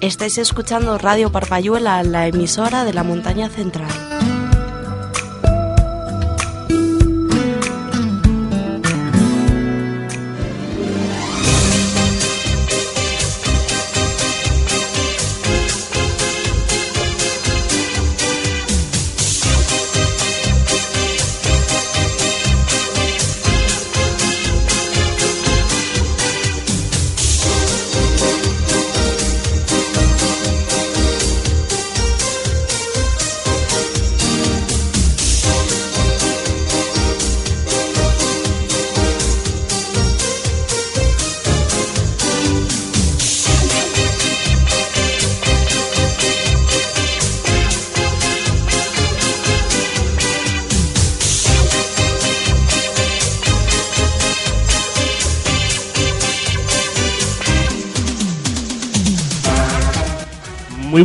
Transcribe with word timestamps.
Estáis 0.00 0.38
escuchando 0.38 0.96
Radio 0.96 1.32
Parpayuela, 1.32 2.04
la 2.04 2.28
emisora 2.28 2.84
de 2.84 2.94
la 2.94 3.02
montaña 3.02 3.48
central. 3.48 3.90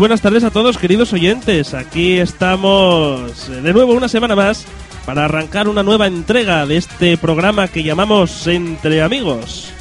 Buenas 0.04 0.20
tardes 0.20 0.44
a 0.44 0.52
todos, 0.52 0.78
queridos 0.78 1.14
oyentes. 1.14 1.74
Aquí 1.74 2.18
estamos 2.18 3.48
eh, 3.48 3.62
de 3.62 3.72
nuevo 3.72 3.94
una 3.94 4.10
semana 4.10 4.36
más 4.36 4.66
para 5.06 5.24
arrancar 5.24 5.70
una 5.70 5.82
nueva 5.82 6.08
entrega 6.08 6.66
de 6.66 6.76
este 6.76 7.16
programa 7.16 7.70
que 7.70 7.84
llamamos 7.84 8.46
Entre 8.48 9.02
Amigos. 9.02 9.72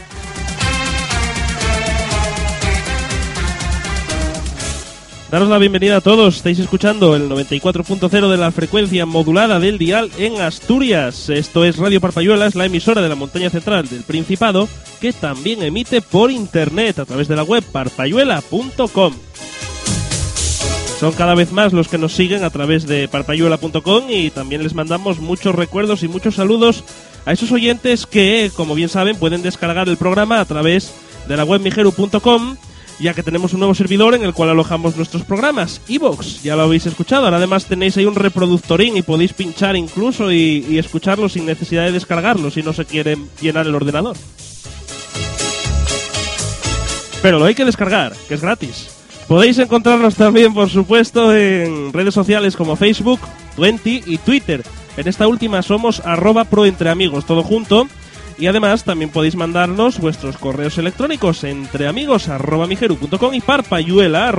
Daros 5.29 5.49
la 5.49 5.59
bienvenida 5.59 5.97
a 5.97 6.01
todos. 6.01 6.37
Estáis 6.37 6.61
escuchando 6.61 7.17
el 7.17 7.29
94.0 7.29 8.31
de 8.31 8.37
la 8.37 8.53
frecuencia 8.53 9.05
modulada 9.05 9.59
del 9.59 9.77
dial 9.77 10.09
en 10.19 10.41
Asturias. 10.41 11.31
Esto 11.31 11.65
es 11.65 11.79
Radio 11.79 12.01
Parpayuela, 12.01 12.47
es 12.47 12.55
la 12.55 12.67
emisora 12.67 13.03
de 13.03 13.09
la 13.09 13.17
montaña 13.17 13.51
central 13.51 13.89
del 13.89 14.05
Principado, 14.05 14.69
que 15.01 15.13
también 15.13 15.65
emite 15.65 16.01
por 16.01 16.31
internet 16.31 17.01
a 17.01 17.07
través 17.07 17.27
de 17.27 17.35
la 17.35 17.43
web 17.43 17.65
parpayuela.com. 17.73 19.15
Son 21.03 21.15
cada 21.15 21.35
vez 21.35 21.51
más 21.51 21.73
los 21.73 21.89
que 21.89 21.99
nos 21.99 22.13
siguen 22.13 22.45
a 22.45 22.51
través 22.51 22.87
de 22.87 23.09
parpayuela.com 23.09 24.05
y 24.09 24.31
también 24.31 24.63
les 24.63 24.73
mandamos 24.73 25.19
muchos 25.19 25.53
recuerdos 25.53 26.05
y 26.05 26.07
muchos 26.07 26.37
saludos 26.37 26.85
a 27.27 27.33
esos 27.33 27.51
oyentes 27.51 28.07
que, 28.07 28.53
como 28.55 28.77
bien 28.77 28.89
saben, 28.89 29.17
pueden 29.17 29.43
descargar 29.43 29.89
el 29.89 29.97
programa 29.97 30.39
a 30.39 30.45
través 30.45 30.95
de 31.27 31.37
la 31.37 31.43
web 31.43 31.61
mijeru.com 31.61 32.57
ya 33.01 33.15
que 33.15 33.25
tenemos 33.25 33.53
un 33.53 33.59
nuevo 33.59 33.75
servidor 33.75 34.15
en 34.15 34.23
el 34.23 34.33
cual 34.33 34.51
alojamos 34.51 34.97
nuestros 34.97 35.25
programas, 35.25 35.81
Evox, 35.89 36.45
ya 36.45 36.55
lo 36.55 36.63
habéis 36.63 36.87
escuchado, 36.87 37.25
ahora 37.25 37.39
además 37.39 37.65
tenéis 37.65 37.97
ahí 37.97 38.05
un 38.05 38.15
reproductorín 38.15 38.97
y 38.97 39.03
podéis 39.03 39.33
pinchar 39.33 39.75
incluso 39.75 40.31
y, 40.31 40.65
y 40.69 40.79
escucharlo 40.79 41.29
sin 41.29 41.47
necesidad 41.47 41.85
de 41.85 41.91
descargarlo 41.91 42.49
si 42.53 42.63
no 42.63 42.73
se 42.73 42.85
quiere 42.85 43.19
llenar 43.41 43.67
el 43.67 43.75
ordenador. 43.75 44.17
Pero 47.21 47.41
lo 47.41 47.47
hay 47.47 47.57
que 47.57 47.65
descargar, 47.65 48.15
que 48.29 48.35
es 48.35 48.41
gratis. 48.41 49.02
Podéis 49.33 49.59
encontrarnos 49.59 50.15
también, 50.15 50.53
por 50.53 50.69
supuesto, 50.69 51.35
en 51.35 51.91
redes 51.95 52.13
sociales 52.13 52.55
como 52.55 52.77
Facebook, 52.77 53.19
Twenty 53.57 54.03
y 54.05 54.19
Twitter. 54.19 54.63
En 54.99 55.09
esta 55.09 55.27
última 55.27 55.63
somos 55.63 56.01
arroba 56.01 56.45
proentreamigos, 56.45 57.25
todo 57.25 57.43
junto. 57.43 57.89
Y 58.37 58.47
además 58.49 58.85
también 58.85 59.09
podéis 59.09 59.35
mandarnos 59.35 59.99
vuestros 60.01 60.37
correos 60.37 60.77
electrónicos 60.77 61.45
entre 61.45 61.89
amigos 61.89 62.29
y 63.33 63.41
parpayuela. 63.41 64.35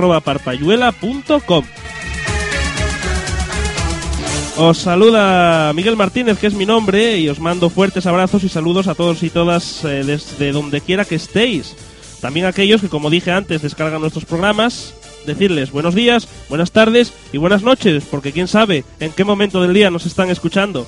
Os 4.56 4.78
saluda 4.78 5.72
Miguel 5.72 5.96
Martínez, 5.96 6.38
que 6.38 6.46
es 6.46 6.54
mi 6.54 6.66
nombre, 6.66 7.18
y 7.18 7.28
os 7.28 7.40
mando 7.40 7.68
fuertes 7.68 8.06
abrazos 8.06 8.44
y 8.44 8.48
saludos 8.48 8.86
a 8.86 8.94
todos 8.94 9.24
y 9.24 9.30
todas 9.30 9.84
eh, 9.84 10.04
desde 10.06 10.52
donde 10.52 10.80
quiera 10.80 11.04
que 11.04 11.16
estéis. 11.16 11.74
También 12.20 12.46
aquellos 12.46 12.80
que, 12.80 12.88
como 12.88 13.10
dije 13.10 13.30
antes, 13.30 13.62
descargan 13.62 14.00
nuestros 14.00 14.24
programas, 14.24 14.94
decirles 15.26 15.70
buenos 15.70 15.94
días, 15.94 16.28
buenas 16.48 16.72
tardes 16.72 17.12
y 17.32 17.38
buenas 17.38 17.62
noches, 17.62 18.04
porque 18.10 18.32
quién 18.32 18.48
sabe 18.48 18.84
en 19.00 19.12
qué 19.12 19.24
momento 19.24 19.62
del 19.62 19.74
día 19.74 19.90
nos 19.90 20.06
están 20.06 20.30
escuchando. 20.30 20.86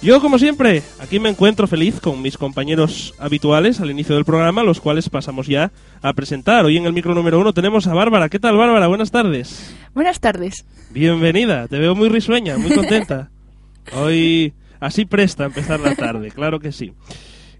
Yo, 0.00 0.20
como 0.20 0.38
siempre, 0.38 0.84
aquí 1.00 1.18
me 1.18 1.28
encuentro 1.28 1.66
feliz 1.66 1.98
con 2.00 2.22
mis 2.22 2.38
compañeros 2.38 3.14
habituales 3.18 3.80
al 3.80 3.90
inicio 3.90 4.14
del 4.14 4.24
programa, 4.24 4.62
los 4.62 4.80
cuales 4.80 5.08
pasamos 5.08 5.48
ya 5.48 5.72
a 6.02 6.12
presentar. 6.12 6.64
Hoy 6.64 6.76
en 6.76 6.86
el 6.86 6.92
micro 6.92 7.14
número 7.14 7.40
uno 7.40 7.52
tenemos 7.52 7.88
a 7.88 7.94
Bárbara. 7.94 8.28
¿Qué 8.28 8.38
tal, 8.38 8.56
Bárbara? 8.56 8.86
Buenas 8.86 9.10
tardes. 9.10 9.74
Buenas 9.94 10.20
tardes. 10.20 10.64
Bienvenida, 10.90 11.66
te 11.66 11.80
veo 11.80 11.96
muy 11.96 12.08
risueña, 12.08 12.58
muy 12.58 12.72
contenta. 12.72 13.30
Hoy 13.92 14.52
así 14.78 15.04
presta 15.04 15.42
a 15.42 15.46
empezar 15.46 15.80
la 15.80 15.96
tarde, 15.96 16.30
claro 16.30 16.60
que 16.60 16.70
sí. 16.70 16.92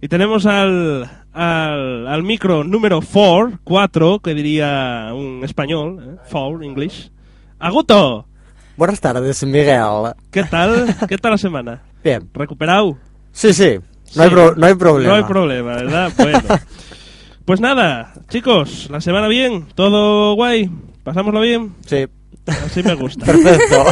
Y 0.01 0.07
tenemos 0.07 0.47
al, 0.47 1.11
al, 1.39 2.07
al 2.09 2.23
micro 2.25 2.65
número 2.65 3.01
4, 3.01 3.61
4, 3.63 4.19
que 4.21 4.35
diría 4.35 5.11
un 5.15 5.43
español, 5.45 6.19
4, 6.31 6.63
English. 6.63 7.11
¡Aguto! 7.61 8.27
Buenas 8.77 9.01
tardes, 9.01 9.45
Miguel. 9.45 10.13
¿Qué 10.31 10.45
tal? 10.45 10.95
¿Qué 11.09 11.17
tal 11.19 11.33
la 11.33 11.39
semana? 11.39 11.83
Bien. 12.03 12.29
¿Recuperado? 12.35 12.99
Sí, 13.33 13.53
sí. 13.53 13.79
Sí. 14.05 14.19
No, 14.19 14.23
hay, 14.25 14.31
no 14.57 14.67
hay 14.67 14.75
problema. 14.75 15.11
No 15.13 15.17
hay 15.19 15.25
problema, 15.25 15.75
¿verdad? 15.75 16.13
Bueno. 16.17 16.41
Pues 17.45 17.63
nada, 17.63 18.13
chicos, 18.29 18.89
la 18.91 19.01
semana 19.01 19.27
bien, 19.27 19.65
todo 19.75 20.35
guay, 20.35 20.71
pasámoslo 21.03 21.41
bien, 21.41 21.75
Sí. 21.87 22.05
así 22.47 22.83
me 22.83 22.93
gusta. 22.93 23.25
Perfecto. 23.25 23.85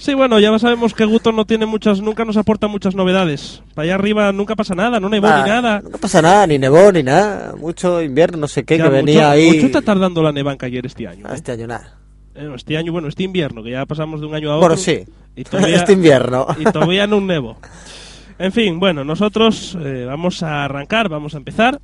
Sí, 0.00 0.14
bueno, 0.14 0.38
ya 0.38 0.56
sabemos 0.60 0.94
que 0.94 1.04
Guto 1.04 1.32
no 1.32 1.44
tiene 1.44 1.66
muchas, 1.66 2.00
nunca 2.00 2.24
nos 2.24 2.36
aporta 2.36 2.68
muchas 2.68 2.94
novedades. 2.94 3.62
Para 3.74 3.84
allá 3.86 3.94
arriba 3.96 4.30
nunca 4.32 4.54
pasa 4.54 4.76
nada, 4.76 5.00
no 5.00 5.08
nevó 5.08 5.26
Ah, 5.26 5.42
ni 5.42 5.50
nada. 5.50 5.80
No 5.82 5.98
pasa 5.98 6.22
nada, 6.22 6.46
ni 6.46 6.56
nevó, 6.56 6.92
ni 6.92 7.02
nada. 7.02 7.54
Mucho 7.58 8.00
invierno, 8.00 8.38
no 8.38 8.46
sé 8.46 8.62
qué, 8.64 8.78
Ya, 8.78 8.84
que 8.84 8.90
mucho, 8.90 9.04
venía 9.04 9.30
ahí. 9.32 9.50
mucho 9.54 9.66
está 9.66 9.82
tardando 9.82 10.22
la 10.22 10.30
nevanca 10.30 10.66
ayer 10.66 10.86
este 10.86 11.08
año. 11.08 11.24
Ah, 11.28 11.32
¿eh? 11.32 11.34
Este 11.36 11.50
año 11.50 11.66
nada. 11.66 11.98
Eh, 12.36 12.48
Este 12.54 12.76
año, 12.78 12.92
bueno, 12.92 13.08
este 13.08 13.24
invierno, 13.24 13.60
que 13.64 13.72
ya 13.72 13.86
pasamos 13.86 14.20
de 14.20 14.26
un 14.28 14.34
año 14.36 14.52
a 14.52 14.56
otro. 14.58 14.68
Bueno, 14.68 14.80
sí. 14.80 15.00
Y 15.34 15.42
todavía, 15.42 15.76
Este 15.78 15.94
invierno. 15.94 16.46
y 16.56 16.64
todavía 16.64 17.08
no 17.08 17.16
un 17.16 17.26
nevo. 17.26 17.56
En 18.38 18.52
fin, 18.52 18.78
bueno, 18.78 19.02
nosotros 19.04 19.76
eh, 19.84 20.04
vamos 20.06 20.44
a 20.44 20.64
arrancar, 20.64 21.08
vamos 21.08 21.34
a 21.34 21.38
empezar. 21.38 21.80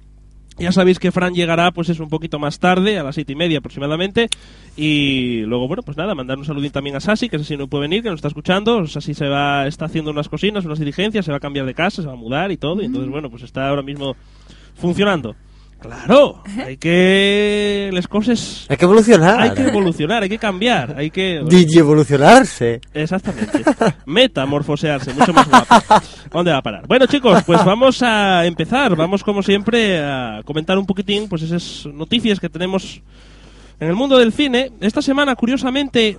Ya 0.56 0.70
sabéis 0.70 1.00
que 1.00 1.10
Fran 1.10 1.34
llegará, 1.34 1.72
pues 1.72 1.88
es 1.88 1.98
un 1.98 2.08
poquito 2.08 2.38
más 2.38 2.60
tarde, 2.60 2.98
a 2.98 3.02
las 3.02 3.16
siete 3.16 3.32
y 3.32 3.36
media 3.36 3.58
aproximadamente. 3.58 4.28
Y 4.76 5.40
luego, 5.46 5.66
bueno, 5.66 5.82
pues 5.82 5.96
nada, 5.96 6.14
mandar 6.14 6.38
un 6.38 6.44
saludín 6.44 6.70
también 6.70 6.94
a 6.94 7.00
Sasi, 7.00 7.28
que 7.28 7.38
Sasi 7.38 7.56
no 7.56 7.66
puede 7.66 7.82
venir, 7.82 8.02
que 8.02 8.10
nos 8.10 8.18
está 8.18 8.28
escuchando. 8.28 8.86
Sasi 8.86 9.14
se 9.14 9.26
va, 9.26 9.66
está 9.66 9.86
haciendo 9.86 10.12
unas 10.12 10.28
cosinas, 10.28 10.64
unas 10.64 10.78
diligencias, 10.78 11.24
se 11.24 11.32
va 11.32 11.38
a 11.38 11.40
cambiar 11.40 11.66
de 11.66 11.74
casa, 11.74 12.02
se 12.02 12.08
va 12.08 12.14
a 12.14 12.16
mudar 12.16 12.52
y 12.52 12.56
todo. 12.56 12.80
Y 12.82 12.84
entonces, 12.84 13.10
bueno, 13.10 13.30
pues 13.30 13.42
está 13.42 13.68
ahora 13.68 13.82
mismo 13.82 14.14
funcionando. 14.76 15.34
Claro, 15.84 16.42
hay 16.64 16.78
que... 16.78 17.90
Las 17.92 18.08
cosas... 18.08 18.64
Hay 18.70 18.78
que 18.78 18.86
evolucionar. 18.86 19.40
Hay 19.42 19.50
que 19.50 19.64
evolucionar, 19.64 20.22
hay 20.22 20.30
que 20.30 20.38
cambiar, 20.38 20.94
hay 20.96 21.10
que... 21.10 21.42
Digievolucionarse. 21.46 22.80
Exactamente. 22.94 23.62
Metamorfosearse, 24.06 25.12
mucho 25.12 25.34
más 25.34 25.46
guapo. 25.46 25.74
¿Dónde 26.32 26.52
va 26.52 26.58
a 26.58 26.62
parar? 26.62 26.86
Bueno, 26.86 27.04
chicos, 27.04 27.42
pues 27.44 27.62
vamos 27.66 28.02
a 28.02 28.46
empezar. 28.46 28.96
Vamos, 28.96 29.22
como 29.22 29.42
siempre, 29.42 29.98
a 30.02 30.40
comentar 30.46 30.78
un 30.78 30.86
poquitín 30.86 31.28
pues 31.28 31.42
esas 31.42 31.84
noticias 31.92 32.40
que 32.40 32.48
tenemos 32.48 33.02
en 33.78 33.88
el 33.88 33.94
mundo 33.94 34.16
del 34.16 34.32
cine. 34.32 34.72
Esta 34.80 35.02
semana, 35.02 35.34
curiosamente... 35.36 36.18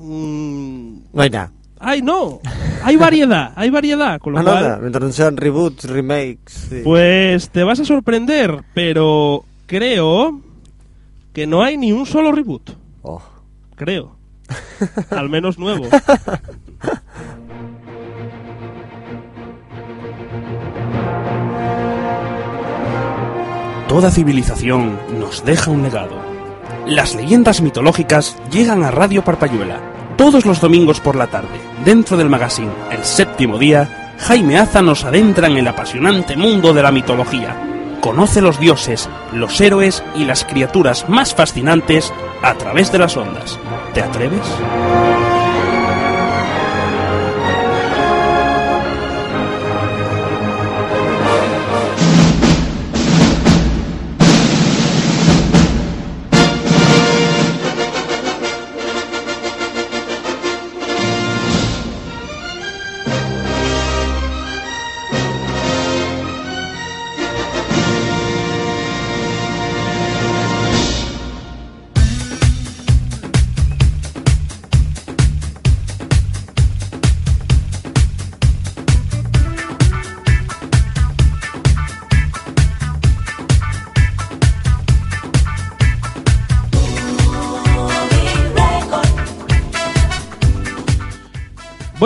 mm, 0.00 0.98
No 1.12 1.22
hay 1.22 1.30
nada. 1.30 1.52
¡Ay, 1.78 2.02
no! 2.02 2.40
Hay 2.82 2.96
variedad, 2.96 3.52
hay 3.56 3.70
variedad. 3.70 4.18
Con 4.20 4.32
lo 4.32 4.38
No, 4.40 4.44
cual, 4.50 4.62
nada. 4.64 4.78
Mientras 4.78 5.04
no 5.04 5.12
sean 5.12 5.36
reboots, 5.36 5.84
remakes. 5.84 6.66
sí. 6.70 6.80
pues 6.84 7.50
te 7.50 7.64
vas 7.64 7.80
a 7.80 7.84
sorprender, 7.84 8.64
pero 8.74 9.44
creo 9.66 10.40
que 11.32 11.46
no 11.46 11.62
hay 11.62 11.76
ni 11.76 11.92
un 11.92 12.06
solo 12.06 12.32
reboot. 12.32 12.70
Oh. 13.02 13.22
Creo. 13.74 14.16
Al 15.10 15.28
menos 15.28 15.58
nuevo. 15.58 15.86
Toda 23.88 24.10
civilización 24.10 24.98
nos 25.18 25.44
deja 25.44 25.70
un 25.70 25.82
legado. 25.82 26.16
Las 26.86 27.14
leyendas 27.14 27.60
mitológicas 27.60 28.36
llegan 28.50 28.82
a 28.82 28.90
Radio 28.90 29.22
Parpayuela. 29.24 29.80
Todos 30.16 30.46
los 30.46 30.62
domingos 30.62 30.98
por 30.98 31.14
la 31.14 31.26
tarde, 31.26 31.60
dentro 31.84 32.16
del 32.16 32.30
magazine 32.30 32.72
El 32.90 33.04
Séptimo 33.04 33.58
Día, 33.58 34.14
Jaime 34.18 34.56
Aza 34.58 34.80
nos 34.80 35.04
adentra 35.04 35.46
en 35.46 35.58
el 35.58 35.68
apasionante 35.68 36.36
mundo 36.36 36.72
de 36.72 36.82
la 36.82 36.90
mitología. 36.90 37.54
Conoce 38.00 38.40
los 38.40 38.58
dioses, 38.58 39.10
los 39.32 39.60
héroes 39.60 40.02
y 40.14 40.24
las 40.24 40.44
criaturas 40.44 41.06
más 41.10 41.34
fascinantes 41.34 42.14
a 42.42 42.54
través 42.54 42.90
de 42.92 42.98
las 42.98 43.14
ondas. 43.14 43.58
¿Te 43.92 44.00
atreves? 44.00 44.40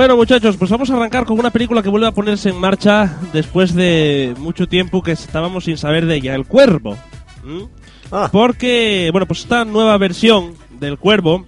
Bueno, 0.00 0.16
muchachos, 0.16 0.56
pues 0.56 0.70
vamos 0.70 0.88
a 0.88 0.96
arrancar 0.96 1.26
con 1.26 1.38
una 1.38 1.50
película 1.50 1.82
que 1.82 1.90
vuelve 1.90 2.06
a 2.06 2.12
ponerse 2.12 2.48
en 2.48 2.56
marcha 2.56 3.18
después 3.34 3.74
de 3.74 4.34
mucho 4.38 4.66
tiempo 4.66 5.02
que 5.02 5.12
estábamos 5.12 5.64
sin 5.64 5.76
saber 5.76 6.06
de 6.06 6.16
ella, 6.16 6.34
El 6.34 6.46
Cuervo. 6.46 6.96
¿Mm? 7.44 7.64
Ah, 8.10 8.30
Porque, 8.32 9.10
bueno, 9.12 9.26
pues 9.26 9.40
esta 9.40 9.66
nueva 9.66 9.98
versión 9.98 10.54
del 10.78 10.96
Cuervo, 10.96 11.44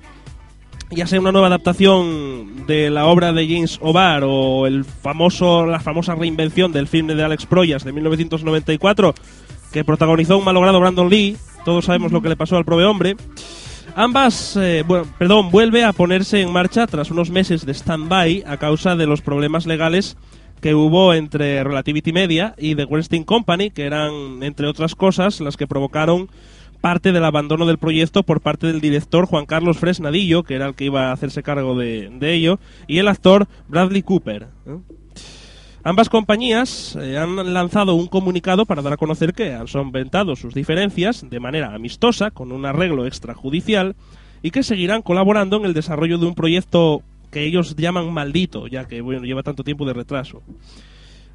ya 0.90 1.06
sea 1.06 1.18
una 1.18 1.32
nueva 1.32 1.46
adaptación 1.46 2.66
de 2.66 2.90
la 2.90 3.06
obra 3.06 3.32
de 3.32 3.48
James 3.48 3.78
O'Barr 3.80 4.24
o 4.26 4.66
el 4.66 4.84
famoso, 4.84 5.64
la 5.64 5.80
famosa 5.80 6.14
reinvención 6.14 6.72
del 6.72 6.88
filme 6.88 7.14
de 7.14 7.24
Alex 7.24 7.46
Proyas 7.46 7.84
de 7.84 7.92
1994, 7.92 9.14
que 9.72 9.82
protagonizó 9.82 10.36
un 10.36 10.44
malogrado 10.44 10.78
Brandon 10.78 11.08
Lee, 11.08 11.38
todos 11.64 11.86
sabemos 11.86 12.12
lo 12.12 12.20
que 12.20 12.28
le 12.28 12.36
pasó 12.36 12.58
al 12.58 12.66
prove 12.66 12.84
hombre. 12.84 13.16
Ambas, 13.94 14.56
eh, 14.56 14.84
perdón, 15.18 15.50
vuelve 15.50 15.84
a 15.84 15.92
ponerse 15.92 16.40
en 16.40 16.50
marcha 16.50 16.86
tras 16.86 17.10
unos 17.10 17.30
meses 17.30 17.66
de 17.66 17.74
stand-by 17.74 18.44
a 18.46 18.56
causa 18.56 18.96
de 18.96 19.06
los 19.06 19.20
problemas 19.20 19.66
legales 19.66 20.16
que 20.62 20.74
hubo 20.74 21.12
entre 21.12 21.62
Relativity 21.62 22.12
Media 22.12 22.54
y 22.56 22.74
The 22.74 22.84
Weinstein 22.84 23.24
Company, 23.24 23.70
que 23.70 23.84
eran, 23.84 24.42
entre 24.42 24.66
otras 24.66 24.94
cosas, 24.94 25.40
las 25.40 25.58
que 25.58 25.66
provocaron 25.66 26.30
parte 26.80 27.12
del 27.12 27.24
abandono 27.24 27.66
del 27.66 27.78
proyecto 27.78 28.22
por 28.22 28.40
parte 28.40 28.66
del 28.66 28.80
director 28.80 29.26
Juan 29.26 29.44
Carlos 29.44 29.76
Fresnadillo, 29.76 30.42
que 30.42 30.54
era 30.54 30.68
el 30.68 30.74
que 30.74 30.84
iba 30.84 31.08
a 31.08 31.12
hacerse 31.12 31.42
cargo 31.42 31.76
de, 31.76 32.10
ello, 32.20 32.60
y 32.86 32.98
el 32.98 33.08
actor 33.08 33.46
Bradley 33.68 34.02
Cooper. 34.02 34.48
Ambas 35.84 36.08
compañías 36.08 36.96
eh, 37.00 37.18
han 37.18 37.52
lanzado 37.52 37.94
un 37.94 38.06
comunicado 38.06 38.66
para 38.66 38.82
dar 38.82 38.92
a 38.92 38.96
conocer 38.96 39.34
que 39.34 39.52
han 39.52 39.66
solventado 39.66 40.36
sus 40.36 40.54
diferencias 40.54 41.28
de 41.28 41.40
manera 41.40 41.74
amistosa, 41.74 42.30
con 42.30 42.52
un 42.52 42.64
arreglo 42.66 43.04
extrajudicial, 43.04 43.96
y 44.42 44.52
que 44.52 44.62
seguirán 44.62 45.02
colaborando 45.02 45.56
en 45.56 45.64
el 45.64 45.74
desarrollo 45.74 46.18
de 46.18 46.26
un 46.26 46.36
proyecto 46.36 47.02
que 47.32 47.44
ellos 47.44 47.74
llaman 47.74 48.12
maldito, 48.12 48.68
ya 48.68 48.86
que 48.86 49.00
bueno, 49.00 49.24
lleva 49.24 49.42
tanto 49.42 49.64
tiempo 49.64 49.84
de 49.84 49.94
retraso. 49.94 50.42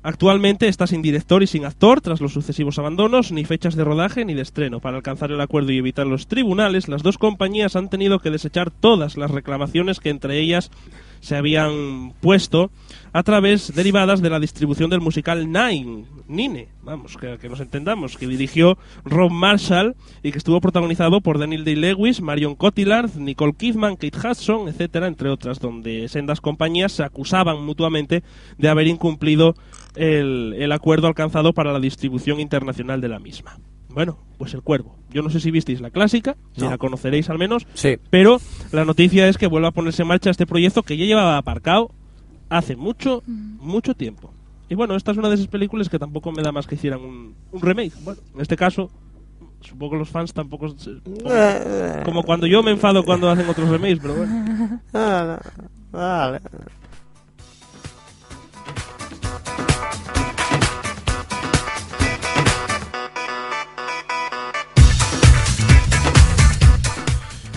Actualmente 0.02 0.70
está 0.70 0.88
sin 0.88 1.02
director 1.02 1.44
y 1.44 1.48
sin 1.48 1.66
actor 1.66 2.00
tras 2.00 2.22
los 2.22 2.32
sucesivos 2.32 2.80
abandonos, 2.80 3.34
ni 3.34 3.44
fechas 3.44 3.76
de 3.76 3.84
rodaje 3.84 4.24
ni 4.24 4.34
de 4.34 4.44
estreno. 4.44 4.80
Para 4.80 4.96
alcanzar 4.96 5.32
el 5.32 5.42
acuerdo 5.42 5.74
y 5.74 5.80
evitar 5.80 6.08
los 6.08 6.28
tribunales, 6.28 6.88
las 6.88 7.04
dos 7.04 7.18
compañías 7.18 7.76
han 7.76 7.90
tenido 7.90 8.20
que 8.20 8.30
desechar 8.30 8.72
todas 8.72 9.18
las 9.18 9.32
reclamaciones 9.32 10.00
que 10.00 10.10
entre 10.10 10.40
ellas 10.40 10.72
se 11.20 11.36
habían 11.36 12.14
puesto 12.22 12.72
a 13.14 13.24
través 13.24 13.74
derivadas 13.74 14.22
de 14.22 14.30
la 14.30 14.40
distribución 14.40 14.90
del 14.90 15.02
musical 15.02 15.52
Nine, 15.52 16.06
Nine, 16.28 16.68
vamos, 16.84 17.18
que, 17.18 17.38
que 17.38 17.50
nos 17.50 17.60
entendamos, 17.60 18.18
que 18.18 18.28
dirigió 18.28 18.78
Rob 19.06 19.32
Marshall 19.32 19.96
y 20.24 20.32
que 20.32 20.38
estuvo 20.38 20.60
protagonizado 20.62 21.22
por 21.22 21.40
Daniel 21.40 21.64
Day-Lewis, 21.66 22.22
Marion 22.22 22.56
Cotillard, 22.56 23.16
Nicole 23.16 23.54
Kidman, 23.54 23.96
Kate 23.96 24.18
Hudson, 24.18 24.68
etcétera, 24.68 25.08
entre 25.08 25.30
otras, 25.30 25.60
donde 25.60 26.08
sendas 26.10 26.42
compañías 26.42 26.92
se 26.92 27.04
acusaban 27.04 27.64
mutuamente 27.64 28.24
de 28.58 28.70
haber 28.70 28.88
incumplido 28.88 29.56
el, 29.96 30.54
el 30.58 30.72
acuerdo 30.72 31.08
alcanzado 31.08 31.54
para 31.54 31.72
la 31.74 31.80
distribución 31.80 32.40
internacional 32.40 33.02
de 33.02 33.08
la 33.10 33.20
misma. 33.20 33.58
Bueno, 33.90 34.20
pues 34.38 34.54
el 34.54 34.62
cuervo. 34.62 34.96
Yo 35.10 35.24
no 35.24 35.30
sé 35.32 35.40
si 35.40 35.50
visteis 35.50 35.82
la 35.82 35.90
clásica, 35.90 36.36
si 36.56 36.62
No. 36.62 36.70
la 36.70 36.78
conoceréis 36.78 37.30
al 37.32 37.40
menos, 37.40 37.66
sí. 37.74 37.98
pero 38.12 38.40
la 38.72 38.86
noticia 38.86 39.28
es 39.28 39.38
que 39.38 39.48
vuelve 39.48 39.70
a 39.70 39.72
ponerse 39.72 40.04
en 40.04 40.10
marcha 40.10 40.30
este 40.30 40.46
proyecto 40.46 40.84
que 40.84 40.98
ya 40.98 41.06
llevaba 41.06 41.38
aparcado 41.38 41.90
hace 42.50 42.76
mucho, 42.76 43.24
mucho 43.60 43.94
tiempo. 43.94 44.32
Y 44.70 44.76
bueno, 44.76 44.96
esta 44.96 45.12
es 45.12 45.18
una 45.18 45.30
de 45.30 45.36
esas 45.36 45.48
películas 45.48 45.88
que 45.90 45.98
tampoco 46.00 46.32
me 46.32 46.44
da 46.44 46.52
más 46.52 46.68
que 46.68 46.76
hicieran 46.76 47.02
un, 47.02 47.36
un 47.52 47.62
remake. 47.62 47.94
Bueno, 48.04 48.20
en 48.36 48.42
este 48.42 48.56
caso, 48.58 48.90
supongo 49.62 49.94
que 49.94 49.98
los 50.00 50.10
fans 50.10 50.34
tampoco... 50.34 50.70
se- 50.78 51.00
Como, 51.02 52.04
como 52.04 52.24
cuando 52.24 52.48
yo 52.48 52.62
me 52.64 52.72
enfado 52.72 53.04
cuando 53.06 53.30
hacen 53.30 53.48
otros 53.48 53.70
remakes, 53.70 54.00
pero 54.02 54.16
bueno. 54.16 54.80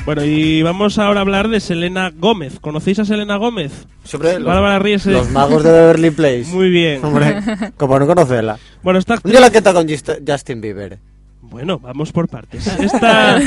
Bueno, 0.06 0.24
y 0.24 0.62
vamos 0.62 0.98
ahora 0.98 1.20
a 1.20 1.22
hablar 1.22 1.48
de 1.48 1.60
Selena 1.60 2.10
Gómez. 2.14 2.58
¿Conocéis 2.60 2.98
a 2.98 3.04
Selena 3.04 3.36
Gómez? 3.36 3.86
Siempre 4.02 4.34
los, 4.38 4.44
Bárbara 4.44 4.78
los 4.78 5.30
magos 5.30 5.62
de 5.62 5.70
Beverly 5.70 6.10
Place. 6.10 6.46
Muy 6.52 6.70
bien. 6.70 7.04
Hombre, 7.04 7.36
como 7.76 7.98
no 7.98 8.06
conocerla. 8.06 8.58
Bueno, 8.82 8.98
esta 8.98 9.18
Un 9.22 9.30
día 9.30 9.40
la 9.40 9.50
que 9.50 9.58
está 9.58 9.72
con 9.72 9.86
Just- 9.86 10.20
Justin 10.26 10.60
Bieber. 10.60 10.98
Bueno, 11.42 11.78
vamos 11.78 12.12
por 12.12 12.28
partes. 12.28 12.66
Esta, 12.78 13.38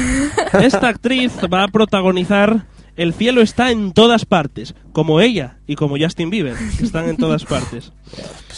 esta 0.61 0.87
actriz 0.89 1.31
va 1.51 1.63
a 1.63 1.67
protagonizar 1.69 2.65
El 2.95 3.13
cielo 3.13 3.41
está 3.41 3.71
en 3.71 3.91
todas 3.91 4.25
partes, 4.25 4.75
como 4.91 5.19
ella 5.19 5.57
y 5.65 5.75
como 5.75 5.97
Justin 5.97 6.29
Bieber, 6.29 6.55
que 6.77 6.83
están 6.85 7.09
en 7.09 7.17
todas 7.17 7.45
partes. 7.45 7.91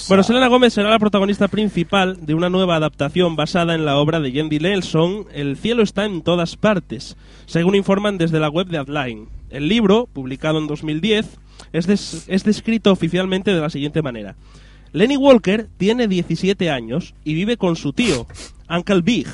Bueno, 0.10 0.22
Selena 0.24 0.50
Gómez 0.50 0.74
será 0.74 0.90
la 0.92 1.00
protagonista 1.00 1.48
principal 1.48 2.26
de 2.28 2.36
una 2.36 2.50
nueva 2.50 2.76
adaptación 2.76 3.36
basada 3.38 3.74
en 3.74 3.86
la 3.86 3.96
obra 3.98 4.20
de 4.20 4.32
Yendi 4.32 4.60
Nelson, 4.60 5.26
El 5.34 5.56
cielo 5.58 5.82
está 5.82 6.06
en 6.06 6.22
todas 6.22 6.58
partes, 6.58 7.16
según 7.48 7.74
informan 7.76 8.18
desde 8.20 8.40
la 8.40 8.50
web 8.50 8.68
de 8.68 8.78
Adline. 8.78 9.30
El 9.50 9.68
libro, 9.70 10.08
publicado 10.12 10.60
en 10.60 10.68
2010, 10.68 11.26
es, 11.74 11.88
des- 11.88 12.26
es 12.28 12.44
descrito 12.44 12.92
oficialmente 12.92 13.52
de 13.52 13.62
la 13.62 13.70
siguiente 13.72 14.02
manera. 14.04 14.36
Lenny 14.92 15.18
Walker 15.18 15.70
tiene 15.78 16.08
17 16.08 16.70
años 16.70 17.16
y 17.24 17.34
vive 17.34 17.58
con 17.58 17.76
su 17.76 17.92
tío, 17.94 18.28
Uncle 18.70 19.02
Big, 19.02 19.28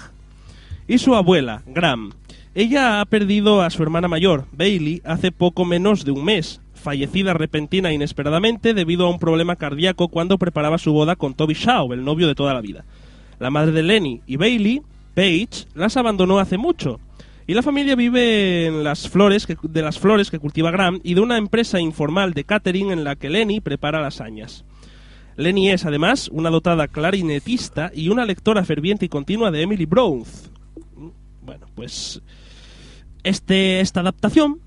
y 0.87 0.99
su 0.99 1.15
abuela, 1.15 1.63
Graham. 1.65 2.13
Ella 2.53 2.99
ha 2.99 3.05
perdido 3.05 3.61
a 3.61 3.69
su 3.69 3.81
hermana 3.81 4.09
mayor, 4.09 4.45
Bailey, 4.51 5.01
hace 5.05 5.31
poco 5.31 5.63
menos 5.63 6.03
de 6.03 6.11
un 6.11 6.25
mes, 6.25 6.59
fallecida 6.73 7.33
repentina 7.33 7.89
e 7.89 7.93
inesperadamente 7.93 8.73
debido 8.73 9.05
a 9.05 9.09
un 9.09 9.19
problema 9.19 9.55
cardíaco 9.55 10.09
cuando 10.09 10.37
preparaba 10.37 10.77
su 10.77 10.91
boda 10.91 11.15
con 11.15 11.33
Toby 11.33 11.53
Shaw, 11.53 11.93
el 11.93 12.03
novio 12.03 12.27
de 12.27 12.35
toda 12.35 12.53
la 12.53 12.59
vida. 12.59 12.83
La 13.39 13.51
madre 13.51 13.71
de 13.71 13.83
Lenny 13.83 14.21
y 14.27 14.35
Bailey, 14.35 14.81
Paige, 15.13 15.65
las 15.75 15.95
abandonó 15.95 16.39
hace 16.39 16.57
mucho. 16.57 16.99
Y 17.47 17.53
la 17.53 17.63
familia 17.63 17.95
vive 17.95 18.65
en 18.67 18.83
las 18.83 19.09
flores 19.09 19.45
que- 19.47 19.57
de 19.63 19.81
las 19.81 19.97
flores 19.97 20.29
que 20.29 20.39
cultiva 20.39 20.71
Graham 20.71 20.99
y 21.03 21.13
de 21.13 21.21
una 21.21 21.37
empresa 21.37 21.79
informal 21.79 22.33
de 22.33 22.43
catering 22.43 22.91
en 22.91 23.03
la 23.03 23.15
que 23.15 23.29
Lenny 23.29 23.61
prepara 23.61 24.01
lasañas. 24.01 24.65
Lenny 25.37 25.69
es, 25.69 25.85
además, 25.85 26.29
una 26.31 26.49
dotada 26.49 26.87
clarinetista 26.89 27.91
y 27.95 28.09
una 28.09 28.25
lectora 28.25 28.63
ferviente 28.65 29.05
y 29.05 29.09
continua 29.09 29.51
de 29.51 29.61
Emily 29.61 29.85
Bronze. 29.85 30.49
Bueno, 31.41 31.65
pues 31.73 32.21
este, 33.23 33.79
esta 33.81 33.99
adaptación, 34.01 34.59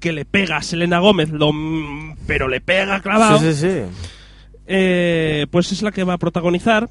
que 0.00 0.12
le 0.12 0.24
pega 0.24 0.56
a 0.58 0.62
Selena 0.62 0.98
Gómez, 1.00 1.30
lo, 1.30 1.50
pero 2.26 2.48
le 2.48 2.60
pega 2.60 3.00
clavado, 3.00 3.38
Sí, 3.38 3.52
sí, 3.52 3.60
sí. 3.68 3.80
eh, 4.66 5.46
pues 5.50 5.72
es 5.72 5.82
la 5.82 5.90
que 5.92 6.04
va 6.04 6.14
a 6.14 6.18
protagonizar, 6.18 6.88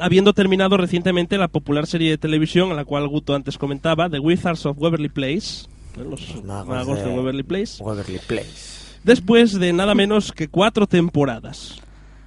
habiendo 0.00 0.32
terminado 0.32 0.76
recientemente 0.76 1.36
la 1.38 1.48
popular 1.48 1.86
serie 1.86 2.10
de 2.10 2.18
televisión, 2.18 2.70
a 2.72 2.74
la 2.74 2.84
cual 2.84 3.08
Guto 3.08 3.34
antes 3.34 3.58
comentaba, 3.58 4.08
The 4.08 4.18
Wizards 4.18 4.64
of 4.66 4.78
Waverly 4.78 5.08
Place, 5.08 5.66
los 5.96 6.42
magos 6.44 6.68
magos 6.68 6.98
de 7.00 7.04
de- 7.04 7.16
Waverly 7.16 7.42
Place, 7.42 7.82
Waverly 7.82 8.18
Place. 8.26 8.96
después 9.04 9.58
de 9.58 9.72
nada 9.72 9.94
menos 9.94 10.32
que 10.32 10.48
cuatro 10.48 10.86
temporadas. 10.86 11.80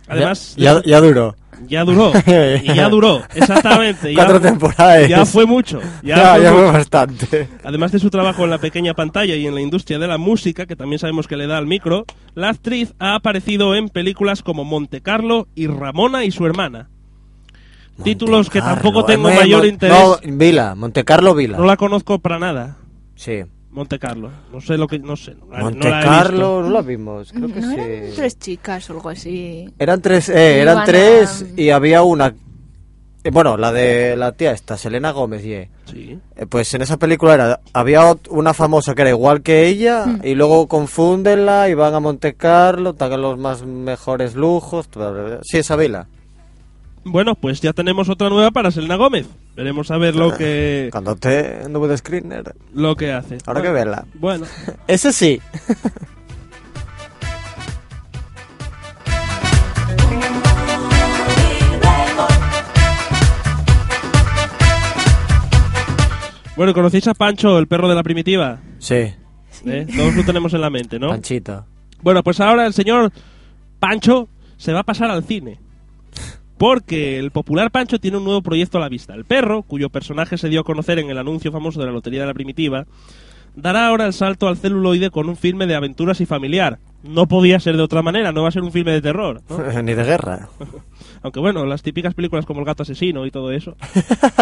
Además, 0.08 0.54
ya, 0.56 0.76
ya, 0.76 0.82
ya 0.86 1.02
duró. 1.02 1.36
Ya 1.68 1.84
duró, 1.84 2.12
y 2.64 2.74
ya 2.74 2.90
duró, 2.90 3.22
exactamente. 3.36 4.10
ya- 4.14 4.16
Cuatro 4.16 4.42
temporadas. 4.42 5.08
Ya 5.10 5.26
fue 5.26 5.46
mucho. 5.46 5.80
Ya, 6.04 6.38
Ya, 6.38 6.52
fue 6.54 6.66
ya 6.66 6.72
bastante. 6.72 7.48
Además 7.64 7.92
de 7.92 8.00
su 8.00 8.10
trabajo 8.10 8.44
en 8.44 8.50
la 8.50 8.58
pequeña 8.58 8.94
pantalla 8.94 9.36
y 9.36 9.48
en 9.48 9.56
la 9.56 9.62
industria 9.62 10.00
de 10.00 10.08
la 10.08 10.18
música, 10.18 10.66
que 10.66 10.76
también 10.76 11.00
sabemos 11.00 11.28
que 11.28 11.38
le 11.38 11.48
da 11.48 11.58
al 11.58 11.66
micro, 11.68 12.06
la 12.34 12.50
actriz 12.50 12.94
ha 13.00 13.16
aparecido 13.16 13.76
en 13.76 13.90
películas 13.90 14.42
como 14.44 14.64
Monte 14.66 15.02
Carlo 15.02 15.48
y 15.56 15.68
Ramona 15.68 16.24
y 16.26 16.32
su 16.32 16.46
hermana. 16.46 16.90
títulos 18.04 18.50
que 18.50 18.60
tampoco 18.62 19.06
tengo 19.06 19.30
eh, 19.30 19.36
mayor 19.36 19.62
Mon- 19.62 19.70
interés. 19.70 19.98
No, 19.98 20.18
Vila, 20.38 20.76
Montecarlo 20.76 21.34
Vila. 21.36 21.58
No 21.58 21.66
la 21.66 21.78
conozco 21.78 22.20
para 22.20 22.40
nada. 22.40 22.78
Sí. 23.16 23.44
Monte 23.76 24.00
Carlo. 24.00 24.32
No 24.52 24.60
sé 24.62 24.78
lo 24.78 24.88
que. 24.88 24.98
No 24.98 25.16
sé. 25.16 25.36
no 25.48 25.56
he 25.58 25.62
Montecarlo, 25.62 26.64
no 26.64 26.70
la 26.70 26.82
vimos, 26.82 27.32
creo 27.32 27.48
que 27.54 27.60
¿No 27.62 27.70
sí. 27.72 27.76
eran 27.80 28.16
tres 28.16 28.40
chicas 28.40 28.90
o 28.90 28.94
algo 28.94 29.10
así? 29.10 29.70
Eran 29.78 30.02
tres, 30.02 30.30
eh, 30.30 30.62
eran 30.62 30.86
tres 30.86 31.46
y 31.58 31.70
había 31.70 32.02
una. 32.02 32.34
eh, 33.24 33.30
Bueno, 33.32 33.58
la 33.58 33.72
de 33.74 34.16
la 34.16 34.32
tía 34.32 34.52
esta, 34.54 34.78
Selena 34.78 35.12
Gómez, 35.12 35.44
y 35.46 35.50
visto. 35.56 35.70
Sí. 35.92 36.18
eh, 36.36 36.46
pues 36.48 36.74
en 36.74 36.82
esa 36.82 36.98
película 36.98 37.34
era, 37.36 37.60
había 37.74 38.16
una 38.30 38.54
famosa 38.54 38.96
que 38.96 39.02
era 39.04 39.12
igual 39.12 39.42
que 39.42 39.68
ella 39.68 40.06
Hmm. 40.06 40.22
y 40.24 40.34
luego 40.36 40.68
confúndenla 40.68 41.70
y 41.70 41.74
van 41.74 41.94
a 41.94 42.00
Monte 42.00 42.34
Carlo, 42.36 42.94
tagan 42.94 43.22
los 43.22 43.38
más 43.38 43.64
mejores 43.66 44.36
lujos. 44.36 44.90
Sí, 45.44 45.58
esa 45.58 45.76
vila. 45.76 46.08
Bueno, 47.08 47.36
pues 47.36 47.62
ya 47.62 47.72
tenemos 47.72 48.10
otra 48.10 48.30
nueva 48.30 48.50
para 48.50 48.72
Selena 48.72 48.96
Gómez. 48.96 49.28
Veremos 49.56 49.92
a 49.92 49.98
ver 49.98 50.16
lo 50.16 50.36
que 50.36 50.90
Cuando 50.92 51.16
te 51.16 51.70
nube 51.70 51.88
de 51.88 51.98
screener, 51.98 52.56
lo 52.74 52.96
que 52.96 53.14
hace. 53.14 53.38
ahora 53.46 53.62
que 53.62 53.70
verla. 53.70 54.06
Bueno, 54.16 54.46
Ese 54.88 55.14
sí. 55.14 55.40
bueno, 66.56 66.74
¿conocéis 66.74 67.08
a 67.08 67.14
Pancho, 67.14 67.58
el 67.60 67.68
perro 67.68 67.90
de 67.90 67.96
la 67.96 68.04
primitiva? 68.04 68.60
Sí, 68.80 69.14
¿Eh? 69.66 69.88
Todos 69.96 70.16
lo 70.16 70.24
tenemos 70.24 70.54
en 70.54 70.62
la 70.62 70.70
mente, 70.70 71.00
¿no? 71.00 71.10
Panchito. 71.10 71.66
Bueno, 72.02 72.24
pues 72.24 72.40
ahora 72.40 72.66
el 72.66 72.74
señor 72.74 73.12
Pancho 73.80 74.30
se 74.58 74.74
va 74.74 74.82
a 74.82 74.84
pasar 74.84 75.12
al 75.12 75.24
cine. 75.24 75.60
Porque 76.58 77.20
el 77.20 77.32
popular 77.32 77.72
Pancho 77.72 78.00
tiene 78.00 78.18
un 78.18 78.24
nuevo 78.24 78.42
proyecto 78.42 78.78
a 78.78 78.82
la 78.82 78.90
vista. 78.90 79.14
El 79.14 79.26
perro, 79.26 79.64
cuyo 79.64 79.90
personaje 79.90 80.38
se 80.38 80.50
dio 80.50 80.62
a 80.62 80.64
conocer 80.64 81.00
en 81.00 81.10
el 81.10 81.18
anuncio 81.18 81.52
famoso 81.52 81.80
de 81.80 81.88
la 81.88 81.92
Lotería 81.92 82.22
de 82.22 82.28
la 82.28 82.34
Primitiva, 82.34 82.86
dará 83.56 83.88
ahora 83.88 84.06
el 84.06 84.14
salto 84.14 84.48
al 84.48 84.58
celuloide 84.58 85.10
con 85.10 85.30
un 85.30 85.38
filme 85.38 85.66
de 85.66 85.76
aventuras 85.76 86.22
y 86.22 86.26
familiar. 86.26 86.80
No 87.04 87.28
podía 87.28 87.60
ser 87.60 87.78
de 87.78 87.84
otra 87.84 88.02
manera, 88.02 88.32
no 88.32 88.44
va 88.44 88.50
a 88.50 88.52
ser 88.52 88.64
un 88.64 88.72
filme 88.72 88.92
de 88.92 89.02
terror. 89.02 89.42
¿no? 89.50 89.82
Ni 89.84 89.94
de 89.94 90.04
guerra. 90.04 90.50
Aunque 91.24 91.40
bueno, 91.40 91.66
las 91.66 91.82
típicas 91.82 92.14
películas 92.14 92.46
como 92.46 92.60
El 92.60 92.66
gato 92.66 92.84
asesino 92.84 93.26
y 93.26 93.32
todo 93.32 93.52
eso. 93.52 93.76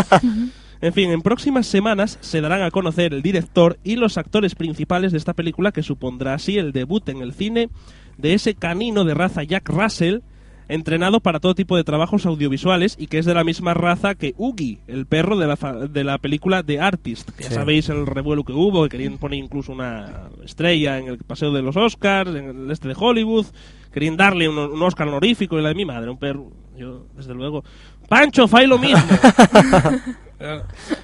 en 0.82 0.94
fin, 0.94 1.12
en 1.12 1.22
próximas 1.22 1.66
semanas 1.66 2.18
se 2.22 2.42
darán 2.42 2.62
a 2.62 2.72
conocer 2.72 3.14
el 3.14 3.22
director 3.22 3.78
y 3.84 3.96
los 3.96 4.18
actores 4.18 4.56
principales 4.56 5.12
de 5.12 5.18
esta 5.18 5.34
película 5.34 5.72
que 5.72 5.84
supondrá 5.84 6.34
así 6.34 6.58
el 6.58 6.72
debut 6.72 7.08
en 7.10 7.22
el 7.22 7.34
cine 7.34 7.70
de 8.18 8.34
ese 8.34 8.56
canino 8.56 9.04
de 9.06 9.14
raza 9.14 9.44
Jack 9.44 9.70
Russell, 9.70 10.20
entrenado 10.68 11.20
para 11.20 11.40
todo 11.40 11.56
tipo 11.56 11.76
de 11.78 11.84
trabajos 11.84 12.26
audiovisuales 12.26 12.96
y 13.00 13.08
que 13.08 13.18
es 13.20 13.26
de 13.26 13.34
la 13.34 13.44
misma 13.44 13.74
raza 13.74 14.16
que 14.16 14.34
Oogie, 14.38 14.80
el 14.88 15.06
perro 15.06 15.38
de 15.38 15.48
la, 15.48 15.58
fa- 15.58 15.74
de 15.88 16.04
la 16.04 16.18
película 16.18 16.64
The 16.64 16.80
Artist. 16.80 17.30
Que 17.32 17.44
Sí. 17.44 17.50
Ya 17.50 17.56
sabéis 17.56 17.90
el 17.90 18.06
revuelo 18.08 18.44
que 18.44 18.54
hubo, 18.54 18.84
que 18.84 18.90
querían 18.90 19.18
poner 19.18 19.40
incluso 19.40 19.72
una 19.72 20.30
estrella 20.44 20.98
en 21.00 21.08
el 21.08 21.18
paseo 21.20 21.52
de 21.52 21.62
los 21.62 21.76
Oscars, 21.78 22.34
en 22.36 22.46
el 22.66 22.72
este 22.72 22.88
de 22.88 22.96
Hollywood. 22.98 23.46
Querían 23.92 24.18
darle 24.18 24.50
un, 24.50 24.58
un 24.58 24.82
Oscar 24.82 25.08
honorífico 25.08 25.60
y 25.60 25.62
la 25.62 25.70
de 25.70 25.76
mi 25.76 25.86
madre, 25.86 26.10
un 26.10 26.18
perro. 26.18 26.52
Yo, 26.78 27.06
desde 27.16 27.34
luego. 27.36 27.64
Pancho, 28.10 28.48
fai 28.48 28.66
lo 28.66 28.80
mismo. 28.80 29.00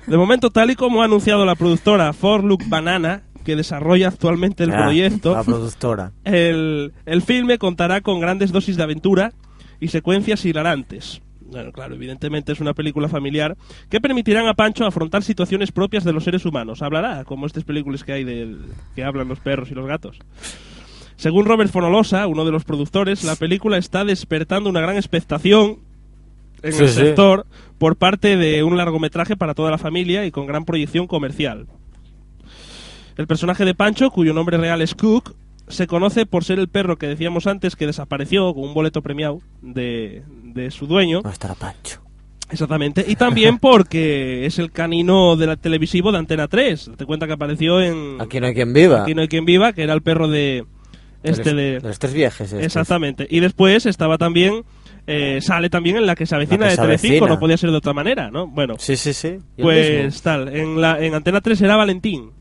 de 0.07 0.17
momento, 0.17 0.49
tal 0.49 0.71
y 0.71 0.75
como 0.75 1.01
ha 1.01 1.05
anunciado 1.05 1.45
la 1.45 1.55
productora 1.55 2.11
For 2.13 2.43
Look 2.43 2.63
Banana, 2.67 3.23
que 3.45 3.55
desarrolla 3.55 4.07
actualmente 4.09 4.63
el 4.63 4.71
Ah, 4.73 4.83
proyecto, 4.83 5.33
La 5.33 5.43
productora. 5.43 6.11
el, 6.23 6.93
el 7.05 7.21
filme 7.21 7.57
contará 7.57 8.01
con 8.01 8.19
grandes 8.19 8.51
dosis 8.51 8.75
de 8.77 8.83
aventura 8.83 9.31
y 9.79 9.87
secuencias 9.89 10.45
hilarantes. 10.45 11.21
Bueno, 11.41 11.71
claro, 11.71 11.95
evidentemente 11.95 12.51
es 12.51 12.59
una 12.59 12.75
película 12.75 13.07
familiar 13.09 13.57
que 13.89 13.99
permitirán 13.99 14.47
a 14.47 14.53
Pancho 14.53 14.85
afrontar 14.85 15.23
situaciones 15.23 15.71
propias 15.71 16.03
de 16.03 16.13
los 16.13 16.23
seres 16.23 16.45
humanos. 16.45 16.81
Hablará, 16.83 17.23
como 17.23 17.47
estas 17.47 17.63
películas 17.63 18.03
que 18.03 18.13
hay 18.13 18.23
del, 18.23 18.59
que 18.95 19.03
hablan 19.03 19.27
los 19.27 19.39
perros 19.39 19.71
y 19.71 19.73
los 19.73 19.87
gatos. 19.87 20.19
Según 21.15 21.45
Robert 21.45 21.71
Fonolosa, 21.71 22.27
uno 22.27 22.45
de 22.45 22.51
los 22.51 22.65
productores, 22.65 23.23
la 23.23 23.35
película 23.35 23.77
está 23.77 24.05
despertando 24.05 24.69
una 24.69 24.79
gran 24.81 24.95
expectación 24.95 25.79
en 26.61 26.73
Sí, 26.73 26.83
el 26.83 26.89
sí. 26.89 26.95
sector 26.95 27.45
por 27.77 27.95
parte 27.95 28.37
de 28.37 28.63
un 28.63 28.77
largometraje 28.77 29.35
para 29.35 29.53
toda 29.55 29.71
la 29.71 29.77
familia 29.77 30.25
y 30.25 30.31
con 30.31 30.45
gran 30.45 30.65
proyección 30.65 31.07
comercial. 31.07 31.65
El 33.17 33.27
personaje 33.27 33.65
de 33.65 33.75
Pancho, 33.75 34.11
cuyo 34.11 34.33
nombre 34.33 34.57
real 34.57 34.81
es 34.81 34.95
Cook, 34.95 35.33
se 35.69 35.87
conoce 35.87 36.25
por 36.25 36.43
ser 36.43 36.59
el 36.59 36.67
perro 36.67 36.97
que 36.97 37.07
decíamos 37.07 37.47
antes 37.47 37.75
que 37.75 37.85
desapareció 37.87 38.53
con 38.53 38.63
un 38.65 38.73
boleto 38.73 39.01
premiado 39.01 39.39
de, 39.61 40.23
de 40.43 40.71
su 40.71 40.87
dueño. 40.87 41.21
No 41.23 41.29
estará 41.31 41.55
Pancho. 41.55 42.01
Exactamente. 42.51 43.05
Y 43.07 43.15
también 43.17 43.59
porque 43.59 44.45
es 44.45 44.59
el 44.59 44.71
canino 44.71 45.35
de 45.37 45.47
la 45.47 45.55
televisivo 45.55 46.11
de 46.11 46.17
Antena 46.17 46.47
3. 46.47 46.91
Te 46.97 47.05
cuenta 47.05 47.27
que 47.27 47.33
apareció 47.33 47.79
en 47.81 48.19
Aquí 48.19 48.39
no 48.39 48.47
hay 48.47 48.53
quien 48.53 48.73
viva. 48.73 49.03
Aquí 49.03 49.13
no 49.15 49.21
hay 49.21 49.27
quien 49.27 49.45
viva, 49.45 49.71
que 49.73 49.83
era 49.83 49.93
el 49.93 50.01
perro 50.01 50.27
de 50.27 50.65
este 51.21 51.53
de... 51.53 51.79
los 51.81 51.99
tres 51.99 52.13
viajes. 52.13 52.47
estos. 52.47 52.65
Exactamente. 52.65 53.27
Y 53.29 53.39
después 53.39 53.85
estaba 53.85 54.17
también... 54.17 54.63
eh, 55.05 55.39
sale 55.41 55.69
también 55.69 55.97
en 55.97 56.05
la 56.07 56.15
que 56.15 56.25
se 56.25 56.33
avecina 56.35 56.65
que 56.65 56.71
de 56.71 56.75
se 56.77 56.81
Telecinco, 56.81 57.15
avecina. 57.17 57.33
no 57.35 57.39
podía 57.39 57.57
ser 57.57 57.71
de 57.71 57.77
otra 57.77 57.93
manera, 57.93 58.31
¿no? 58.31 58.47
Bueno, 58.47 58.75
Sí, 58.79 58.95
sí, 58.95 59.13
sí. 59.13 59.37
Pues 59.57 60.21
tal, 60.21 60.47
en, 60.55 60.79
la, 60.81 60.99
en 61.03 61.13
Antena 61.13 61.41
3 61.41 61.61
era 61.61 61.75
Valentín 61.75 62.31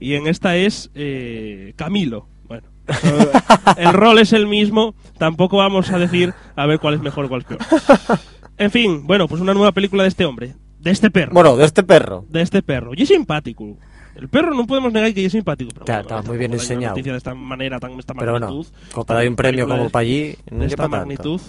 y 0.00 0.14
en 0.14 0.26
esta 0.26 0.56
es 0.56 0.90
eh, 0.94 1.72
Camilo. 1.76 2.28
El 3.76 3.92
rol 3.92 4.18
es 4.18 4.32
el 4.32 4.46
mismo, 4.46 4.94
tampoco 5.18 5.56
vamos 5.58 5.90
a 5.90 5.98
decir 5.98 6.34
a 6.56 6.66
ver 6.66 6.78
cuál 6.78 6.94
es 6.94 7.00
mejor 7.00 7.24
o 7.26 7.28
cuál 7.28 7.40
es 7.42 7.46
peor. 7.46 7.60
En 8.58 8.70
fin, 8.70 9.06
bueno, 9.06 9.26
pues 9.26 9.40
una 9.40 9.54
nueva 9.54 9.72
película 9.72 10.02
de 10.04 10.08
este 10.10 10.24
hombre, 10.24 10.54
de 10.78 10.90
este 10.90 11.10
perro, 11.10 11.32
Bueno, 11.32 11.56
de 11.56 11.64
este 11.64 11.82
perro. 11.82 12.24
de 12.28 12.42
este 12.42 12.62
perro. 12.62 12.92
Y 12.94 13.02
es 13.02 13.08
simpático. 13.08 13.76
El 14.14 14.28
perro 14.28 14.54
no 14.54 14.64
podemos 14.66 14.92
negar 14.92 15.12
que 15.12 15.24
es 15.24 15.32
simpático. 15.32 15.70
Pero 15.74 15.84
bueno, 15.86 16.00
está 16.02 16.22
muy 16.22 16.38
bien 16.38 16.52
enseñado. 16.52 16.92
noticia 16.94 17.12
de 17.12 17.18
esta 17.18 17.34
manera, 17.34 17.80
tan 17.80 17.98
esta 17.98 18.14
Pero 18.14 18.30
bueno, 18.32 18.46
magnitud. 18.46 18.72
como 18.92 19.04
para 19.06 19.20
dar 19.20 19.28
un 19.28 19.34
premio 19.36 19.66
como 19.66 19.82
de- 19.84 19.90
para 19.90 20.02
allí, 20.02 20.20
de 20.20 20.36
no 20.52 20.64
esta 20.64 20.76
lleva 20.76 20.84
tanto. 20.84 20.96
magnitud. 20.98 21.40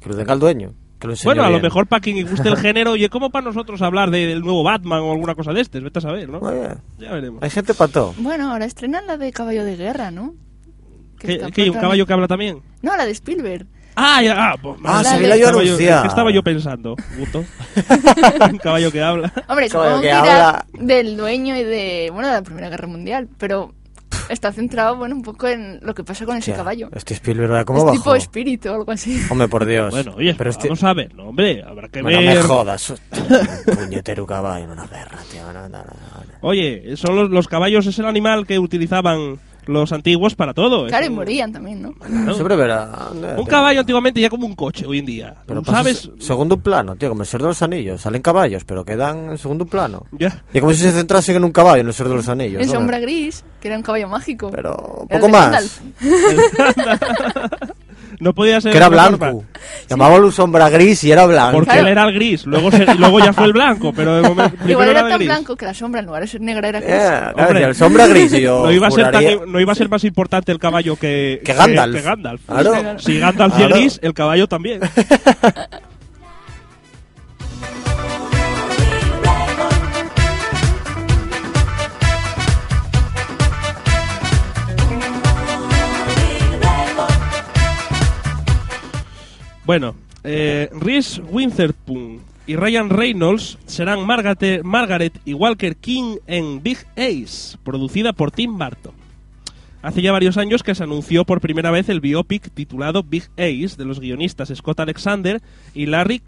Que 0.00 0.08
lo 0.08 0.16
tenga 0.16 0.32
el 0.32 0.40
dueño. 0.40 0.72
Que 0.98 1.06
lo 1.06 1.14
Bueno, 1.22 1.42
a 1.42 1.46
lo 1.46 1.50
bien. 1.52 1.62
mejor 1.62 1.86
para 1.86 2.00
quien 2.00 2.28
guste 2.28 2.48
el 2.48 2.56
género, 2.56 2.90
oye, 2.92 3.08
como 3.08 3.30
para 3.30 3.44
nosotros 3.44 3.80
hablar 3.82 4.10
de- 4.10 4.26
del 4.26 4.40
nuevo 4.40 4.64
Batman 4.64 4.98
o 5.00 5.12
alguna 5.12 5.36
cosa 5.36 5.52
de 5.52 5.60
este, 5.60 5.78
vete 5.78 6.00
a 6.00 6.02
saber, 6.02 6.28
¿no? 6.28 6.38
Oye, 6.38 6.70
Ya 6.98 7.12
veremos. 7.12 7.40
hay 7.40 7.50
gente 7.50 7.72
para 7.74 7.92
todo. 7.92 8.14
Bueno, 8.18 8.50
ahora 8.50 8.64
estrenan 8.64 9.06
la 9.06 9.16
de 9.16 9.30
Caballo 9.30 9.62
de 9.64 9.76
Guerra, 9.76 10.10
¿no? 10.10 10.34
Que 11.18 11.26
¿Qué, 11.26 11.32
está 11.34 11.50
qué, 11.50 11.70
¿Un 11.70 11.78
caballo 11.80 12.06
que 12.06 12.12
habla 12.12 12.28
también? 12.28 12.62
No, 12.82 12.96
la 12.96 13.04
de 13.04 13.12
Spielberg. 13.12 13.66
Ah, 14.00 14.22
ya, 14.22 14.52
ah, 14.52 14.56
pues, 14.62 14.76
Ah, 14.84 15.02
mía, 15.18 15.28
la 15.28 15.36
yo 15.36 15.46
estaba 15.46 15.62
anunciar. 15.62 16.02
¿Qué 16.02 16.08
estaba 16.08 16.30
yo 16.30 16.42
pensando, 16.44 16.94
Guto? 17.18 17.44
Un 18.52 18.58
caballo 18.58 18.92
que 18.92 19.02
habla. 19.02 19.32
Hombre, 19.48 19.68
Caballo 19.68 19.96
supongo 19.96 20.00
que 20.02 20.12
habla. 20.12 20.66
del 20.72 21.16
dueño 21.16 21.56
y 21.56 21.64
de, 21.64 22.10
bueno, 22.12 22.28
de 22.28 22.34
la 22.34 22.42
Primera 22.42 22.68
Guerra 22.68 22.86
Mundial, 22.86 23.28
pero 23.38 23.74
está 24.28 24.52
centrado, 24.52 24.96
bueno, 24.96 25.16
un 25.16 25.22
poco 25.22 25.48
en 25.48 25.80
lo 25.82 25.94
que 25.94 26.04
pasa 26.04 26.24
con 26.26 26.36
ese 26.36 26.52
caballo. 26.52 26.90
Este 26.94 27.14
Spielberg, 27.14 27.48
¿verdad? 27.50 27.64
¿cómo 27.64 27.80
es 27.80 27.84
bajó? 27.86 27.96
tipo 27.96 28.14
espíritu 28.14 28.68
o 28.70 28.74
algo 28.74 28.92
así. 28.92 29.20
Hombre, 29.30 29.48
por 29.48 29.66
Dios. 29.66 29.90
Bueno, 29.90 30.14
oye, 30.16 30.32
pero 30.36 30.50
este... 30.50 30.68
vamos 30.68 30.84
a 30.84 30.94
ver, 30.94 31.12
no, 31.16 31.24
hombre, 31.30 31.64
habrá 31.66 31.88
que 31.88 32.00
Bueno, 32.00 32.20
ver. 32.20 32.36
me 32.36 32.42
jodas. 32.42 32.94
Puñetero 33.66 34.26
caballo 34.26 34.64
en 34.64 34.70
una 34.70 34.86
guerra, 34.86 35.18
tío. 35.28 35.42
No, 35.52 35.52
no, 35.52 35.68
no, 35.68 35.78
no. 35.78 35.84
Oye, 36.42 36.96
son 36.96 37.16
los, 37.16 37.30
los 37.30 37.48
caballos, 37.48 37.86
es 37.86 37.98
el 37.98 38.06
animal 38.06 38.46
que 38.46 38.60
utilizaban 38.60 39.40
los 39.68 39.92
antiguos 39.92 40.34
para 40.34 40.54
todo. 40.54 40.86
Claro, 40.86 41.06
y 41.06 41.10
morían 41.10 41.52
también, 41.52 41.82
¿no? 41.82 41.92
Claro. 41.92 42.34
Siempre 42.34 42.56
verá. 42.56 43.10
Un 43.36 43.44
caballo 43.46 43.80
antiguamente 43.80 44.20
ya 44.20 44.30
como 44.30 44.46
un 44.46 44.54
coche 44.54 44.86
hoy 44.86 44.98
en 44.98 45.06
día. 45.06 45.34
Pero 45.46 45.62
¿Sabes? 45.64 46.10
segundo 46.18 46.56
plano, 46.56 46.96
tío, 46.96 47.10
como 47.10 47.22
el 47.22 47.28
Señor 47.28 47.42
de 47.42 47.48
los 47.48 47.62
Anillos. 47.62 48.00
Salen 48.00 48.22
caballos, 48.22 48.64
pero 48.64 48.84
quedan 48.84 49.30
en 49.30 49.38
segundo 49.38 49.66
plano. 49.66 50.06
Ya. 50.12 50.42
Y 50.52 50.60
como 50.60 50.72
si 50.72 50.80
se 50.80 50.92
centrasen 50.92 51.36
en 51.36 51.44
un 51.44 51.52
caballo 51.52 51.82
en 51.82 51.88
el 51.88 51.94
Señor 51.94 52.10
de 52.10 52.16
los 52.16 52.28
Anillos. 52.28 52.62
En 52.62 52.68
¿no? 52.68 52.74
Sombra 52.74 52.98
Gris, 52.98 53.44
que 53.60 53.68
era 53.68 53.76
un 53.76 53.82
caballo 53.82 54.08
mágico. 54.08 54.50
Pero 54.50 55.06
poco 55.08 55.28
más. 55.28 55.80
No 58.20 58.34
podía 58.34 58.60
ser. 58.60 58.72
Que 58.72 58.78
era 58.78 58.88
blanco. 58.88 59.44
Llamábalo 59.88 60.30
sombra 60.32 60.68
gris 60.70 61.04
y 61.04 61.12
era 61.12 61.24
blanco. 61.26 61.52
Porque 61.58 61.70
Claro. 61.70 61.82
él 61.86 61.92
era 61.92 62.04
el 62.04 62.14
gris, 62.14 62.46
luego, 62.46 62.70
se- 62.70 62.84
luego 62.96 63.20
ya 63.20 63.32
fue 63.32 63.44
el 63.44 63.52
blanco, 63.52 63.92
pero 63.94 64.16
de 64.16 64.22
momento, 64.28 64.56
Igual 64.68 64.88
era 64.88 65.02
tan 65.08 65.18
gris. 65.18 65.28
blanco 65.28 65.56
que 65.56 65.64
la 65.66 65.74
sombra 65.74 66.00
en 66.00 66.06
lugar 66.06 66.22
de 66.22 66.28
ser 66.28 66.40
negra 66.40 66.68
era 66.68 66.80
gris. 66.80 66.92
Claro, 66.94 67.36
Hombre. 67.36 67.64
el 67.64 67.74
sombra 67.74 68.06
gris 68.08 68.32
y 68.32 68.40
yo 68.40 68.62
no, 68.64 68.72
iba 68.72 68.88
a 68.88 68.90
ser 68.90 69.10
tan- 69.12 69.24
no 69.52 69.60
iba 69.60 69.72
a 69.72 69.76
ser 69.76 69.88
más 69.88 70.02
importante 70.04 70.50
el 70.52 70.58
caballo 70.58 70.96
que, 70.96 71.40
Que 71.44 71.52
Gandalf. 71.54 71.94
que 71.94 72.02
Gandalf. 72.02 72.40
Claro. 72.46 72.98
Si 72.98 73.18
Gandalf 73.18 73.54
Claro. 73.56 73.74
gris, 73.76 73.98
el 74.02 74.14
caballo 74.14 74.48
también. 74.48 74.80
Bueno, 89.68 89.94
eh, 90.24 90.70
Reese 90.72 91.20
Witherspoon 91.20 92.20
y 92.46 92.56
Ryan 92.56 92.88
Reynolds 92.88 93.58
serán 93.66 94.06
Margaret, 94.06 94.62
Margaret 94.62 95.20
y 95.26 95.34
Walker 95.34 95.76
King 95.76 96.16
en 96.26 96.62
Big 96.62 96.78
Ace, 96.96 97.58
producida 97.64 98.14
por 98.14 98.30
Tim 98.30 98.56
Burton. 98.56 98.94
Hace 99.82 100.00
ya 100.00 100.10
varios 100.10 100.38
años 100.38 100.62
que 100.62 100.74
se 100.74 100.84
anunció 100.84 101.26
por 101.26 101.42
primera 101.42 101.70
vez 101.70 101.90
el 101.90 102.00
biopic 102.00 102.50
titulado 102.54 103.02
Big 103.02 103.24
Ace 103.36 103.76
de 103.76 103.84
los 103.84 104.00
guionistas 104.00 104.50
Scott 104.54 104.80
Alexander 104.80 105.42
y 105.74 105.84
Larry 105.84 106.22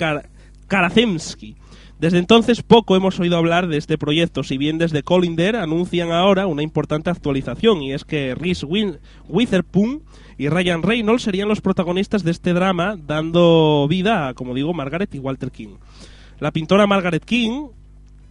Karacemsky. 0.69 1.57
Desde 2.01 2.17
entonces 2.17 2.63
poco 2.63 2.97
hemos 2.97 3.21
oído 3.21 3.37
hablar 3.37 3.69
de 3.69 3.77
este 3.77 3.99
proyecto, 3.99 4.43
si 4.43 4.57
bien 4.57 4.79
desde 4.79 5.03
Colinder 5.03 5.57
anuncian 5.57 6.13
ahora 6.13 6.47
una 6.47 6.63
importante 6.63 7.11
actualización 7.11 7.83
y 7.83 7.93
es 7.93 8.07
que 8.07 8.35
Reese 8.35 8.65
Witherspoon 9.29 10.03
y 10.39 10.49
Ryan 10.49 10.83
Reynolds 10.83 11.25
serían 11.25 11.49
los 11.49 11.61
protagonistas 11.61 12.25
de 12.25 12.31
este 12.31 12.55
drama, 12.55 12.97
dando 12.97 13.87
vida 13.87 14.29
a, 14.29 14.35
como 14.35 14.55
digo, 14.55 14.73
Margaret 14.73 15.15
y 15.15 15.19
Walter 15.19 15.51
King. 15.51 15.77
La 16.39 16.53
pintora 16.53 16.87
Margaret 16.87 17.23
King 17.23 17.69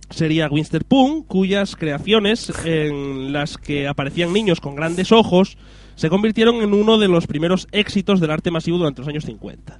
sería 0.09 0.49
Winston 0.49 1.21
cuyas 1.27 1.75
creaciones 1.75 2.51
en 2.65 3.31
las 3.31 3.55
que 3.59 3.88
aparecían 3.88 4.33
niños 4.33 4.61
con 4.61 4.73
grandes 4.73 5.11
ojos 5.11 5.59
se 5.93 6.09
convirtieron 6.09 6.63
en 6.63 6.73
uno 6.73 6.97
de 6.97 7.07
los 7.07 7.27
primeros 7.27 7.67
éxitos 7.71 8.19
del 8.19 8.31
arte 8.31 8.49
masivo 8.49 8.79
durante 8.79 9.01
los 9.01 9.09
años 9.09 9.25
50. 9.25 9.79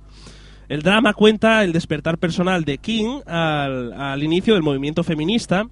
El 0.70 0.84
drama 0.84 1.16
cuenta 1.16 1.64
el 1.64 1.74
despertar 1.74 2.20
personal 2.20 2.64
de 2.64 2.78
King 2.78 3.22
al, 3.26 4.22
inicio 4.22 4.54
del 4.54 4.62
movimiento 4.62 5.04
feminista, 5.04 5.66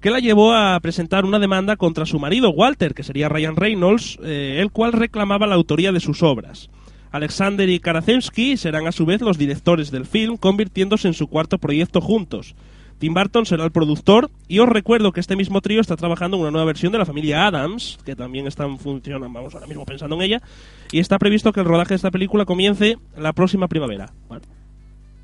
que 0.00 0.10
la 0.10 0.20
llevó 0.20 0.54
a 0.54 0.78
presentar 0.78 1.24
una 1.24 1.40
demanda 1.40 1.74
contra 1.74 2.06
su 2.06 2.20
marido 2.20 2.50
Walter, 2.50 2.94
que 2.94 3.02
sería 3.02 3.28
Ryan 3.28 3.56
Reynolds, 3.56 4.18
eh, 4.22 4.58
el 4.60 4.70
cual 4.70 4.92
reclamaba 4.92 5.48
la 5.48 5.56
autoría 5.56 5.90
de 5.90 5.98
sus 5.98 6.22
obras. 6.22 6.70
Alexander 7.10 7.68
y 7.68 7.80
Karaszewski 7.80 8.56
serán 8.56 8.86
a 8.86 8.92
su 8.92 9.04
vez 9.04 9.20
los 9.20 9.36
directores 9.36 9.90
del 9.90 10.06
film, 10.06 10.36
convirtiéndose 10.36 11.08
en 11.08 11.14
su 11.14 11.26
cuarto 11.26 11.58
proyecto 11.58 12.00
juntos. 12.00 12.54
Tim 13.00 13.14
Burton 13.14 13.44
será 13.46 13.64
el 13.64 13.72
productor 13.72 14.30
y 14.46 14.58
os 14.60 14.68
recuerdo 14.68 15.10
que 15.10 15.18
este 15.20 15.34
mismo 15.34 15.60
trío 15.62 15.80
está 15.80 15.96
trabajando 15.96 16.36
en 16.36 16.42
una 16.42 16.50
nueva 16.52 16.66
versión 16.66 16.92
de 16.92 16.98
la 16.98 17.06
familia 17.06 17.46
Adams, 17.48 17.98
que 18.04 18.14
también 18.14 18.46
está 18.46 18.64
en 18.66 18.78
función, 18.78 19.20
vamos 19.32 19.54
ahora 19.54 19.66
mismo 19.66 19.84
pensando 19.84 20.14
en 20.16 20.22
ella, 20.22 20.42
y 20.92 21.00
está 21.00 21.18
previsto 21.18 21.52
que 21.52 21.60
el 21.60 21.66
rodaje 21.66 21.88
de 21.90 21.96
esta 21.96 22.10
película 22.12 22.44
comience 22.44 22.98
la 23.16 23.32
próxima 23.32 23.66
primavera. 23.68 24.12
Bueno, 24.28 24.42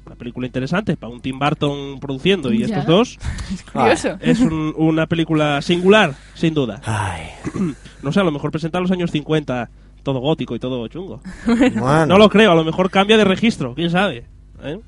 una 0.07 0.17
película 0.17 0.47
interesante 0.47 0.97
para 0.97 1.13
un 1.13 1.21
Tim 1.21 1.39
Burton 1.39 2.01
produciendo 2.01 2.53
y 2.53 2.61
Ya. 2.61 2.67
estos 2.67 2.87
dos. 2.87 3.19
Es 3.53 3.63
curioso. 3.65 4.17
Es 4.21 4.41
un- 4.41 4.73
una 4.77 5.07
película 5.07 5.61
singular, 5.61 6.15
sin 6.35 6.55
duda. 6.55 6.81
Ay, 6.87 7.27
No 8.03 8.11
sé, 8.13 8.21
a 8.21 8.25
lo 8.25 8.31
mejor 8.33 8.51
presenta 8.53 8.81
los 8.81 8.91
años 8.91 9.11
50 9.11 9.69
todo 10.03 10.21
gótico 10.21 10.55
y 10.55 10.59
todo 10.61 10.87
chungo. 10.89 11.21
bueno, 11.47 12.07
No 12.07 12.17
lo 12.19 12.29
creo, 12.31 12.53
a 12.53 12.55
lo 12.55 12.65
mejor 12.65 12.89
cambia 12.91 13.17
de 13.17 13.25
registro, 13.25 13.75
quién 13.75 13.91
sabe. 13.91 14.25
¿Eh? 14.63 14.79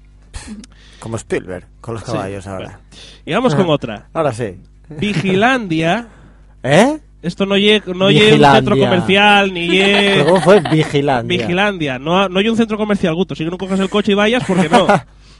como 1.00 1.16
Spielberg, 1.16 1.66
con 1.80 1.95
los 1.95 2.04
Sí, 2.04 2.12
caballos 2.12 2.47
ahora. 2.47 2.64
bueno. 2.66 2.78
Y 3.26 3.33
vamos 3.33 3.54
con 3.54 3.68
otra. 3.71 4.09
Ahora 4.12 4.33
sí. 4.33 4.57
Vigilandia. 4.88 6.09
¿Eh? 6.62 6.99
Esto 7.21 7.47
no 7.47 7.57
llega 7.57 7.92
no 7.95 8.11
lle 8.11 8.35
un 8.35 8.40
centro 8.40 8.76
comercial, 8.78 9.52
ni 9.52 9.68
lle... 9.68 10.12
¿Pero 10.14 10.25
¿Cómo 10.30 10.40
fue? 10.40 10.61
Vigilandia. 10.61 11.38
Vigilandia. 11.38 11.99
No, 11.99 12.28
no 12.28 12.38
hay 12.38 12.49
un 12.49 12.57
centro 12.57 12.76
comercial, 12.78 13.14
Guto. 13.14 13.35
Si 13.35 13.45
no 13.45 13.59
cojas 13.59 13.80
el 13.80 13.90
coche 13.90 14.12
y 14.12 14.14
vayas, 14.14 14.45
porque 14.47 14.68
no. 14.68 14.87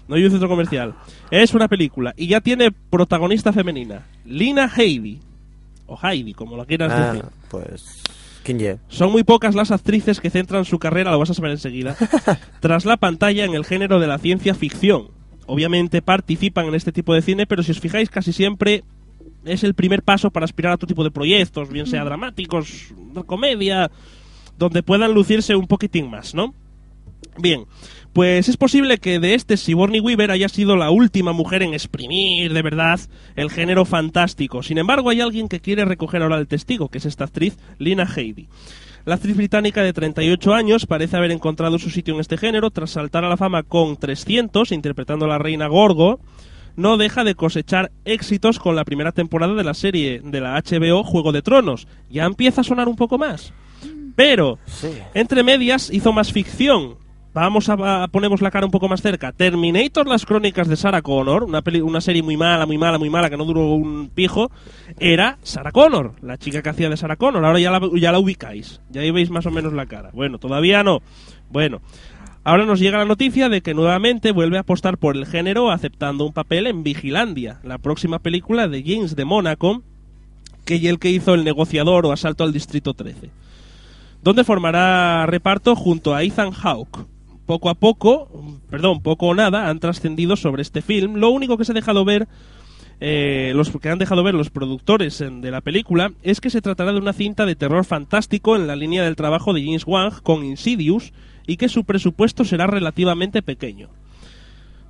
No 0.09 0.17
hay 0.17 0.25
un 0.25 0.31
centro 0.31 0.49
comercial. 0.49 0.95
Es 1.31 1.55
una 1.55 1.69
película. 1.69 2.15
Y 2.17 2.27
ya 2.29 2.41
tiene 2.41 2.73
protagonista 2.73 3.53
femenina. 3.53 4.07
Lina 4.25 4.69
Heidi. 4.75 5.21
O 5.87 5.97
Heidi, 6.03 6.35
como 6.35 6.57
la 6.57 6.65
quieras 6.65 6.91
Ah, 6.93 7.13
decir. 7.13 7.25
pues... 7.51 8.03
Son 8.89 9.13
muy 9.13 9.25
pocas 9.25 9.55
las 9.55 9.71
actrices 9.71 10.21
que 10.21 10.31
centran 10.31 10.65
su 10.65 10.79
carrera, 10.79 11.11
lo 11.11 11.19
vas 11.19 11.31
a 11.31 11.35
saber 11.35 11.51
enseguida, 11.51 11.97
tras 12.61 12.85
la 12.85 12.97
pantalla 12.97 13.45
en 13.45 13.55
el 13.55 13.65
género 13.65 14.01
de 14.01 14.07
la 14.07 14.19
ciencia 14.19 14.55
ficción. 14.55 15.11
Obviamente 15.47 16.03
participan 16.03 16.67
en 16.67 16.75
este 16.75 16.93
tipo 16.93 17.15
de 17.15 17.23
cine, 17.23 17.47
pero 17.47 17.63
si 17.63 17.73
os 17.73 17.81
fijáis 17.81 18.11
casi 18.11 18.33
siempre 18.33 18.85
es 19.45 19.65
el 19.65 19.75
primer 19.75 20.03
paso 20.03 20.31
para 20.31 20.45
aspirar 20.45 20.73
a 20.73 20.75
otro 20.77 20.87
tipo 20.87 21.05
de 21.05 21.11
proyectos, 21.11 21.71
bien 21.71 21.87
sea 21.87 22.05
dramáticos, 22.05 22.93
de 23.15 23.23
comedia, 23.25 23.91
donde 24.59 24.83
puedan 24.83 25.15
lucirse 25.15 25.55
un 25.55 25.67
poquitín 25.67 26.11
más, 26.11 26.35
¿no? 26.35 26.55
Bien, 27.39 27.65
pues 28.19 28.49
es 28.49 28.57
posible 28.57 28.99
que 28.99 29.21
de 29.21 29.35
este 29.35 29.57
Sigourney 29.57 30.01
Weaver 30.01 30.33
haya 30.33 30.49
sido 30.49 30.75
la 30.75 30.91
última 30.91 31.33
mujer 31.33 31.63
en 31.63 31.73
exprimir 31.73 32.53
de 32.53 32.63
verdad 32.63 32.99
el 33.37 33.49
género 33.49 33.85
fantástico. 33.85 34.65
Sin 34.65 34.77
embargo, 34.79 35.11
hay 35.11 35.21
alguien 35.21 35.49
que 35.49 35.61
quiere 35.61 35.85
recoger 35.85 36.23
ahora 36.23 36.37
el 36.39 36.49
testigo, 36.49 36.89
que 36.89 36.99
es 36.99 37.07
esta 37.07 37.23
actriz, 37.23 37.57
Lina 37.79 38.03
Headey. 38.13 38.49
La 39.05 39.15
actriz 39.15 39.37
británica 39.37 39.85
de 39.85 39.93
38 39.93 40.53
años 40.53 40.85
parece 40.85 41.17
haber 41.17 41.31
encontrado 41.31 41.79
su 41.79 41.91
sitio 41.91 42.13
en 42.15 42.19
este 42.19 42.37
género 42.37 42.73
tras 42.73 42.91
saltar 42.91 43.25
a 43.25 43.29
la 43.29 43.37
fama 43.37 43.63
con 43.63 43.97
300, 43.97 44.73
interpretando 44.73 45.27
a 45.27 45.29
la 45.29 45.39
reina 45.39 45.69
Gorgo. 45.69 46.19
No 46.75 46.97
deja 46.97 47.23
de 47.23 47.37
cosechar 47.37 47.93
éxitos 48.05 48.59
con 48.59 48.75
la 48.75 48.85
primera 48.85 49.13
temporada 49.13 49.55
de 49.55 49.63
la 49.63 49.75
serie 49.75 50.23
de 50.25 50.41
la 50.41 50.61
HBO 50.61 51.05
Juego 51.05 51.31
de 51.31 51.43
Tronos. 51.43 51.87
Ya 52.11 52.25
empieza 52.25 52.63
a 52.63 52.65
sonar 52.65 52.89
un 52.89 52.97
poco 52.97 53.17
más. 53.17 53.53
Pero 54.17 54.59
Sí. 54.67 54.89
entre 55.15 55.45
medias 55.45 55.89
hizo 55.93 56.13
más 56.13 56.33
ficción. 56.33 56.97
Vamos 57.35 57.69
a, 57.69 58.09
ponemos 58.09 58.41
la 58.41 58.51
cara 58.51 58.65
un 58.67 58.73
poco 58.73 58.89
más 58.89 59.01
cerca. 59.03 59.33
Terminator, 59.33 60.07
las 60.09 60.25
crónicas 60.25 60.67
de 60.67 60.77
Sarah 60.77 61.03
Connor, 61.03 61.45
una, 61.45 61.63
peli- 61.63 61.83
una 61.83 62.01
serie 62.01 62.23
muy 62.23 62.37
mala, 62.37 62.67
muy 62.67 62.79
mala, 62.79 62.99
muy 62.99 63.11
mala, 63.11 63.31
que 63.31 63.37
no 63.37 63.45
duró 63.45 63.75
un 63.75 64.09
pijo, 64.13 64.51
era 64.99 65.39
Sarah 65.43 65.71
Connor, 65.71 66.15
la 66.23 66.37
chica 66.39 66.63
que 66.63 66.71
hacía 66.71 66.89
de 66.89 66.97
Sarah 66.97 67.17
Connor. 67.17 67.45
Ahora 67.45 67.61
ya 67.61 67.71
la, 68.11 68.19
ubicáis, 68.19 68.81
ya 68.91 69.03
ahí 69.03 69.11
veis 69.11 69.31
más 69.31 69.47
o 69.47 69.51
menos 69.51 69.73
la 69.73 69.87
cara. 69.87 70.11
Bueno, 70.13 70.39
todavía 70.39 70.83
no. 70.83 71.01
Bueno, 71.51 71.81
ahora 72.45 72.65
nos 72.65 72.81
llega 72.81 72.99
la 72.99 73.05
noticia 73.05 73.49
de 73.49 73.61
que 73.61 73.75
nuevamente 73.75 74.33
vuelve 74.33 74.57
a 74.57 74.61
apostar 74.63 74.97
por 74.99 75.15
el 75.17 75.27
género 75.27 75.71
aceptando 75.71 76.25
un 76.25 76.33
papel 76.33 76.67
en 76.67 76.83
Vigilandia, 76.83 77.61
la 77.63 77.79
próxima 77.79 78.19
película 78.19 78.67
de 78.69 78.83
James 78.83 79.15
de 79.15 79.25
Mónaco, 79.27 79.83
que 80.65 80.77
y 80.77 80.89
el 80.89 80.99
que 80.99 81.11
hizo 81.11 81.35
El 81.35 81.45
negociador 81.45 82.05
o 82.07 82.13
Asalto 82.13 82.43
al 82.43 82.53
Distrito 82.53 82.95
13 82.95 83.31
donde 84.21 84.43
formará 84.43 85.25
reparto 85.27 85.77
junto 85.77 86.13
a 86.13 86.25
Ethan 86.25 86.51
Hawke. 86.51 87.07
Poco 87.49 87.71
a 87.71 87.75
poco, 87.75 88.29
perdón, 88.69 89.01
poco 89.01 89.29
o 89.29 89.35
nada, 89.35 89.71
han 89.71 89.81
trascendido 89.81 90.37
sobre 90.37 90.61
este 90.61 90.83
film. 90.83 91.15
Lo 91.15 91.31
único 91.31 91.57
que 91.57 91.65
se 91.65 91.73
ha 91.73 91.75
dejado 91.75 92.05
ver, 92.05 92.29
eh, 93.01 93.53
los 93.55 93.71
que 93.71 93.89
han 93.89 93.99
dejado 93.99 94.23
ver 94.23 94.35
los 94.35 94.51
productores 94.51 95.19
de 95.19 95.51
la 95.51 95.63
película, 95.63 96.13
es 96.23 96.43
que 96.43 96.51
se 96.51 96.61
tratará 96.61 96.93
de 96.93 96.99
una 96.99 97.15
cinta 97.15 97.47
de 97.47 97.57
terror 97.57 97.87
fantástico 97.87 98.55
en 98.55 98.67
la 98.67 98.77
línea 98.77 99.03
del 99.03 99.17
trabajo 99.17 99.55
de 99.55 99.65
James 99.65 99.87
Wang 99.87 100.21
con 100.23 100.45
Insidious 100.45 101.15
y 101.47 101.57
que 101.57 101.71
su 101.71 101.85
presupuesto 101.85 102.45
será 102.45 102.67
relativamente 102.67 103.41
pequeño. 103.41 103.89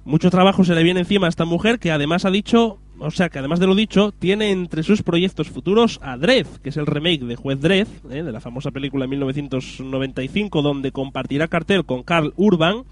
Mucho 0.05 0.29
trabajo 0.29 0.65
se 0.65 0.75
le 0.75 0.83
viene 0.83 0.99
encima 0.99 1.27
a 1.27 1.31
esta 1.31 1.45
mujer 1.45 1.79
que 1.79 1.93
además 1.93 2.25
ha 2.25 2.33
dicho, 2.33 2.81
o 3.01 3.11
sea, 3.11 3.29
que 3.29 3.39
además 3.39 3.61
de 3.61 3.67
lo 3.67 3.75
dicho, 3.75 4.13
tiene 4.13 4.51
entre 4.51 4.83
sus 4.83 5.03
proyectos 5.03 5.49
futuros 5.49 5.99
a 6.03 6.17
Dredd, 6.17 6.47
que 6.63 6.71
es 6.71 6.77
el 6.77 6.87
remake 6.87 7.25
de 7.25 7.37
Juez 7.37 7.61
Dredd, 7.61 7.89
eh, 8.11 8.23
de 8.23 8.33
la 8.33 8.41
famosa 8.41 8.71
película 8.71 9.05
de 9.05 9.09
1995, 9.09 10.63
donde 10.63 10.93
compartirá 10.93 11.49
cartel 11.49 11.85
con 11.85 12.03
Carl 12.03 12.33
Urban, 12.37 12.85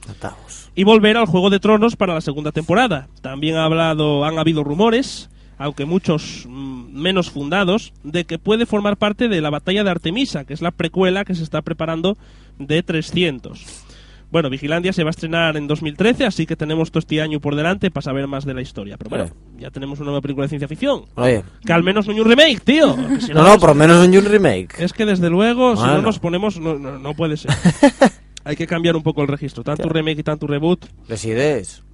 y 0.75 0.85
volver 0.85 1.17
al 1.17 1.27
Juego 1.27 1.51
de 1.51 1.61
Tronos 1.61 1.97
para 1.97 2.15
la 2.15 2.21
segunda 2.21 2.53
temporada. 2.53 3.09
También 3.21 3.57
ha 3.57 3.65
hablado, 3.65 4.25
han 4.25 4.39
habido 4.39 4.65
rumores, 4.65 5.31
aunque 5.59 5.85
muchos 5.85 6.47
mm, 6.49 7.01
menos 7.01 7.31
fundados, 7.31 7.93
de 8.05 8.25
que 8.25 8.39
puede 8.39 8.67
formar 8.67 8.97
parte 8.97 9.29
de 9.29 9.41
la 9.41 9.51
Batalla 9.51 9.85
de 9.85 9.91
Artemisa, 9.91 10.45
que 10.45 10.55
es 10.55 10.63
la 10.63 10.71
precuela 10.71 11.25
que 11.25 11.35
se 11.35 11.43
está 11.43 11.63
preparando 11.63 12.17
de 12.59 12.83
300. 12.83 13.86
Bueno, 14.31 14.51
Vigilandia 14.51 14.93
se 14.93 15.05
va 15.05 15.11
a 15.11 15.13
estrenar 15.13 15.57
en 15.57 15.67
2013, 15.69 16.27
así 16.27 16.47
que 16.47 16.57
tenemos 16.57 16.91
todo 16.91 16.99
este 16.99 17.21
año 17.23 17.41
por 17.41 17.55
delante 17.55 17.91
para 17.91 18.03
saber 18.03 18.27
más 18.27 18.45
de 18.45 18.55
la 18.55 18.61
historia. 18.61 18.97
Pero 18.99 19.11
bueno, 19.11 19.27
ya 19.59 19.71
tenemos 19.71 19.99
una 20.01 20.07
nueva 20.07 20.21
película 20.21 20.45
de 20.45 20.49
ciencia 20.49 20.69
ficción. 20.69 21.05
Oye, 21.15 21.45
Que 21.65 21.73
al 21.73 21.83
menos 21.85 22.07
no 22.07 22.13
hay 22.13 22.21
un 22.21 22.29
remake, 22.29 22.61
tío. 22.61 22.97
si 23.21 23.33
no, 23.33 23.45
no, 23.45 23.59
por 23.59 23.71
lo 23.71 23.75
menos 23.77 24.07
un 24.07 24.25
remake. 24.25 24.75
es 24.79 24.93
que 24.93 25.07
desde 25.07 25.31
luego, 25.31 25.77
si 25.77 25.83
no 25.83 26.03
nos 26.03 26.19
ponemos, 26.19 26.59
no, 26.59 26.79
no, 26.79 26.99
no 26.99 27.15
puede 27.15 27.37
ser. 27.37 27.53
Hay 28.45 28.55
que 28.55 28.69
cambiar 28.69 28.95
un 28.95 29.03
poco 29.03 29.23
el 29.23 29.29
registro. 29.29 29.65
Tanto 29.65 29.89
remake 29.89 30.21
y 30.21 30.23
tanto 30.23 30.47
reboot, 30.47 30.87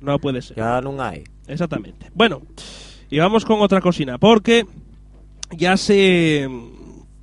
no 0.02 0.18
puede 0.18 0.42
ser. 0.42 0.54
ya 0.58 0.82
no 0.82 1.02
hay. 1.02 1.24
Exactamente. 1.46 2.10
Bueno, 2.14 2.42
y 3.08 3.18
vamos 3.18 3.46
con 3.46 3.62
otra 3.62 3.80
cocina, 3.80 4.18
porque 4.18 4.66
ya 5.56 5.78
se 5.78 6.46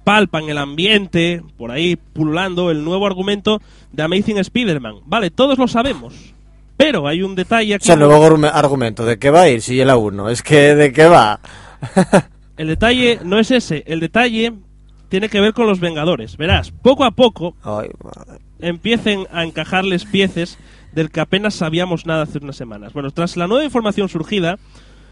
palpa 0.10 0.40
en 0.40 0.50
el 0.50 0.58
ambiente, 0.58 1.44
por 1.56 1.70
ahí 1.70 1.96
pululando, 1.96 2.72
el 2.72 2.84
nuevo 2.84 3.06
argumento 3.06 3.62
de 3.92 4.02
Amazing 4.02 4.40
Spider-Man. 4.40 5.02
Vale, 5.06 5.30
todos 5.30 5.60
lo 5.60 5.68
sabemos. 5.68 6.16
Pero 6.78 7.08
hay 7.08 7.22
un 7.22 7.36
detalle 7.36 7.74
O 7.74 7.76
aquí. 7.76 7.86
sea, 7.86 7.94
el 7.94 8.00
nuevo 8.00 8.16
argume- 8.26 8.50
argumento, 8.52 9.06
¿de 9.06 9.20
qué 9.20 9.30
va 9.30 9.42
a 9.42 9.50
ir 9.50 9.62
si 9.62 9.76
la 9.86 9.98
1? 9.98 10.30
Es 10.32 10.42
que, 10.42 10.74
¿de 10.74 10.92
qué 10.92 11.06
va? 11.06 11.40
El 12.58 12.70
detalle 12.70 13.20
no 13.24 13.38
es 13.38 13.52
ese. 13.52 13.84
El 13.86 14.00
detalle 14.00 14.54
tiene 15.10 15.30
que 15.30 15.40
ver 15.42 15.54
con 15.54 15.68
los 15.68 15.80
Vengadores. 15.80 16.38
Verás, 16.38 16.72
poco 16.72 17.06
a 17.06 17.12
poco 17.12 17.56
Ay, 17.64 17.90
madre. 18.04 18.40
empiecen 18.62 19.28
a 19.32 19.44
encajarles 19.44 20.06
piezas 20.06 20.58
del 20.92 21.12
que 21.12 21.20
apenas 21.20 21.54
sabíamos 21.54 22.08
nada 22.08 22.24
hace 22.24 22.40
unas 22.40 22.56
semanas. 22.56 22.94
Bueno, 22.94 23.12
tras 23.12 23.38
la 23.38 23.46
nueva 23.48 23.64
información 23.64 24.10
surgida, 24.10 24.58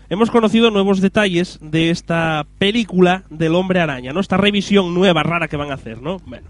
hemos 0.09 0.31
conocido 0.31 0.71
nuevos 0.71 1.01
detalles 1.01 1.59
de 1.61 1.89
esta 1.89 2.45
película 2.57 3.23
del 3.29 3.55
Hombre 3.55 3.79
Araña, 3.79 4.13
¿no? 4.13 4.19
Esta 4.19 4.37
revisión 4.37 4.93
nueva, 4.93 5.23
rara 5.23 5.47
que 5.47 5.57
van 5.57 5.71
a 5.71 5.75
hacer, 5.75 6.01
¿no? 6.01 6.19
Bueno. 6.25 6.47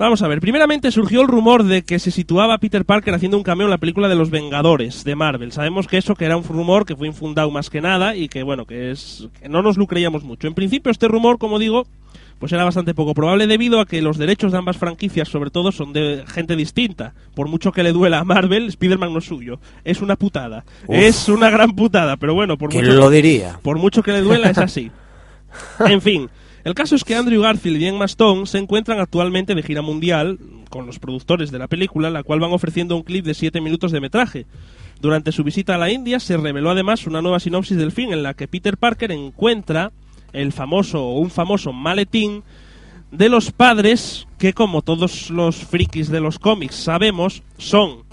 Vamos 0.00 0.22
a 0.22 0.28
ver, 0.28 0.40
primeramente 0.40 0.90
surgió 0.90 1.20
el 1.20 1.28
rumor 1.28 1.62
de 1.62 1.82
que 1.82 1.98
se 1.98 2.10
situaba 2.10 2.56
Peter 2.56 2.86
Parker 2.86 3.12
haciendo 3.12 3.36
un 3.36 3.42
cameo 3.42 3.66
en 3.66 3.70
la 3.70 3.76
película 3.76 4.08
de 4.08 4.14
los 4.14 4.30
Vengadores 4.30 5.04
de 5.04 5.14
Marvel. 5.14 5.52
Sabemos 5.52 5.86
que 5.86 5.98
eso 5.98 6.14
que 6.14 6.24
era 6.24 6.38
un 6.38 6.44
rumor 6.44 6.86
que 6.86 6.96
fue 6.96 7.06
infundado 7.06 7.50
más 7.50 7.68
que 7.68 7.82
nada 7.82 8.16
y 8.16 8.30
que 8.30 8.42
bueno, 8.42 8.64
que 8.64 8.92
es 8.92 9.28
que 9.38 9.50
no 9.50 9.60
nos 9.60 9.76
lo 9.76 9.86
creíamos 9.86 10.24
mucho. 10.24 10.48
En 10.48 10.54
principio 10.54 10.90
este 10.90 11.06
rumor, 11.06 11.36
como 11.36 11.58
digo, 11.58 11.86
pues 12.40 12.52
era 12.52 12.64
bastante 12.64 12.94
poco 12.94 13.12
probable 13.12 13.46
debido 13.46 13.80
a 13.80 13.86
que 13.86 14.00
los 14.00 14.16
derechos 14.16 14.50
de 14.50 14.58
ambas 14.58 14.78
franquicias, 14.78 15.28
sobre 15.28 15.50
todo, 15.50 15.70
son 15.70 15.92
de 15.92 16.24
gente 16.26 16.56
distinta. 16.56 17.12
Por 17.34 17.48
mucho 17.48 17.70
que 17.70 17.82
le 17.82 17.92
duela 17.92 18.18
a 18.18 18.24
Marvel, 18.24 18.66
Spider-Man 18.66 19.12
no 19.12 19.18
es 19.18 19.26
suyo. 19.26 19.60
Es 19.84 20.00
una 20.00 20.16
putada. 20.16 20.64
Uf. 20.86 20.96
Es 20.96 21.28
una 21.28 21.50
gran 21.50 21.76
putada, 21.76 22.16
pero 22.16 22.32
bueno, 22.34 22.56
por 22.56 22.70
¿Quién 22.70 22.86
mucho 22.86 22.98
lo 22.98 23.10
diría? 23.10 23.60
por 23.62 23.78
mucho 23.78 24.02
que 24.02 24.12
le 24.12 24.22
duela, 24.22 24.50
es 24.50 24.58
así. 24.58 24.90
En 25.80 26.00
fin, 26.00 26.30
el 26.64 26.74
caso 26.74 26.94
es 26.94 27.04
que 27.04 27.14
Andrew 27.14 27.42
Garfield 27.42 27.80
y 27.80 27.86
Emma 27.86 28.06
Stone 28.06 28.46
se 28.46 28.58
encuentran 28.58 29.00
actualmente 29.00 29.54
de 29.54 29.62
gira 29.62 29.82
mundial 29.82 30.38
con 30.70 30.86
los 30.86 30.98
productores 30.98 31.50
de 31.50 31.58
la 31.58 31.68
película, 31.68 32.08
la 32.08 32.22
cual 32.22 32.40
van 32.40 32.52
ofreciendo 32.52 32.96
un 32.96 33.02
clip 33.02 33.24
de 33.26 33.34
7 33.34 33.60
minutos 33.60 33.92
de 33.92 34.00
metraje. 34.00 34.46
Durante 35.00 35.32
su 35.32 35.44
visita 35.44 35.74
a 35.74 35.78
la 35.78 35.90
India 35.90 36.20
se 36.20 36.36
reveló 36.36 36.70
además 36.70 37.06
una 37.06 37.20
nueva 37.20 37.40
sinopsis 37.40 37.76
del 37.76 37.92
film 37.92 38.12
en 38.12 38.22
la 38.22 38.34
que 38.34 38.48
Peter 38.48 38.76
Parker 38.76 39.10
encuentra 39.12 39.92
el 40.32 40.52
famoso 40.52 41.04
o 41.04 41.18
un 41.18 41.30
famoso 41.30 41.72
maletín 41.72 42.42
de 43.10 43.28
los 43.28 43.50
padres 43.50 44.26
que 44.38 44.52
como 44.52 44.82
todos 44.82 45.30
los 45.30 45.56
frikis 45.56 46.08
de 46.10 46.20
los 46.20 46.38
cómics 46.38 46.74
sabemos 46.76 47.42
son 47.58 48.04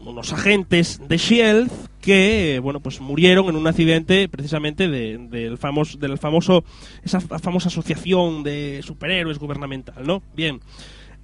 unos 0.00 0.32
agentes 0.32 1.00
de 1.06 1.18
Shield 1.18 1.70
que 2.00 2.60
bueno 2.62 2.80
pues 2.80 3.00
murieron 3.00 3.46
en 3.48 3.56
un 3.56 3.66
accidente 3.66 4.28
precisamente 4.28 4.88
de- 4.88 5.56
famoso 5.58 5.98
del 5.98 6.16
famoso 6.16 6.64
esa 7.02 7.20
fa- 7.20 7.38
famosa 7.38 7.68
asociación 7.68 8.42
de 8.42 8.80
superhéroes 8.82 9.38
gubernamental 9.38 10.06
no 10.06 10.22
bien 10.34 10.60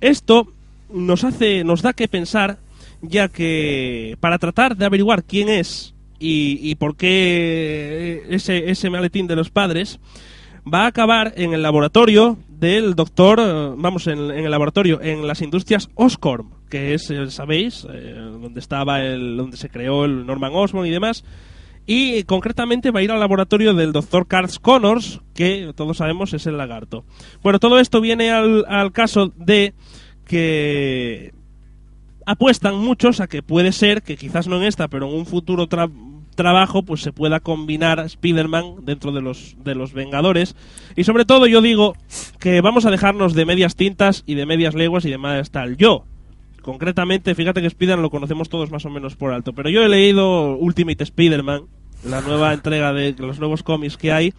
esto 0.02 0.52
nos 0.92 1.24
hace 1.24 1.64
nos 1.64 1.80
da 1.80 1.94
que 1.94 2.08
pensar 2.08 2.58
ya 3.00 3.28
que 3.28 4.16
para 4.20 4.38
tratar 4.38 4.76
de 4.76 4.84
averiguar 4.84 5.24
quién 5.24 5.48
es 5.48 5.93
y, 6.18 6.74
por 6.76 6.96
qué 6.96 8.24
ese 8.30 8.70
ese 8.70 8.90
maletín 8.90 9.26
de 9.26 9.36
los 9.36 9.50
padres 9.50 10.00
va 10.72 10.84
a 10.84 10.86
acabar 10.86 11.34
en 11.36 11.52
el 11.52 11.62
laboratorio 11.62 12.38
del 12.48 12.94
doctor, 12.94 13.40
eh, 13.40 13.74
vamos, 13.76 14.06
en, 14.06 14.30
el 14.30 14.50
laboratorio, 14.50 15.00
en 15.02 15.26
las 15.26 15.42
industrias 15.42 15.90
Oscorp, 15.94 16.46
que 16.70 16.94
es, 16.94 17.10
eh, 17.10 17.30
sabéis, 17.30 17.86
eh, 17.90 18.14
donde 18.14 18.60
estaba 18.60 19.02
el, 19.02 19.36
donde 19.36 19.56
se 19.56 19.68
creó 19.68 20.04
el 20.04 20.26
Norman 20.26 20.52
Osborn 20.54 20.86
y 20.86 20.90
demás. 20.90 21.24
Y 21.86 22.22
concretamente 22.22 22.90
va 22.90 23.00
a 23.00 23.02
ir 23.02 23.10
al 23.10 23.20
laboratorio 23.20 23.74
del 23.74 23.92
doctor 23.92 24.26
Carl 24.26 24.48
Connors, 24.62 25.20
que 25.34 25.72
todos 25.76 25.98
sabemos 25.98 26.32
es 26.32 26.46
el 26.46 26.56
lagarto. 26.56 27.04
Bueno, 27.42 27.58
todo 27.58 27.78
esto 27.78 28.00
viene 28.00 28.30
al, 28.30 28.64
al 28.66 28.90
caso 28.90 29.34
de 29.36 29.74
que 30.24 31.34
apuestan 32.26 32.76
muchos 32.76 33.20
a 33.20 33.26
que 33.26 33.42
puede 33.42 33.72
ser 33.72 34.02
que 34.02 34.16
quizás 34.16 34.48
no 34.48 34.56
en 34.56 34.64
esta, 34.64 34.88
pero 34.88 35.08
en 35.08 35.14
un 35.14 35.26
futuro 35.26 35.68
tra- 35.68 35.90
trabajo 36.34 36.82
pues 36.82 37.00
se 37.00 37.12
pueda 37.12 37.40
combinar 37.40 38.00
Spider-Man 38.00 38.84
dentro 38.84 39.12
de 39.12 39.22
los 39.22 39.56
de 39.62 39.74
los 39.74 39.92
Vengadores 39.92 40.56
y 40.96 41.04
sobre 41.04 41.24
todo 41.24 41.46
yo 41.46 41.62
digo 41.62 41.94
que 42.40 42.60
vamos 42.60 42.86
a 42.86 42.90
dejarnos 42.90 43.34
de 43.34 43.44
medias 43.46 43.76
tintas 43.76 44.24
y 44.26 44.34
de 44.34 44.44
medias 44.46 44.74
leguas 44.74 45.04
y 45.04 45.10
de 45.10 45.18
más 45.18 45.50
tal. 45.50 45.76
Yo 45.76 46.04
concretamente, 46.62 47.34
fíjate 47.34 47.60
que 47.60 47.66
Spider-Man 47.68 48.02
lo 48.02 48.10
conocemos 48.10 48.48
todos 48.48 48.70
más 48.70 48.84
o 48.86 48.90
menos 48.90 49.16
por 49.16 49.32
alto, 49.32 49.52
pero 49.52 49.68
yo 49.68 49.82
he 49.84 49.88
leído 49.88 50.56
Ultimate 50.56 51.04
Spider-Man, 51.04 51.64
la 52.08 52.20
nueva 52.22 52.52
entrega 52.54 52.92
de 52.92 53.14
los 53.18 53.38
nuevos 53.38 53.62
cómics 53.62 53.96
que 53.96 54.12
hay 54.12 54.32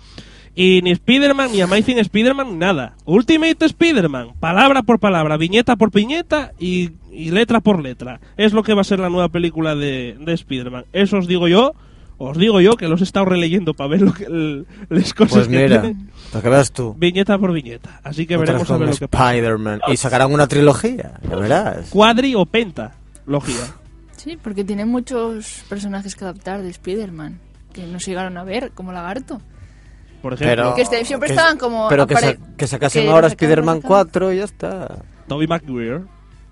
y 0.56 0.82
ni 0.82 0.92
Spider-Man, 0.92 1.52
ni 1.52 1.62
Amazing 1.62 2.00
Spider-Man, 2.00 2.52
ni 2.54 2.58
nada. 2.58 2.96
Ultimate 3.06 3.66
Spider-Man, 3.66 4.30
palabra 4.40 4.84
por 4.84 5.00
palabra, 5.00 5.36
viñeta 5.38 5.76
por 5.76 5.92
viñeta 5.92 6.52
y, 6.60 6.92
y 7.12 7.32
letra 7.32 7.60
por 7.60 7.82
letra. 7.82 8.20
Es 8.38 8.54
lo 8.54 8.64
que 8.64 8.74
va 8.74 8.82
a 8.82 8.86
ser 8.86 9.00
la 9.00 9.10
nueva 9.10 9.30
película 9.30 9.76
de, 9.76 10.18
de 10.20 10.34
Spider-Man. 10.34 10.86
Eso 10.94 11.18
os 11.18 11.28
digo 11.28 11.48
yo, 11.50 11.74
os 12.18 12.38
digo 12.38 12.62
yo 12.62 12.78
que 12.78 12.88
los 12.88 13.02
he 13.02 13.04
estado 13.04 13.26
releyendo 13.26 13.74
para 13.74 13.90
ver 13.90 14.02
lo 14.02 14.14
que, 14.14 14.24
el- 14.24 14.66
las 14.90 15.14
cosas 15.14 15.34
Pues 15.34 15.48
que 15.50 15.58
mira, 15.64 15.82
tienen, 15.82 16.10
que 16.42 16.50
veas 16.50 16.72
tú. 16.72 16.96
viñeta 16.98 17.38
por 17.38 17.52
viñeta. 17.52 18.00
Así 18.04 18.26
que 18.26 18.38
veremos 18.38 18.70
a 18.72 18.78
ver 18.78 18.88
lo 18.90 18.96
que 18.96 19.08
pasa. 19.10 19.32
Spider-Man. 19.36 19.82
Y 19.90 19.98
sacarán 19.98 20.32
una 20.34 20.48
trilogía, 20.48 21.20
ya 21.30 21.36
verás. 21.36 21.90
Cuadri 21.90 22.34
o 22.36 22.46
penta, 22.46 22.96
logía. 23.26 23.60
Sí, 24.16 24.38
porque 24.42 24.64
tiene 24.64 24.86
muchos 24.86 25.64
personajes 25.68 26.16
que 26.16 26.24
adaptar 26.24 26.62
de 26.64 26.70
Spider-Man 26.70 27.40
que 27.74 27.86
no 27.86 28.00
se 28.00 28.12
llegaron 28.12 28.38
a 28.38 28.44
ver, 28.46 28.72
como 28.74 28.94
Lagarto. 28.94 29.42
Por 30.26 30.34
ejemplo, 30.34 30.56
Pero, 30.56 30.74
Que 30.74 30.82
este- 30.82 31.06
siempre 31.06 31.28
que- 31.28 31.34
estaban 31.36 31.56
como 31.60 31.88
Pero 31.88 32.08
que, 32.08 32.16
apare- 32.16 32.40
sa- 32.40 32.56
que 32.58 32.66
sacasen 32.66 33.04
que 33.04 33.10
ahora 33.12 33.28
Spider-Man 33.28 33.82
cada- 33.82 33.88
4 33.88 34.34
y 34.34 34.38
ya 34.38 34.46
está. 34.46 34.98
Toby 35.28 35.46
Maguire. 35.46 36.00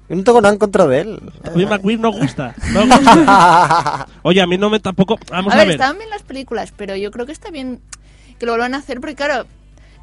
Yo 0.09 0.15
no 0.15 0.23
tengo 0.23 0.41
nada 0.41 0.53
en 0.53 0.59
contra 0.59 0.86
de 0.86 0.99
él. 1.01 1.19
Toby 1.43 1.65
Maguire 1.65 1.99
no 1.99 2.12
gusta. 2.12 2.53
No 2.71 2.81
gusta. 2.86 4.07
Oye, 4.21 4.41
a 4.43 4.45
mí 4.45 4.59
no 4.59 4.69
me 4.69 4.79
tampoco. 4.79 5.17
Vamos 5.31 5.51
a 5.51 5.55
a, 5.55 5.57
ver, 5.57 5.67
ver. 5.69 5.75
estaban 5.77 5.97
bien 5.97 6.12
las 6.12 6.21
películas, 6.21 6.71
pero 6.77 6.95
yo 6.95 7.09
creo 7.09 7.25
que 7.25 7.31
está 7.31 7.49
bien 7.49 7.81
que 8.38 8.45
lo 8.45 8.51
vuelvan 8.51 8.75
a 8.75 8.77
hacer 8.77 8.99
porque, 8.99 9.15
claro, 9.15 9.47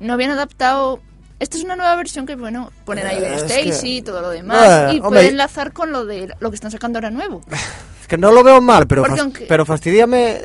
no 0.01 0.13
habían 0.15 0.33
adaptado. 0.33 0.99
Esta 1.39 1.57
es 1.57 1.63
una 1.63 1.77
nueva 1.77 1.95
versión 1.95 2.27
que, 2.27 2.35
bueno, 2.35 2.73
ponen 2.85 3.07
ahí 3.07 3.21
Ben 3.21 3.35
Eh, 3.35 3.37
es 3.37 3.43
Stacy 3.45 3.99
y 3.99 4.03
todo 4.03 4.21
lo 4.21 4.31
demás. 4.31 4.91
Eh, 4.93 4.97
y 4.97 5.01
pueden 5.01 5.29
enlazar 5.29 5.73
con 5.73 5.93
lo 5.93 6.07
de 6.07 6.35
lo 6.41 6.51
que 6.51 6.57
están 6.57 6.73
sacando 6.73 6.99
ahora 6.99 7.11
nuevo. 7.11 7.41
Es 8.01 8.09
que 8.09 8.19
no 8.19 8.33
lo 8.33 8.43
veo 8.43 8.61
mal, 8.61 8.89
pero, 8.89 9.05
fas- 9.05 9.21
aunque- 9.21 9.47
pero 9.47 9.65
fastidiame 9.65 10.43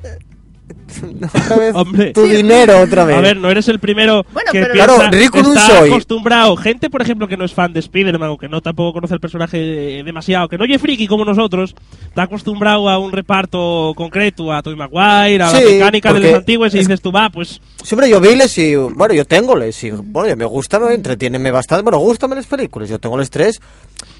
otra 1.33 1.57
vez 1.57 1.75
Hombre. 1.75 2.11
tu 2.13 2.23
dinero 2.23 2.79
otra 2.81 3.05
vez. 3.05 3.15
A 3.17 3.21
ver, 3.21 3.37
no 3.37 3.49
eres 3.49 3.67
el 3.67 3.79
primero 3.79 4.25
Bueno, 4.33 4.51
que 4.51 4.61
pero- 4.61 4.73
piensa, 4.73 4.95
Claro, 4.95 5.11
rico 5.11 5.41
no 5.41 5.53
está 5.53 5.79
soy. 5.79 5.89
acostumbrado. 5.89 6.55
Gente, 6.57 6.89
por 6.89 7.01
ejemplo, 7.01 7.27
que 7.27 7.37
no 7.37 7.45
es 7.45 7.53
fan 7.53 7.73
de 7.73 7.79
Spider-Man 7.79 8.29
o 8.29 8.37
que 8.37 8.47
no 8.49 8.61
tampoco 8.61 8.93
conoce 8.93 9.13
el 9.13 9.19
personaje 9.19 9.57
demasiado, 10.03 10.47
que 10.47 10.57
no 10.57 10.63
oye 10.63 10.79
friki 10.79 11.07
como 11.07 11.25
nosotros, 11.25 11.75
está 12.07 12.23
acostumbrado 12.23 12.89
a 12.89 12.97
un 12.97 13.11
reparto 13.11 13.93
concreto, 13.95 14.51
a 14.53 14.61
Tobey 14.63 14.77
Maguire, 14.77 15.43
a 15.43 15.51
la 15.51 15.59
Sí, 15.59 15.65
mecánica 15.73 16.13
de 16.13 16.19
los 16.21 16.33
antiguos 16.33 16.73
y 16.73 16.79
es- 16.79 16.87
dices 16.87 17.01
tú, 17.01 17.11
va, 17.11 17.29
pues 17.29 17.61
Siempre 17.83 18.09
yo 18.09 18.19
viles 18.19 18.57
y, 18.57 18.75
bueno, 18.75 19.13
yo 19.13 19.25
tengo 19.25 19.55
les 19.55 19.83
y, 19.83 19.91
bueno, 19.91 20.27
ya 20.29 20.35
me 20.35 20.45
gusta, 20.45 20.79
me 20.79 20.93
entretiene 20.93 21.51
bastante, 21.51 21.83
bueno, 21.83 21.99
gustan 21.99 22.31
las 22.31 22.47
películas, 22.47 22.89
yo 22.89 22.97
tengo 22.99 23.17
les 23.17 23.29
tres. 23.29 23.59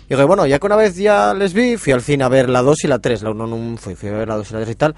Y 0.07 0.13
digo, 0.13 0.27
bueno, 0.27 0.45
ya 0.45 0.59
que 0.59 0.65
una 0.67 0.75
vez 0.75 0.95
ya 0.97 1.33
les 1.33 1.53
vi, 1.55 1.77
fui 1.77 1.91
al 1.91 2.01
cine 2.03 2.23
a 2.23 2.29
ver 2.29 2.47
la 2.47 2.61
2 2.61 2.83
y 2.83 2.87
la 2.87 2.99
3, 2.99 3.23
la 3.23 3.31
1 3.31 3.47
no 3.47 3.77
fui, 3.77 3.95
fui 3.95 4.09
a 4.09 4.11
ver 4.11 4.27
la 4.27 4.35
2 4.35 4.51
y 4.51 4.53
la 4.53 4.59
3 4.59 4.71
y 4.71 4.75
tal. 4.75 4.95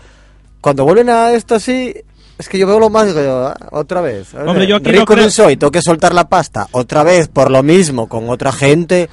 Cuando 0.68 0.84
vuelven 0.84 1.10
a 1.10 1.32
esto 1.32 1.56
así, 1.56 1.94
es 2.38 2.50
que 2.50 2.58
yo 2.58 2.68
veo 2.68 2.78
lo 2.78 2.90
más, 2.90 3.08
digo 3.08 3.22
ah, 3.48 3.56
otra 3.72 4.02
vez. 4.02 4.34
Hombre, 4.34 4.68
yo 4.68 4.76
aquí 4.76 4.92
rico 4.92 5.16
no 5.16 5.22
creo- 5.22 5.32
soy, 5.32 5.56
tengo 5.56 5.72
que 5.72 5.82
soltar 5.82 6.14
la 6.14 6.28
pasta, 6.28 6.68
otra 6.74 7.04
vez 7.04 7.30
por 7.30 7.50
lo 7.50 7.64
mismo, 7.64 8.10
con 8.10 8.30
otra 8.30 8.52
gente. 8.52 9.08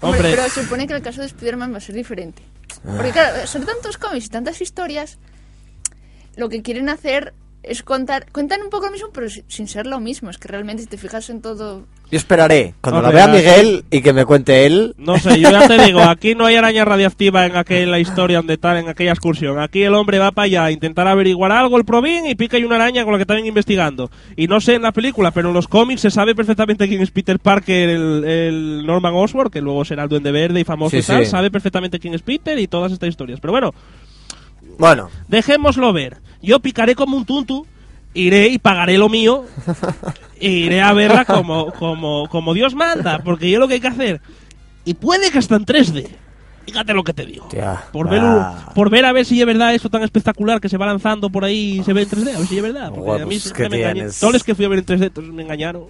Hombre, 0.00 0.20
Hombre. 0.20 0.36
pero 0.36 0.48
se 0.48 0.62
supone 0.62 0.86
que 0.86 0.94
el 0.94 1.02
caso 1.02 1.20
de 1.20 1.26
Spider-Man 1.26 1.72
va 1.72 1.78
a 1.78 1.80
ser 1.80 1.96
diferente. 1.96 2.44
Porque, 2.84 3.10
claro, 3.10 3.44
son 3.48 3.66
tantos 3.66 3.98
cómics 3.98 4.26
y 4.26 4.28
tantas 4.28 4.60
historias, 4.60 5.18
lo 6.36 6.48
que 6.48 6.62
quieren 6.62 6.88
hacer 6.88 7.34
es 7.68 7.82
contar. 7.82 8.26
Cuentan 8.32 8.62
un 8.62 8.70
poco 8.70 8.86
lo 8.86 8.92
mismo, 8.92 9.08
pero 9.12 9.28
si- 9.28 9.44
sin 9.48 9.68
ser 9.68 9.86
lo 9.86 10.00
mismo. 10.00 10.30
Es 10.30 10.38
que 10.38 10.48
realmente, 10.48 10.82
si 10.82 10.88
te 10.88 10.96
fijas 10.98 11.28
en 11.30 11.40
todo. 11.42 11.86
Yo 12.10 12.16
esperaré, 12.16 12.72
cuando 12.80 13.00
Hombre, 13.00 13.14
la 13.18 13.26
vea 13.26 13.34
así- 13.34 13.44
Miguel 13.46 13.84
y 13.90 14.00
que 14.00 14.12
me 14.14 14.24
cuente 14.24 14.64
él. 14.64 14.94
no 14.96 15.18
sé, 15.18 15.38
yo 15.38 15.50
ya 15.50 15.68
te 15.68 15.76
digo, 15.84 16.00
aquí 16.00 16.34
no 16.34 16.46
hay 16.46 16.56
araña 16.56 16.84
radiactiva 16.86 17.44
en 17.44 17.54
aquella 17.56 17.98
historia 17.98 18.38
donde 18.38 18.56
tal, 18.56 18.78
en 18.78 18.88
aquella 18.88 19.10
excursión. 19.12 19.58
Aquí 19.58 19.82
el 19.82 19.94
hombre 19.94 20.18
va 20.18 20.30
para 20.32 20.46
allá 20.46 20.64
a 20.64 20.70
intentar 20.70 21.06
averiguar 21.06 21.52
algo, 21.52 21.76
el 21.76 21.84
probín, 21.84 22.24
y 22.26 22.34
pica 22.34 22.56
hay 22.56 22.64
una 22.64 22.76
araña 22.76 23.04
con 23.04 23.12
la 23.12 23.18
que 23.18 23.22
están 23.24 23.44
investigando. 23.44 24.10
Y 24.36 24.46
no 24.48 24.60
sé 24.60 24.74
en 24.76 24.82
la 24.82 24.92
película, 24.92 25.30
pero 25.32 25.48
en 25.48 25.54
los 25.54 25.68
cómics 25.68 26.00
se 26.00 26.10
sabe 26.10 26.34
perfectamente 26.34 26.88
quién 26.88 27.02
es 27.02 27.10
Peter 27.10 27.38
Parker, 27.38 27.88
el, 27.90 28.24
el 28.24 28.86
Norman 28.86 29.12
Osborn, 29.14 29.50
que 29.50 29.60
luego 29.60 29.84
será 29.84 30.04
el 30.04 30.08
Duende 30.08 30.32
Verde 30.32 30.60
y 30.60 30.64
famoso 30.64 30.90
Sí, 30.96 30.98
y 30.98 31.02
tal, 31.02 31.24
sí. 31.26 31.30
sabe 31.30 31.50
perfectamente 31.50 31.98
quién 31.98 32.14
es 32.14 32.22
Peter 32.22 32.58
y 32.58 32.66
todas 32.68 32.90
estas 32.92 33.10
historias. 33.10 33.38
Pero 33.40 33.52
bueno, 33.52 33.74
Bueno, 34.78 35.10
dejémoslo 35.28 35.92
ver. 35.92 36.18
Yo 36.42 36.60
picaré 36.60 36.94
como 36.94 37.16
un 37.16 37.24
tuntu, 37.24 37.66
iré 38.14 38.48
y 38.48 38.58
pagaré 38.58 38.98
lo 38.98 39.08
mío, 39.08 39.44
e 40.40 40.48
iré 40.50 40.80
a 40.80 40.92
verla 40.92 41.24
como, 41.24 41.72
como, 41.72 42.28
como 42.28 42.54
Dios 42.54 42.74
manda, 42.74 43.18
porque 43.20 43.50
yo 43.50 43.58
lo 43.58 43.68
que 43.68 43.74
hay 43.74 43.80
que 43.80 43.88
hacer, 43.88 44.20
y 44.84 44.94
puede 44.94 45.30
que 45.30 45.38
hasta 45.38 45.56
en 45.56 45.66
3D, 45.66 46.08
fíjate 46.64 46.94
lo 46.94 47.02
que 47.04 47.12
te 47.12 47.26
digo, 47.26 47.46
Tía, 47.48 47.84
por, 47.92 48.08
ver, 48.08 48.20
ah. 48.22 48.70
por 48.74 48.88
ver 48.90 49.04
a 49.04 49.12
ver 49.12 49.24
si 49.24 49.40
es 49.40 49.46
verdad 49.46 49.74
eso 49.74 49.90
tan 49.90 50.02
espectacular 50.02 50.60
que 50.60 50.68
se 50.68 50.76
va 50.76 50.86
lanzando 50.86 51.28
por 51.30 51.44
ahí 51.44 51.80
y 51.80 51.84
se 51.84 51.92
ve 51.92 52.02
en 52.02 52.08
3D, 52.08 52.34
a 52.34 52.38
ver 52.38 52.46
si 52.46 52.56
es 52.56 52.62
verdad, 52.62 52.88
porque 52.90 53.02
Guau, 53.02 53.22
a 53.22 53.26
mí 53.26 53.38
siempre 53.38 53.64
¿qué 53.64 53.68
me 53.70 53.76
engañan. 53.78 53.94
tienes? 53.94 54.20
Todos 54.20 54.32
los 54.34 54.44
que 54.44 54.54
fui 54.54 54.64
a 54.64 54.68
ver 54.68 54.78
en 54.78 54.86
3D 54.86 55.12
todos 55.12 55.28
me 55.28 55.42
engañaron, 55.42 55.84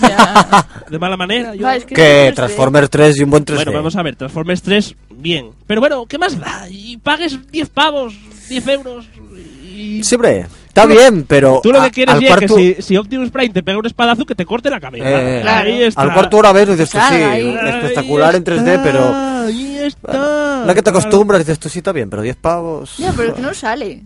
Ya. 0.00 0.66
de 0.88 0.98
mala 0.98 1.16
manera. 1.16 1.54
Yo... 1.54 1.68
Es 1.68 1.84
que 1.84 1.96
sé. 1.96 2.32
Transformers 2.32 2.90
3 2.90 3.18
y 3.18 3.22
un 3.24 3.30
buen 3.30 3.44
3D. 3.44 3.56
Bueno, 3.56 3.72
vamos 3.72 3.96
a 3.96 4.02
ver, 4.02 4.14
Transformers 4.14 4.62
3, 4.62 4.94
bien. 5.10 5.50
Pero 5.66 5.80
bueno, 5.80 6.06
¿qué 6.06 6.16
más 6.16 6.38
da? 6.38 6.68
Y 6.70 6.96
pagues 6.98 7.50
10 7.50 7.68
pavos, 7.70 8.14
10 8.48 8.68
euros. 8.68 9.06
Y... 9.16 9.53
Siempre, 10.02 10.46
está 10.68 10.86
bien, 10.86 11.24
pero. 11.28 11.60
Tú 11.62 11.72
lo 11.72 11.80
a- 11.80 11.84
que 11.86 11.90
quieres 11.90 12.14
al 12.14 12.22
es 12.22 12.28
que 12.30 12.46
cuarto- 12.46 12.56
si, 12.56 12.76
si 12.80 12.96
Optimus 12.96 13.30
Prime 13.30 13.52
te 13.52 13.62
pega 13.62 13.78
un 13.78 13.86
espadazo, 13.86 14.24
que 14.26 14.34
te 14.34 14.44
corte 14.44 14.70
la 14.70 14.80
cabeza. 14.80 15.04
Eh, 15.08 15.40
Claro. 15.42 15.68
Ahí 15.70 15.82
está. 15.82 16.02
Al 16.02 16.12
cuarto 16.12 16.36
hora 16.38 16.52
ves, 16.52 16.68
dices 16.68 16.90
tú 16.90 16.98
sí, 16.98 17.14
ahí. 17.14 17.48
espectacular 17.66 18.30
Ahí 18.30 18.36
en 18.36 18.44
3D, 18.44 18.80
pero. 18.82 18.98
está, 19.00 19.44
Ahí 19.44 19.76
está. 19.78 20.64
La 20.66 20.74
que 20.74 20.82
te 20.82 20.90
acostumbras, 20.90 21.40
dices 21.40 21.58
tú 21.58 21.68
sí 21.68 21.78
está 21.80 21.92
bien, 21.92 22.08
pero 22.10 22.22
10 22.22 22.36
pavos. 22.36 22.96
Ya, 22.98 23.12
pero 23.16 23.28
es 23.30 23.34
que 23.34 23.42
no 23.42 23.54
sale. 23.54 24.02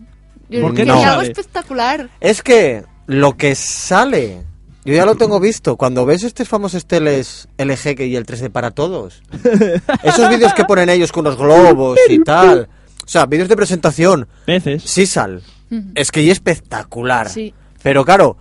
Yo 0.49 0.61
¿Por 0.61 0.73
qué 0.73 0.83
no 0.85 1.01
algo 1.03 1.21
espectacular. 1.21 2.09
Es 2.19 2.41
que 2.41 2.83
lo 3.05 3.37
que 3.37 3.53
sale, 3.55 4.43
Yo 4.85 4.95
ya 4.95 5.05
lo 5.05 5.15
tengo 5.15 5.39
visto. 5.39 5.75
Cuando 5.77 6.05
ves 6.05 6.23
estos 6.23 6.47
famosos 6.47 6.85
teles 6.87 7.47
LG 7.57 7.95
que- 7.95 8.07
y 8.07 8.15
el 8.15 8.25
3D 8.25 8.49
para 8.49 8.71
todos, 8.71 9.21
esos 10.03 10.29
vídeos 10.29 10.53
que 10.53 10.63
ponen 10.65 10.89
ellos 10.89 11.11
con 11.11 11.23
los 11.25 11.37
globos 11.37 11.99
y 12.09 12.19
tal, 12.23 12.67
o 13.05 13.07
sea, 13.07 13.25
vídeos 13.27 13.47
de 13.49 13.55
presentación, 13.55 14.27
Peces. 14.45 14.81
sí 14.83 15.05
sal. 15.05 15.41
Es 15.95 16.11
que 16.11 16.21
y 16.21 16.29
espectacular. 16.31 17.29
Sí. 17.29 17.53
Pero 17.83 18.03
claro, 18.05 18.37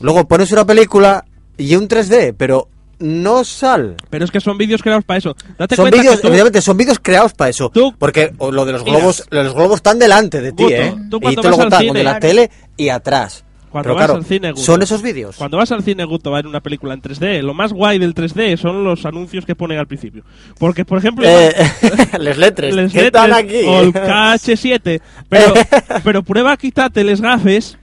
luego 0.00 0.26
pones 0.28 0.52
una 0.52 0.64
película 0.66 1.24
y 1.56 1.74
un 1.76 1.88
3D, 1.88 2.34
pero 2.36 2.68
no 2.98 3.44
sal. 3.44 3.96
Pero 4.10 4.24
es 4.24 4.30
que 4.30 4.40
son 4.40 4.56
vídeos 4.58 4.82
creados 4.82 5.04
para 5.04 5.18
eso. 5.18 5.34
Date 5.58 5.76
Son 5.76 5.90
vídeos, 5.90 6.16
que 6.16 6.22
tú- 6.22 6.28
obviamente, 6.28 6.60
son 6.60 6.76
vídeos 6.76 6.98
creados 7.00 7.32
para 7.34 7.50
eso. 7.50 7.70
Tú- 7.70 7.94
porque 7.98 8.32
lo 8.38 8.64
de 8.64 8.72
los 8.72 8.84
Mira. 8.84 8.98
globos, 8.98 9.24
los 9.30 9.54
globos 9.54 9.76
están 9.76 9.98
delante 9.98 10.40
de 10.40 10.52
ti, 10.52 10.64
¿eh? 10.70 10.94
tú 11.10 11.18
y 11.22 11.36
te 11.36 11.48
lo 11.48 11.62
están 11.62 11.86
de 11.92 12.02
la 12.04 12.18
tele 12.18 12.50
y 12.76 12.88
atrás. 12.90 13.44
Cuando 13.76 13.88
Pero 13.90 13.94
vas 13.96 14.06
claro, 14.06 14.18
al 14.20 14.24
cine, 14.24 14.50
Guto, 14.52 14.62
son 14.62 14.80
esos 14.82 15.02
vídeos. 15.02 15.36
Cuando 15.36 15.58
vas 15.58 15.70
al 15.70 15.82
cine, 15.82 16.04
Guto, 16.04 16.30
va 16.30 16.38
a 16.38 16.40
ver 16.40 16.46
una 16.46 16.60
película 16.60 16.94
en 16.94 17.02
3D, 17.02 17.42
lo 17.42 17.52
más 17.52 17.74
guay 17.74 17.98
del 17.98 18.14
3D 18.14 18.56
son 18.56 18.84
los 18.84 19.04
anuncios 19.04 19.44
que 19.44 19.54
ponen 19.54 19.78
al 19.78 19.86
principio. 19.86 20.24
Porque, 20.58 20.86
por 20.86 20.96
ejemplo, 20.96 21.26
Eh, 21.28 21.52
les 22.20 22.38
letres, 22.38 22.74
les 22.74 22.90
¿qué 22.90 23.10
tal 23.10 23.34
aquí? 23.34 23.60
o 23.66 23.80
el 23.80 23.92
KH7, 23.92 25.00
pero, 25.28 25.52
pero 26.04 26.22
prueba 26.22 26.52
a 26.52 26.56
quitarte 26.56 27.04
les 27.04 27.20
gafes 27.20 27.76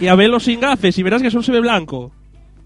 y 0.00 0.08
a 0.08 0.14
verlo 0.14 0.38
sin 0.38 0.60
gafes 0.60 0.98
y 0.98 1.02
verás 1.02 1.22
que 1.22 1.30
solo 1.30 1.42
se 1.42 1.52
ve 1.52 1.60
blanco. 1.60 2.12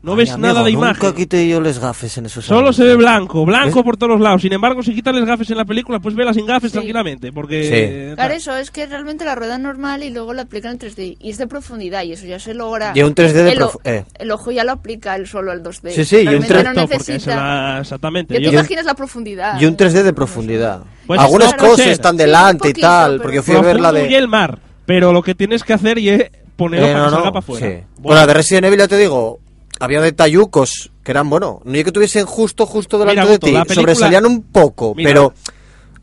No 0.02 0.12
Ay, 0.12 0.18
ves 0.18 0.30
amigo, 0.32 0.48
nada 0.48 0.64
de 0.64 0.72
nunca 0.72 0.86
imagen. 0.88 1.12
quité 1.14 1.46
yo 1.46 1.60
les 1.60 1.78
gafes 1.78 2.18
en 2.18 2.26
esos 2.26 2.44
Solo 2.44 2.60
años. 2.62 2.76
se 2.76 2.82
ve 2.82 2.96
blanco, 2.96 3.44
blanco 3.44 3.76
¿Ves? 3.76 3.84
por 3.84 3.96
todos 3.96 4.10
los 4.10 4.20
lados. 4.20 4.42
Sin 4.42 4.52
embargo, 4.52 4.82
si 4.82 4.92
quitas 4.96 5.14
las 5.14 5.24
gafes 5.24 5.48
en 5.50 5.56
la 5.56 5.64
película, 5.64 6.00
pues 6.00 6.16
vela 6.16 6.34
sin 6.34 6.44
gafes 6.44 6.70
Sí. 6.70 6.74
tranquilamente. 6.78 7.30
Porque. 7.32 7.62
Sí. 7.62 7.70
eh, 7.72 8.12
Claro, 8.16 8.30
tal. 8.30 8.36
eso 8.36 8.56
es 8.56 8.72
que 8.72 8.84
realmente 8.86 9.24
la 9.24 9.36
rueda 9.36 9.58
normal 9.58 10.02
y 10.02 10.10
luego 10.10 10.34
la 10.34 10.42
aplican 10.42 10.72
en 10.72 10.78
3D. 10.78 11.16
Y 11.20 11.30
es 11.30 11.38
de 11.38 11.46
profundidad 11.46 12.02
y 12.02 12.12
eso 12.12 12.26
ya 12.26 12.40
se 12.40 12.52
logra. 12.52 12.90
Y 12.96 13.02
un 13.02 13.14
3D 13.14 13.44
de 13.44 13.52
el, 13.52 13.62
eh. 13.84 14.04
el 14.18 14.30
ojo 14.32 14.50
ya 14.50 14.64
lo 14.64 14.72
aplica 14.72 15.14
él 15.14 15.28
solo 15.28 15.52
al 15.52 15.62
2D. 15.62 15.92
Sí, 15.92 16.04
sí, 16.04 16.16
y 16.16 16.20
un 16.26 16.42
Realmente 16.42 16.54
3D 16.54 16.74
no 16.74 16.82
necesita. 16.82 17.20
se 17.20 17.30
la- 17.36 17.78
exactamente. 17.80 18.34
Ya 18.34 18.50
te 18.50 18.54
imaginas 18.56 18.84
la 18.84 18.94
profundidad. 18.94 19.60
Y 19.60 19.66
un 19.66 19.76
3D 19.76 20.02
de 20.02 20.12
profundidad. 20.12 20.82
Pues 21.06 21.20
Algunas 21.20 21.54
claro, 21.54 21.68
cosas 21.70 21.84
ser. 21.84 21.92
están 21.92 22.16
Sí, 22.16 22.18
delante 22.24 22.68
y 22.68 22.72
poquito, 22.72 22.86
tal, 22.88 23.10
pero- 23.12 23.22
porque 23.22 23.36
yo 23.36 23.42
fui 23.44 23.54
a 23.54 23.60
ver 23.60 23.78
la 23.80 23.90
y 23.90 24.08
de... 24.08 24.16
el 24.16 24.26
mar. 24.26 24.58
Pero 24.84 25.12
lo 25.12 25.22
que 25.22 25.36
tienes 25.36 25.62
que 25.62 25.74
hacer 25.74 25.98
y 25.98 26.08
es 26.08 26.24
ponerlo 26.56 26.88
Eh, 26.88 26.92
para 26.92 26.98
no, 27.04 27.04
que 27.06 27.10
no, 27.10 27.16
salga 27.18 27.30
para 27.32 27.38
afuera. 27.38 27.66
sí. 27.66 27.84
Bueno, 27.98 28.20
la 28.20 28.26
de 28.26 28.34
Resident 28.34 28.64
Evil 28.66 28.78
ya 28.80 28.88
te 28.88 28.98
digo, 28.98 29.38
había 29.84 30.00
detallucos 30.00 30.92
que 31.02 31.10
eran, 31.10 31.28
bueno, 31.28 31.60
no 31.64 31.74
es 31.74 31.84
que 31.84 31.90
tuviesen 31.92 32.24
justo, 32.26 32.66
justo 32.66 32.98
delante 32.98 33.20
Mira, 33.20 33.30
de 33.30 33.36
Guto, 33.36 33.46
ti, 33.48 33.52
la 33.52 33.64
película- 33.64 33.94
sobresalían 33.94 34.26
un 34.26 34.42
poco, 34.42 34.94
Mira. 34.94 35.08
pero 35.10 35.34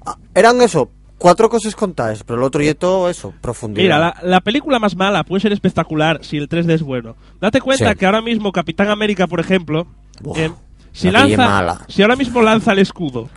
ah, 0.05 0.17
eran 0.35 0.61
eso, 0.61 0.89
cuatro 1.17 1.49
cosas 1.49 1.75
contadas, 1.75 2.23
pero 2.23 2.39
el 2.39 2.43
otro 2.43 2.61
y 2.61 2.73
todo 2.73 3.09
eso, 3.09 3.33
profundidad. 3.39 3.83
Mira, 3.83 3.97
la, 3.99 4.15
la 4.21 4.41
película 4.41 4.79
más 4.79 4.95
mala 4.97 5.23
puede 5.23 5.39
ser 5.41 5.53
espectacular 5.53 6.19
si 6.23 6.35
el 6.37 6.49
3D 6.49 6.73
es 6.73 6.83
bueno. 6.83 7.15
Date 7.39 7.61
cuenta 7.61 7.91
Sí. 7.91 7.95
que 7.97 8.05
ahora 8.05 8.21
mismo 8.21 8.51
Capitán 8.51 8.89
América, 8.89 9.27
por 9.27 9.39
ejemplo, 9.39 9.87
Buah, 10.21 10.37
eh, 10.39 10.51
si, 10.91 11.09
lanza, 11.09 11.37
mala. 11.47 11.85
si 11.87 12.01
ahora 12.01 12.17
mismo 12.17 12.41
lanza 12.41 12.73
el 12.73 12.79
escudo 12.79 13.29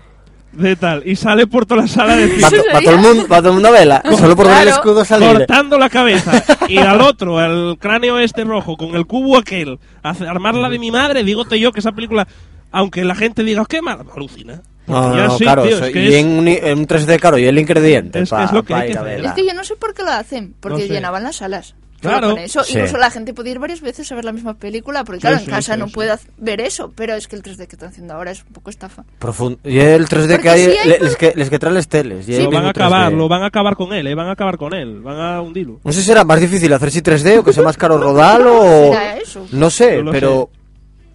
de 0.53 0.77
tal 0.77 1.03
y 1.07 1.17
sale 1.17 1.47
por 1.47 1.65
toda 1.67 1.83
la 1.83 1.89
sala 1.89 2.15
de 2.17 2.27
Va, 2.27 2.49
cine 2.51 2.63
va 2.75 2.81
todo 2.81 2.91
el 2.95 3.01
mundo, 3.01 3.27
va 3.29 3.39
todo 3.39 3.49
el 3.49 3.55
mundo 3.55 3.69
a 3.69 3.73
verla, 3.73 4.03
solo 4.19 4.37
por 4.37 4.47
ver 4.49 4.57
el 4.59 4.63
Claro. 4.65 4.77
escudo 4.77 5.05
salir. 5.05 5.29
cortando 5.33 5.79
la 5.79 5.89
cabeza 5.89 6.45
y 6.69 6.77
al 6.79 7.01
otro, 7.01 7.39
al 7.39 7.77
cráneo 7.79 8.19
este 8.19 8.45
rojo, 8.45 8.77
con 8.77 8.95
el 8.95 9.07
cubo 9.07 9.39
aquel, 9.39 9.79
armarla 10.03 10.69
de 10.69 10.79
mi 10.79 10.91
madre, 10.91 11.25
dígote 11.25 11.59
yo 11.59 11.73
que 11.73 11.81
esa 11.81 11.93
película, 11.93 12.27
aunque 12.71 13.05
la 13.05 13.15
gente 13.15 13.43
diga, 13.45 13.65
qué 13.69 13.81
mala, 13.83 14.05
alucina. 14.15 14.61
No, 14.87 15.11
no, 15.15 15.17
no, 15.29 15.39
sí, 15.39 15.45
claro, 15.45 15.63
tío, 15.63 15.77
eso- 15.77 15.85
es 15.87 15.93
que 15.93 16.03
y 16.05 16.09
es- 16.09 16.15
en 16.15 16.29
un, 16.39 16.49
en 16.49 16.79
un 16.81 16.87
3D, 16.87 17.19
claro, 17.21 17.39
y 17.39 17.45
el 17.47 17.57
ingrediente 17.59 18.21
Es 18.21 18.29
que 18.31 18.37
pa- 18.37 18.45
es 18.45 18.53
lo 18.53 18.63
que 18.65 18.75
hay 18.75 18.91
que 18.93 18.99
hacer. 18.99 19.25
Es 19.25 19.33
que 19.33 19.47
yo 19.47 19.55
no 19.55 19.63
sé 19.65 19.77
por 19.77 19.95
qué 19.95 20.03
lo 20.03 20.11
hacen, 20.11 20.55
porque 20.61 20.81
No 20.83 20.87
sé. 20.87 20.93
llenaban 20.93 21.23
las 21.23 21.37
salas. 21.37 21.77
Claro. 22.03 22.31
Con 22.31 22.39
eso, 22.41 22.63
Sí. 22.65 22.75
incluso 22.75 22.99
la 22.99 23.11
gente 23.11 23.33
puede 23.33 23.51
ir 23.51 23.59
varias 23.59 23.81
veces 23.81 24.11
a 24.13 24.15
ver 24.15 24.25
la 24.25 24.33
misma 24.33 24.55
película, 24.55 25.05
porque 25.05 25.19
Sí, 25.19 25.23
claro, 25.23 25.39
sí, 25.39 25.45
en 25.45 25.51
casa 25.51 25.75
sí, 25.75 25.79
no 25.81 25.87
sí. 25.87 25.95
puede 25.95 26.15
ver 26.37 26.61
eso, 26.61 26.93
pero 26.95 27.15
es 27.15 27.29
que 27.29 27.37
el 27.37 27.43
3D 27.43 27.67
que 27.69 27.77
están 27.77 27.89
haciendo 27.91 28.15
ahora 28.15 28.33
es 28.33 28.43
un 28.43 28.53
poco 28.53 28.71
estafa. 28.71 29.05
Profund- 29.21 29.59
Y 29.65 29.79
el 29.79 30.09
3D 30.09 30.41
que 30.41 30.49
hay, 30.51 30.65
sí 30.65 30.71
hay 30.79 30.89
le- 30.89 30.99
cosas- 30.99 31.01
les, 31.03 31.17
que, 31.17 31.33
les 31.39 31.51
que 31.51 31.59
traen 31.59 31.75
las 31.75 31.89
teles. 31.89 32.29
y 32.29 32.43
lo 32.43 32.51
van 32.51 32.67
a 32.67 32.71
acabar, 32.71 33.13
3D. 33.13 33.17
lo 33.17 33.29
van 33.29 33.43
a 33.43 33.47
acabar 33.47 33.77
con 33.77 33.93
él, 33.93 34.07
eh, 34.07 34.15
van 34.15 34.29
a 34.29 34.33
acabar 34.33 34.59
con 34.59 34.75
él, 34.75 35.01
van 35.01 35.19
a 35.19 35.41
hundirlo. 35.41 35.81
No 35.85 35.93
sé 35.93 36.01
si 36.01 36.07
será 36.07 36.25
más 36.25 36.41
difícil 36.41 36.73
hacer 36.73 36.91
si 36.91 37.01
3D 37.03 37.39
o 37.39 37.45
que 37.45 37.53
sea 37.53 37.63
más 37.63 37.77
caro 37.77 37.97
rodarlo 37.99 38.61
o... 38.61 38.95
Eso. 39.23 39.47
No 39.53 39.71
sé, 39.71 40.03
No 40.03 40.11
pero... 40.11 40.51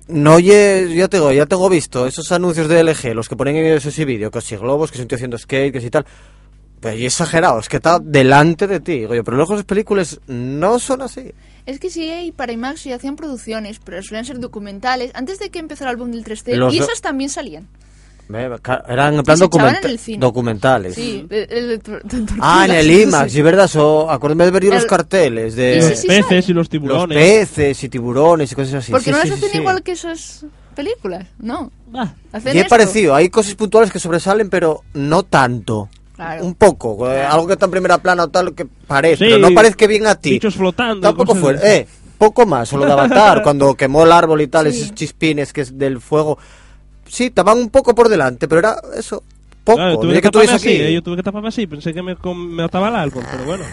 No, 0.10 0.36
oye, 0.36 0.88
ya 0.95 1.10
tengo, 1.10 1.34
ya 1.34 1.45
tengo 1.45 1.67
visto 1.67 2.08
esos 2.08 2.32
anuncios 2.32 2.69
de 2.69 2.82
LG, 2.82 3.13
los 3.13 3.28
que 3.28 3.36
ponen 3.36 3.58
en 3.58 3.65
esos 3.65 3.93
sí 3.93 4.06
vídeo, 4.06 4.32
que 4.32 4.39
si 4.39 4.56
globos, 4.56 4.89
que 4.89 4.95
si 4.95 5.02
un 5.02 5.10
tío 5.10 5.17
haciendo 5.17 5.38
skate, 5.38 5.73
que 5.73 5.82
si 5.82 5.89
tal. 5.89 6.06
Pero 6.80 6.96
y 6.96 7.06
exagerado, 7.06 7.60
es 7.60 7.70
que 7.70 7.78
está 7.78 8.00
delante 8.00 8.68
de 8.68 8.80
ti. 8.80 9.00
Digo 9.00 9.16
yo, 9.16 9.24
pero 9.24 9.36
luego 9.38 9.56
las 9.56 9.66
películas 9.66 10.20
no 10.28 10.78
son 10.80 11.02
así. 11.02 11.32
Es 11.66 11.80
que 11.80 11.90
sí, 11.90 12.10
y 12.12 12.32
para 12.32 12.52
IMAX 12.54 12.82
sí 12.82 12.92
hacían 12.94 13.16
producciones, 13.16 13.80
pero 13.84 14.02
solían 14.04 14.26
ser 14.26 14.40
documentales. 14.40 15.12
Antes 15.16 15.40
de 15.40 15.50
que 15.50 15.60
empezara 15.60 15.92
el 15.92 15.98
boom 15.98 16.12
del 16.12 16.24
3D, 16.24 16.56
Los 16.56 16.74
y 16.74 16.78
esas 16.80 17.02
también 17.02 17.30
salían. 17.30 17.68
Eran 18.30 19.13
en 19.16 19.24
plan 19.24 19.40
documenta- 19.40 19.80
en 19.86 19.90
el 19.92 20.00
cine. 20.00 20.18
documentales. 20.20 20.96
Sí, 20.96 21.26
Ah, 22.40 22.66
en 22.66 22.72
el 22.76 22.92
IMAX, 22.92 23.32
sí, 23.32 23.42
verdad, 23.42 23.68
so, 23.68 24.10
acuérdame 24.12 24.46
de 24.46 24.52
ver 24.52 24.63
yo 24.66 24.74
los 24.74 24.84
El- 24.84 24.90
carteles 24.90 25.56
de 25.56 25.78
Los 25.78 25.86
Sí, 25.86 25.96
sí, 25.96 26.08
peces 26.08 26.50
y 26.50 26.54
los 26.54 26.62
los 26.63 26.70
tiburones. 26.70 27.18
peces 27.18 27.84
y 27.84 27.90
tiburones 27.90 28.52
y 28.52 28.56
cosas 28.56 28.74
así. 28.76 28.92
Porque 28.92 29.06
sí, 29.06 29.12
no 29.12 29.22
sí, 29.22 29.30
las 29.30 29.38
hacen 29.38 29.50
sí. 29.52 29.58
igual 29.58 29.82
que 29.82 29.92
esas 29.94 30.46
películas, 30.76 31.26
no. 31.40 31.72
Ah, 31.94 32.13
Y 32.54 32.58
es 32.60 32.68
parecido, 32.68 33.16
hay 33.16 33.30
cosas 33.30 33.56
puntuales 33.56 33.92
que 33.92 34.00
sobresalen, 34.00 34.50
pero 34.50 34.84
no 34.94 35.24
tanto. 35.24 35.90
Claro. 36.18 36.44
Un 36.46 36.56
poco, 36.56 37.10
eh, 37.10 37.24
algo 37.24 37.48
que 37.48 37.54
está 37.54 37.66
en 37.66 37.72
primera 37.72 37.98
plana 38.00 38.24
o 38.24 38.28
tal 38.28 38.54
que 38.54 38.66
parece, 38.66 39.24
Sí, 39.26 39.32
pero 39.32 39.38
no 39.50 39.56
parece 39.56 39.76
que 39.76 39.88
bien 39.88 40.06
a 40.08 40.16
ti. 40.16 40.32
bichos 40.32 40.56
flotando. 40.56 41.00
Tampoco 41.08 41.28
cosas 41.36 41.42
fue, 41.44 41.54
así. 41.56 41.68
eh, 41.68 41.88
poco 42.18 42.46
más, 42.48 42.68
solo 42.68 42.86
de 42.86 42.92
Avatar, 42.92 43.42
cuando 43.44 43.76
quemó 43.76 44.04
el 44.04 44.12
árbol 44.12 44.42
y 44.42 44.48
tal, 44.48 44.70
Sí. 44.72 44.82
esos 44.82 44.96
chispines 44.96 45.54
que 45.54 45.62
es 45.62 45.78
del 45.78 46.02
fuego. 46.02 46.38
Sí, 47.08 47.26
estaban 47.26 47.60
un 47.60 47.70
poco 47.70 47.94
por 47.96 48.10
delante, 48.10 48.48
pero 48.48 48.60
era 48.60 48.78
eso, 48.98 49.24
poco. 49.64 49.78
Claro, 49.78 50.00
tuve 50.00 50.20
que 50.20 50.30
que 50.32 50.40
así, 50.52 50.70
eh, 50.72 50.92
yo 50.94 51.02
tuve 51.04 51.18
que 51.18 51.24
taparme 51.24 51.50
así, 51.50 51.68
pensé 51.68 51.94
que 51.94 52.02
me, 52.02 52.18
me 52.36 52.64
ataba 52.64 52.90
el 52.90 52.96
alcohol, 52.96 53.24
pero 53.32 53.44
bueno. 53.46 53.64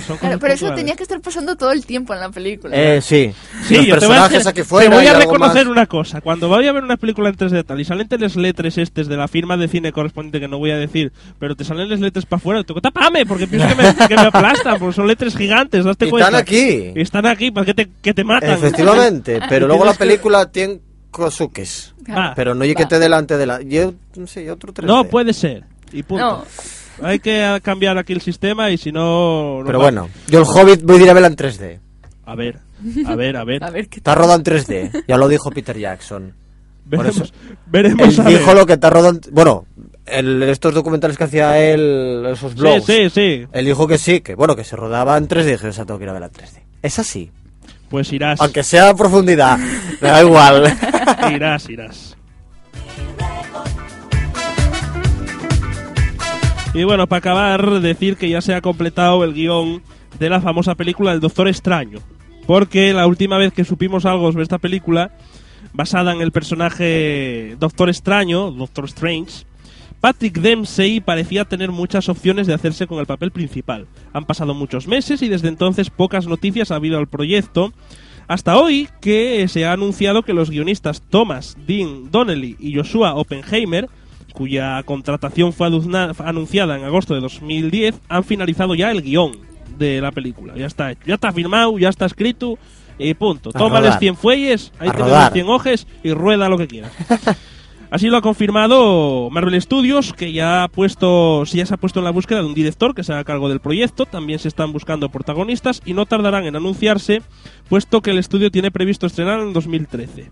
Ah, 0.00 0.06
son 0.06 0.16
Claro, 0.18 0.34
cosas 0.34 0.40
pero 0.40 0.54
eso 0.54 0.60
puntuales. 0.66 0.84
tenía 0.84 0.96
que 0.96 1.02
estar 1.02 1.20
pasando 1.20 1.56
todo 1.56 1.72
el 1.72 1.86
tiempo 1.86 2.14
en 2.14 2.20
la 2.20 2.30
película. 2.30 2.76
Eh, 2.76 3.00
sí. 3.00 3.32
Sí, 3.66 3.76
los 3.76 3.86
yo 3.86 3.98
te 3.98 4.06
voy 4.06 4.16
a, 4.16 4.28
personajes 4.28 4.66
fuera 4.66 4.90
te 4.90 4.96
voy 4.96 5.06
a 5.06 5.14
reconocer 5.18 5.66
más. 5.66 5.72
una 5.76 5.86
cosa. 5.86 6.20
Cuando 6.20 6.48
voy 6.48 6.66
a 6.66 6.72
ver 6.72 6.82
una 6.84 6.96
película 6.96 7.28
en 7.28 7.36
3D 7.36 7.64
tal 7.64 7.80
y 7.80 7.84
salen 7.84 8.06
las 8.18 8.36
letras 8.36 8.76
estes 8.78 9.08
de 9.08 9.16
la 9.16 9.28
firma 9.28 9.56
de 9.56 9.68
cine 9.68 9.92
correspondiente 9.92 10.40
que 10.40 10.48
no 10.48 10.58
voy 10.58 10.70
a 10.70 10.76
decir, 10.76 11.12
pero 11.38 11.54
te 11.56 11.64
salen 11.64 11.88
las 11.88 12.00
letras 12.00 12.26
para 12.26 12.38
afuera, 12.38 12.64
tengo 12.64 12.80
que 12.80 12.82
taparme 12.82 13.24
porque 13.26 13.46
pienso 13.46 13.68
que 13.68 13.74
me, 13.74 13.94
que 14.08 14.14
me 14.16 14.20
aplastan, 14.22 14.78
porque 14.78 14.94
son 14.96 15.06
letras 15.06 15.36
gigantes, 15.36 15.84
date 15.84 16.06
Y 16.06 16.10
cuenta. 16.10 16.28
están 16.28 16.40
aquí. 16.42 16.92
Y 16.94 17.00
están 17.00 17.26
aquí 17.26 17.50
para 17.50 17.66
que 17.66 17.74
te, 17.74 17.88
que 18.02 18.14
te 18.14 18.24
matan. 18.24 18.50
Efectivamente, 18.50 19.40
pero 19.48 19.66
luego 19.66 19.84
la 19.84 19.92
que- 19.92 19.98
película 19.98 20.50
tiene 20.50 20.80
cosuques. 21.10 21.94
Va. 22.08 22.32
Pero 22.34 22.54
no 22.54 22.64
te 22.88 22.98
delante 22.98 23.36
de 23.36 23.46
la. 23.46 23.60
Yo, 23.62 23.94
no 24.16 24.26
sé, 24.26 24.50
otro 24.50 24.72
3D. 24.72 24.84
No 24.86 25.04
puede 25.04 25.32
ser. 25.32 25.64
Y 25.92 26.02
punto. 26.02 26.24
No. 26.24 26.44
Hay 27.02 27.18
que 27.20 27.60
cambiar 27.62 27.98
aquí 27.98 28.12
el 28.12 28.20
sistema 28.20 28.70
y 28.70 28.78
si 28.78 28.92
no... 28.92 29.62
Pero 29.66 29.78
va. 29.78 29.84
bueno, 29.84 30.08
yo 30.28 30.40
el 30.40 30.44
Hobbit 30.46 30.82
voy 30.82 31.00
a 31.00 31.02
ir 31.04 31.10
a 31.10 31.12
verla 31.14 31.28
en 31.28 31.36
3D. 31.36 31.78
A 32.26 32.34
ver, 32.34 32.58
a 33.06 33.14
ver, 33.16 33.36
a 33.36 33.44
ver. 33.44 33.64
A 33.64 33.70
ver 33.70 33.88
qué 33.88 33.98
Está 33.98 34.14
rodado 34.14 34.36
en 34.38 34.44
3D. 34.44 35.04
Ya 35.08 35.16
lo 35.16 35.28
dijo 35.28 35.50
Peter 35.50 35.76
Jackson. 35.78 36.32
por 36.88 36.98
veremos, 37.04 37.16
eso- 37.22 37.32
veremos 37.66 38.08
Él 38.14 38.20
a 38.20 38.24
ver. 38.24 38.38
dijo 38.38 38.54
lo 38.54 38.66
que 38.66 38.72
está 38.74 38.90
rodado. 38.90 39.10
en- 39.14 39.20
Bueno, 39.34 39.66
el- 40.06 40.42
estos 40.44 40.74
documentales 40.74 41.16
que 41.16 41.24
hacía 41.24 41.58
él, 41.58 42.24
esos 42.32 42.52
Sí, 42.52 42.58
blogs. 42.58 42.84
sí, 42.86 43.10
sí. 43.10 43.46
Él 43.52 43.64
dijo 43.64 43.86
que 43.88 43.98
sí, 43.98 44.20
que 44.20 44.34
bueno, 44.34 44.54
que 44.56 44.64
se 44.64 44.76
rodaba 44.76 45.16
en 45.16 45.26
3D. 45.28 45.52
Dije, 45.52 45.68
o 45.68 45.72
sea, 45.72 45.84
tengo 45.84 45.98
que 45.98 46.04
ir 46.04 46.10
a 46.10 46.14
verla 46.14 46.26
en 46.28 46.32
3D. 46.32 46.62
Es 46.82 46.98
así. 46.98 47.30
Pues 47.88 48.12
irás. 48.12 48.40
Aunque 48.40 48.62
sea 48.62 48.90
a 48.90 48.94
profundidad. 48.96 49.58
Me 50.00 50.08
da 50.08 50.22
igual. 50.22 50.72
Irás, 51.34 51.68
irás. 51.68 52.16
Y 56.72 56.84
bueno, 56.84 57.08
para 57.08 57.18
acabar, 57.18 57.80
decir 57.80 58.16
que 58.16 58.28
ya 58.28 58.40
se 58.40 58.54
ha 58.54 58.60
completado 58.60 59.24
el 59.24 59.34
guion 59.34 59.82
de 60.20 60.30
la 60.30 60.40
famosa 60.40 60.76
película 60.76 61.12
El 61.12 61.18
Doctor 61.18 61.48
Extraño. 61.48 61.98
Porque 62.46 62.92
la 62.92 63.08
última 63.08 63.38
vez 63.38 63.52
que 63.52 63.64
supimos 63.64 64.06
algo 64.06 64.30
sobre 64.30 64.44
esta 64.44 64.58
película, 64.58 65.10
basada 65.72 66.12
en 66.12 66.20
el 66.20 66.30
personaje 66.30 67.56
Doctor 67.58 67.88
Extraño, 67.88 68.52
Doctor 68.52 68.84
Strange, 68.84 69.44
Patrick 70.00 70.38
Dempsey 70.38 71.00
parecía 71.00 71.44
tener 71.44 71.72
muchas 71.72 72.08
opciones 72.08 72.46
de 72.46 72.54
hacerse 72.54 72.86
con 72.86 73.00
el 73.00 73.06
papel 73.06 73.32
principal. 73.32 73.86
Han 74.12 74.24
pasado 74.24 74.54
muchos 74.54 74.86
meses 74.86 75.22
y 75.22 75.28
desde 75.28 75.48
entonces 75.48 75.90
pocas 75.90 76.28
noticias 76.28 76.70
ha 76.70 76.76
habido 76.76 76.98
al 76.98 77.08
proyecto, 77.08 77.72
hasta 78.28 78.56
hoy 78.56 78.88
que 79.00 79.46
se 79.48 79.66
ha 79.66 79.72
anunciado 79.72 80.22
que 80.22 80.34
los 80.34 80.50
guionistas 80.50 81.02
Thomas 81.02 81.56
Dean 81.66 82.12
Donnelly 82.12 82.56
y 82.60 82.76
Joshua 82.76 83.14
Oppenheimer, 83.14 83.88
cuya 84.32 84.82
contratación 84.84 85.52
fue 85.52 85.66
anunciada 85.66 86.76
en 86.76 86.84
agosto 86.84 87.14
de 87.14 87.20
2010, 87.20 88.00
han 88.08 88.24
finalizado 88.24 88.74
ya 88.74 88.90
el 88.90 89.02
guion 89.02 89.32
de 89.78 90.00
la 90.00 90.12
película. 90.12 90.54
Ya 90.56 90.66
está 90.66 90.92
hecho, 90.92 91.02
ya 91.06 91.14
está 91.14 91.32
firmado, 91.32 91.78
ya 91.78 91.88
está 91.88 92.06
escrito 92.06 92.58
y 92.98 93.14
punto. 93.14 93.50
Tómales 93.50 93.90
rodar. 93.90 93.98
100 93.98 94.16
fuelles, 94.16 94.72
ahí 94.78 94.90
los 94.96 95.32
100 95.32 95.48
hojes 95.48 95.86
y 96.02 96.12
rueda 96.12 96.48
lo 96.48 96.58
que 96.58 96.68
quieras. 96.68 96.92
Así 97.90 98.06
lo 98.06 98.18
ha 98.18 98.22
confirmado 98.22 99.30
Marvel 99.30 99.60
Studios, 99.60 100.12
que 100.12 100.32
ya 100.32 100.62
ha 100.62 100.68
puesto, 100.68 101.42
ya 101.44 101.66
se 101.66 101.74
ha 101.74 101.76
puesto 101.76 101.98
en 101.98 102.04
la 102.04 102.12
búsqueda 102.12 102.38
de 102.38 102.46
un 102.46 102.54
director 102.54 102.94
que 102.94 103.02
se 103.02 103.12
haga 103.12 103.24
cargo 103.24 103.48
del 103.48 103.58
proyecto. 103.58 104.06
También 104.06 104.38
se 104.38 104.46
están 104.46 104.72
buscando 104.72 105.08
protagonistas 105.08 105.82
y 105.84 105.92
no 105.92 106.06
tardarán 106.06 106.44
en 106.44 106.54
anunciarse, 106.54 107.20
puesto 107.68 108.00
que 108.00 108.12
el 108.12 108.18
estudio 108.18 108.52
tiene 108.52 108.70
previsto 108.70 109.06
estrenar 109.06 109.40
en 109.40 109.52
2013. 109.52 110.30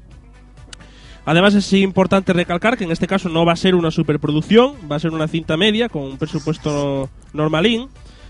Además 1.28 1.54
es 1.54 1.70
importante 1.74 2.32
recalcar 2.32 2.78
que 2.78 2.84
en 2.84 2.90
este 2.90 3.06
caso 3.06 3.28
no 3.28 3.44
va 3.44 3.52
a 3.52 3.56
ser 3.56 3.74
una 3.74 3.90
superproducción, 3.90 4.72
va 4.90 4.96
a 4.96 4.98
ser 4.98 5.10
una 5.10 5.28
cinta 5.28 5.58
media 5.58 5.90
con 5.90 6.04
un 6.04 6.16
presupuesto 6.16 7.10
normalín. 7.34 7.88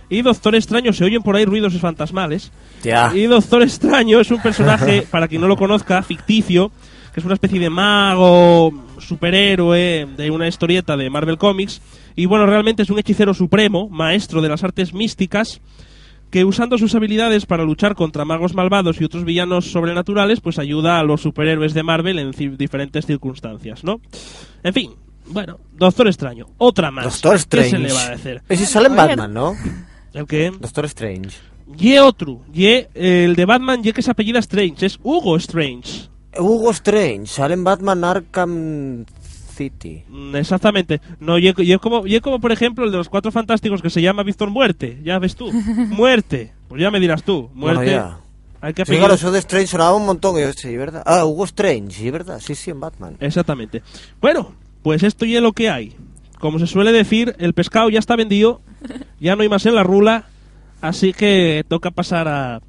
Y 0.09 0.23
Doctor 0.23 0.57
Extraño, 0.57 0.93
se 0.93 1.05
oyen 1.05 1.23
por 1.23 1.37
ahí 1.37 1.45
ruidos 1.45 1.79
fantasmales. 1.79 2.51
Ya. 2.83 3.13
Y 3.15 3.27
Doctor 3.27 3.63
Extraño 3.63 4.19
es 4.19 4.33
un 4.33 4.43
personaje, 4.43 5.03
para 5.13 5.29
quien 5.29 5.41
no 5.41 5.47
lo 5.47 5.57
conozca, 5.57 6.03
ficticio, 6.03 6.73
que 7.15 7.21
es 7.21 7.25
una 7.25 7.35
especie 7.35 7.61
de 7.61 7.71
mago, 7.71 8.73
superhéroe 8.99 10.09
de 10.17 10.31
una 10.33 10.49
historieta 10.49 10.97
de 10.97 11.09
Marvel 11.09 11.39
Comics. 11.39 11.81
Y 12.17 12.27
bueno, 12.27 12.47
realmente 12.47 12.83
es 12.83 12.91
un 12.91 12.99
hechicero 12.99 13.33
supremo, 13.33 13.89
maestro 13.89 14.43
de 14.43 14.49
las 14.49 14.65
artes 14.65 14.93
místicas, 14.93 15.61
que 16.31 16.45
usando 16.45 16.79
sus 16.79 16.95
habilidades 16.95 17.47
para 17.47 17.65
luchar 17.65 17.95
contra 17.95 18.25
magos 18.25 18.55
malvados 18.55 19.01
y 19.01 19.05
otros 19.05 19.25
villanos 19.25 19.71
sobrenaturales, 19.71 20.41
pues 20.41 20.59
ayuda 20.59 20.99
a 20.99 21.05
los 21.05 21.23
superhéroes 21.23 21.75
de 21.75 21.83
Marvel 21.83 22.19
en 22.19 22.31
diferentes 22.57 23.07
circunstancias, 23.07 23.85
¿no? 23.85 24.01
En 24.63 24.75
fin, 24.75 24.93
bueno, 25.27 25.59
Doctor 25.73 26.09
Extraño, 26.09 26.47
otra 26.59 26.91
más. 26.91 27.05
Doctor 27.05 27.33
¿Qué 27.33 27.39
Strange. 27.39 27.71
se 27.71 27.79
le 27.79 27.93
va 27.93 28.03
a 28.07 28.11
decir? 28.11 28.43
Ese 28.49 28.67
sale 28.67 28.89
en. 28.89 28.97
Batman, 28.97 29.33
¿no? 29.33 29.55
El 30.15 30.27
que 30.27 30.51
Doctor 30.59 30.85
Strange. 30.87 31.37
y 31.79 31.97
otro, 31.99 32.41
y 32.53 32.67
el 32.95 33.37
de 33.37 33.45
Batman, 33.45 33.81
y 33.85 33.93
que 33.93 34.03
se 34.03 34.11
apellida 34.11 34.39
Strange, 34.39 34.87
es 34.87 34.99
Hugo 35.03 35.37
Strange. 35.37 36.09
Hugo 36.39 36.71
Strange, 36.71 37.27
sale 37.27 37.55
en 37.55 37.65
Batman 37.65 38.05
Arkham 38.05 39.05
City. 39.59 40.05
Mm, 40.09 40.37
Exactamente. 40.37 41.01
No, 41.21 41.37
y, 41.39 41.53
y 41.57 41.77
como, 41.79 42.07
y 42.07 42.21
como 42.21 42.41
por 42.41 42.53
ejemplo 42.53 42.85
el 42.85 42.91
de 42.93 42.97
los 42.99 43.09
cuatro 43.09 43.31
fantásticos 43.33 43.83
que 43.83 43.91
se 43.91 44.01
llama 44.01 44.23
Víctor 44.23 44.49
Muerte. 44.51 44.99
Ya 45.05 45.19
ves 45.19 45.35
tú. 45.37 45.53
Muerte. 45.91 46.53
Pues 46.69 46.81
ya 46.81 46.91
me 46.91 47.01
dirás 47.01 47.23
tú. 47.25 47.51
Muerte. 47.53 47.85
Bueno, 47.85 47.91
ya. 47.91 48.19
Hay 48.61 48.75
que 48.75 48.85
Sí, 48.87 48.97
claro, 48.97 49.15
eso 49.15 49.31
de 49.31 49.39
Strange 49.41 49.67
sonaba 49.69 49.95
un 49.95 50.07
montón. 50.07 50.37
y 50.37 50.41
yo, 50.41 50.53
sí, 50.53 50.77
¿verdad? 50.77 51.03
Ah, 51.07 51.25
Hugo 51.25 51.45
Strange, 51.45 51.91
sí, 51.93 52.11
¿verdad? 52.11 52.41
Sí, 52.41 52.55
sí, 52.55 52.71
en 52.71 52.81
Batman. 52.81 53.17
Exactamente. 53.21 53.83
Bueno, 54.21 54.53
pues 54.83 55.03
esto 55.03 55.25
ya 55.27 55.37
es 55.39 55.43
lo 55.43 55.53
que 55.53 55.69
hay. 55.71 55.95
Como 56.41 56.59
se 56.59 56.67
suele 56.67 56.93
decir, 56.93 57.35
el 57.39 57.53
pescado 57.53 57.89
ya 57.91 57.99
está 57.99 58.17
vendido. 58.17 58.61
Ya 59.21 59.37
no 59.37 59.43
hay 59.43 59.49
más 59.49 59.67
en 59.67 59.75
la 59.75 59.83
rula. 59.83 60.27
Así 60.81 61.13
que 61.13 61.65
toca 61.69 61.91
pasar 61.91 62.29
a, 62.29 62.61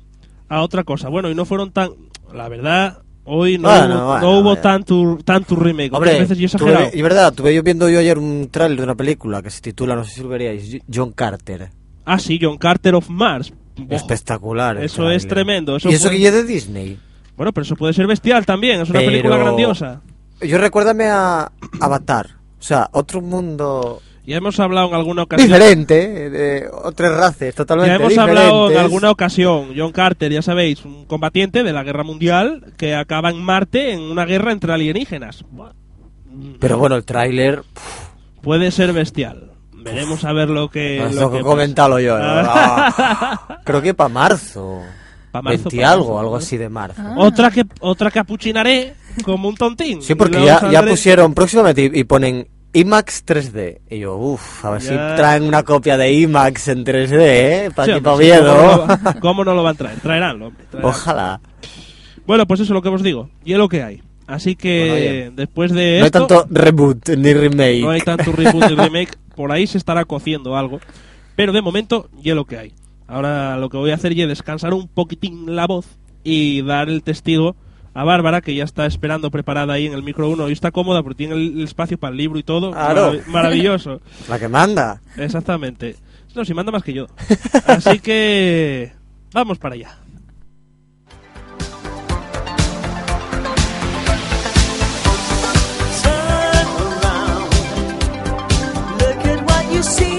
a 0.48 0.62
otra 0.62 0.84
cosa. 0.84 1.10
Bueno, 1.10 1.30
y 1.30 1.36
no 1.36 1.46
fueron 1.46 1.72
tan... 1.72 1.92
La 2.34 2.50
verdad, 2.50 3.00
hoy 3.30 3.58
no, 3.58 3.70
Bueno, 3.70 3.96
hubo, 3.96 4.06
bueno, 4.08 4.22
no 4.22 4.40
hubo 4.40 4.56
tanto, 4.58 5.18
tanto 5.24 5.56
remake. 5.56 5.94
Hombre, 5.94 6.20
veces 6.20 6.38
yo 6.38 6.46
exagerado. 6.46 6.90
y 6.94 7.02
verdad, 7.02 7.34
tuve 7.34 7.54
yo 7.54 7.64
viendo 7.64 7.88
yo 7.90 8.00
ayer 8.00 8.18
un 8.18 8.50
trailer 8.52 8.78
de 8.78 8.84
una 8.84 8.96
película 8.96 9.42
que 9.42 9.50
se 9.50 9.62
titula, 9.62 9.96
no 9.96 10.04
sé 10.04 10.12
si 10.16 10.22
lo 10.22 10.30
veríais, 10.30 10.78
John 10.94 11.12
Carter. 11.12 11.70
Ah, 12.06 12.18
sí, 12.20 12.40
John 12.42 12.58
Carter 12.58 12.96
of 12.96 13.10
Mars. 13.10 13.54
Espectacular. 13.90 14.78
el 14.78 14.84
Eso 14.84 15.10
es 15.10 15.24
tráiler. 15.24 15.28
tremendo, 15.46 15.76
eso 15.78 15.90
y 15.90 15.94
eso 15.94 16.10
fue- 16.10 16.18
que 16.18 16.24
ya 16.24 16.30
es 16.30 16.36
de 16.36 16.44
Disney. 16.44 17.00
Bueno, 17.38 17.54
pero 17.54 17.64
eso 17.64 17.76
puede 17.76 17.94
ser 17.94 18.08
bestial 18.08 18.46
también, 18.46 18.82
es 18.82 18.90
una 18.90 19.00
Pero- 19.00 19.12
película 19.12 19.38
grandiosa. 19.38 20.02
Yo 20.42 20.58
recuérdame 20.58 21.06
a 21.06 21.52
Avatar. 21.80 22.28
O 22.60 22.64
sea, 22.64 22.90
otro 22.92 23.22
mundo 23.22 24.02
Ya 24.26 24.38
hemos 24.38 24.60
hablado 24.60 24.90
en 24.90 24.94
alguna 24.96 25.24
ocasión. 25.24 25.48
diferente, 25.48 26.30
de 26.30 26.68
otras 26.84 27.12
razas 27.16 27.56
totalmente 27.56 27.90
Ya 27.90 27.96
hemos 27.96 28.10
diferentes. 28.10 28.38
hablado 28.44 28.72
en 28.72 28.78
alguna 28.78 29.10
ocasión, 29.12 29.70
John 29.76 29.92
Carter, 29.92 30.32
ya 30.32 30.42
sabéis, 30.42 30.86
un 30.86 31.06
combatiente 31.06 31.64
de 31.64 31.74
la 31.74 31.84
guerra 31.84 32.04
mundial 32.04 32.74
que 32.78 32.94
acaba 32.96 33.30
en 33.32 33.42
Marte 33.42 33.94
en 33.94 34.02
una 34.02 34.26
guerra 34.26 34.52
entre 34.52 34.72
alienígenas. 34.72 35.44
Pero 36.60 36.78
bueno, 36.78 36.96
el 36.96 37.06
tráiler... 37.06 37.64
Puede 38.42 38.72
ser 38.72 38.94
bestial. 38.94 39.52
Veremos 39.74 40.24
a 40.26 40.32
ver 40.34 40.50
lo 40.50 40.70
que. 40.70 41.00
Pues 41.02 41.16
lo 41.16 41.32
que 41.32 41.42
comentarlo 41.42 42.00
yo. 42.00 42.18
¿no? 42.18 42.24
Ah, 42.26 43.60
creo 43.66 43.82
que 43.82 43.94
para 43.94 44.10
marzo. 44.10 44.82
Pa' 45.32 45.42
marzo, 45.42 45.70
20 45.70 45.82
pa' 45.82 45.92
algo, 45.92 46.04
marzo, 46.06 46.20
algo 46.20 46.32
¿no? 46.32 46.38
así 46.38 46.58
de 46.58 46.70
marzo. 46.70 47.02
Ah. 47.04 47.16
Otra 47.18 47.52
que 47.52 47.66
otra 47.82 48.12
capuchinaré 48.12 48.94
como 49.24 49.50
un 49.50 49.56
tontín. 49.56 50.02
Sí, 50.02 50.16
porque 50.16 50.44
ya, 50.44 50.70
ya 50.72 50.84
pusieron 50.84 51.34
próximamente 51.34 51.92
y, 51.94 52.00
y 52.00 52.04
ponen 52.04 52.48
IMAX 52.74 53.26
3D. 53.26 53.80
Y 53.90 54.00
yo, 54.00 54.16
uff, 54.18 54.64
a 54.66 54.72
ver 54.72 54.82
Ya. 54.82 54.88
si 54.90 55.16
traen 55.18 55.44
una 55.44 55.64
copia 55.64 55.98
de 55.98 56.14
IMAX 56.14 56.68
en 56.68 56.86
3D, 56.86 57.18
¿eh? 57.20 57.72
Para 57.76 57.98
Sí, 57.98 58.02
Oviedo. 58.06 58.56
¿cómo, 58.56 58.86
no 58.88 58.98
lo, 59.14 59.20
cómo 59.22 59.46
no 59.46 59.54
lo 59.56 59.64
van 59.64 59.76
a 59.76 59.78
traer? 59.78 60.00
Traerán, 60.00 60.42
hombre. 60.42 60.66
traerán. 60.70 60.90
Ojalá. 60.90 61.42
Bueno, 62.28 62.46
pues 62.46 62.60
eso 62.60 62.74
es 62.74 62.76
lo 62.76 62.82
que 62.82 62.90
os 62.90 63.02
digo. 63.04 63.30
Y 63.44 63.54
es 63.54 63.58
lo 63.58 63.68
que 63.70 63.82
hay. 63.84 64.04
Así 64.28 64.56
que 64.56 65.24
Bueno, 65.26 65.36
después 65.38 65.72
de 65.72 65.98
No 66.00 66.06
hay 66.06 66.12
tanto 66.12 66.46
reboot 66.52 67.10
ni 67.18 67.34
remake. 67.34 67.82
No 67.82 67.90
hay 67.90 68.02
tanto 68.02 68.32
reboot 68.32 68.70
ni 68.70 68.76
remake. 68.84 69.18
Por 69.36 69.52
ahí 69.52 69.66
se 69.66 69.80
estará 69.80 70.06
cociendo 70.06 70.56
algo. 70.56 70.80
Pero 71.36 71.52
de 71.54 71.62
momento, 71.64 72.10
ya 72.22 72.36
lo 72.36 72.46
que 72.46 72.58
hay. 72.60 72.74
Ahora 73.08 73.58
lo 73.58 73.70
que 73.70 73.78
voy 73.78 73.90
a 73.90 73.96
hacer 73.96 74.12
es 74.12 74.28
descansar 74.28 74.76
un 74.76 74.88
poquitín 74.88 75.56
la 75.56 75.66
voz 75.66 75.88
y 76.24 76.62
dar 76.62 76.90
el 76.90 77.02
testigo 77.02 77.56
a 77.94 78.04
Bárbara, 78.04 78.42
que 78.42 78.56
ya 78.56 78.64
está 78.64 78.86
esperando 78.86 79.32
preparada 79.32 79.74
ahí 79.74 79.86
en 79.86 79.94
el 79.94 80.04
micro 80.04 80.30
1 80.30 80.50
y 80.50 80.54
está 80.54 80.72
cómoda 80.72 81.04
porque 81.04 81.18
tiene 81.18 81.36
el, 81.36 81.64
espacio 81.64 81.98
para 81.98 82.12
el 82.12 82.18
libro 82.18 82.40
y 82.40 82.44
todo. 82.44 82.72
Claro. 82.72 83.14
Marav- 83.14 83.26
maravilloso. 83.28 84.02
La 84.30 84.40
que 84.40 84.48
manda. 84.48 85.02
Exactamente. 85.18 85.96
No, 86.36 86.46
si 86.46 86.54
manda 86.54 86.72
más 86.72 86.84
que 86.84 86.94
yo. 86.94 87.08
Así 87.66 88.00
que. 88.00 88.92
Vamos 89.34 89.58
para 89.58 89.76
allá. 89.76 89.98
You 99.80 99.84
see 99.84 100.19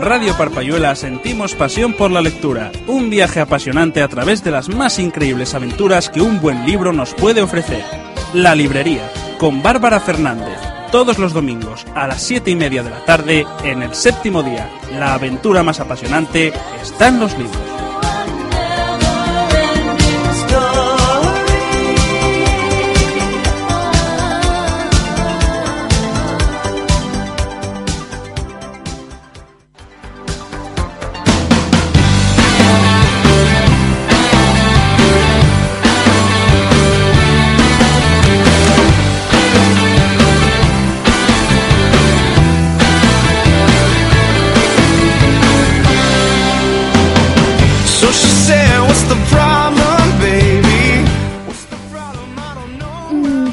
Radio 0.00 0.34
Parpayuela 0.34 0.94
sentimos 0.94 1.54
pasión 1.54 1.92
por 1.92 2.10
la 2.10 2.22
lectura, 2.22 2.72
un 2.86 3.10
viaje 3.10 3.38
apasionante 3.38 4.02
a 4.02 4.08
través 4.08 4.42
de 4.42 4.50
las 4.50 4.70
más 4.70 4.98
increíbles 4.98 5.54
aventuras 5.54 6.08
que 6.08 6.22
un 6.22 6.40
buen 6.40 6.64
libro 6.64 6.90
nos 6.90 7.12
puede 7.12 7.42
ofrecer. 7.42 7.84
La 8.32 8.54
librería, 8.54 9.12
con 9.38 9.62
Bárbara 9.62 10.00
Fernández, 10.00 10.58
todos 10.90 11.18
los 11.18 11.34
domingos 11.34 11.86
a 11.94 12.06
las 12.06 12.22
7 12.22 12.50
y 12.50 12.56
media 12.56 12.82
de 12.82 12.90
la 12.90 13.04
tarde 13.04 13.46
en 13.62 13.82
el 13.82 13.94
séptimo 13.94 14.42
día. 14.42 14.70
La 14.98 15.12
aventura 15.12 15.62
más 15.62 15.80
apasionante 15.80 16.50
está 16.80 17.08
en 17.08 17.20
los 17.20 17.36
libros. 17.36 17.79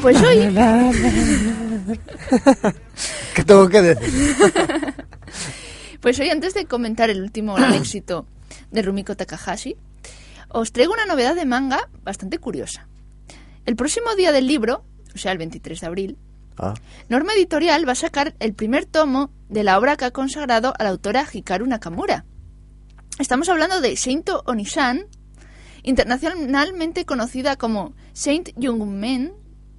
Pues 0.08 0.22
hoy, 0.22 0.38
¿Qué 3.34 3.44
tengo 3.44 3.68
que 3.68 3.82
decir? 3.82 4.34
pues 6.00 6.18
hoy 6.18 6.30
antes 6.30 6.54
de 6.54 6.64
comentar 6.64 7.10
el 7.10 7.20
último 7.20 7.54
gran 7.56 7.74
éxito 7.74 8.26
de 8.70 8.80
Rumiko 8.80 9.16
Takahashi, 9.16 9.76
os 10.48 10.72
traigo 10.72 10.94
una 10.94 11.04
novedad 11.04 11.34
de 11.34 11.44
manga 11.44 11.90
bastante 12.04 12.38
curiosa. 12.38 12.88
El 13.66 13.76
próximo 13.76 14.14
día 14.14 14.32
del 14.32 14.46
libro, 14.46 14.82
o 15.14 15.18
sea, 15.18 15.32
el 15.32 15.36
23 15.36 15.78
de 15.78 15.86
abril, 15.86 16.16
Ah, 16.56 16.72
Norma 17.10 17.34
Editorial 17.34 17.86
va 17.86 17.92
a 17.92 17.94
sacar 17.94 18.34
el 18.40 18.54
primer 18.54 18.86
tomo 18.86 19.30
de 19.50 19.62
la 19.62 19.76
obra 19.76 19.98
que 19.98 20.06
ha 20.06 20.10
consagrado 20.10 20.72
a 20.78 20.84
la 20.84 20.88
autora 20.88 21.26
Hikaru 21.30 21.66
Nakamura. 21.66 22.24
Estamos 23.18 23.50
hablando 23.50 23.82
de 23.82 23.94
Saint 23.98 24.26
Onisan, 24.46 25.04
internacionalmente 25.82 27.04
conocida 27.04 27.56
como 27.56 27.92
Saint 28.14 28.48
Young 28.56 28.86
Men, 28.86 29.34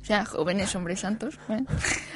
sea, 0.09 0.25
jóvenes 0.25 0.75
hombres 0.75 0.99
santos. 1.01 1.35
¿eh? 1.49 1.59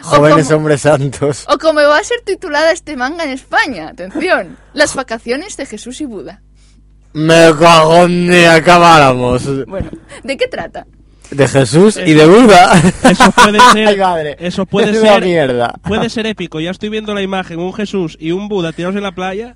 O 0.04 0.06
jóvenes 0.08 0.48
como- 0.48 0.58
hombres 0.58 0.82
santos. 0.82 1.46
O 1.48 1.58
como 1.58 1.80
va 1.82 1.98
a 2.00 2.04
ser 2.04 2.20
titulada 2.26 2.72
este 2.72 2.96
manga 2.98 3.24
en 3.24 3.30
España, 3.32 3.90
atención, 3.90 4.58
Las 4.74 4.96
vacaciones 4.96 5.56
de 5.58 5.66
Jesús 5.66 6.02
y 6.02 6.06
Buda. 6.06 6.42
Me 7.14 7.52
cago 7.60 8.06
en 8.06 8.28
ni 8.28 8.44
acabáramos. 8.46 9.44
Bueno, 9.68 9.92
¿de 10.24 10.36
qué 10.38 10.48
trata? 10.48 10.88
De 11.30 11.48
Jesús 11.48 11.98
y 11.98 12.14
de 12.14 12.26
Buda. 12.26 12.74
Eso 13.10 13.32
puede 13.32 13.60
ser. 13.74 13.88
Ay, 13.88 13.98
madre. 13.98 14.36
Eso 14.40 14.66
puede 14.66 14.92
Es 14.92 15.00
una 15.02 15.14
ser. 15.14 15.24
mierda. 15.24 15.74
Puede 15.84 16.10
ser 16.10 16.26
épico. 16.28 16.60
Ya 16.60 16.72
estoy 16.72 16.90
viendo 16.90 17.14
la 17.14 17.22
imagen, 17.22 17.60
un 17.60 17.74
Jesús 17.74 18.18
y 18.20 18.32
un 18.32 18.50
Buda 18.50 18.72
tirados 18.74 18.96
en 18.96 19.04
la 19.04 19.12
playa. 19.14 19.56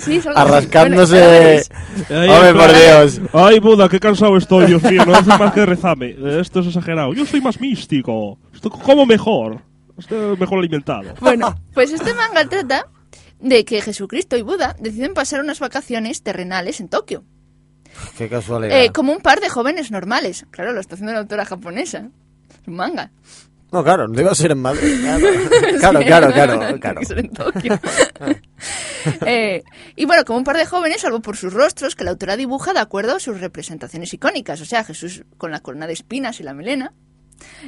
Sí. 0.00 0.20
Arrascándose. 0.34 1.62
Bueno, 2.08 2.34
Hombre, 2.34 2.52
por 2.54 2.72
Dios. 2.74 3.20
Ay, 3.32 3.58
Buda, 3.60 3.88
qué 3.88 3.98
cansado 4.00 4.36
estoy, 4.36 4.66
Dios 4.66 4.82
mío. 4.82 5.04
No 5.06 5.14
hace 5.14 5.28
más 5.28 5.52
que 5.52 5.64
rezarme. 5.66 6.10
Eh, 6.10 6.38
Esto 6.40 6.60
es 6.60 6.66
exagerado. 6.68 7.14
Yo 7.14 7.24
soy 7.26 7.40
más 7.40 7.60
místico. 7.60 8.38
Esto 8.54 8.70
como 8.70 9.06
mejor. 9.06 9.60
Estoy 9.98 10.36
mejor 10.36 10.58
alimentado. 10.58 11.14
Bueno, 11.20 11.54
pues 11.72 11.90
este 11.92 12.12
manga 12.14 12.44
trata 12.48 12.86
de 13.40 13.64
que 13.64 13.80
Jesucristo 13.80 14.36
y 14.36 14.42
Buda 14.42 14.76
deciden 14.78 15.14
pasar 15.14 15.40
unas 15.40 15.58
vacaciones 15.60 16.22
terrenales 16.22 16.80
en 16.80 16.88
Tokio, 16.88 17.24
Qué 18.18 18.28
casualidad. 18.28 18.78
eh, 18.82 18.90
como 18.92 19.12
un 19.12 19.20
par 19.20 19.40
de 19.40 19.48
jóvenes 19.48 19.90
normales. 19.90 20.46
Claro, 20.50 20.72
lo 20.72 20.80
está 20.80 20.94
haciendo 20.94 21.12
la 21.14 21.20
autora 21.20 21.44
japonesa. 21.46 22.08
Es 22.60 22.68
un 22.68 22.76
manga. 22.76 23.10
No, 23.72 23.82
claro, 23.82 24.06
no 24.06 24.20
iba 24.20 24.30
a 24.30 24.34
ser 24.34 24.52
en 24.52 24.60
Madrid. 24.60 24.94
Claro, 25.78 26.00
claro, 26.00 26.32
claro, 26.32 26.58
claro. 26.58 26.80
Claro. 26.80 27.00
en 27.16 27.30
Tokio. 27.30 27.78
Eh, 29.24 29.62
y 29.94 30.04
bueno, 30.04 30.24
como 30.24 30.38
un 30.38 30.44
par 30.44 30.56
de 30.56 30.66
jóvenes, 30.66 31.02
salvo 31.02 31.20
por 31.20 31.36
sus 31.36 31.52
rostros, 31.52 31.94
que 31.94 32.02
la 32.02 32.10
autora 32.10 32.36
dibuja 32.36 32.72
de 32.72 32.80
acuerdo 32.80 33.14
a 33.14 33.20
sus 33.20 33.40
representaciones 33.40 34.12
icónicas. 34.12 34.60
O 34.60 34.64
sea, 34.64 34.82
Jesús 34.82 35.22
con 35.38 35.52
la 35.52 35.60
corona 35.60 35.86
de 35.86 35.92
espinas 35.92 36.40
y 36.40 36.42
la 36.42 36.54
melena. 36.54 36.92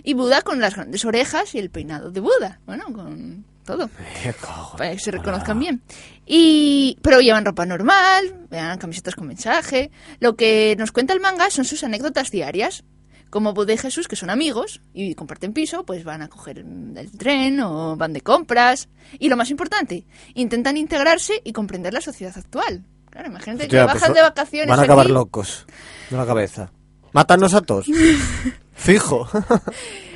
Y 0.03 0.15
Buda 0.15 0.43
con 0.43 0.61
las 0.61 0.75
grandes 0.75 1.05
orejas 1.05 1.55
y 1.55 1.59
el 1.59 1.71
peinado 1.71 2.11
de 2.11 2.19
Buda. 2.19 2.61
Bueno, 2.67 2.87
con 2.93 3.45
todo. 3.65 3.89
Para 4.77 4.93
que 4.93 4.99
se 4.99 5.13
reconozcan 5.13 5.61
bien. 5.61 5.83
Y, 6.27 6.99
pero 7.03 7.21
llevan 7.21 7.45
ropa 7.45 7.67
normal, 7.67 8.47
vean 8.51 8.79
camisetas 8.79 9.15
con 9.15 9.29
mensaje. 9.29 9.91
Lo 10.19 10.35
que 10.35 10.75
nos 10.77 10.91
cuenta 10.91 11.13
el 11.13 11.21
manga 11.21 11.51
son 11.51 11.65
sus 11.65 11.85
anécdotas 11.85 12.31
diarias. 12.31 12.83
Como 13.31 13.53
Buda 13.53 13.75
y 13.75 13.79
Jesús, 13.79 14.09
que 14.09 14.17
son 14.17 14.31
amigos 14.31 14.81
y 14.95 15.15
comparten 15.15 15.53
piso, 15.53 15.85
pues 15.85 16.05
van 16.05 16.23
a 16.23 16.29
coger 16.29 16.59
el 16.61 17.11
tren 17.19 17.61
o 17.61 17.97
van 17.97 18.13
de 18.13 18.23
compras. 18.23 18.89
Y 19.19 19.29
lo 19.29 19.37
más 19.37 19.51
importante, 19.51 20.07
intentan 20.35 20.77
integrarse 20.77 21.41
y 21.45 21.53
comprender 21.53 21.93
la 21.93 22.01
sociedad 22.01 22.37
actual. 22.37 22.85
Claro, 23.11 23.29
imagínate 23.29 23.69
que 23.69 23.77
bajan 23.77 23.99
pues, 23.99 24.15
de 24.15 24.23
vacaciones 24.23 24.69
Van 24.69 24.81
a 24.81 24.83
acabar 24.83 25.07
aquí. 25.07 25.13
locos 25.13 25.67
de 26.11 26.17
la 26.17 26.27
cabeza. 26.27 26.71
Mátanos 27.13 27.55
a 27.55 27.61
todos. 27.63 27.87
Fijo. 28.75 29.29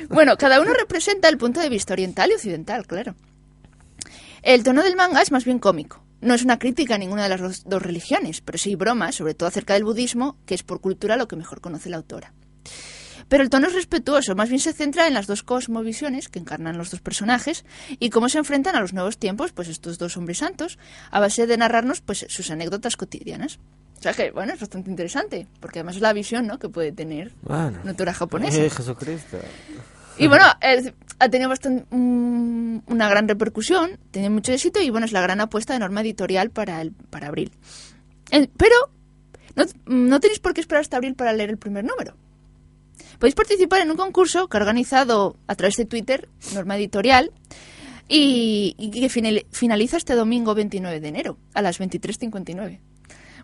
Bueno, 0.09 0.37
cada 0.37 0.61
uno 0.61 0.73
representa 0.73 1.27
el 1.29 1.37
punto 1.37 1.59
de 1.59 1.69
vista 1.69 1.93
oriental 1.93 2.29
y 2.29 2.33
occidental, 2.35 2.85
claro. 2.85 3.15
El 4.43 4.61
tono 4.63 4.83
del 4.83 4.95
manga 4.95 5.21
es 5.21 5.31
más 5.31 5.45
bien 5.45 5.57
cómico. 5.57 6.03
No 6.21 6.33
es 6.33 6.43
una 6.43 6.59
crítica 6.59 6.95
a 6.95 6.97
ninguna 6.97 7.23
de 7.23 7.29
las 7.29 7.41
dos, 7.41 7.63
dos 7.65 7.81
religiones, 7.81 8.41
pero 8.41 8.57
sí 8.57 8.75
bromas, 8.75 9.15
sobre 9.15 9.33
todo 9.33 9.47
acerca 9.47 9.73
del 9.73 9.85
budismo, 9.85 10.37
que 10.45 10.53
es 10.53 10.61
por 10.61 10.81
cultura 10.81 11.17
lo 11.17 11.27
que 11.27 11.35
mejor 11.35 11.61
conoce 11.61 11.89
la 11.89 11.97
autora. 11.97 12.33
Pero 13.29 13.43
el 13.43 13.49
tono 13.49 13.67
es 13.67 13.73
respetuoso, 13.73 14.35
más 14.35 14.49
bien 14.49 14.59
se 14.59 14.73
centra 14.73 15.07
en 15.07 15.13
las 15.13 15.27
dos 15.27 15.43
cosmovisiones 15.43 16.29
que 16.29 16.39
encarnan 16.39 16.77
los 16.77 16.91
dos 16.91 17.01
personajes 17.01 17.65
y 17.99 18.09
cómo 18.09 18.29
se 18.29 18.37
enfrentan 18.37 18.75
a 18.75 18.81
los 18.81 18.93
nuevos 18.93 19.17
tiempos, 19.17 19.51
pues 19.53 19.67
estos 19.69 19.97
dos 19.97 20.17
hombres 20.17 20.37
santos, 20.39 20.77
a 21.11 21.19
base 21.19 21.47
de 21.47 21.57
narrarnos 21.57 22.01
pues 22.01 22.25
sus 22.29 22.51
anécdotas 22.51 22.97
cotidianas. 22.97 23.59
O 23.99 24.01
sea 24.03 24.13
que, 24.13 24.31
bueno, 24.31 24.53
es 24.53 24.59
bastante 24.59 24.89
interesante, 24.89 25.47
porque 25.61 25.79
además 25.79 25.95
es 25.95 26.01
la 26.01 26.11
visión 26.11 26.45
¿no? 26.45 26.59
que 26.59 26.67
puede 26.67 26.91
tener 26.91 27.31
Bueno. 27.41 27.79
una 27.81 27.91
autora 27.91 28.13
japonesa. 28.13 28.57
Eh, 28.61 28.69
Jesucristo. 28.69 29.37
Y 30.17 30.27
bueno, 30.27 30.45
eh, 30.61 30.93
ha 31.19 31.29
tenido 31.29 31.49
bastante, 31.49 31.85
mm, 31.89 32.79
una 32.87 33.09
gran 33.09 33.27
repercusión, 33.27 33.97
tiene 34.11 34.29
mucho 34.29 34.51
éxito 34.51 34.81
y 34.81 34.89
bueno, 34.89 35.05
es 35.05 35.11
la 35.13 35.21
gran 35.21 35.39
apuesta 35.39 35.73
de 35.73 35.79
norma 35.79 36.01
editorial 36.01 36.49
para, 36.51 36.81
el, 36.81 36.91
para 36.91 37.27
abril. 37.29 37.51
El- 38.29 38.49
pero 38.57 38.75
no, 39.55 39.63
no 39.85 40.19
tenéis 40.19 40.39
por 40.39 40.53
qué 40.53 40.61
esperar 40.61 40.81
hasta 40.81 40.97
abril 40.97 41.15
para 41.15 41.31
leer 41.33 41.49
el 41.49 41.57
primer 41.57 41.85
número. 41.85 42.15
Podéis 43.23 43.35
participar 43.35 43.79
en 43.79 43.89
un 43.89 43.95
concurso 43.95 44.49
que 44.49 44.57
ha 44.57 44.59
organizado 44.59 45.37
a 45.47 45.55
través 45.55 45.77
de 45.77 45.85
Twitter, 45.85 46.27
Norma 46.53 46.75
Editorial, 46.75 47.31
y, 48.09 48.75
y 48.77 48.91
que 48.91 49.07
final- 49.07 49.45
finaliza 49.49 49.95
este 49.95 50.13
domingo 50.15 50.53
29 50.53 50.99
de 50.99 51.07
enero, 51.07 51.37
a 51.53 51.61
las 51.61 51.79
23.59. 51.79 52.81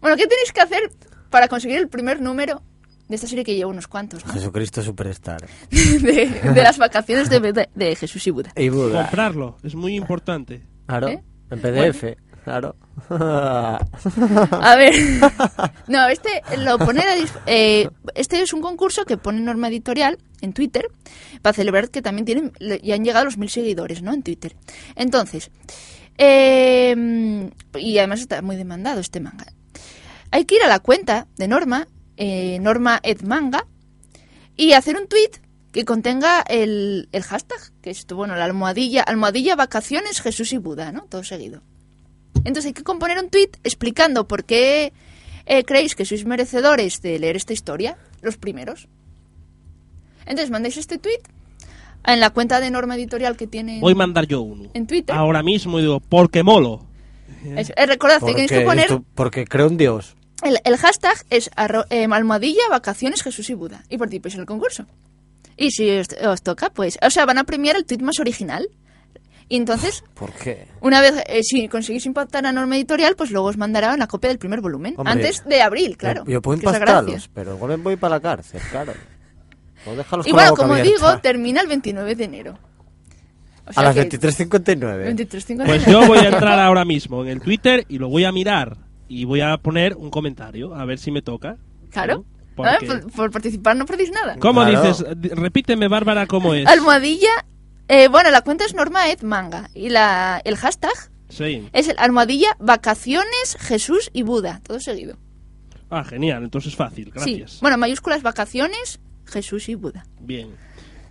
Bueno, 0.02 0.18
¿qué 0.18 0.28
tenéis 0.28 0.52
que 0.52 0.60
hacer 0.60 0.92
para 1.30 1.48
conseguir 1.48 1.78
el 1.78 1.88
primer 1.88 2.20
número 2.22 2.62
de 3.08 3.16
esta 3.16 3.28
serie 3.28 3.46
que 3.46 3.56
lleva 3.56 3.72
unos 3.72 3.88
cuantos, 3.88 4.26
¿no? 4.26 4.34
Jesucristo 4.34 4.82
Superstar. 4.84 5.48
de, 5.72 6.28
de 6.54 6.62
las 6.62 6.78
vacaciones 6.78 7.30
de, 7.30 7.40
Buda- 7.40 7.70
de 7.74 7.96
Jesús 7.96 8.28
y 8.28 8.32
Buda. 8.32 8.52
Y 8.58 8.68
Buda. 8.68 9.04
Comprarlo. 9.04 9.56
Es 9.64 9.76
muy 9.76 9.96
importante. 9.96 10.62
Claro. 10.88 11.08
¿Eh? 11.08 11.24
En 11.52 11.62
PDF. 11.62 12.04
Claro. 12.50 12.76
A 13.10 14.76
ver, 14.76 14.96
no, 15.88 16.08
este 16.08 16.42
lo 16.58 16.80
pone 16.80 17.02
a 17.02 17.16
eh, 17.46 17.88
este 18.16 18.42
es 18.42 18.54
un 18.54 18.62
concurso 18.62 19.06
que 19.06 19.18
pone 19.18 19.40
Norma 19.40 19.68
Editorial 19.68 20.18
en 20.42 20.54
Twitter 20.54 20.90
para 21.44 21.54
celebrar 21.54 21.92
que 21.92 22.02
también 22.02 22.26
tienen 22.26 22.52
ya 22.60 22.96
han 22.96 23.06
llegado 23.06 23.26
los 23.26 23.38
mil 23.38 23.52
seguidores, 23.52 24.02
¿no? 24.02 24.14
En 24.14 24.24
Twitter. 24.24 24.56
Entonces, 24.96 25.52
eh, 26.18 27.52
y 27.78 27.98
además 28.00 28.22
está 28.22 28.42
muy 28.42 28.56
demandado 28.56 29.00
este 29.00 29.20
manga. 29.20 29.46
Hay 30.32 30.46
que 30.46 30.56
ir 30.56 30.64
a 30.64 30.68
la 30.68 30.80
cuenta 30.80 31.28
de 31.38 31.48
Norma, 31.48 31.88
eh, 32.18 32.58
Norma 32.62 33.00
Ed 33.04 33.22
Manga, 33.22 33.68
y 34.58 34.74
hacer 34.74 34.98
un 34.98 35.08
tweet 35.08 35.34
que 35.72 35.86
contenga 35.86 36.42
el, 36.42 37.10
el 37.12 37.22
hashtag, 37.22 37.60
que 37.84 37.92
es 37.92 38.08
bueno, 38.08 38.36
la 38.36 38.46
almohadilla, 38.46 39.04
almohadilla 39.04 39.56
vacaciones 39.56 40.20
Jesús 40.20 40.52
y 40.52 40.58
Buda, 40.58 40.92
¿no? 40.92 41.04
Todo 41.04 41.24
seguido. 41.24 41.62
Entonces 42.38 42.66
hay 42.68 42.74
que 42.74 42.84
componer 42.84 43.18
un 43.20 43.30
tweet 43.30 43.50
explicando 43.64 44.28
por 44.28 44.44
qué 44.46 44.94
eh, 45.46 45.64
creéis 45.64 45.96
que 45.96 46.06
sois 46.06 46.26
merecedores 46.26 47.02
de 47.02 47.20
leer 47.20 47.36
esta 47.36 47.54
historia, 47.54 47.98
los 48.22 48.38
primeros. 48.38 48.88
Entonces 50.26 50.50
mandáis 50.52 50.78
este 50.78 50.98
tweet 50.98 51.20
en 52.06 52.20
la 52.20 52.30
cuenta 52.30 52.60
de 52.60 52.70
Norma 52.72 52.96
Editorial 52.96 53.36
que 53.36 53.48
tiene 53.48 53.80
Voy 53.82 53.94
a 53.94 53.96
mandar 53.96 54.26
yo 54.28 54.42
uno. 54.42 54.70
en 54.74 54.88
Twitter. 54.88 55.16
Ahora 55.16 55.44
mismo 55.44 55.80
y 55.80 55.82
digo, 55.84 56.00
porque 56.00 56.44
molo. 56.44 56.86
Eh, 57.44 57.86
recordad 57.86 58.16
que 58.16 58.20
Porque, 58.22 58.34
tenéis 58.34 58.52
que 58.52 58.62
poner 58.62 58.86
esto- 58.86 59.04
porque 59.16 59.46
creo 59.46 59.68
en 59.68 59.78
Dios. 59.78 60.16
el, 60.44 60.60
el 60.64 60.78
hashtag 60.78 61.18
es 61.30 61.50
arro- 61.52 61.86
eh, 61.90 62.08
almohadilla 62.10 62.62
vacaciones 62.70 63.24
Jesús 63.24 63.50
y 63.50 63.54
Buda 63.54 63.84
y 63.90 63.98
participéis 63.98 64.36
en 64.36 64.42
el 64.42 64.46
concurso. 64.46 64.86
Y 65.58 65.72
si 65.72 65.90
os, 65.90 66.08
os 66.26 66.42
toca, 66.42 66.70
pues, 66.70 66.98
o 67.02 67.10
sea, 67.10 67.26
van 67.26 67.38
a 67.38 67.44
premiar 67.44 67.76
el 67.76 67.86
tweet 67.86 68.00
más 68.00 68.20
original. 68.20 68.70
Y 69.52 69.58
entonces, 69.58 70.04
¿Por 70.14 70.32
qué? 70.32 70.68
una 70.80 71.02
vez, 71.02 71.16
eh, 71.28 71.42
si 71.44 71.68
conseguís 71.68 72.06
impactar 72.06 72.46
a 72.46 72.52
Norma 72.52 72.76
Editorial, 72.78 73.16
pues 73.16 73.32
luego 73.32 73.48
os 73.48 73.58
mandará 73.58 73.94
una 73.96 74.06
copia 74.08 74.30
del 74.30 74.38
primer 74.38 74.62
volumen. 74.62 74.94
Hombre, 74.96 75.12
antes 75.12 75.44
de 75.46 75.62
abril, 75.64 75.98
claro. 75.98 76.24
Yo, 76.26 76.34
yo 76.34 76.42
puedo 76.42 76.62
la 76.62 76.70
impactarlos, 76.78 77.30
pero 77.34 77.56
igual 77.56 77.78
me 77.80 77.84
voy 77.84 77.96
para 77.96 78.16
la 78.16 78.20
cárcel, 78.22 78.62
claro. 78.72 78.94
No 79.86 79.94
Y 79.94 79.96
la 80.30 80.34
bueno, 80.34 80.54
como 80.56 80.74
abierta. 80.74 80.92
digo, 81.08 81.20
termina 81.22 81.62
el 81.62 81.68
29 81.68 82.14
de 82.16 82.24
enero. 82.26 82.60
O 83.66 83.70
A 83.70 83.74
sea 83.74 83.84
las 83.84 83.96
que- 83.96 84.02
23.59. 84.20 85.06
23.59. 85.16 85.66
Pues 85.66 85.86
yo 85.86 86.06
voy 86.06 86.18
a 86.20 86.30
entrar 86.30 86.60
ahora 86.60 86.86
mismo 86.86 87.24
en 87.24 87.30
el 87.30 87.42
Twitter 87.42 87.86
y 87.88 87.98
lo 87.98 88.10
voy 88.10 88.26
a 88.26 88.32
mirar. 88.32 88.78
Y 89.08 89.26
voy 89.26 89.42
a 89.42 89.58
poner 89.58 89.96
un 89.96 90.12
comentario, 90.12 90.76
a 90.76 90.86
ver 90.86 91.00
si 91.00 91.12
me 91.12 91.22
toca. 91.24 91.58
Claro. 91.92 92.24
Porque- 92.56 92.72
Ah, 92.72 92.78
por, 92.86 93.12
por 93.12 93.32
participar 93.32 93.76
no 93.78 93.86
perdéis 93.86 94.12
nada. 94.12 94.36
¿Cómo 94.38 94.62
Claro. 94.64 94.84
dices? 94.88 95.06
Repíteme, 95.32 95.88
Bárbara, 95.88 96.28
cómo 96.28 96.54
es. 96.54 96.68
Almohadilla. 96.68 97.30
Eh, 97.90 98.08
bueno, 98.08 98.32
la 98.32 98.42
cuenta 98.42 98.64
es 98.66 98.74
Norma 98.74 99.10
Ed 99.12 99.22
Manga. 99.24 99.70
Y 99.74 99.90
la, 99.90 100.42
el 100.46 100.56
hashtag 100.56 100.94
Sí. 101.28 101.68
es 101.74 101.88
el 101.90 101.96
almohadilla 102.00 102.56
vacaciones 102.60 103.58
Jesús 103.60 104.10
y 104.14 104.24
Buda. 104.24 104.62
Todo 104.64 104.80
seguido. 104.80 105.18
Ah, 105.90 106.04
genial, 106.04 106.44
entonces 106.44 106.76
fácil, 106.76 107.12
gracias. 107.12 107.52
Sí. 107.54 107.58
Bueno, 107.62 107.78
mayúsculas 107.78 108.22
vacaciones 108.22 109.00
Jesús 109.26 109.68
y 109.70 109.76
Buda. 109.76 110.06
Bien, 110.22 110.56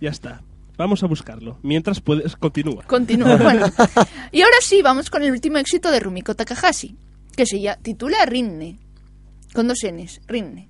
ya 0.01 0.09
está. 0.09 0.41
Vamos 0.77 1.03
a 1.03 1.07
buscarlo. 1.07 1.59
Mientras 1.61 1.99
puedes, 1.99 2.37
continúa. 2.37 2.83
Continúo. 2.85 3.37
Bueno. 3.43 3.65
Y 4.31 4.41
ahora 4.41 4.55
sí, 4.61 4.81
vamos 4.81 5.09
con 5.09 5.21
el 5.23 5.31
último 5.31 5.57
éxito 5.57 5.91
de 5.91 5.99
Rumiko 5.99 6.33
Takahashi, 6.35 6.95
que 7.35 7.45
se 7.45 7.59
ya- 7.59 7.75
titula 7.75 8.25
Rinne. 8.25 8.79
Con 9.53 9.67
dos 9.67 9.79
Ns, 9.83 10.21
Rinne. 10.27 10.69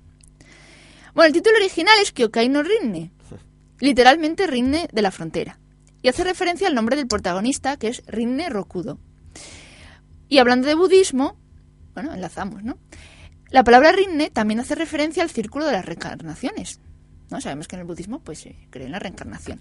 Bueno, 1.14 1.28
el 1.28 1.32
título 1.32 1.56
original 1.58 1.94
es 2.02 2.10
Kyokai 2.10 2.48
no 2.48 2.64
Rinne. 2.64 3.12
Literalmente 3.78 4.48
Rinne 4.48 4.88
de 4.92 5.02
la 5.02 5.12
frontera. 5.12 5.59
Y 6.02 6.08
hace 6.08 6.24
referencia 6.24 6.66
al 6.68 6.74
nombre 6.74 6.96
del 6.96 7.06
protagonista, 7.06 7.76
que 7.76 7.88
es 7.88 8.02
Rinne 8.06 8.48
Rokudo. 8.48 8.98
Y 10.28 10.38
hablando 10.38 10.66
de 10.68 10.74
budismo, 10.74 11.36
bueno, 11.94 12.14
enlazamos, 12.14 12.62
¿no? 12.62 12.78
La 13.50 13.64
palabra 13.64 13.92
Rinne 13.92 14.30
también 14.30 14.60
hace 14.60 14.74
referencia 14.76 15.22
al 15.22 15.30
círculo 15.30 15.66
de 15.66 15.72
las 15.72 15.84
reencarnaciones. 15.84 16.80
¿no? 17.30 17.40
Sabemos 17.40 17.66
que 17.68 17.76
en 17.76 17.80
el 17.80 17.86
budismo 17.86 18.20
pues 18.20 18.38
se 18.40 18.56
cree 18.70 18.86
en 18.86 18.92
la 18.92 18.98
reencarnación. 19.00 19.60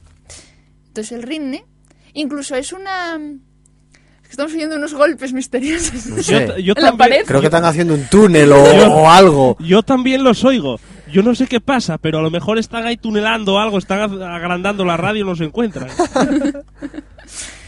Entonces 0.87 1.11
el 1.11 1.23
Rinne 1.23 1.65
incluso 2.13 2.55
es 2.55 2.71
una... 2.71 3.15
es 3.15 4.21
que 4.23 4.29
Estamos 4.29 4.53
oyendo 4.53 4.75
unos 4.75 4.93
golpes 4.93 5.33
misteriosos. 5.33 6.05
No 6.05 6.15
Yo, 6.17 6.23
sé. 6.23 6.39
t- 6.47 6.63
yo 6.63 6.73
En 6.77 6.83
la 6.83 6.89
también, 6.89 6.97
pared. 6.97 7.25
Creo 7.25 7.39
que 7.41 7.47
están 7.47 7.65
haciendo 7.65 7.95
un 7.95 8.05
túnel 8.07 8.51
o, 8.51 8.63
Yo- 8.77 8.93
o 8.93 9.09
algo. 9.09 9.57
yo 9.59 9.81
también 9.83 10.23
los 10.23 10.43
oigo. 10.45 10.79
Yo 11.11 11.23
no 11.23 11.33
sé 11.35 11.47
qué 11.47 11.59
pasa, 11.59 11.97
pero 11.97 12.19
a 12.19 12.21
lo 12.21 12.29
mejor 12.31 12.57
están 12.57 12.85
ahí 12.85 12.97
tunelando 12.97 13.57
algo, 13.59 13.77
están 13.77 13.99
agrandando 14.21 14.85
la 14.85 14.97
radio 14.97 15.23
y 15.23 15.25
no 15.25 15.35
se 15.35 15.45
encuentran. 15.45 15.89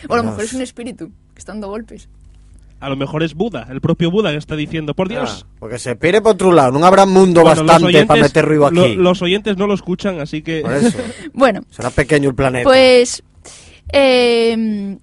O 0.10 0.14
a 0.16 0.18
lo 0.18 0.24
mejor 0.24 0.44
es 0.44 0.54
un 0.54 0.62
espíritu 0.62 1.10
que 1.34 1.40
está 1.40 1.52
dando 1.52 1.68
golpes. 1.68 2.10
A 2.80 2.90
lo 2.90 2.96
mejor 2.96 3.22
es 3.22 3.36
Buda, 3.36 3.68
el 3.70 3.80
propio 3.80 4.10
Buda 4.10 4.32
que 4.32 4.38
está 4.38 4.56
diciendo, 4.56 4.96
por 4.96 5.08
Dios. 5.08 5.46
Ah, 5.46 5.48
porque 5.60 5.78
se 5.78 5.96
pire 5.96 6.20
por 6.22 6.34
otro 6.34 6.52
lado. 6.52 6.72
No 6.80 6.84
habrá 6.86 7.06
mundo 7.06 7.42
Bueno, 7.44 7.64
bastante 7.64 7.86
oyentes- 7.88 8.08
para 8.08 8.22
meter 8.24 8.44
ruido 8.46 8.66
aquí. 8.66 8.76
lo- 8.76 8.88
los 8.96 9.22
oyentes 9.22 9.58
no 9.58 9.68
lo 9.68 9.76
escuchan, 9.76 10.20
así 10.20 10.42
que... 10.42 10.62
Por 10.62 10.74
eso. 10.74 10.98
Bueno, 11.34 11.62
Será 11.70 11.92
pequeño 11.92 12.30
el 12.30 12.36
planeta. 12.36 12.64
pues... 12.68 13.22
eh, 13.94 14.98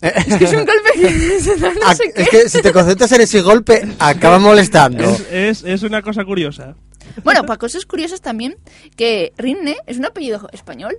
Es 0.00 0.36
que 0.38 0.44
es 0.44 0.52
un 0.52 0.64
golpe 0.64 0.90
que 0.94 1.00
no 1.80 1.94
sé 1.94 2.12
qué. 2.14 2.22
es 2.22 2.28
que 2.28 2.48
si 2.48 2.62
te 2.62 2.72
concentras 2.72 3.10
en 3.12 3.20
ese 3.22 3.40
golpe, 3.42 3.86
acaba 3.98 4.38
molestando. 4.38 5.02
Es, 5.04 5.26
es, 5.30 5.64
es 5.64 5.82
una 5.82 6.02
cosa 6.02 6.24
curiosa. 6.24 6.76
Bueno, 7.22 7.44
para 7.44 7.58
cosas 7.58 7.86
curiosas 7.86 8.20
también, 8.20 8.56
que 8.96 9.32
Rinne 9.36 9.76
es 9.86 9.98
un 9.98 10.04
apellido 10.06 10.48
español, 10.52 10.96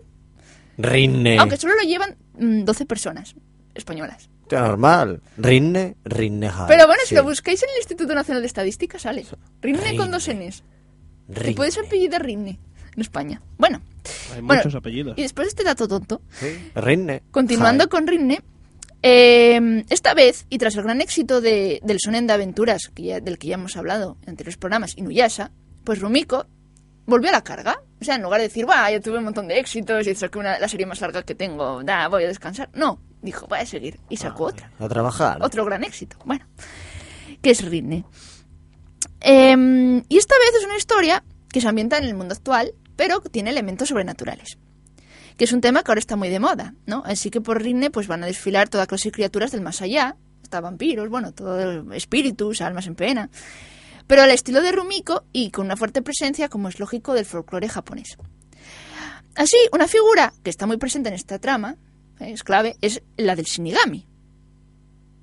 Rinne. 0.78 1.38
aunque 1.39 1.57
solo 1.57 1.74
lo 1.76 1.82
llevan 1.88 2.16
mm, 2.38 2.63
12 2.63 2.86
personas 2.86 3.36
españolas. 3.74 4.30
Normal. 4.51 5.22
Rinne, 5.38 5.95
Rinne 6.05 6.49
Hall. 6.49 6.66
Pero 6.68 6.86
bueno, 6.86 7.01
si 7.03 7.09
Sí. 7.09 7.16
lo 7.16 7.24
buscáis 7.24 7.63
en 7.63 7.70
el 7.72 7.78
Instituto 7.78 8.13
Nacional 8.13 8.41
de 8.43 8.47
Estadística 8.47 8.99
sale. 8.99 9.26
Rinne 9.61 9.95
con 9.97 10.11
dos 10.11 10.28
Ns. 10.30 10.63
Y 11.30 11.34
Rinne. 11.34 11.55
puedes 11.55 11.78
apellido 11.78 12.20
Rinne 12.20 12.59
en 12.95 13.01
España. 13.01 13.41
Bueno, 13.57 13.82
Hay 14.36 14.41
Bueno, 14.41 14.61
muchos 14.61 14.76
apellidos. 14.76 15.18
y 15.18 15.24
después 15.24 15.45
de 15.47 15.49
este 15.49 15.63
dato 15.63 15.88
tonto, 15.88 16.22
Sí, 16.39 16.47
Rinne. 16.76 17.24
continuando 17.32 17.86
Jae. 17.86 17.89
con 17.89 18.05
Rinne, 18.07 18.41
eh, 19.08 19.86
esta 19.89 20.14
vez, 20.16 20.47
y 20.49 20.58
tras 20.58 20.76
el 20.76 20.84
gran 20.84 20.99
éxito 20.99 21.39
de, 21.39 21.80
del 21.84 21.99
Sonen 21.99 22.26
de 22.26 22.34
Aventuras, 22.34 22.89
que 22.93 23.03
ya- 23.03 23.20
del 23.20 23.38
que 23.38 23.47
ya 23.47 23.53
hemos 23.56 23.78
hablado 23.78 24.18
en 24.24 24.32
anteriores 24.32 24.58
programas, 24.58 24.97
Inuyasha, 24.97 25.51
pues 25.84 25.99
Rumiko 25.99 26.47
volvió 27.06 27.30
a 27.30 27.34
la 27.34 27.43
carga. 27.43 27.82
O 28.01 28.03
sea, 28.03 28.16
en 28.16 28.24
lugar 28.24 28.41
de 28.41 28.47
decir, 28.47 28.68
va, 28.68 28.89
ya 28.89 28.99
tuve 28.99 29.20
un 29.20 29.26
montón 29.26 29.47
de 29.47 29.60
éxitos 29.60 30.08
y 30.08 30.16
saqué 30.16 30.39
una, 30.39 30.58
la 30.60 30.68
serie 30.68 30.86
más 30.88 30.99
larga 31.01 31.22
que 31.24 31.36
tengo, 31.36 31.84
da, 31.84 32.08
voy 32.08 32.24
a 32.24 32.28
descansar. 32.28 32.70
No, 32.74 32.99
dijo, 33.22 33.45
voy 33.47 33.60
a 33.60 33.66
seguir. 33.68 33.99
Y 34.10 34.18
sacó 34.18 34.45
otra. 34.45 34.72
A 34.80 34.88
trabajar. 34.89 35.38
Otro 35.41 35.64
gran 35.66 35.84
éxito. 35.84 36.18
Bueno, 36.26 36.45
que 37.43 37.51
es 37.51 37.64
Rinne. 37.64 38.06
Em, 39.22 40.03
y 40.10 40.18
esta 40.18 40.36
vez 40.39 40.51
es 40.60 40.66
una 40.66 40.78
historia 40.78 41.24
que 41.51 41.62
se 41.62 41.68
ambienta 41.68 41.97
en 41.97 42.03
el 42.06 42.16
mundo 42.16 42.34
actual, 42.34 42.74
pero 42.95 43.22
que 43.22 43.30
tiene 43.30 43.49
elementos 43.51 43.89
sobrenaturales. 43.89 44.58
Que 45.38 45.43
es 45.43 45.53
un 45.53 45.61
tema 45.61 45.83
que 45.83 45.91
ahora 45.91 45.99
está 45.99 46.15
muy 46.15 46.29
de 46.29 46.39
moda, 46.39 46.75
¿no? 46.86 47.03
Así 47.05 47.29
que 47.29 47.41
por 47.41 47.61
Rinne 47.61 47.91
pues 47.91 48.07
van 48.07 48.23
a 48.23 48.25
desfilar 48.25 48.69
toda 48.69 48.88
clase 48.88 49.09
de 49.09 49.13
criaturas 49.13 49.51
del 49.51 49.61
más 49.61 49.81
allá, 49.81 50.15
hasta 50.41 50.61
vampiros, 50.61 51.09
bueno, 51.09 51.33
todo 51.33 51.93
espíritus, 51.93 52.61
almas 52.61 52.88
en 52.88 52.95
pena. 52.95 53.29
Pero 54.07 54.21
al 54.21 54.31
estilo 54.31 54.61
de 54.61 54.71
Rumiko 54.71 55.25
y 55.33 55.49
con 55.51 55.65
una 55.65 55.75
fuerte 55.75 56.01
presencia, 56.01 56.47
como 56.47 56.69
es 56.69 56.79
lógico, 56.79 57.13
del 57.13 57.25
folclore 57.25 57.67
japonés. 57.67 58.17
Así, 59.36 59.57
una 59.73 59.88
figura 59.88 60.33
que 60.43 60.49
está 60.49 60.65
muy 60.65 60.77
presente 60.77 61.09
en 61.09 61.15
esta 61.15 61.39
trama, 61.39 61.75
eh, 62.19 62.31
es 62.31 62.43
clave, 62.43 62.77
es 62.81 63.01
la 63.17 63.36
del 63.36 63.45
Shinigami. 63.45 64.05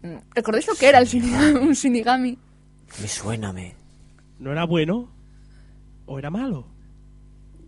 Mm, 0.03 0.17
¿Recordáis 0.35 0.67
lo 0.67 0.75
que 0.75 0.89
era 0.89 0.99
el 0.99 1.07
Shinigami? 1.07 1.61
un 1.61 1.73
Shinigami? 1.73 2.39
Me 3.01 3.09
suéname. 3.09 3.75
¿No 4.39 4.53
era 4.53 4.67
bueno? 4.67 5.11
¿O 6.07 6.19
era 6.19 6.31
malo? 6.31 6.67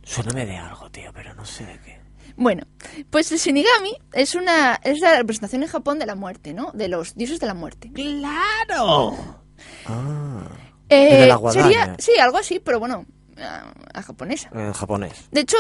Suéname 0.03 0.45
de 0.45 0.57
algo, 0.57 0.91
tío, 0.91 1.11
pero 1.15 1.33
no 1.35 1.45
sé 1.47 1.65
de 1.65 1.79
qué. 1.79 2.04
Bueno, 2.37 2.67
pues 3.11 3.31
el 3.33 3.39
Shinigami 3.39 3.97
es 4.13 4.35
una 4.35 4.75
es 4.83 5.01
la 5.01 5.17
representación 5.19 5.63
en 5.63 5.69
Japón 5.69 5.99
de 5.99 6.07
la 6.07 6.15
muerte, 6.17 6.53
¿no? 6.53 6.73
De 6.73 6.89
los 6.89 7.15
dioses 7.15 7.39
de 7.41 7.47
la 7.47 7.55
muerte. 7.55 7.91
¡Claro! 7.95 9.17
Ah. 9.87 10.49
Eh, 10.89 11.21
de 11.21 11.27
la 11.27 11.37
guadaña. 11.37 11.63
sería, 11.65 11.97
sí, 11.99 12.13
algo 12.19 12.37
así, 12.39 12.61
pero 12.61 12.79
bueno, 12.81 13.07
a, 13.39 13.73
a 13.95 14.03
japonesa. 14.03 14.51
En 14.53 14.73
japonés. 14.73 15.13
De 15.31 15.41
hecho, 15.41 15.57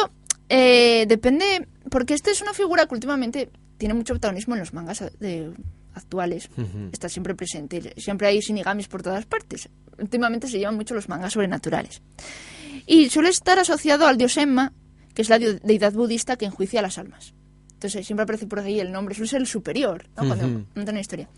eh, 0.48 1.06
depende, 1.08 1.68
porque 1.90 2.14
esta 2.14 2.30
es 2.30 2.42
una 2.42 2.52
figura 2.52 2.86
que 2.86 2.94
últimamente 2.94 3.50
tiene 3.78 3.94
mucho 3.94 4.14
protagonismo 4.14 4.54
en 4.54 4.60
los 4.60 4.72
mangas 4.74 5.02
de- 5.18 5.52
actuales. 5.94 6.48
Está 6.90 7.08
siempre 7.08 7.36
presente. 7.36 7.94
Siempre 7.98 8.26
hay 8.26 8.40
shinigamis 8.40 8.88
por 8.88 9.00
todas 9.02 9.26
partes. 9.26 9.68
Últimamente 9.96 10.48
se 10.48 10.58
llevan 10.58 10.74
mucho 10.74 10.92
los 10.92 11.08
mangas 11.08 11.32
sobrenaturales. 11.34 12.02
Y 12.84 13.08
suele 13.10 13.28
estar 13.28 13.60
asociado 13.60 14.04
al 14.08 14.16
dios 14.18 14.36
Emma, 14.36 14.72
que 15.14 15.22
es 15.22 15.28
la 15.28 15.38
deidad 15.38 15.92
budista 15.92 16.36
que 16.36 16.44
enjuicia 16.44 16.80
a 16.80 16.82
las 16.82 16.98
almas. 16.98 17.34
Entonces 17.74 18.06
siempre 18.06 18.24
aparece 18.24 18.46
por 18.46 18.60
ahí 18.60 18.80
el 18.80 18.92
nombre, 18.92 19.14
suele 19.14 19.28
ser 19.28 19.40
el 19.40 19.46
superior, 19.46 20.08
¿no? 20.16 20.26
Cuando 20.26 20.64
cuentan 20.72 20.94
la 20.94 21.00
historia. 21.00 21.28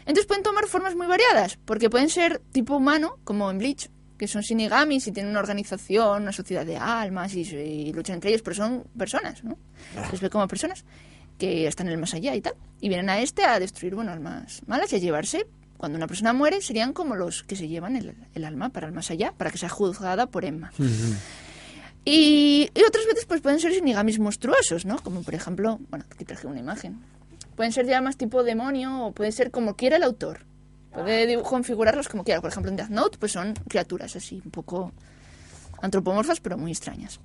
Entonces 0.00 0.26
pueden 0.26 0.42
tomar 0.42 0.66
formas 0.66 0.94
muy 0.94 1.06
variadas, 1.06 1.58
porque 1.64 1.90
pueden 1.90 2.08
ser 2.08 2.40
tipo 2.52 2.76
humano, 2.76 3.18
como 3.24 3.50
en 3.50 3.58
Bleach, 3.58 3.90
que 4.16 4.26
son 4.26 4.42
shinigamis 4.42 5.06
y 5.06 5.12
tienen 5.12 5.30
una 5.30 5.40
organización, 5.40 6.22
una 6.22 6.32
sociedad 6.32 6.66
de 6.66 6.76
almas 6.76 7.34
y, 7.34 7.42
y 7.42 7.92
luchan 7.92 8.14
entre 8.14 8.30
ellos, 8.30 8.42
pero 8.42 8.56
son 8.56 8.84
personas, 8.96 9.44
¿no? 9.44 9.58
Les 10.10 10.20
ve 10.20 10.30
como 10.30 10.48
personas 10.48 10.84
que 11.38 11.66
están 11.66 11.86
en 11.86 11.92
el 11.94 11.98
más 11.98 12.14
allá 12.14 12.34
y 12.34 12.40
tal. 12.40 12.54
Y 12.80 12.88
vienen 12.88 13.10
a 13.10 13.20
este 13.20 13.44
a 13.44 13.60
destruir, 13.60 13.94
bueno, 13.94 14.10
almas 14.10 14.62
malas 14.66 14.92
y 14.92 14.96
a 14.96 14.98
llevarse. 14.98 15.46
Cuando 15.76 15.96
una 15.96 16.08
persona 16.08 16.32
muere, 16.32 16.60
serían 16.60 16.92
como 16.92 17.14
los 17.14 17.44
que 17.44 17.54
se 17.54 17.68
llevan 17.68 17.94
el, 17.94 18.14
el 18.34 18.44
alma 18.44 18.70
para 18.70 18.88
el 18.88 18.92
más 18.92 19.12
allá, 19.12 19.32
para 19.36 19.50
que 19.50 19.58
sea 19.58 19.68
juzgada 19.68 20.26
por 20.26 20.44
Emma. 20.44 20.72
Y, 22.04 22.70
otras 22.86 23.06
veces 23.06 23.26
pues 23.26 23.40
pueden 23.40 23.60
ser 23.60 23.72
shinigamis 23.72 24.18
monstruosos, 24.18 24.86
¿no? 24.86 24.98
Como 24.98 25.22
por 25.22 25.34
ejemplo, 25.34 25.78
bueno, 25.90 26.04
aquí 26.10 26.24
traje 26.24 26.46
una 26.46 26.60
imagen. 26.60 27.00
Pueden 27.56 27.72
ser 27.72 27.86
ya 27.86 28.00
más 28.00 28.16
tipo 28.16 28.42
demonio 28.42 29.06
o 29.06 29.12
puede 29.12 29.32
ser 29.32 29.50
como 29.50 29.76
quiera 29.76 29.96
el 29.96 30.02
autor. 30.02 30.46
Puede 30.92 31.40
configurarlos 31.42 32.08
como 32.08 32.24
quiera. 32.24 32.40
Por 32.40 32.50
ejemplo, 32.50 32.70
en 32.70 32.76
Death 32.76 32.90
Note 32.90 33.18
pues 33.18 33.32
son 33.32 33.54
criaturas 33.68 34.16
así 34.16 34.40
un 34.44 34.50
poco 34.50 34.92
antropomorfas 35.82 36.40
pero 36.40 36.56
muy 36.56 36.70
extrañas. 36.70 37.20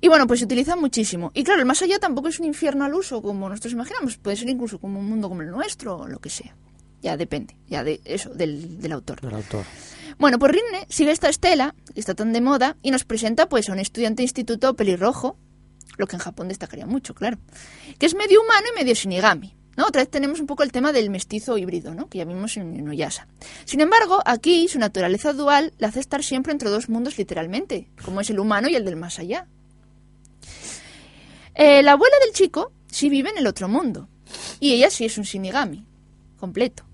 Y 0.00 0.08
bueno, 0.08 0.26
pues 0.28 0.40
se 0.40 0.46
utiliza 0.46 0.76
muchísimo. 0.76 1.32
Y 1.34 1.42
claro, 1.42 1.60
el 1.60 1.66
más 1.66 1.82
allá 1.82 1.98
tampoco 1.98 2.28
es 2.28 2.38
un 2.38 2.46
infierno 2.46 2.84
al 2.84 2.94
uso 2.94 3.20
como 3.20 3.48
nosotros 3.48 3.72
imaginamos. 3.72 4.16
Puede 4.16 4.36
ser 4.36 4.48
incluso 4.48 4.78
como 4.78 5.00
un 5.00 5.08
mundo 5.08 5.28
como 5.28 5.42
el 5.42 5.50
nuestro 5.50 5.96
o 5.96 6.06
lo 6.06 6.20
que 6.20 6.30
sea. 6.30 6.54
Ya 7.02 7.16
depende, 7.16 7.56
ya 7.68 7.84
de 7.84 8.00
eso, 8.04 8.30
del, 8.30 8.80
del 8.80 8.92
autor. 8.92 9.20
Del 9.20 9.34
autor. 9.34 9.64
Bueno, 10.18 10.38
pues 10.38 10.52
Rinne 10.52 10.86
sigue 10.88 11.12
esta 11.12 11.28
estela, 11.28 11.74
que 11.94 12.00
está 12.00 12.14
tan 12.14 12.32
de 12.32 12.40
moda, 12.40 12.76
y 12.82 12.90
nos 12.90 13.04
presenta 13.04 13.48
pues 13.48 13.68
a 13.68 13.72
un 13.72 13.78
estudiante 13.78 14.20
de 14.20 14.24
instituto 14.24 14.74
pelirrojo, 14.74 15.36
lo 15.96 16.06
que 16.06 16.16
en 16.16 16.20
Japón 16.20 16.48
destacaría 16.48 16.86
mucho, 16.86 17.14
claro, 17.14 17.38
que 17.98 18.06
es 18.06 18.14
medio 18.14 18.42
humano 18.42 18.66
y 18.72 18.78
medio 18.78 18.94
shinigami. 18.94 19.54
¿no? 19.76 19.86
Otra 19.86 20.02
vez 20.02 20.10
tenemos 20.10 20.40
un 20.40 20.48
poco 20.48 20.64
el 20.64 20.72
tema 20.72 20.92
del 20.92 21.08
mestizo 21.08 21.56
híbrido, 21.56 21.94
¿no? 21.94 22.08
que 22.08 22.18
ya 22.18 22.24
vimos 22.24 22.56
en 22.56 22.74
Inuyasha. 22.76 23.28
Sin 23.64 23.80
embargo, 23.80 24.20
aquí 24.24 24.66
su 24.66 24.80
naturaleza 24.80 25.32
dual 25.32 25.72
le 25.78 25.86
hace 25.86 26.00
estar 26.00 26.24
siempre 26.24 26.52
entre 26.52 26.68
dos 26.68 26.88
mundos 26.88 27.16
literalmente, 27.16 27.88
como 28.04 28.20
es 28.20 28.28
el 28.30 28.40
humano 28.40 28.68
y 28.68 28.74
el 28.74 28.84
del 28.84 28.96
más 28.96 29.20
allá. 29.20 29.46
Eh, 31.54 31.84
la 31.84 31.92
abuela 31.92 32.16
del 32.24 32.34
chico 32.34 32.72
sí 32.90 33.08
vive 33.08 33.30
en 33.30 33.38
el 33.38 33.46
otro 33.46 33.68
mundo, 33.68 34.08
y 34.58 34.72
ella 34.72 34.90
sí 34.90 35.04
es 35.04 35.16
un 35.16 35.24
shinigami, 35.24 35.86
completo. 36.38 36.87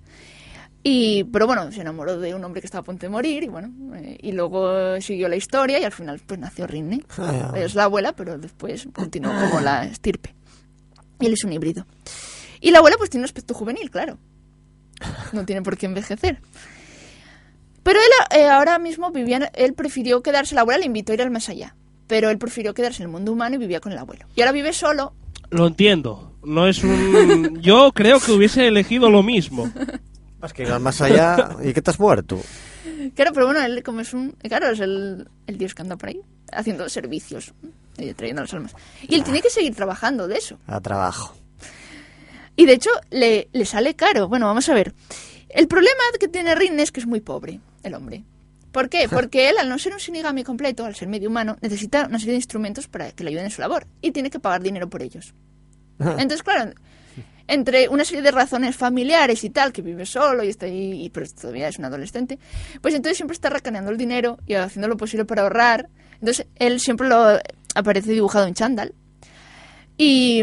Y, 0.87 1.25
pero 1.25 1.47
bueno, 1.47 1.73
se 1.73 1.81
enamoró 1.81 2.19
de 2.21 2.35
un 2.35 2.45
hombre 2.45 2.61
que 2.61 2.67
estaba 2.67 2.83
a 2.83 2.85
punto 2.85 3.07
de 3.07 3.11
morir 3.11 3.43
y 3.43 3.49
bueno, 3.49 3.73
eh, 3.97 4.19
y 4.21 4.33
luego 4.33 5.01
siguió 5.01 5.29
la 5.31 5.37
historia 5.37 5.81
y 5.81 5.85
al 5.85 5.93
final 5.93 6.21
pues 6.27 6.39
nació 6.39 6.67
Rinne. 6.67 7.03
Ah. 7.17 7.53
Es 7.57 7.75
la 7.75 7.85
abuela, 7.85 8.13
pero 8.13 8.37
después 8.37 8.87
continuó 8.93 9.33
como 9.49 9.61
la 9.61 9.85
estirpe. 9.87 10.35
Y 11.21 11.27
él 11.27 11.33
es 11.33 11.43
un 11.45 11.55
híbrido. 11.55 11.87
Y 12.61 12.71
la 12.71 12.79
abuela 12.79 12.97
pues 12.99 13.09
tiene 13.09 13.23
un 13.23 13.25
aspecto 13.25 13.55
juvenil, 13.55 13.91
claro. 13.91 14.19
No 15.33 15.47
tiene 15.47 15.63
por 15.63 15.79
qué 15.79 15.87
envejecer. 15.87 16.39
Pero 17.83 17.99
él 17.99 18.39
eh, 18.39 18.47
ahora 18.49 18.79
mismo 18.79 19.11
vivía, 19.11 19.37
en- 19.39 19.49
él 19.55 19.73
prefirió 19.73 20.23
quedarse, 20.23 20.55
la 20.55 20.61
abuela 20.63 20.79
le 20.81 20.87
invitó 20.87 21.13
a 21.13 21.15
ir 21.15 21.23
al 21.23 21.31
más 21.31 21.49
allá. 21.49 21.75
Pero 22.07 22.29
él 22.29 22.37
prefirió 22.37 22.75
quedarse 22.75 23.03
en 23.03 23.07
el 23.09 23.13
mundo 23.13 23.33
humano 23.33 23.55
y 23.57 23.59
vivía 23.59 23.81
con 23.81 23.93
el 23.93 23.99
abuelo. 23.99 24.27
Y 24.37 24.43
ahora 24.43 24.53
vive 24.53 24.75
solo. 24.75 25.15
Lo 25.49 25.67
entiendo. 25.67 26.35
No 26.45 26.67
es 26.67 26.85
un... 26.85 27.59
Yo 27.63 27.91
creo 27.95 28.21
que 28.21 28.33
hubiese 28.33 28.67
elegido 28.67 29.09
lo 29.09 29.23
mismo. 29.23 29.71
Más 30.45 30.53
que 30.53 30.63
ir 30.65 30.71
al 30.71 30.81
más 30.81 31.01
allá 31.01 31.57
y 31.63 31.73
que 31.73 31.81
te 31.81 31.91
has 31.91 31.99
muerto. 31.99 32.39
Claro, 33.15 33.33
pero 33.33 33.47
bueno, 33.47 33.63
él 33.63 33.83
como 33.83 34.01
es 34.01 34.13
un... 34.13 34.33
Claro, 34.33 34.69
es 34.69 34.81
el, 34.81 35.27
el 35.47 35.57
dios 35.57 35.75
que 35.75 35.81
anda 35.81 35.97
por 35.97 36.11
ahí 36.11 36.21
haciendo 36.53 36.87
servicios, 36.91 37.55
eh, 37.97 38.13
trayendo 38.13 38.43
las 38.43 38.53
almas. 38.53 38.75
Y 39.01 39.15
él 39.15 39.25
tiene 39.25 39.41
que 39.41 39.49
seguir 39.49 39.75
trabajando 39.75 40.29
de 40.29 40.37
eso. 40.37 40.59
A 40.67 40.83
trabajo. 40.83 41.35
Y 42.57 42.67
de 42.67 42.75
hecho, 42.75 42.91
le, 43.09 43.49
le 43.55 43.65
sale 43.65 43.97
caro. 43.97 44.29
Bueno, 44.29 44.45
vamos 44.45 44.69
a 44.69 44.75
ver. 44.75 44.93
El 45.49 45.67
problema 45.67 46.03
que 46.21 46.29
tiene 46.29 46.55
Rin 46.55 46.79
es 46.79 46.93
que 46.93 47.01
es 47.01 47.07
muy 47.07 47.21
pobre, 47.21 47.61
el 47.83 47.95
hombre. 47.95 48.23
¿Por 48.71 48.91
qué? 48.91 49.09
Porque 49.11 49.49
él, 49.49 49.57
al 49.57 49.71
no 49.71 49.79
ser 49.79 49.95
un 49.95 49.99
Shinigami 49.99 50.45
completo, 50.45 50.85
al 50.85 50.95
ser 50.95 51.09
medio 51.09 51.31
humano, 51.31 51.57
necesita 51.63 52.07
una 52.07 52.19
serie 52.19 52.33
de 52.33 52.41
instrumentos 52.41 52.87
para 52.87 53.13
que 53.13 53.25
le 53.25 53.31
ayuden 53.31 53.47
en 53.47 53.51
su 53.51 53.63
labor. 53.63 53.87
Y 54.03 54.11
tiene 54.13 54.29
que 54.29 54.41
pagar 54.41 54.61
dinero 54.61 54.91
por 54.91 55.01
ellos. 55.01 55.33
Entonces, 55.99 56.43
claro, 56.43 56.75
entre 57.47 57.89
una 57.89 58.05
serie 58.05 58.23
de 58.23 58.31
razones 58.31 58.77
familiares 58.77 59.45
y 59.45 59.51
tal, 59.51 59.73
que 59.73 59.83
vive 59.83 60.07
solo 60.07 60.43
y 60.43 60.49
está 60.49 60.67
ahí, 60.67 61.05
y, 61.05 61.11
pero 61.11 61.27
todavía 61.29 61.69
es 61.69 61.79
un 61.79 61.85
adolescente, 61.85 62.39
pues 62.81 62.95
entonces 62.95 63.17
siempre 63.17 63.35
está 63.35 63.51
racaneando 63.51 63.91
el 63.91 63.99
dinero 63.99 64.39
y 64.47 64.55
haciendo 64.55 64.89
lo 64.89 64.97
posible 64.97 65.25
para 65.25 65.43
ahorrar. 65.43 65.89
Entonces, 66.15 66.47
él 66.57 66.81
siempre 66.81 67.09
lo 67.09 67.39
aparece 67.75 68.13
dibujado 68.13 68.47
en 68.47 68.55
chándal. 68.55 68.95
Y, 69.97 70.43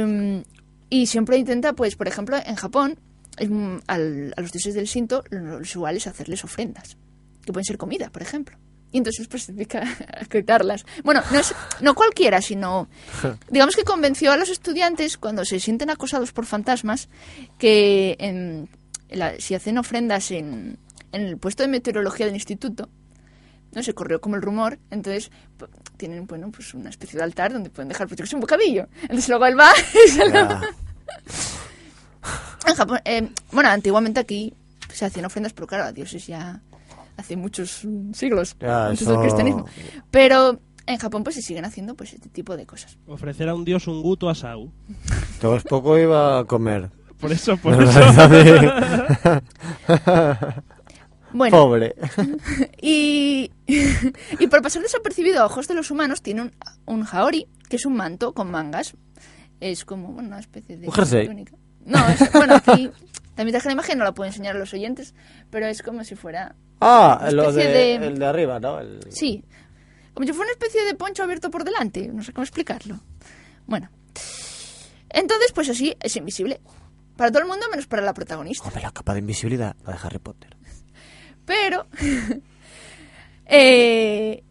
y 0.90 1.08
siempre 1.08 1.38
intenta, 1.38 1.74
pues, 1.74 1.96
por 1.96 2.08
ejemplo, 2.08 2.38
en 2.46 2.56
Japón, 2.56 3.00
mm, 3.40 3.78
a 3.88 3.98
los 3.98 4.52
dioses 4.52 4.76
del 4.76 4.86
Shinto, 4.86 5.24
lo 5.30 5.58
usual 5.58 5.98
es 5.98 6.08
hacerles 6.08 6.44
ofrendas, 6.44 6.98
que 7.44 7.52
pueden 7.52 7.66
ser 7.66 7.78
comida, 7.78 8.10
por 8.10 8.22
ejemplo. 8.22 8.58
Y 8.92 8.98
entonces 8.98 9.28
pues 9.28 9.44
se 9.44 9.54
dedica 9.54 9.82
a. 9.84 10.76
Bueno, 11.04 11.22
no, 11.32 11.40
es, 11.40 11.54
no 11.80 11.96
cualquiera, 11.96 12.42
sino... 12.42 12.90
Digamos 13.50 13.76
que 13.76 13.84
convenció 13.84 14.32
a 14.32 14.38
los 14.38 14.50
estudiantes, 14.50 15.18
cuando 15.18 15.46
se 15.46 15.60
sienten 15.60 15.90
acosados 15.90 16.32
por 16.34 16.46
fantasmas, 16.46 17.08
que 17.58 18.16
en 18.20 18.70
la- 19.10 19.40
si 19.40 19.56
hacen 19.56 19.78
ofrendas 19.78 20.32
en, 20.32 20.78
en 21.14 21.22
el 21.22 21.38
puesto 21.38 21.64
de 21.64 21.70
meteorología 21.70 22.26
del 22.26 22.36
instituto, 22.36 22.90
no 23.74 23.82
se 23.84 23.94
corrió 23.94 24.20
como 24.20 24.36
el 24.36 24.42
rumor, 24.42 24.80
entonces 24.90 25.32
tienen 25.96 26.28
bueno 26.28 26.52
pues 26.52 26.74
una 26.74 26.90
especie 26.90 27.18
de 27.18 27.24
altar 27.24 27.54
donde 27.54 27.70
pueden 27.70 27.88
dejar 27.88 28.08
pues, 28.08 28.20
yo 28.20 28.26
sé, 28.26 28.36
un 28.36 28.42
bocadillo. 28.42 28.88
Entonces 29.04 29.30
luego 29.30 29.46
él 29.46 29.58
va 29.58 29.72
y 30.06 30.10
se 30.10 30.26
lo- 30.26 30.34
Ya. 30.34 30.62
En 32.68 32.76
Japón, 32.76 33.00
eh, 33.06 33.30
bueno, 33.52 33.70
antiguamente 33.70 34.20
aquí 34.20 34.54
se 34.94 35.06
hacían 35.06 35.26
ofrendas, 35.26 35.54
pero 35.54 35.68
claro, 35.68 35.86
a 35.86 35.92
dioses 35.92 36.28
ya 36.28 36.62
hace 37.22 37.38
muchos 37.38 37.86
mm, 37.86 38.12
siglos 38.14 38.56
Ya, 38.60 38.88
antes 38.88 39.02
eso- 39.04 39.12
del 39.12 39.22
cristianismo. 39.22 39.66
Pero 40.12 40.60
en 40.88 40.98
Japón 40.98 41.24
pues 41.24 41.36
se 41.36 41.42
siguen 41.42 41.66
haciendo 41.66 41.96
pues 41.96 42.14
este 42.14 42.30
tipo 42.30 42.58
de 42.58 42.66
cosas. 42.66 42.98
Ofrecer 43.08 43.48
a 43.50 43.56
un 43.56 43.64
dios 43.66 43.88
un 43.88 44.02
guto 44.02 44.30
a 44.30 44.36
Sau. 44.36 44.72
Todo 45.40 45.56
es 45.56 45.64
poco 45.64 45.98
iba 45.98 46.40
a 46.40 46.46
comer. 46.46 46.90
Por 47.20 47.32
eso, 47.32 47.56
por 47.62 47.78
No, 47.78 47.90
eso. 47.90 48.02
Bueno, 51.34 51.56
Pobre. 51.58 51.96
y, 52.82 53.52
y 53.68 54.48
por 54.48 54.62
pasar 54.62 54.82
desapercibido 54.82 55.42
a 55.42 55.46
ojos 55.46 55.66
de 55.70 55.76
los 55.76 55.90
humanos 55.90 56.22
tiene 56.22 56.42
un, 56.42 56.52
un 56.86 57.06
haori, 57.10 57.48
que 57.70 57.78
es 57.78 57.86
un 57.86 57.96
manto 57.96 58.34
con 58.34 58.52
mangas. 58.52 58.96
Es 59.62 59.86
como 59.86 60.10
bueno, 60.12 60.28
una 60.28 60.40
especie 60.40 60.76
de 60.78 60.88
Un 60.88 60.94
jersey. 60.94 61.28
túnica. 61.28 61.56
No, 61.86 62.00
es- 62.10 62.32
bueno, 62.34 62.56
aquí 62.56 62.92
también 63.36 63.54
traje 63.54 63.70
la 63.70 63.74
imagen, 63.74 63.98
no 63.98 64.04
la 64.04 64.14
puedo 64.14 64.28
enseñar 64.28 64.58
a 64.58 64.60
los 64.60 64.74
oyentes, 64.74 65.16
pero 65.50 65.68
es 65.68 65.82
como 65.82 66.04
si 66.04 66.16
fuera 66.16 66.56
Ah, 66.82 67.30
lo 67.32 67.52
de, 67.52 67.68
de- 67.68 67.96
el 67.96 68.18
de 68.20 68.26
arriba, 68.26 68.60
¿no? 68.60 68.80
El- 68.80 69.00
Sí, 69.10 69.44
como 70.14 70.26
si 70.28 70.34
fuera 70.34 70.52
una 70.52 70.54
especie 70.54 70.84
de 70.84 70.96
poncho 70.96 71.24
abierto 71.24 71.50
por 71.50 71.64
delante, 71.64 72.08
no 72.10 72.24
sé 72.24 72.34
cómo 72.34 72.44
explicarlo. 72.44 73.00
Bueno, 73.68 73.90
entonces 75.10 75.52
pues 75.54 75.70
así 75.70 75.96
es 76.00 76.16
invisible. 76.16 76.60
Para 77.16 77.30
todo 77.32 77.44
el 77.44 77.48
mundo 77.48 77.66
menos 77.70 77.88
para 77.88 78.02
la 78.02 78.14
protagonista. 78.14 78.66
Hombre, 78.68 78.82
la 78.82 78.92
capa 78.92 79.14
de 79.14 79.20
invisibilidad, 79.20 79.76
la 79.86 79.94
de 79.94 80.00
Harry 80.04 80.20
Potter. 80.20 80.58
Pero 81.46 81.86
eh, 83.46 84.44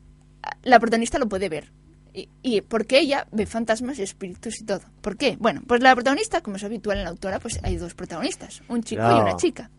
la 0.63 0.79
protagonista 0.81 1.19
lo 1.19 1.29
puede 1.29 1.49
ver. 1.49 1.73
Y, 2.13 2.29
y 2.43 2.61
porque 2.61 2.99
ella 2.99 3.27
ve 3.31 3.47
fantasmas 3.47 3.99
y 3.99 4.03
espíritus 4.03 4.61
y 4.61 4.65
todo. 4.65 4.81
¿Por 5.01 5.17
qué? 5.17 5.37
Bueno, 5.39 5.63
pues 5.67 5.81
la 5.81 5.95
protagonista, 5.95 6.41
como 6.41 6.57
es 6.57 6.65
habitual 6.65 6.99
en 6.99 7.05
la 7.05 7.11
autora, 7.11 7.39
pues 7.39 7.61
hay 7.63 7.77
dos 7.77 7.95
protagonistas, 7.95 8.63
un 8.69 8.83
chico 8.83 9.03
y 9.03 9.21
una 9.21 9.37
chica. 9.37 9.71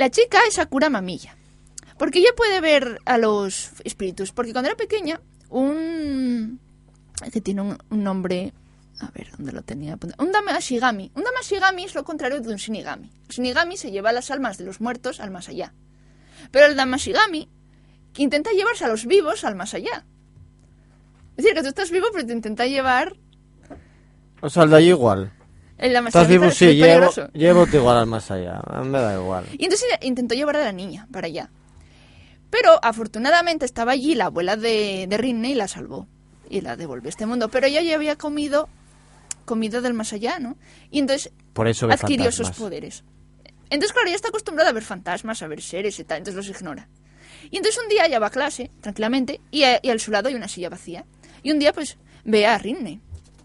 La 0.00 0.08
chica 0.08 0.38
es 0.48 0.54
Sakura 0.54 0.88
Mamilla. 0.88 1.36
Porque 1.98 2.20
ella 2.20 2.30
puede 2.34 2.62
ver 2.62 3.00
a 3.04 3.18
los 3.18 3.72
espíritus. 3.84 4.32
Porque 4.32 4.52
cuando 4.52 4.70
era 4.70 4.76
pequeña, 4.78 5.20
un... 5.50 6.58
que 7.30 7.42
tiene 7.42 7.60
un, 7.60 7.76
nombre... 7.90 8.54
A 8.98 9.10
ver, 9.10 9.30
¿dónde 9.36 9.52
lo 9.52 9.60
tenía? 9.60 9.92
apuntado? 9.92 10.24
Un 10.24 10.32
Damashigami. 10.32 11.12
Un 11.14 11.22
Damashigami 11.22 11.84
es 11.84 11.94
lo 11.94 12.02
contrario 12.02 12.40
de 12.40 12.48
un 12.48 12.56
Shinigami. 12.56 13.12
El 13.28 13.34
Shinigami 13.34 13.76
se 13.76 13.90
lleva 13.90 14.10
las 14.12 14.30
almas 14.30 14.56
de 14.56 14.64
los 14.64 14.80
muertos 14.80 15.20
al 15.20 15.30
más 15.30 15.50
allá. 15.50 15.74
Pero 16.50 16.64
el 16.64 16.76
Damashigami 16.76 17.50
que 18.14 18.22
intenta 18.22 18.52
llevarse 18.52 18.86
a 18.86 18.88
los 18.88 19.04
vivos 19.04 19.44
al 19.44 19.54
más 19.54 19.74
allá. 19.74 20.06
Es 21.36 21.44
decir, 21.44 21.52
que 21.52 21.60
tú 21.60 21.68
estás 21.68 21.90
vivo, 21.90 22.06
pero 22.10 22.24
te 22.24 22.32
intenta 22.32 22.64
llevar 22.64 23.18
O 24.40 24.48
sea, 24.48 24.62
allí 24.62 24.88
igual. 24.88 25.30
El 25.80 26.52
sí, 26.52 26.74
llevo, 26.76 27.10
llevo 27.32 27.66
igual 27.72 27.96
al 27.98 28.06
más 28.06 28.30
allá. 28.30 28.60
Me 28.84 28.98
da 29.00 29.14
igual. 29.20 29.46
Y 29.52 29.64
entonces 29.64 29.88
intentó 30.02 30.34
llevar 30.34 30.56
a 30.56 30.64
la 30.64 30.72
niña 30.72 31.08
para 31.10 31.26
allá. 31.26 31.50
Pero 32.50 32.78
afortunadamente 32.82 33.64
estaba 33.64 33.92
allí 33.92 34.14
la 34.14 34.26
abuela 34.26 34.56
de, 34.56 35.06
de 35.08 35.16
Rinne 35.16 35.50
y 35.50 35.54
la 35.54 35.68
salvó. 35.68 36.06
Y 36.48 36.60
la 36.62 36.76
devolvió 36.76 37.08
a 37.08 37.10
este 37.10 37.26
mundo. 37.26 37.48
Pero 37.48 37.66
ella 37.66 37.80
ya 37.82 37.94
había 37.94 38.16
comido 38.16 38.68
comida 39.44 39.80
del 39.80 39.94
más 39.94 40.12
allá, 40.12 40.38
¿no? 40.38 40.56
Y 40.90 40.98
entonces 40.98 41.32
Por 41.52 41.68
eso 41.68 41.88
adquirió 41.90 42.28
esos 42.28 42.48
fantasmas. 42.48 42.58
poderes. 42.58 43.04
Entonces, 43.70 43.92
claro, 43.92 44.08
ella 44.08 44.16
está 44.16 44.28
acostumbrada 44.28 44.70
a 44.70 44.72
ver 44.72 44.82
fantasmas, 44.82 45.42
a 45.42 45.46
ver 45.46 45.62
seres 45.62 45.98
y 46.00 46.04
tal, 46.04 46.18
entonces 46.18 46.36
los 46.46 46.56
ignora. 46.56 46.88
Y 47.50 47.56
entonces 47.56 47.80
un 47.82 47.88
día 47.88 48.06
ella 48.06 48.18
va 48.18 48.26
a 48.26 48.30
clase, 48.30 48.70
tranquilamente, 48.80 49.40
y 49.50 49.62
a, 49.62 49.78
y 49.82 49.90
a 49.90 49.98
su 49.98 50.10
lado 50.10 50.28
hay 50.28 50.34
una 50.34 50.48
silla 50.48 50.68
vacía. 50.68 51.04
Y 51.42 51.52
un 51.52 51.58
día, 51.60 51.72
pues, 51.72 51.96
ve 52.24 52.46
a 52.46 52.58
Rinne. 52.58 53.00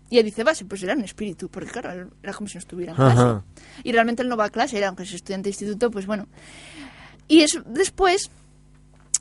Y 0.10 0.16
ella 0.18 0.24
dice, 0.26 0.44
va, 0.44 0.54
pues 0.68 0.84
era 0.84 0.94
un 0.94 1.04
espíritu, 1.04 1.50
porque 1.50 1.72
claro, 1.72 1.92
él- 1.92 2.08
era 2.22 2.34
como 2.34 2.48
si 2.48 2.56
no 2.56 2.60
estuviera 2.60 2.92
en 2.92 2.96
clase. 2.98 3.22
Ajá. 3.22 3.44
Y 3.84 3.92
realmente 3.92 4.22
él 4.22 4.30
no 4.30 4.38
va 4.38 4.46
a 4.46 4.50
clase, 4.50 4.78
era 4.78 4.88
aunque 4.88 5.04
es 5.04 5.14
estudiante 5.14 5.46
de 5.46 5.50
instituto, 5.52 5.90
pues 5.92 6.06
bueno. 6.06 6.28
Y 7.28 7.42
es 7.42 7.60
después 7.66 8.30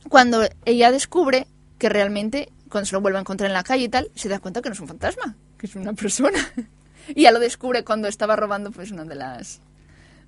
cuando 0.09 0.43
ella 0.64 0.91
descubre 0.91 1.47
que 1.78 1.89
realmente, 1.89 2.51
cuando 2.68 2.87
se 2.87 2.93
lo 2.95 3.01
vuelve 3.01 3.18
a 3.18 3.20
encontrar 3.22 3.49
en 3.49 3.55
la 3.55 3.62
calle 3.64 3.85
y 3.85 3.89
tal, 3.89 4.11
se 4.14 4.28
da 4.28 4.39
cuenta 4.39 4.61
que 4.61 4.68
no 4.68 4.74
es 4.74 4.80
un 4.80 4.89
fantasma, 4.89 5.35
que 5.59 5.66
es 5.66 5.74
una 5.76 5.93
persona. 5.95 6.39
Y 7.14 7.24
ya 7.24 7.32
lo 7.32 7.39
descubre 7.39 7.85
cuando 7.85 8.09
estaba 8.09 8.35
robando 8.35 8.70
pues 8.70 8.91
una 8.91 9.05
de 9.05 9.14
las 9.14 9.61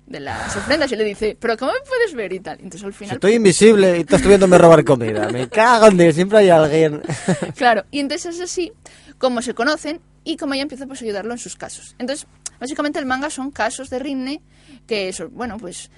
de 0.05 0.19
las 0.19 0.55
ofrendas 0.55 0.91
y 0.91 0.95
le 0.95 1.03
dice, 1.03 1.35
pero 1.39 1.57
¿cómo 1.57 1.71
me 1.71 1.79
puedes 1.89 2.13
ver? 2.13 2.31
y 2.33 2.39
tal. 2.39 2.57
Entonces 2.59 2.83
al 2.83 2.93
final... 2.93 3.15
estoy 3.15 3.33
invisible 3.33 3.97
y 3.97 4.01
estás 4.01 4.21
viéndome 4.25 4.59
robar 4.59 4.85
comida. 4.85 5.27
Me 5.31 5.49
cago 5.49 5.87
en 5.87 5.97
Dios, 5.97 6.13
siempre 6.13 6.37
hay 6.37 6.49
alguien. 6.49 7.01
Claro, 7.55 7.83
y 7.89 7.99
entonces 7.99 8.35
es 8.35 8.41
así 8.41 8.71
como 9.17 9.41
se 9.41 9.55
conocen 9.55 9.99
y 10.27 10.35
como 10.35 10.53
ella 10.53 10.63
empieza 10.63 10.85
pues, 10.85 11.01
a 11.01 11.05
ayudarlo 11.05 11.31
en 11.31 11.37
sus 11.37 11.55
casos. 11.55 11.95
Entonces, 11.99 12.27
básicamente 12.59 12.99
el 12.99 13.05
manga 13.05 13.29
son 13.29 13.49
casos 13.49 13.89
de 13.89 13.97
Rinne 13.97 14.41
que 14.85 15.13
son, 15.13 15.33
bueno, 15.33 15.57
pues 15.57 15.89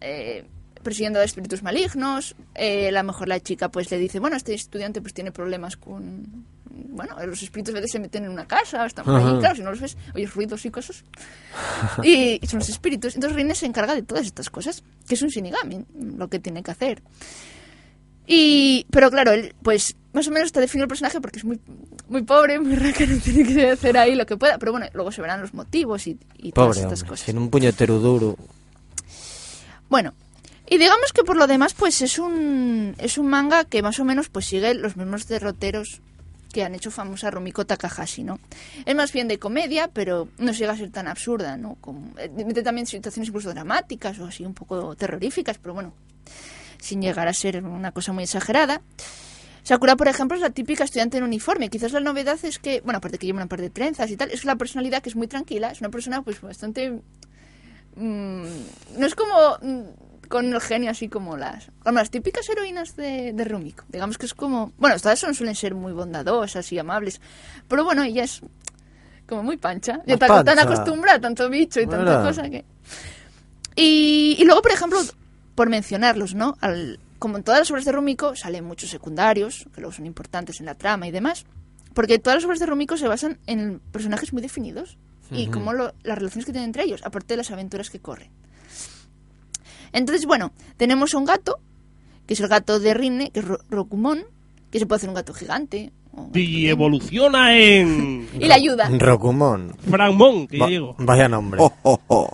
eh, 0.00 0.44
persiguiendo 0.80 1.18
a 1.18 1.24
espíritus 1.24 1.64
malignos. 1.64 2.36
eh, 2.54 2.88
a 2.88 2.92
lo 2.92 3.02
mejor 3.02 3.26
la 3.26 3.40
chica 3.40 3.68
pues 3.70 3.90
le 3.90 3.98
dice, 3.98 4.20
bueno, 4.20 4.36
este 4.36 4.54
estudiante 4.54 5.00
pues 5.00 5.12
tiene 5.12 5.32
problemas 5.32 5.76
con... 5.76 6.46
Bueno, 6.70 7.16
los 7.26 7.42
espíritus 7.42 7.72
a 7.74 7.78
veces 7.78 7.90
se 7.90 7.98
meten 7.98 8.24
en 8.24 8.30
una 8.30 8.46
casa, 8.46 8.86
están 8.86 9.04
por 9.04 9.16
ahí, 9.16 9.38
claro, 9.40 9.56
si 9.56 9.62
no 9.62 9.70
los 9.70 9.80
ves, 9.80 9.96
oyes 10.14 10.32
ruidos 10.34 10.64
y 10.64 10.70
cosas. 10.70 11.04
Y, 12.02 12.38
y 12.40 12.46
son 12.46 12.60
los 12.60 12.68
espíritus. 12.68 13.14
Entonces 13.16 13.36
Rinne 13.36 13.54
se 13.56 13.66
encarga 13.66 13.94
de 13.94 14.02
todas 14.02 14.26
estas 14.26 14.50
cosas, 14.50 14.84
que 15.08 15.14
es 15.14 15.22
un 15.22 15.28
shinigami, 15.28 15.84
lo 16.16 16.28
que 16.28 16.38
tiene 16.38 16.62
que 16.62 16.70
hacer. 16.70 17.02
Y, 18.26 18.86
pero 18.90 19.10
claro, 19.10 19.32
él, 19.32 19.54
pues, 19.62 19.96
más 20.12 20.26
o 20.28 20.30
menos 20.30 20.46
está 20.46 20.60
definido 20.60 20.84
el 20.84 20.88
personaje 20.88 21.20
porque 21.20 21.38
es 21.38 21.44
muy, 21.44 21.60
muy 22.08 22.22
pobre, 22.22 22.58
muy 22.58 22.76
rácano, 22.76 23.18
tiene 23.22 23.44
que 23.44 23.70
hacer 23.70 23.98
ahí 23.98 24.14
lo 24.14 24.26
que 24.26 24.36
pueda. 24.36 24.58
Pero 24.58 24.72
bueno, 24.72 24.86
luego 24.94 25.12
se 25.12 25.20
verán 25.20 25.40
los 25.40 25.54
motivos 25.54 26.06
y, 26.06 26.18
y 26.38 26.52
todas 26.52 26.76
estas 26.78 27.00
hombre, 27.00 27.08
cosas. 27.10 27.26
sin 27.26 27.38
un 27.38 27.50
puñetero 27.50 27.98
duro. 27.98 28.36
Bueno, 29.88 30.14
y 30.68 30.78
digamos 30.78 31.12
que 31.12 31.24
por 31.24 31.36
lo 31.36 31.46
demás, 31.46 31.74
pues 31.74 32.00
es 32.00 32.18
un, 32.18 32.94
es 32.98 33.18
un 33.18 33.28
manga 33.28 33.64
que 33.64 33.82
más 33.82 33.98
o 34.00 34.04
menos 34.04 34.28
pues 34.28 34.46
sigue 34.46 34.74
los 34.74 34.96
mismos 34.96 35.28
derroteros 35.28 36.00
que 36.52 36.64
han 36.64 36.74
hecho 36.74 36.90
famosa 36.90 37.30
Rumiko 37.30 37.66
Takahashi, 37.66 38.22
¿no? 38.22 38.38
Es 38.86 38.94
más 38.94 39.12
bien 39.12 39.26
de 39.26 39.40
comedia, 39.40 39.88
pero 39.88 40.28
no 40.38 40.52
llega 40.52 40.72
a 40.72 40.76
ser 40.76 40.90
tan 40.90 41.08
absurda, 41.08 41.56
¿no? 41.56 41.76
Como, 41.80 42.16
eh, 42.16 42.30
mete 42.32 42.62
también 42.62 42.86
situaciones 42.86 43.28
incluso 43.28 43.50
dramáticas 43.50 44.18
o 44.20 44.26
así 44.26 44.44
un 44.46 44.54
poco 44.54 44.94
terroríficas, 44.94 45.58
pero 45.58 45.74
bueno, 45.74 45.92
sin 46.84 47.00
llegar 47.00 47.26
a 47.26 47.32
ser 47.32 47.64
una 47.64 47.92
cosa 47.92 48.12
muy 48.12 48.24
exagerada. 48.24 48.82
Sakura, 49.62 49.96
por 49.96 50.08
ejemplo, 50.08 50.36
es 50.36 50.42
la 50.42 50.50
típica 50.50 50.84
estudiante 50.84 51.16
en 51.16 51.24
uniforme. 51.24 51.70
Quizás 51.70 51.92
la 51.92 52.00
novedad 52.00 52.38
es 52.42 52.58
que, 52.58 52.82
bueno, 52.82 52.98
aparte 52.98 53.16
que 53.16 53.26
lleva 53.26 53.38
una 53.38 53.46
par 53.46 53.62
de 53.62 53.70
trenzas 53.70 54.10
y 54.10 54.16
tal, 54.16 54.30
es 54.30 54.44
la 54.44 54.56
personalidad 54.56 55.02
que 55.02 55.08
es 55.08 55.16
muy 55.16 55.26
tranquila, 55.26 55.70
es 55.70 55.80
una 55.80 55.88
persona 55.88 56.20
pues 56.20 56.40
bastante 56.42 57.00
mm, 57.96 58.44
no 58.98 59.06
es 59.06 59.14
como 59.14 59.56
mm, 59.62 60.28
con 60.28 60.52
el 60.52 60.60
genio 60.60 60.90
así 60.90 61.08
como 61.08 61.38
las 61.38 61.70
como 61.82 61.98
las 61.98 62.10
típicas 62.10 62.46
heroínas 62.50 62.94
de, 62.96 63.32
de 63.32 63.44
Rumiko. 63.44 63.84
Digamos 63.88 64.18
que 64.18 64.26
es 64.26 64.34
como... 64.34 64.72
Bueno, 64.76 64.98
todas 64.98 65.18
son, 65.18 65.34
suelen 65.34 65.54
ser 65.54 65.74
muy 65.74 65.94
bondadosas 65.94 66.70
y 66.70 66.78
amables. 66.78 67.22
Pero 67.66 67.84
bueno, 67.84 68.02
ella 68.02 68.24
es 68.24 68.42
como 69.26 69.42
muy 69.42 69.56
pancha. 69.56 70.02
Ya 70.06 70.14
está 70.14 70.44
tan 70.44 70.58
acostumbrada 70.58 71.16
a 71.16 71.20
tanto 71.22 71.48
bicho 71.48 71.80
y 71.80 71.86
tanta 71.86 72.18
Mira. 72.18 72.22
cosa 72.22 72.50
que... 72.50 72.66
Y, 73.76 74.36
y 74.38 74.44
luego, 74.44 74.60
por 74.62 74.72
ejemplo, 74.72 75.00
por 75.54 75.68
mencionarlos, 75.70 76.34
¿no? 76.34 76.56
Al- 76.60 76.98
como 77.18 77.36
en 77.38 77.42
todas 77.44 77.60
las 77.60 77.70
obras 77.70 77.84
de 77.84 77.92
Rumiko, 77.92 78.36
salen 78.36 78.64
muchos 78.64 78.90
secundarios, 78.90 79.66
que 79.74 79.80
luego 79.80 79.92
son 79.94 80.04
importantes 80.06 80.60
en 80.60 80.66
la 80.66 80.74
trama 80.74 81.06
y 81.06 81.10
demás. 81.10 81.44
Porque 81.94 82.18
todas 82.18 82.38
las 82.38 82.44
obras 82.44 82.58
de 82.58 82.66
Rumiko 82.66 82.96
se 82.96 83.06
basan 83.08 83.38
en 83.46 83.78
personajes 83.92 84.32
muy 84.32 84.42
definidos 84.42 84.98
y 85.30 85.46
cómo 85.46 85.72
lo- 85.72 85.94
las 86.02 86.18
relaciones 86.18 86.44
que 86.44 86.52
tienen 86.52 86.68
entre 86.68 86.82
ellos, 86.84 87.00
aparte 87.04 87.28
de 87.34 87.36
las 87.38 87.50
aventuras 87.50 87.88
que 87.88 88.00
corren. 88.00 88.30
Entonces, 89.92 90.26
bueno, 90.26 90.52
tenemos 90.76 91.14
un 91.14 91.24
gato, 91.24 91.60
que 92.26 92.34
es 92.34 92.40
el 92.40 92.48
gato 92.48 92.80
de 92.80 92.94
Rinne, 92.94 93.30
que 93.30 93.40
es 93.40 93.46
Ro- 93.46 93.60
Rokumon, 93.70 94.24
que 94.70 94.78
se 94.80 94.86
puede 94.86 94.96
hacer 94.98 95.08
un 95.08 95.14
gato 95.14 95.32
gigante. 95.34 95.92
Y 96.32 96.68
evoluciona 96.68 97.56
en. 97.56 98.28
Y 98.40 98.46
la 98.46 98.56
ayuda. 98.56 98.88
Rokumon. 98.90 99.72
Fragmón, 99.88 100.46
que 100.48 100.58
Va- 100.58 100.66
ya 100.66 100.70
digo. 100.70 100.96
vaya 100.98 101.28
nombre. 101.28 101.60
Oh, 101.62 101.72
oh, 101.82 102.00
oh. 102.08 102.30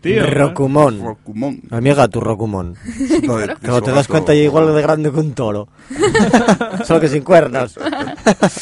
Tío. 0.00 0.26
Rokumon. 0.26 1.02
Rokumon. 1.02 1.60
Amiga, 1.70 2.08
tu 2.08 2.20
Rokumon. 2.20 2.76
No, 3.24 3.36
de- 3.36 3.46
de 3.48 3.56
Cuando 3.56 3.82
te 3.82 3.90
das 3.92 4.06
cuenta 4.08 4.34
ya 4.34 4.42
igual 4.42 4.72
de 4.74 4.82
grande 4.82 5.10
que 5.12 5.18
un 5.20 5.32
toro. 5.34 5.68
Solo 6.84 7.00
que 7.00 7.08
sin 7.08 7.22
cuernos. 7.22 7.76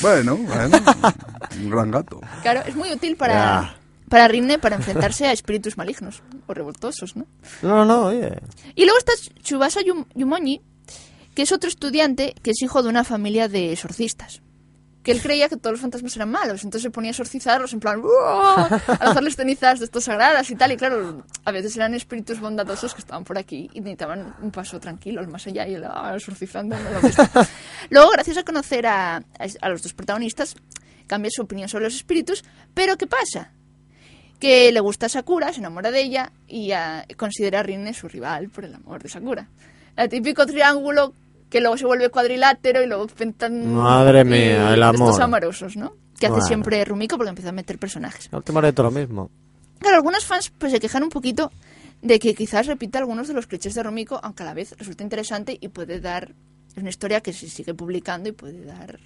Bueno, 0.00 0.36
bueno. 0.36 0.78
Un 1.60 1.70
gran 1.70 1.90
gato. 1.90 2.20
Claro, 2.42 2.60
es 2.66 2.74
muy 2.76 2.90
útil 2.92 3.16
para, 3.16 3.34
Ya. 3.34 3.76
para 4.08 4.28
Rinne 4.28 4.58
para 4.58 4.76
enfrentarse 4.76 5.26
a 5.26 5.32
espíritus 5.32 5.76
malignos 5.76 6.22
o 6.46 6.54
revoltosos, 6.54 7.16
¿no? 7.16 7.26
No, 7.62 7.84
no, 7.84 8.06
oye. 8.06 8.38
Y 8.74 8.84
luego 8.84 8.98
está 8.98 9.12
Tsubasa 9.42 9.80
Yum- 9.80 10.06
Yumoñi, 10.14 10.60
que 11.38 11.42
es 11.42 11.52
otro 11.52 11.68
estudiante 11.68 12.34
que 12.42 12.50
es 12.50 12.60
hijo 12.62 12.82
de 12.82 12.88
una 12.88 13.04
familia 13.04 13.46
de 13.46 13.70
exorcistas. 13.70 14.42
Que 15.04 15.12
él 15.12 15.22
creía 15.22 15.48
que 15.48 15.56
todos 15.56 15.74
los 15.74 15.80
fantasmas 15.80 16.16
eran 16.16 16.32
malos, 16.32 16.64
entonces 16.64 16.82
se 16.82 16.90
ponía 16.90 17.10
a 17.10 17.12
exorcizarlos 17.12 17.72
en 17.72 17.78
plan 17.78 18.00
"Uah", 18.04 18.64
a 18.66 19.04
lanzarles 19.04 19.36
cenizas 19.36 19.78
de 19.78 19.84
estos 19.84 20.02
sagradas 20.02 20.50
y 20.50 20.56
tal. 20.56 20.72
Y 20.72 20.76
claro, 20.76 21.24
a 21.44 21.52
veces 21.52 21.76
eran 21.76 21.94
espíritus 21.94 22.40
bondadosos 22.40 22.92
que 22.92 22.98
estaban 23.02 23.22
por 23.22 23.38
aquí 23.38 23.70
y 23.72 23.78
necesitaban 23.78 24.34
un 24.42 24.50
paso 24.50 24.80
tranquilo, 24.80 25.20
al 25.20 25.28
más 25.28 25.46
allá 25.46 25.64
y 25.68 25.76
ah, 25.76 26.12
exorcizando. 26.16 26.74
Luego, 27.90 28.10
gracias 28.10 28.36
a 28.38 28.42
conocer 28.42 28.88
a, 28.88 29.18
a- 29.18 29.22
a 29.60 29.68
los 29.68 29.82
dos 29.82 29.94
protagonistas, 29.94 30.56
cambia 31.06 31.30
su 31.32 31.42
opinión 31.42 31.68
sobre 31.68 31.84
los 31.84 31.94
espíritus. 31.94 32.44
Pero 32.74 32.96
¿qué 32.98 33.06
pasa? 33.06 33.52
que 34.40 34.70
le 34.72 34.80
gusta 34.80 35.06
a 35.06 35.08
Sakura, 35.08 35.52
se 35.52 35.58
enamora 35.60 35.90
de 35.92 36.00
ella 36.00 36.32
y 36.48 36.70
considera 37.16 37.60
a 37.60 37.62
Rinne 37.64 37.92
su 37.94 38.06
rival 38.08 38.48
por 38.50 38.64
el 38.64 38.74
amor 38.74 39.02
de 39.02 39.08
Sakura. 39.08 39.48
El 39.96 40.08
típico 40.08 40.46
triángulo 40.46 41.12
que 41.50 41.60
luego 41.60 41.76
se 41.76 41.86
vuelve 41.86 42.10
cuadrilátero 42.10 42.82
y 42.82 42.86
luego 42.86 43.06
pentan... 43.08 43.72
Madre 43.74 44.24
mía, 44.24 44.74
Estos 44.74 45.00
amor. 45.00 45.22
amorosos, 45.22 45.76
¿no? 45.76 45.94
Que 46.18 46.26
hace 46.26 46.32
Bueno. 46.32 46.46
siempre 46.46 46.84
Rumiko 46.84 47.16
porque 47.16 47.30
empieza 47.30 47.50
a 47.50 47.52
meter 47.52 47.78
personajes. 47.78 48.30
No 48.32 48.42
te 48.42 48.52
molesto 48.52 48.82
lo 48.82 48.90
mismo. 48.90 49.30
Claro, 49.78 49.96
algunos 49.96 50.24
fans 50.26 50.50
pues 50.56 50.72
se 50.72 50.80
quejan 50.80 51.04
un 51.04 51.08
poquito 51.10 51.52
de 52.02 52.18
que 52.18 52.34
quizás 52.34 52.66
repita 52.66 52.98
algunos 52.98 53.28
de 53.28 53.34
los 53.34 53.46
clichés 53.46 53.74
de 53.74 53.82
Rumiko, 53.82 54.20
aunque 54.22 54.42
a 54.42 54.46
la 54.46 54.54
vez 54.54 54.74
resulta 54.78 55.02
interesante 55.04 55.56
y 55.60 55.68
puede 55.68 56.00
dar 56.00 56.34
es 56.70 56.76
una 56.76 56.90
historia 56.90 57.20
que 57.20 57.32
se 57.32 57.48
sigue 57.48 57.74
publicando 57.74 58.28
y 58.28 58.32
puede 58.32 58.64
dar 58.64 58.98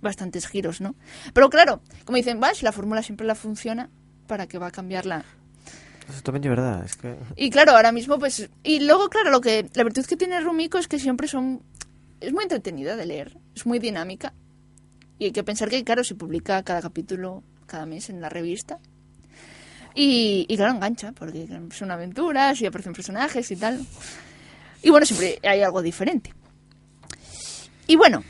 bastantes 0.00 0.46
giros, 0.46 0.80
¿no? 0.80 0.94
Pero 1.32 1.50
claro, 1.50 1.80
como 2.04 2.16
dicen, 2.16 2.40
va, 2.42 2.54
si 2.54 2.64
la 2.64 2.72
fórmula 2.72 3.02
siempre 3.02 3.26
la 3.26 3.34
funciona, 3.34 3.90
¿para 4.26 4.46
qué 4.46 4.58
va 4.58 4.68
a 4.68 4.70
cambiarla? 4.70 5.24
Y 7.36 7.50
claro, 7.50 7.72
ahora 7.72 7.92
mismo 7.92 8.18
pues 8.18 8.48
y 8.62 8.80
luego 8.80 9.08
claro, 9.08 9.30
lo 9.30 9.40
que 9.40 9.68
la 9.74 9.84
virtud 9.84 10.04
que 10.06 10.16
tiene 10.16 10.40
Rumiko 10.40 10.78
es 10.78 10.88
que 10.88 10.98
siempre 10.98 11.28
son 11.28 11.62
es 12.20 12.32
muy 12.32 12.44
entretenida 12.44 12.96
de 12.96 13.06
leer, 13.06 13.36
es 13.54 13.66
muy 13.66 13.78
dinámica. 13.78 14.32
Y 15.18 15.26
hay 15.26 15.32
que 15.32 15.44
pensar 15.44 15.68
que 15.68 15.82
claro, 15.84 16.04
se 16.04 16.14
publica 16.14 16.62
cada 16.62 16.82
capítulo 16.82 17.42
cada 17.66 17.86
mes 17.86 18.10
en 18.10 18.20
la 18.20 18.28
revista. 18.28 18.78
Y, 19.94 20.44
y 20.48 20.56
claro, 20.56 20.74
engancha, 20.74 21.12
porque 21.12 21.48
son 21.72 21.90
aventuras 21.90 22.60
y 22.60 22.66
aparecen 22.66 22.92
personajes 22.92 23.50
y 23.50 23.56
tal. 23.56 23.84
Y 24.82 24.90
bueno, 24.90 25.06
siempre 25.06 25.38
hay 25.42 25.62
algo 25.62 25.80
diferente. 25.80 26.34
Y 27.86 27.96
bueno, 27.96 28.22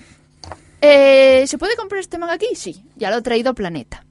eh, 0.80 1.44
¿se 1.46 1.58
puede 1.58 1.76
comprar 1.76 2.00
este 2.00 2.18
manga 2.18 2.34
aquí? 2.34 2.54
Sí, 2.54 2.84
ya 2.96 3.10
lo 3.10 3.16
ha 3.16 3.22
traído 3.22 3.54
Planeta. 3.54 4.05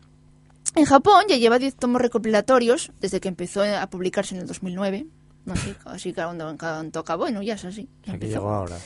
En 0.73 0.85
Japón 0.85 1.23
ya 1.29 1.37
lleva 1.37 1.59
10 1.59 1.75
tomos 1.75 2.01
recopilatorios 2.01 2.91
desde 2.99 3.19
que 3.19 3.27
empezó 3.27 3.61
a 3.63 3.87
publicarse 3.87 4.35
en 4.35 4.41
el 4.41 4.47
2009. 4.47 5.05
No 5.45 5.55
sé, 5.55 5.75
así 5.85 6.11
que 6.11 6.23
cuando, 6.23 6.55
cuando 6.57 6.99
acabó, 6.99 7.23
bueno, 7.23 7.41
ya 7.43 7.53
es 7.53 7.65
así. 7.65 7.87
ya 8.05 8.13
Aquí 8.13 8.27
llegó 8.27 8.49
ahora. 8.49 8.77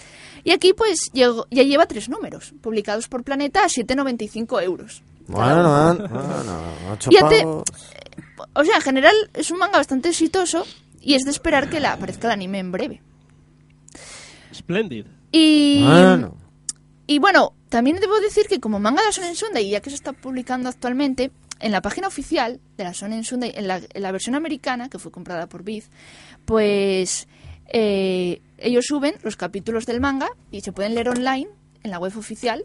Y 0.44 0.52
aquí 0.52 0.74
pues 0.74 1.10
llegó- 1.14 1.48
ya 1.50 1.64
lleva 1.64 1.86
tres 1.86 2.10
números, 2.10 2.54
publicados 2.62 3.08
por 3.08 3.24
Planeta 3.24 3.64
a 3.64 3.68
7,95 3.70 4.62
euros. 4.64 5.04
Bueno, 5.28 5.96
bueno, 5.96 6.08
bueno, 6.10 6.64
ocho 6.92 7.10
pavos. 7.12 7.64
O 8.54 8.64
sea, 8.66 8.76
en 8.78 8.82
general 8.82 9.16
es 9.34 9.52
un 9.52 9.58
manga 9.60 9.78
bastante 9.78 10.10
exitoso 10.10 10.66
y 11.02 11.14
es 11.14 11.24
de 11.24 11.32
esperar 11.32 11.70
que 11.70 11.80
la 11.80 11.94
aparezca 11.94 12.28
el 12.28 12.34
anime 12.34 12.60
en 12.60 12.72
breve. 12.72 13.02
Splendid. 14.54 15.06
Y, 15.32 15.84
Bueno. 15.86 16.36
y 17.06 17.20
bueno, 17.20 17.54
también 17.70 17.98
debo 18.00 18.20
decir 18.20 18.48
que 18.48 18.60
como 18.60 18.80
manga 18.80 19.02
de 19.02 19.08
la 19.08 19.12
Shonen 19.12 19.36
Sunday, 19.36 19.70
ya 19.70 19.82
que 19.82 19.90
se 19.92 19.96
está 19.98 20.14
publicando 20.14 20.70
actualmente, 20.70 21.32
en 21.60 21.72
la 21.72 21.82
página 21.82 22.08
oficial 22.08 22.60
de 22.78 22.84
la 22.84 22.92
Shonen 22.92 23.24
Sunday, 23.24 23.52
en 23.56 23.68
la, 23.68 23.82
en 23.94 24.02
la 24.02 24.12
versión 24.12 24.36
americana, 24.36 24.90
que 24.90 25.00
fue 25.00 25.12
comprada 25.12 25.48
por 25.48 25.64
Viz, 25.64 25.90
pues 26.46 27.28
eh, 27.68 28.42
ellos 28.58 28.86
suben 28.88 29.16
los 29.24 29.36
capítulos 29.36 29.86
del 29.86 30.02
manga 30.02 30.30
y 30.52 30.62
se 30.62 30.72
pueden 30.72 30.96
leer 30.96 31.10
online 31.10 31.48
en 31.84 31.92
la 31.92 32.00
web 32.00 32.18
oficial, 32.18 32.64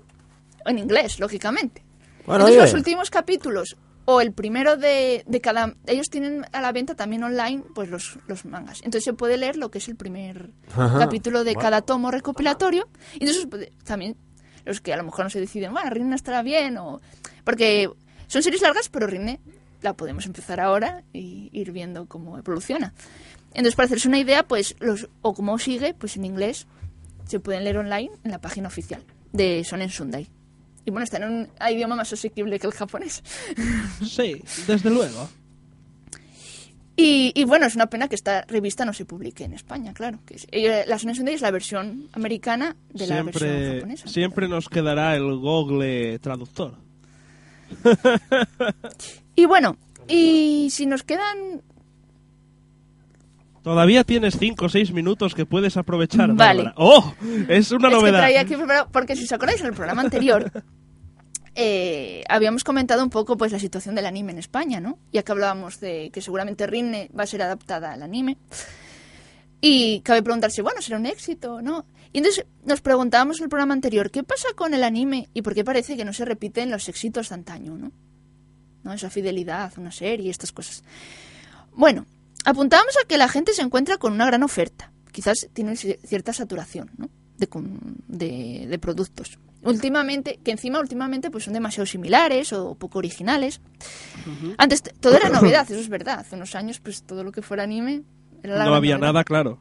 en 0.67 0.79
inglés, 0.79 1.21
lógicamente. 1.21 1.83
Bueno, 2.27 2.47
Entonces 2.49 2.73
los 2.73 2.81
últimos 2.81 3.11
capítulos 3.11 3.77
o 4.07 4.21
el 4.21 4.33
primero 4.33 4.77
de, 4.77 5.25
de 5.27 5.41
cada... 5.41 5.75
Ellos 5.87 6.09
tienen 6.11 6.45
a 6.53 6.61
la 6.61 6.73
venta 6.73 6.95
también 6.95 7.23
online 7.23 7.63
pues 7.75 7.89
los, 7.89 8.19
los 8.27 8.45
mangas. 8.45 8.79
Entonces 8.79 9.05
se 9.05 9.13
puede 9.13 9.37
leer 9.39 9.57
lo 9.57 9.71
que 9.71 9.79
es 9.79 9.89
el 9.89 9.97
primer 9.97 10.51
Ajá. 10.75 10.99
capítulo 10.99 11.43
de 11.45 11.55
cada 11.55 11.83
tomo 11.83 12.11
recopilatorio. 12.11 12.89
Y 13.15 13.25
entonces 13.25 13.47
puede- 13.47 13.73
también 13.85 14.17
los 14.65 14.81
que 14.81 14.93
a 14.93 14.97
lo 14.97 15.05
mejor 15.05 15.25
no 15.25 15.31
se 15.31 15.41
deciden, 15.41 15.73
bueno, 15.73 15.91
Rinne 15.91 16.15
estará 16.17 16.43
bien 16.43 16.77
o... 16.79 17.01
Porque 17.45 17.91
son 18.35 18.43
series 18.43 18.61
largas, 18.63 18.89
pero 18.91 19.07
Rinne 19.07 19.41
la 19.83 19.95
podemos 19.95 20.27
empezar 20.27 20.61
ahora 20.61 21.03
y 21.13 21.49
ir 21.53 21.73
viendo 21.73 22.07
cómo 22.07 22.37
evoluciona. 22.39 22.93
Entonces, 23.51 23.75
para 23.77 23.87
hacerse 23.87 24.09
una 24.09 24.19
idea, 24.19 24.43
pues, 24.43 24.75
los, 24.81 25.09
o 25.23 25.33
cómo 25.35 25.59
sigue, 25.59 25.95
pues 25.95 26.17
en 26.17 26.25
inglés 26.25 26.67
se 27.27 27.39
pueden 27.41 27.65
leer 27.65 27.79
online 27.79 28.11
en 28.25 28.31
la 28.31 28.41
página 28.41 28.69
oficial 28.69 29.03
de 29.33 29.63
Sonen 29.65 29.91
Sunday. 29.91 30.27
Y 30.85 30.91
bueno, 30.91 31.05
está 31.05 31.17
en 31.19 31.25
un 31.25 31.49
idioma 31.71 31.97
más 31.97 32.13
asequible 32.13 32.59
que 32.59 32.67
el 32.67 32.73
japonés. 32.73 33.23
Sí, 34.05 34.43
desde 34.67 34.91
luego. 34.91 35.29
Y, 36.97 37.33
y 37.35 37.45
bueno, 37.45 37.67
es 37.67 37.75
una 37.75 37.87
pena 37.87 38.07
que 38.09 38.15
esta 38.15 38.43
revista 38.43 38.85
no 38.85 38.93
se 38.93 39.05
publique 39.05 39.43
en 39.45 39.53
España, 39.53 39.93
claro. 39.95 40.21
Que 40.25 40.35
es- 40.37 40.47
eh, 40.53 40.85
la 40.87 40.99
Sonen 40.99 41.17
Sunday 41.17 41.35
es 41.35 41.41
la 41.41 41.51
versión 41.51 42.09
americana 42.13 42.77
de 42.93 43.07
la 43.09 43.23
versión 43.23 43.75
japonesa. 43.77 44.09
siempre 44.09 44.47
nos 44.49 44.69
quedará 44.69 45.17
el 45.17 45.25
Google 45.39 46.19
Traductor. 46.21 46.77
Y 49.37 49.47
bueno, 49.47 49.77
y 50.07 50.69
si 50.71 50.87
nos 50.87 51.03
quedan... 51.03 51.63
Todavía 53.63 54.05
tienes 54.05 54.37
5 54.39 54.67
o 54.67 54.69
6 54.69 54.93
minutos 54.93 55.35
que 55.35 55.47
puedes 55.47 55.77
aprovechar. 55.77 56.33
Vale. 56.35 56.65
Bárbara. 56.65 56.75
¡Oh! 56.77 57.15
Es 57.49 57.73
una 57.73 57.89
es 57.89 57.95
que 57.95 58.01
novedad. 58.01 58.19
traía 58.19 58.41
aquí 58.43 58.55
preparado- 58.55 58.89
porque 58.93 59.17
si 59.17 59.25
os 59.25 59.33
acordáis 59.33 59.61
en 59.63 59.67
el 59.69 59.73
programa 59.73 60.03
anterior, 60.03 60.53
eh, 61.55 62.23
habíamos 62.29 62.63
comentado 62.63 63.03
un 63.03 63.09
poco 63.11 63.37
pues 63.39 63.53
la 63.53 63.59
situación 63.59 63.95
del 63.95 64.05
anime 64.07 64.33
en 64.33 64.39
España, 64.39 64.81
¿no? 64.81 64.99
Ya 65.13 65.23
que 65.23 65.33
hablábamos 65.33 65.81
de 65.81 66.11
que 66.13 66.21
seguramente 66.21 66.67
Rinne 66.67 67.11
va 67.19 67.23
a 67.25 67.27
ser 67.27 67.41
adaptada 67.43 67.93
al 67.95 68.03
anime. 68.03 68.37
Y 69.63 70.01
cabe 70.01 70.23
preguntarse, 70.23 70.61
bueno, 70.61 70.83
¿será 70.83 70.99
un 70.99 71.07
éxito 71.07 71.55
o 71.55 71.63
no? 71.63 71.87
Y 72.15 72.19
entonces 72.19 72.47
nos 72.65 72.81
preguntábamos 72.81 73.39
en 73.39 73.45
el 73.45 73.49
programa 73.51 73.75
anterior, 73.75 74.11
¿qué 74.11 74.23
pasa 74.23 74.49
con 74.57 74.73
el 74.73 74.83
anime 74.85 75.29
y 75.35 75.43
por 75.43 75.53
qué 75.55 75.65
parece 75.65 75.97
que 75.97 76.05
no 76.07 76.13
se 76.15 76.25
repiten 76.25 76.71
los 76.71 76.89
éxitos 76.89 77.29
de 77.29 77.35
antaño, 77.35 77.77
¿no? 77.77 77.93
¿No? 78.85 78.93
Esa 78.95 79.11
fidelidad, 79.11 79.73
una 79.79 79.91
serie, 79.93 80.31
estas 80.31 80.53
cosas. 80.53 80.85
Bueno, 81.77 82.07
apuntábamos 82.45 82.97
a 83.03 83.07
que 83.07 83.19
la 83.19 83.29
gente 83.29 83.53
se 83.53 83.63
encuentra 83.63 83.99
con 83.99 84.13
una 84.15 84.25
gran 84.27 84.43
oferta. 84.43 84.93
Quizás 85.13 85.49
tiene 85.53 85.73
ci- 85.73 85.99
cierta 86.07 86.33
saturación, 86.33 86.91
¿no? 86.97 87.09
De, 87.37 87.49
de, 88.07 88.67
de 88.69 88.79
productos. 88.79 89.39
Últimamente, 89.63 90.39
que 90.45 90.53
encima 90.53 90.79
últimamente 90.79 91.31
pues 91.33 91.45
son 91.45 91.55
demasiado 91.55 91.87
similares 91.87 92.53
o 92.53 92.75
poco 92.77 92.99
originales. 92.99 93.61
Antes 94.59 94.83
todo 95.01 95.17
era 95.17 95.29
novedad, 95.41 95.69
eso 95.69 95.81
es 95.81 95.89
verdad. 95.89 96.21
Hace 96.21 96.37
unos 96.37 96.55
años 96.55 96.79
pues 96.81 97.03
todo 97.03 97.25
lo 97.25 97.33
que 97.33 97.43
fuera 97.43 97.65
anime 97.65 98.03
era 98.43 98.57
la 98.59 98.67
No 98.67 98.75
había 98.75 98.97
novedad. 98.99 99.13
nada 99.13 99.25
claro. 99.25 99.59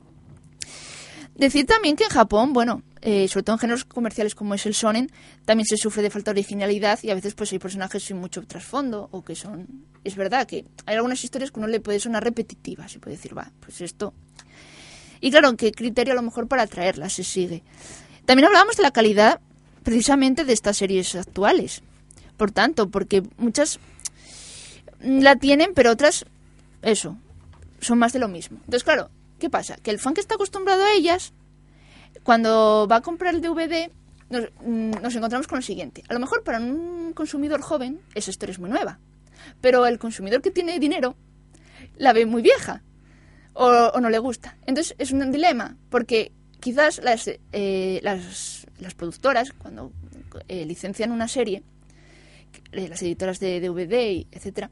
Decir 1.35 1.65
también 1.65 1.95
que 1.95 2.03
en 2.03 2.09
Japón, 2.11 2.53
bueno, 2.53 2.83
eh, 3.01 3.27
sobre 3.27 3.43
todo 3.43 3.55
en 3.55 3.59
géneros 3.59 3.85
comerciales 3.85 4.35
como 4.35 4.53
es 4.53 4.65
el 4.65 4.73
shonen, 4.73 5.11
también 5.45 5.65
se 5.65 5.77
sufre 5.77 6.03
de 6.03 6.09
falta 6.09 6.31
de 6.31 6.39
originalidad 6.39 6.99
y 7.01 7.09
a 7.09 7.15
veces 7.15 7.33
pues 7.33 7.51
hay 7.51 7.59
personajes 7.59 8.03
sin 8.03 8.17
mucho 8.17 8.43
trasfondo 8.43 9.09
o 9.11 9.23
que 9.23 9.35
son... 9.35 9.67
Es 10.03 10.15
verdad 10.15 10.45
que 10.45 10.65
hay 10.85 10.95
algunas 10.95 11.23
historias 11.23 11.51
que 11.51 11.59
uno 11.59 11.67
le 11.67 11.79
puede 11.79 11.99
sonar 11.99 12.23
repetitivas 12.23 12.95
y 12.95 12.99
puede 12.99 13.15
decir, 13.15 13.37
va, 13.37 13.51
pues 13.59 13.81
esto... 13.81 14.13
Y 15.21 15.31
claro, 15.31 15.55
¿qué 15.55 15.71
criterio 15.71 16.13
a 16.13 16.15
lo 16.15 16.21
mejor 16.21 16.47
para 16.47 16.63
atraerlas 16.63 17.13
se 17.13 17.23
sigue? 17.23 17.63
También 18.25 18.45
hablábamos 18.45 18.75
de 18.75 18.83
la 18.83 18.91
calidad 18.91 19.39
precisamente 19.83 20.45
de 20.45 20.53
estas 20.53 20.77
series 20.77 21.15
actuales. 21.15 21.81
Por 22.37 22.51
tanto, 22.51 22.89
porque 22.89 23.23
muchas 23.37 23.79
la 25.01 25.35
tienen, 25.35 25.73
pero 25.73 25.91
otras, 25.91 26.25
eso, 26.81 27.17
son 27.79 27.99
más 27.99 28.13
de 28.13 28.19
lo 28.19 28.27
mismo. 28.27 28.57
Entonces, 28.59 28.83
claro, 28.83 29.09
¿qué 29.39 29.49
pasa? 29.49 29.75
Que 29.77 29.91
el 29.91 29.99
fan 29.99 30.13
que 30.13 30.21
está 30.21 30.35
acostumbrado 30.35 30.83
a 30.83 30.93
ellas, 30.93 31.33
cuando 32.23 32.87
va 32.89 32.97
a 32.97 33.01
comprar 33.01 33.35
el 33.35 33.41
DVD, 33.41 33.91
nos, 34.29 34.49
mm, 34.65 35.01
nos 35.01 35.15
encontramos 35.15 35.47
con 35.47 35.57
lo 35.57 35.61
siguiente. 35.61 36.03
A 36.09 36.13
lo 36.13 36.19
mejor 36.19 36.43
para 36.43 36.59
un 36.59 37.13
consumidor 37.13 37.61
joven 37.61 38.01
esa 38.15 38.31
historia 38.31 38.53
es 38.53 38.59
muy 38.59 38.69
nueva, 38.69 38.99
pero 39.61 39.85
el 39.85 39.99
consumidor 39.99 40.41
que 40.41 40.51
tiene 40.51 40.79
dinero 40.79 41.15
la 41.97 42.13
ve 42.13 42.25
muy 42.25 42.41
vieja 42.41 42.83
o, 43.53 43.99
no 43.99 44.09
le 44.09 44.19
gusta. 44.19 44.57
Entonces 44.65 44.95
es 44.97 45.11
un 45.11 45.31
dilema, 45.31 45.77
porque 45.89 46.31
quizás 46.59 47.01
las, 47.03 47.29
eh, 47.51 47.99
las, 48.01 48.65
productoras, 48.95 49.51
cuando 49.53 49.91
eh, 50.47 50.65
licencian 50.65 51.11
una 51.11 51.27
serie, 51.27 51.63
eh, 52.71 52.87
las 52.87 53.01
editoras 53.01 53.39
de 53.39 53.59
DVD, 53.59 54.25
etcétera, 54.31 54.71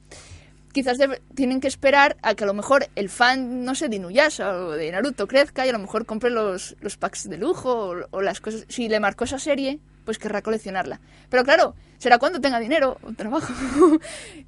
quizás 0.72 0.98
debe- 0.98 1.22
tienen 1.36 1.60
que 1.62 1.68
esperar 1.68 2.18
a 2.22 2.36
que 2.36 2.44
a 2.44 2.48
lo 2.48 2.54
mejor 2.54 2.88
el 2.96 3.10
fan, 3.10 3.64
no 3.64 3.76
sé, 3.76 3.90
de 3.90 3.98
Inuyasha 3.98 4.56
o 4.56 4.72
de 4.72 4.92
Naruto 4.92 5.28
crezca 5.28 5.66
y 5.66 5.70
a 5.70 5.74
lo 5.74 5.80
mejor 5.80 6.06
compre 6.06 6.30
los, 6.30 6.76
los 6.82 6.98
packs 6.98 7.30
de 7.30 7.38
lujo 7.38 7.74
o, 7.92 8.08
o 8.12 8.22
las 8.22 8.40
cosas. 8.42 8.66
Si 8.70 8.88
le 8.90 9.00
marcó 9.00 9.24
esa 9.26 9.40
serie, 9.40 9.80
pues 10.06 10.18
querrá 10.18 10.42
coleccionarla. 10.42 11.00
Pero 11.30 11.44
claro, 11.44 11.76
será 11.98 12.18
cuando 12.18 12.40
tenga 12.42 12.60
dinero 12.60 12.98
o 13.04 13.12
trabajo. 13.14 13.54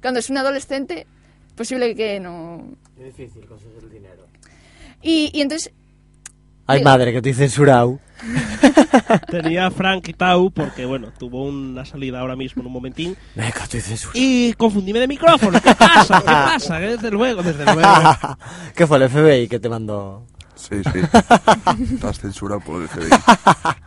cuando 0.02 0.20
es 0.20 0.30
un 0.30 0.38
adolescente, 0.38 1.06
posible 1.56 1.94
que 1.94 2.18
no. 2.20 2.66
Es 2.98 3.16
difícil 3.16 3.46
conseguir 3.46 3.78
el 3.84 3.90
dinero. 3.90 4.26
Y, 5.02 5.30
y 5.32 5.42
entonces, 5.42 5.72
Ay, 6.66 6.82
madre, 6.82 7.10
que 7.10 7.18
estoy 7.18 7.34
censurado. 7.34 7.98
Tenía 9.30 9.70
Frank 9.70 10.08
y 10.08 10.14
Tau 10.14 10.50
porque, 10.50 10.86
bueno, 10.86 11.12
tuvo 11.18 11.44
una 11.44 11.84
salida 11.84 12.20
ahora 12.20 12.36
mismo 12.36 12.62
en 12.62 12.66
un 12.66 12.72
momentín. 12.72 13.16
Venga, 13.34 13.62
estoy 13.62 13.80
censurado. 13.80 14.18
Y 14.18 14.54
confundíme 14.54 14.98
de 14.98 15.08
micrófono. 15.08 15.60
¿Qué 15.60 15.74
pasa? 15.74 16.20
¿Qué 16.20 16.26
pasa? 16.26 16.78
Desde 16.78 17.10
luego, 17.10 17.42
desde 17.42 17.64
luego. 17.64 17.82
¿Qué 18.74 18.86
fue 18.86 18.98
el 18.98 19.10
FBI 19.10 19.48
que 19.48 19.58
te 19.58 19.68
mandó? 19.68 20.26
Sí, 20.54 20.76
sí. 20.84 21.00
Estás 21.94 22.20
censurado 22.20 22.60
por 22.60 22.80
el 22.80 22.88
FBI. 22.88 23.10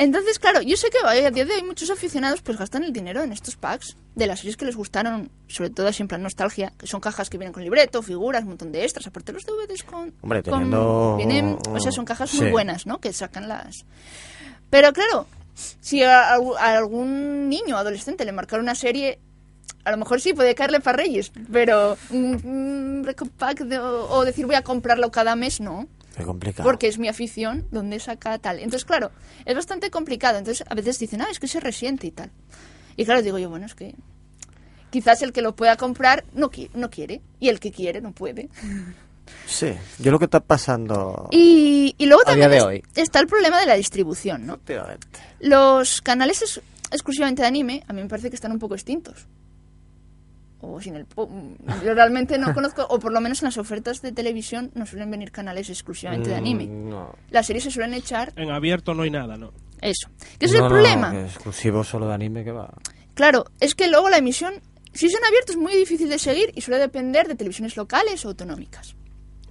Entonces, 0.00 0.38
claro, 0.38 0.62
yo 0.62 0.76
sé 0.76 0.90
que 0.90 0.98
a 1.04 1.12
día 1.32 1.44
de 1.44 1.52
hoy 1.54 1.62
muchos 1.64 1.90
aficionados 1.90 2.40
pues 2.40 2.56
gastan 2.56 2.84
el 2.84 2.92
dinero 2.92 3.20
en 3.24 3.32
estos 3.32 3.56
packs 3.56 3.96
de 4.14 4.28
las 4.28 4.38
series 4.38 4.56
que 4.56 4.64
les 4.64 4.76
gustaron, 4.76 5.28
sobre 5.48 5.70
todo 5.70 5.88
así 5.88 6.02
en 6.02 6.08
plan 6.08 6.22
nostalgia, 6.22 6.72
que 6.78 6.86
son 6.86 7.00
cajas 7.00 7.28
que 7.28 7.36
vienen 7.36 7.52
con 7.52 7.64
libreto, 7.64 8.00
figuras, 8.00 8.42
un 8.42 8.50
montón 8.50 8.70
de 8.70 8.84
extras, 8.84 9.08
aparte 9.08 9.32
los 9.32 9.44
DVDs 9.44 9.82
con... 9.82 10.14
Hombre, 10.22 10.42
con- 10.44 10.52
teniendo- 10.52 11.16
vienen, 11.16 11.58
o 11.76 11.80
sea, 11.80 11.90
son 11.90 12.04
cajas 12.04 12.32
muy 12.34 12.44
buenas, 12.52 12.86
¿no? 12.86 13.00
Que 13.00 13.12
sacan 13.12 13.48
las... 13.48 13.84
Pero 14.70 14.92
claro, 14.92 15.26
si 15.80 16.04
a, 16.04 16.34
a 16.34 16.76
algún 16.76 17.48
niño 17.48 17.74
o 17.74 17.78
adolescente 17.78 18.24
le 18.24 18.30
marcaron 18.30 18.66
una 18.66 18.76
serie, 18.76 19.18
a 19.84 19.90
lo 19.90 19.96
mejor 19.96 20.20
sí 20.20 20.32
puede 20.32 20.54
caerle 20.54 20.78
para 20.78 20.98
Reyes, 20.98 21.32
pero 21.50 21.96
un, 22.10 22.40
un 22.44 23.02
record 23.04 23.30
pack 23.30 23.60
de- 23.62 23.78
o, 23.80 24.10
o 24.10 24.24
decir 24.24 24.46
voy 24.46 24.54
a 24.54 24.62
comprarlo 24.62 25.10
cada 25.10 25.34
mes, 25.34 25.60
no. 25.60 25.88
Qué 26.18 26.24
complicado. 26.24 26.68
Porque 26.68 26.88
es 26.88 26.98
mi 26.98 27.08
afición, 27.08 27.66
donde 27.70 27.98
saca 28.00 28.38
tal. 28.38 28.58
Entonces, 28.58 28.84
claro, 28.84 29.10
es 29.46 29.54
bastante 29.54 29.90
complicado. 29.90 30.36
Entonces, 30.38 30.66
a 30.68 30.74
veces 30.74 30.98
dicen, 30.98 31.22
ah, 31.22 31.28
es 31.30 31.38
que 31.40 31.48
se 31.48 31.60
resiente 31.60 32.06
y 32.06 32.10
tal. 32.10 32.30
Y 32.96 33.04
claro, 33.04 33.22
digo 33.22 33.38
yo, 33.38 33.48
bueno, 33.48 33.64
es 33.66 33.74
que 33.74 33.94
quizás 34.90 35.22
el 35.22 35.32
que 35.32 35.40
lo 35.42 35.54
pueda 35.54 35.76
comprar 35.76 36.24
no, 36.34 36.50
qui- 36.50 36.70
no 36.74 36.90
quiere. 36.90 37.22
Y 37.40 37.48
el 37.48 37.60
que 37.60 37.70
quiere 37.72 38.00
no 38.00 38.12
puede. 38.12 38.48
Sí, 39.46 39.72
yo 39.98 40.10
lo 40.10 40.18
que 40.18 40.24
está 40.24 40.40
pasando... 40.40 41.28
Y, 41.30 41.94
y 41.98 42.06
luego 42.06 42.22
también 42.24 42.52
es- 42.54 42.62
hoy. 42.64 42.82
está 42.94 43.20
el 43.20 43.26
problema 43.26 43.60
de 43.60 43.66
la 43.66 43.74
distribución, 43.74 44.46
¿no? 44.46 44.58
Los 45.40 46.00
canales 46.02 46.42
ex- 46.42 46.60
exclusivamente 46.90 47.42
de 47.42 47.48
anime, 47.48 47.84
a 47.86 47.92
mí 47.92 48.02
me 48.02 48.08
parece 48.08 48.30
que 48.30 48.36
están 48.36 48.52
un 48.52 48.58
poco 48.58 48.74
extintos. 48.74 49.26
O 50.60 50.80
sin 50.80 50.96
el... 50.96 51.04
po- 51.06 51.30
Yo 51.84 51.94
realmente 51.94 52.36
no 52.36 52.52
conozco, 52.52 52.84
o 52.88 52.98
por 52.98 53.12
lo 53.12 53.20
menos 53.20 53.40
en 53.42 53.46
las 53.46 53.58
ofertas 53.58 54.02
de 54.02 54.10
televisión 54.12 54.72
no 54.74 54.86
suelen 54.86 55.08
venir 55.10 55.30
canales 55.30 55.70
exclusivamente 55.70 56.30
de 56.30 56.34
anime. 56.36 56.66
Mm, 56.66 56.88
No. 56.90 57.14
Las 57.30 57.46
series 57.46 57.64
se 57.64 57.70
suelen 57.70 57.94
echar 57.94 58.32
En 58.36 58.50
abierto 58.50 58.92
no 58.94 59.02
hay 59.04 59.10
nada, 59.10 59.36
¿no? 59.36 59.52
eso. 59.80 60.08
¿Qué 60.40 60.46
es 60.46 60.52
No, 60.52 60.64
el 60.64 60.68
problema? 60.68 61.12
que 61.12 61.22
exclusivo 61.24 61.84
solo 61.84 62.08
de 62.08 62.14
anime 62.14 62.42
que 62.42 62.50
va. 62.50 62.74
Claro, 63.14 63.44
es 63.60 63.76
que 63.76 63.86
luego 63.88 64.08
la 64.08 64.18
emisión, 64.18 64.54
si 64.92 65.08
son 65.08 65.24
abiertos, 65.24 65.54
es 65.54 65.60
muy 65.62 65.76
difícil 65.76 66.08
de 66.08 66.18
seguir 66.18 66.50
y 66.56 66.60
suele 66.60 66.80
depender 66.80 67.28
de 67.28 67.36
televisiones 67.36 67.76
locales 67.76 68.24
o 68.24 68.28
autonómicas. 68.30 68.96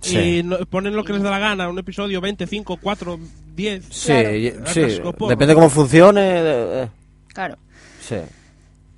Sí. 0.02 0.18
Y 0.40 0.44
no- 0.44 0.60
ponen 0.66 0.94
lo 0.96 1.06
que 1.06 1.14
les 1.14 1.24
da 1.24 1.32
la 1.32 1.40
gana, 1.40 1.70
un 1.70 1.80
episodio 1.80 2.20
25, 2.20 2.78
4, 2.82 3.18
10. 3.56 3.86
Sí, 3.90 4.12
Claro. 4.12 5.14
Depende 5.30 5.54
cómo 5.56 5.70
funcione. 5.70 6.22
de- 6.44 6.90
Claro. 7.34 7.58
sí. 8.02 8.18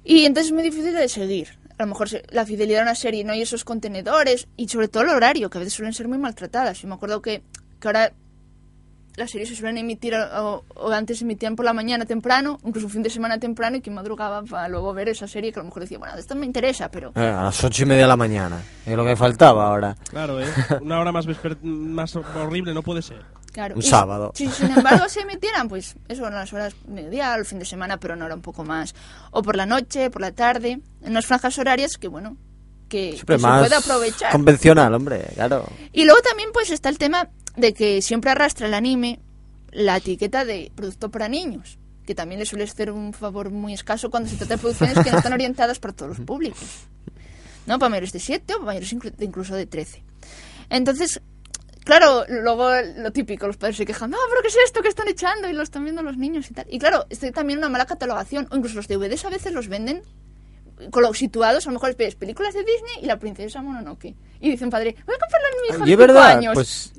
Y 0.03 0.25
entonces 0.25 0.47
es 0.47 0.53
muy 0.53 0.63
difícil 0.63 0.93
de 0.95 1.07
seguir. 1.07 1.58
A 1.79 1.83
lo 1.83 1.87
mejor 1.87 2.09
se- 2.09 2.23
la 2.29 2.45
fidelidad 2.45 2.81
a 2.81 2.83
una 2.83 2.95
serie 2.95 3.23
no 3.23 3.31
hay 3.31 3.41
esos 3.41 3.63
contenedores 3.63 4.47
y 4.57 4.67
sobre 4.67 4.89
todo 4.89 5.03
el 5.03 5.09
horario, 5.09 5.49
que 5.49 5.57
a 5.57 5.61
veces 5.61 5.73
suelen 5.73 5.93
ser 5.93 6.09
muy 6.09 6.17
maltratadas. 6.17 6.81
Yo 6.81 6.89
me 6.89 6.95
acuerdo 6.95 7.21
que, 7.21 7.41
que 7.79 7.87
ahora 7.87 8.11
las 9.15 9.31
series 9.31 9.47
se 9.49 9.55
suelen 9.55 9.77
emitir 9.77 10.13
o, 10.13 10.65
o 10.75 10.91
antes 10.91 11.19
se 11.19 11.23
emitían 11.23 11.55
por 11.55 11.63
la 11.65 11.71
mañana 11.71 12.05
temprano, 12.05 12.57
incluso 12.65 12.87
un 12.87 12.91
fin 12.93 13.01
de 13.03 13.09
semana 13.09 13.37
temprano 13.39 13.77
y 13.77 13.81
que 13.81 13.91
madrugaba 13.91 14.43
para 14.43 14.67
luego 14.67 14.93
ver 14.93 15.07
esa 15.07 15.25
serie 15.27 15.53
que 15.53 15.59
a 15.59 15.63
lo 15.63 15.67
mejor 15.67 15.83
decía, 15.83 15.97
bueno, 15.99 16.15
esto 16.17 16.35
me 16.35 16.45
interesa, 16.45 16.91
pero... 16.91 17.13
Eh, 17.15 17.21
a 17.21 17.43
las 17.43 17.63
ocho 17.63 17.83
y 17.83 17.85
media 17.85 18.01
de 18.03 18.07
la 18.09 18.17
mañana. 18.17 18.61
Es 18.85 18.95
lo 18.97 19.05
que 19.05 19.15
faltaba 19.15 19.65
ahora. 19.67 19.95
Claro, 20.09 20.41
¿eh? 20.41 20.47
Una 20.81 20.99
hora 20.99 21.13
más, 21.13 21.25
más 21.63 22.15
horrible 22.15 22.73
no 22.73 22.83
puede 22.83 23.01
ser. 23.01 23.23
Claro. 23.59 23.75
Un 23.75 23.81
Y 23.81 23.85
sábado. 23.85 24.31
Si, 24.35 24.47
sin 24.49 24.71
embargo 24.71 25.09
se 25.09 25.19
emitieran, 25.19 25.67
pues 25.67 25.97
eso, 26.07 26.25
en 26.25 26.33
las 26.33 26.53
horas 26.53 26.73
mediodía, 26.87 27.33
al 27.33 27.45
fin 27.45 27.59
de 27.59 27.65
semana, 27.65 27.97
pero 27.97 28.15
no 28.15 28.25
era 28.25 28.33
un 28.33 28.41
poco 28.41 28.63
más. 28.63 28.95
O 29.31 29.41
por 29.41 29.57
la 29.57 29.65
noche, 29.65 30.09
por 30.09 30.21
la 30.21 30.31
tarde, 30.31 30.79
en 31.01 31.11
unas 31.11 31.25
franjas 31.25 31.57
horarias 31.57 31.97
que, 31.97 32.07
bueno, 32.07 32.37
que, 32.87 33.17
se 33.17 33.25
puede 33.25 33.75
aprovechar. 33.75 34.31
convencional, 34.31 34.93
hombre, 34.93 35.27
claro. 35.35 35.65
Y 35.91 36.05
luego 36.05 36.21
también 36.21 36.51
pues 36.53 36.69
está 36.71 36.87
el 36.87 36.97
tema 36.97 37.27
de 37.57 37.73
que 37.73 38.01
siempre 38.01 38.31
arrastra 38.31 38.67
el 38.67 38.73
anime 38.73 39.19
la 39.71 39.97
etiqueta 39.97 40.45
de 40.45 40.71
producto 40.73 41.11
para 41.11 41.27
niños, 41.27 41.77
que 42.05 42.15
también 42.15 42.39
le 42.39 42.45
suele 42.45 42.63
hacer 42.63 42.91
un 42.91 43.11
favor 43.11 43.49
muy 43.49 43.73
escaso 43.73 44.09
cuando 44.09 44.29
se 44.29 44.37
trata 44.37 44.55
de 44.55 44.61
producciones 44.61 45.03
que 45.03 45.11
no 45.11 45.17
están 45.17 45.33
orientadas 45.33 45.79
para 45.79 45.93
todos 45.93 46.17
los 46.17 46.25
públicos. 46.25 46.63
¿No? 47.67 47.77
Para 47.77 47.89
mayores 47.89 48.13
de 48.13 48.19
7 48.19 48.53
o 48.53 48.57
para 48.59 48.67
mayores 48.67 48.95
incluso 49.19 49.53
de 49.53 49.65
13. 49.65 50.01
Entonces, 50.69 51.21
claro, 51.89 52.23
luego 52.29 52.69
lo 52.97 53.11
típico, 53.11 53.47
los 53.47 53.57
padres 53.57 53.77
se 53.77 53.85
quejan, 53.85 54.11
no, 54.11 54.17
pero 54.29 54.41
¿qué 54.41 54.47
es 54.47 54.57
esto 54.65 54.81
que 54.81 54.87
están 54.89 55.07
echando? 55.07 55.49
Y 55.49 55.53
lo 55.53 55.63
están 55.63 55.83
viendo 55.83 56.01
los 56.01 56.17
niños 56.17 56.49
y 56.49 56.53
tal. 56.53 56.65
Y 56.69 56.79
claro, 56.79 57.05
es 57.09 57.19
también 57.33 57.59
una 57.59 57.69
mala 57.69 57.85
catalogación, 57.85 58.47
o 58.51 58.55
incluso 58.55 58.75
los 58.75 58.87
DVDs 58.87 59.25
a 59.25 59.29
veces 59.29 59.51
los 59.53 59.67
venden 59.67 60.01
con 60.91 61.03
los 61.03 61.17
situados, 61.17 61.65
a 61.67 61.69
lo 61.71 61.73
mejor 61.73 61.95
ves 61.97 62.15
películas 62.15 62.53
de 62.53 62.61
Disney 62.61 63.03
y 63.03 63.05
la 63.05 63.17
princesa 63.19 63.61
Mononoke. 63.61 64.15
Y 64.39 64.49
dicen, 64.51 64.69
padre, 64.69 64.95
voy 65.05 65.15
a 65.15 65.19
comprarlo 65.19 65.47
a 65.47 65.51
mi 65.51 65.67
hijo 65.67 65.75
Y 65.75 65.79
de 65.79 65.83
es 65.83 65.89
cinco 65.89 65.99
verdad, 65.99 66.37
años. 66.37 66.53
pues 66.53 66.93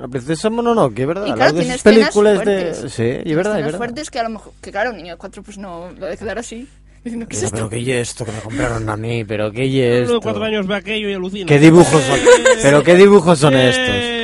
la 0.00 0.08
princesa 0.08 0.50
Mononoke, 0.50 0.98
es 0.98 1.06
verdad. 1.06 1.26
Y 1.26 1.32
claro, 1.34 1.52
tiene 1.54 1.78
películas 1.78 2.44
de... 2.44 2.74
Sí, 2.88 3.02
y 3.24 3.30
es 3.30 3.36
verdad, 3.36 3.58
es 3.60 3.64
verdad. 3.66 3.78
fuertes 3.78 4.10
que 4.10 4.18
a 4.18 4.24
lo 4.24 4.30
mejor, 4.30 4.52
que 4.60 4.72
claro, 4.72 4.90
un 4.90 4.96
niño 4.96 5.12
de 5.12 5.18
cuatro 5.18 5.42
pues 5.44 5.58
no 5.58 5.92
lo 5.92 6.06
de 6.06 6.16
quedar 6.16 6.38
así. 6.38 6.66
Diciendo, 7.04 7.26
¿qué 7.28 7.36
es 7.36 7.44
esto? 7.44 7.56
pero 7.56 7.70
qué 7.70 7.78
y 7.78 7.92
esto 7.92 8.24
que 8.26 8.32
me 8.32 8.40
compraron 8.40 8.86
a 8.90 8.96
mí, 8.96 9.24
pero 9.24 9.50
qué 9.52 9.64
y 9.64 9.78
Uno 9.80 9.88
de 9.94 10.02
esto. 10.02 10.20
cuatro 10.20 10.44
años 10.44 10.66
ve 10.66 10.74
aquello 10.74 11.08
y 11.08 11.14
alucina. 11.14 11.46
¿Qué 11.46 11.58
dibujos 11.58 12.02
son? 12.02 12.18
Pero 12.62 12.82
qué 12.82 12.94
dibujos 12.94 13.38
son 13.38 13.54
estos. 13.54 14.19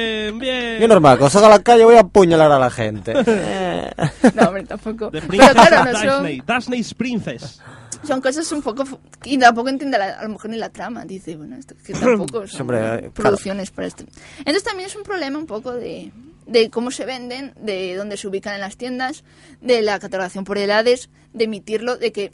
Bien. 0.79 0.83
Yo 0.83 0.89
normal, 0.89 1.19
cuando 1.19 1.31
salga 1.31 1.49
a 1.49 1.51
la 1.59 1.63
calle 1.63 1.85
voy 1.85 1.97
a 1.97 2.01
apuñalar 2.01 2.51
a 2.53 2.59
la 2.59 2.71
gente. 2.71 3.13
Eh. 3.27 3.91
No, 4.35 4.49
hombre, 4.49 4.65
tampoco. 4.65 5.11
The 5.11 5.23
Pero 5.23 5.53
claro, 5.53 5.85
no 5.85 5.99
son, 5.99 6.27
Disney. 6.27 6.43
Disney's 6.47 6.95
Princess. 6.95 7.61
son 8.07 8.21
cosas 8.21 8.51
un 8.53 8.61
poco... 8.63 8.85
Y 9.25 9.39
tampoco 9.39 9.69
entiende 9.71 9.99
la- 9.99 10.19
a 10.19 10.23
lo 10.25 10.31
mejor 10.31 10.51
ni 10.51 10.57
la 10.59 10.69
trama. 10.71 11.05
Dice, 11.05 11.37
bueno, 11.37 11.57
esto 11.57 11.75
que 11.85 11.93
tampoco 11.95 12.47
son 12.47 12.61
Hombre, 12.63 12.79
eh, 12.79 12.83
claro. 12.99 13.13
producciones 13.13 13.71
para 13.71 13.89
esto. 13.89 14.05
Entonces 14.39 14.63
también 14.65 14.89
es 14.89 14.97
un 14.97 15.03
problema 15.03 15.39
un 15.39 15.47
poco 15.47 15.73
de, 15.73 16.13
de 16.47 16.71
cómo 16.71 16.91
se 16.91 17.07
venden, 17.07 17.55
de 17.61 17.95
dónde 17.97 18.17
se 18.17 18.29
ubican 18.29 18.55
en 18.55 18.61
las 18.61 18.77
tiendas, 18.77 19.25
de 19.63 19.81
la 19.83 19.99
catalogación 19.99 20.45
por 20.45 20.59
edades, 20.59 21.09
de 21.33 21.45
emitirlo, 21.45 21.97
de 21.97 22.13
que... 22.13 22.33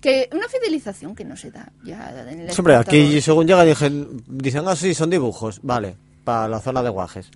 Que 0.00 0.30
una 0.32 0.48
fidelización 0.48 1.14
que 1.14 1.26
no 1.26 1.36
se 1.36 1.50
da 1.50 1.70
ya 1.84 2.24
en 2.26 2.40
el 2.40 2.50
Hombre, 2.58 2.76
aquí 2.76 3.20
según 3.20 3.46
llega 3.46 3.64
dicen, 3.64 4.22
dicen, 4.28 4.62
ah, 4.66 4.74
sí, 4.74 4.94
son 4.94 5.10
dibujos. 5.10 5.60
Vale, 5.62 5.94
para 6.24 6.48
la 6.48 6.58
zona 6.60 6.82
de 6.82 6.88
guajes. 6.88 7.30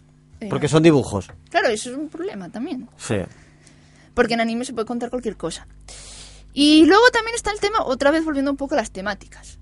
Porque 0.51 0.68
son 0.68 0.82
dibujos. 0.82 1.28
Claro, 1.51 1.68
eso 1.68 1.90
es 1.90 1.97
un 1.97 2.09
problema 2.09 2.49
también. 2.51 2.88
Sí. 2.97 3.16
porque 4.14 4.34
en 4.34 4.40
anime 4.40 4.64
se 4.64 4.72
puede 4.72 4.86
contar 4.86 5.11
cualquier 5.11 5.36
cosa. 5.36 5.66
Y 6.53 6.84
luego 6.86 7.05
también 7.12 7.34
está 7.34 7.51
el 7.51 7.59
tema, 7.59 7.82
otra 7.84 8.11
vez 8.12 8.24
volviendo 8.24 8.51
un 8.51 8.57
poco 8.57 8.74
a 8.74 8.78
las 8.78 8.92
temáticas 8.92 9.59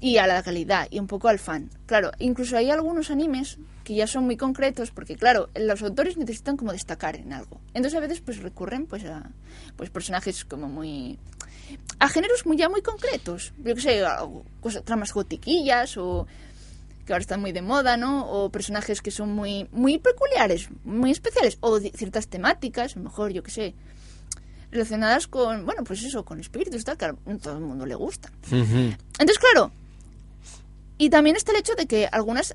y 0.00 0.16
a 0.16 0.26
la 0.26 0.42
calidad 0.42 0.88
y 0.90 0.98
un 0.98 1.06
poco 1.06 1.28
al 1.28 1.38
fan. 1.38 1.70
Claro, 1.84 2.10
incluso 2.18 2.56
hay 2.56 2.70
algunos 2.70 3.10
animes 3.10 3.58
que 3.84 3.94
ya 3.94 4.06
son 4.06 4.24
muy 4.24 4.36
concretos 4.36 4.90
porque 4.90 5.16
claro, 5.16 5.48
los 5.54 5.82
autores 5.82 6.16
necesitan 6.16 6.56
como 6.56 6.72
destacar 6.72 7.16
en 7.16 7.32
algo. 7.32 7.60
Entonces 7.74 7.96
a 7.96 8.00
veces 8.00 8.20
pues 8.20 8.38
recurren 8.42 8.86
pues 8.86 9.04
a 9.04 9.30
pues 9.76 9.90
personajes 9.90 10.44
como 10.44 10.68
muy 10.68 11.18
a 11.98 12.08
géneros 12.08 12.46
muy 12.46 12.56
ya 12.56 12.68
muy 12.68 12.80
concretos. 12.82 13.52
Yo 13.58 13.74
que 13.74 13.80
sé, 13.80 14.04
a 14.04 14.26
cosas, 14.60 14.84
tramas 14.84 15.12
gotiquillas 15.12 15.96
o 15.98 16.26
que 17.06 17.12
ahora 17.12 17.22
están 17.22 17.40
muy 17.40 17.52
de 17.52 17.62
moda, 17.62 17.96
¿no? 17.96 18.28
O 18.28 18.50
personajes 18.50 19.00
que 19.00 19.10
son 19.10 19.32
muy 19.32 19.68
muy 19.72 19.98
peculiares, 19.98 20.68
muy 20.84 21.12
especiales 21.12 21.56
o 21.60 21.78
ciertas 21.78 22.28
temáticas, 22.28 22.96
a 22.96 22.98
lo 22.98 23.04
mejor 23.04 23.32
yo 23.32 23.42
que 23.42 23.50
sé, 23.50 23.74
relacionadas 24.70 25.26
con, 25.26 25.64
bueno, 25.64 25.84
pues 25.84 26.02
eso, 26.02 26.24
con 26.24 26.40
espíritus 26.40 26.84
tal, 26.84 26.98
que 26.98 27.06
a 27.06 27.14
todo 27.40 27.54
el 27.54 27.64
mundo 27.64 27.86
le 27.86 27.94
gusta. 27.94 28.30
Entonces, 28.50 29.38
claro, 29.38 29.70
y 30.98 31.10
también 31.10 31.36
está 31.36 31.52
el 31.52 31.58
hecho 31.58 31.74
de 31.74 31.86
que 31.86 32.08
algunas 32.10 32.54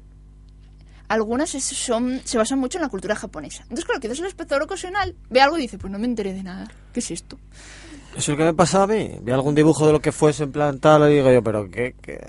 algunas 1.07 1.49
son 1.49 2.21
se 2.23 2.37
basan 2.37 2.59
mucho 2.59 2.77
en 2.77 2.83
la 2.83 2.89
cultura 2.89 3.15
japonesa. 3.15 3.63
Entonces, 3.63 3.85
claro, 3.85 3.99
quizás 3.99 4.19
el 4.19 4.25
espectador 4.25 4.63
ocasional 4.63 5.15
ve 5.29 5.41
algo 5.41 5.57
y 5.57 5.61
dice, 5.61 5.77
pues 5.77 5.91
no 5.91 5.99
me 5.99 6.05
enteré 6.05 6.33
de 6.33 6.43
nada. 6.43 6.67
¿Qué 6.93 7.01
es 7.01 7.11
esto? 7.11 7.37
Eso 8.11 8.19
es 8.19 8.27
lo 8.29 8.37
que 8.37 8.43
me 8.43 8.53
pasa 8.53 8.83
a 8.83 8.87
mí. 8.87 9.11
Vi 9.21 9.31
algún 9.31 9.55
dibujo 9.55 9.85
de 9.85 9.93
lo 9.93 10.01
que 10.01 10.11
fuese 10.11 10.43
en 10.43 10.51
plan 10.51 10.79
tal 10.79 11.09
y 11.09 11.15
digo 11.15 11.31
yo, 11.31 11.43
pero 11.43 11.69
qué, 11.69 11.95
qué... 12.01 12.19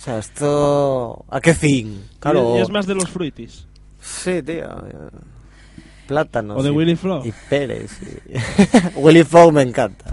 O 0.00 0.02
sea, 0.02 0.18
esto... 0.18 1.26
¿A 1.28 1.42
qué 1.42 1.52
fin? 1.52 2.02
Claro. 2.20 2.56
Y 2.56 2.60
es 2.62 2.70
más 2.70 2.86
de 2.86 2.94
los 2.94 3.10
fruitis. 3.10 3.66
Sí, 4.00 4.42
tío. 4.42 4.64
Plátanos. 6.06 6.56
O 6.58 6.62
de 6.62 6.70
y- 6.70 6.72
Willy 6.72 6.96
Flow. 6.96 7.22
Y 7.22 7.32
Pérez. 7.50 7.90
y- 8.02 8.38
Willy 8.98 9.24
Flow 9.24 9.52
me 9.52 9.60
encanta. 9.60 10.06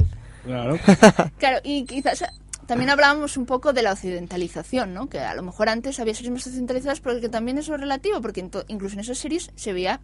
Claro. 0.43 0.77
Claro, 1.39 1.59
y 1.63 1.85
quizás 1.85 2.21
eh, 2.23 2.27
también 2.65 2.89
hablábamos 2.89 3.37
un 3.37 3.45
poco 3.45 3.71
de 3.71 3.81
la 3.81 3.93
occidentalización, 3.93 4.93
¿no? 4.93 5.07
Que 5.07 5.19
a 5.19 5.33
lo 5.35 5.41
mejor 5.43 5.69
antes 5.69 5.99
había 6.01 6.13
series 6.13 6.31
más 6.33 6.45
occidentalizadas, 6.47 6.99
pero 6.99 7.21
que 7.21 7.29
también 7.29 7.57
eso 7.57 7.73
es 7.73 7.79
relativo, 7.79 8.19
porque 8.21 8.45
incluso 8.67 8.95
en 8.95 8.99
esas 8.99 9.17
series 9.17 9.51
se 9.55 9.71
veía 9.71 10.01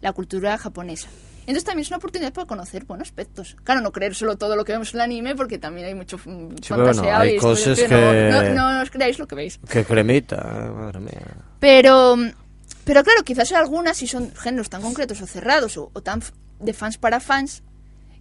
la 0.00 0.12
cultura 0.12 0.56
japonesa. 0.58 1.08
Entonces 1.40 1.64
también 1.64 1.82
es 1.84 1.88
una 1.88 1.96
oportunidad 1.96 2.32
para 2.32 2.46
conocer 2.46 2.84
buenos 2.84 3.08
aspectos. 3.08 3.56
Claro, 3.64 3.80
no 3.80 3.90
creer 3.90 4.14
solo 4.14 4.36
todo 4.36 4.54
lo 4.54 4.64
que 4.66 4.72
vemos 4.72 4.92
en 4.92 5.00
el 5.00 5.04
anime, 5.04 5.34
porque 5.34 5.58
también 5.58 5.86
hay 5.86 5.94
mucho 5.94 6.18
Sí, 6.18 6.30
bueno, 6.74 7.02
hay 7.10 7.36
y 7.36 7.38
cosas 7.38 7.78
que- 7.80 7.88
No, 7.88 8.42
no, 8.54 8.74
no 8.74 8.82
os 8.82 8.90
creáis 8.90 9.18
lo 9.18 9.26
que 9.26 9.34
veis. 9.34 9.58
Qué 9.68 9.82
cremita, 9.84 10.36
madre 10.76 11.00
mía. 11.00 11.22
Pero, 11.58 12.16
pero 12.84 13.02
claro, 13.02 13.22
quizás 13.24 13.50
algunas, 13.52 13.96
si 13.96 14.06
son 14.06 14.30
géneros 14.34 14.68
tan 14.68 14.82
concretos 14.82 15.22
o 15.22 15.26
cerrados 15.26 15.78
o, 15.78 15.90
o 15.94 16.02
tan 16.02 16.22
de 16.60 16.72
fans 16.74 16.98
para 16.98 17.18
fans, 17.18 17.62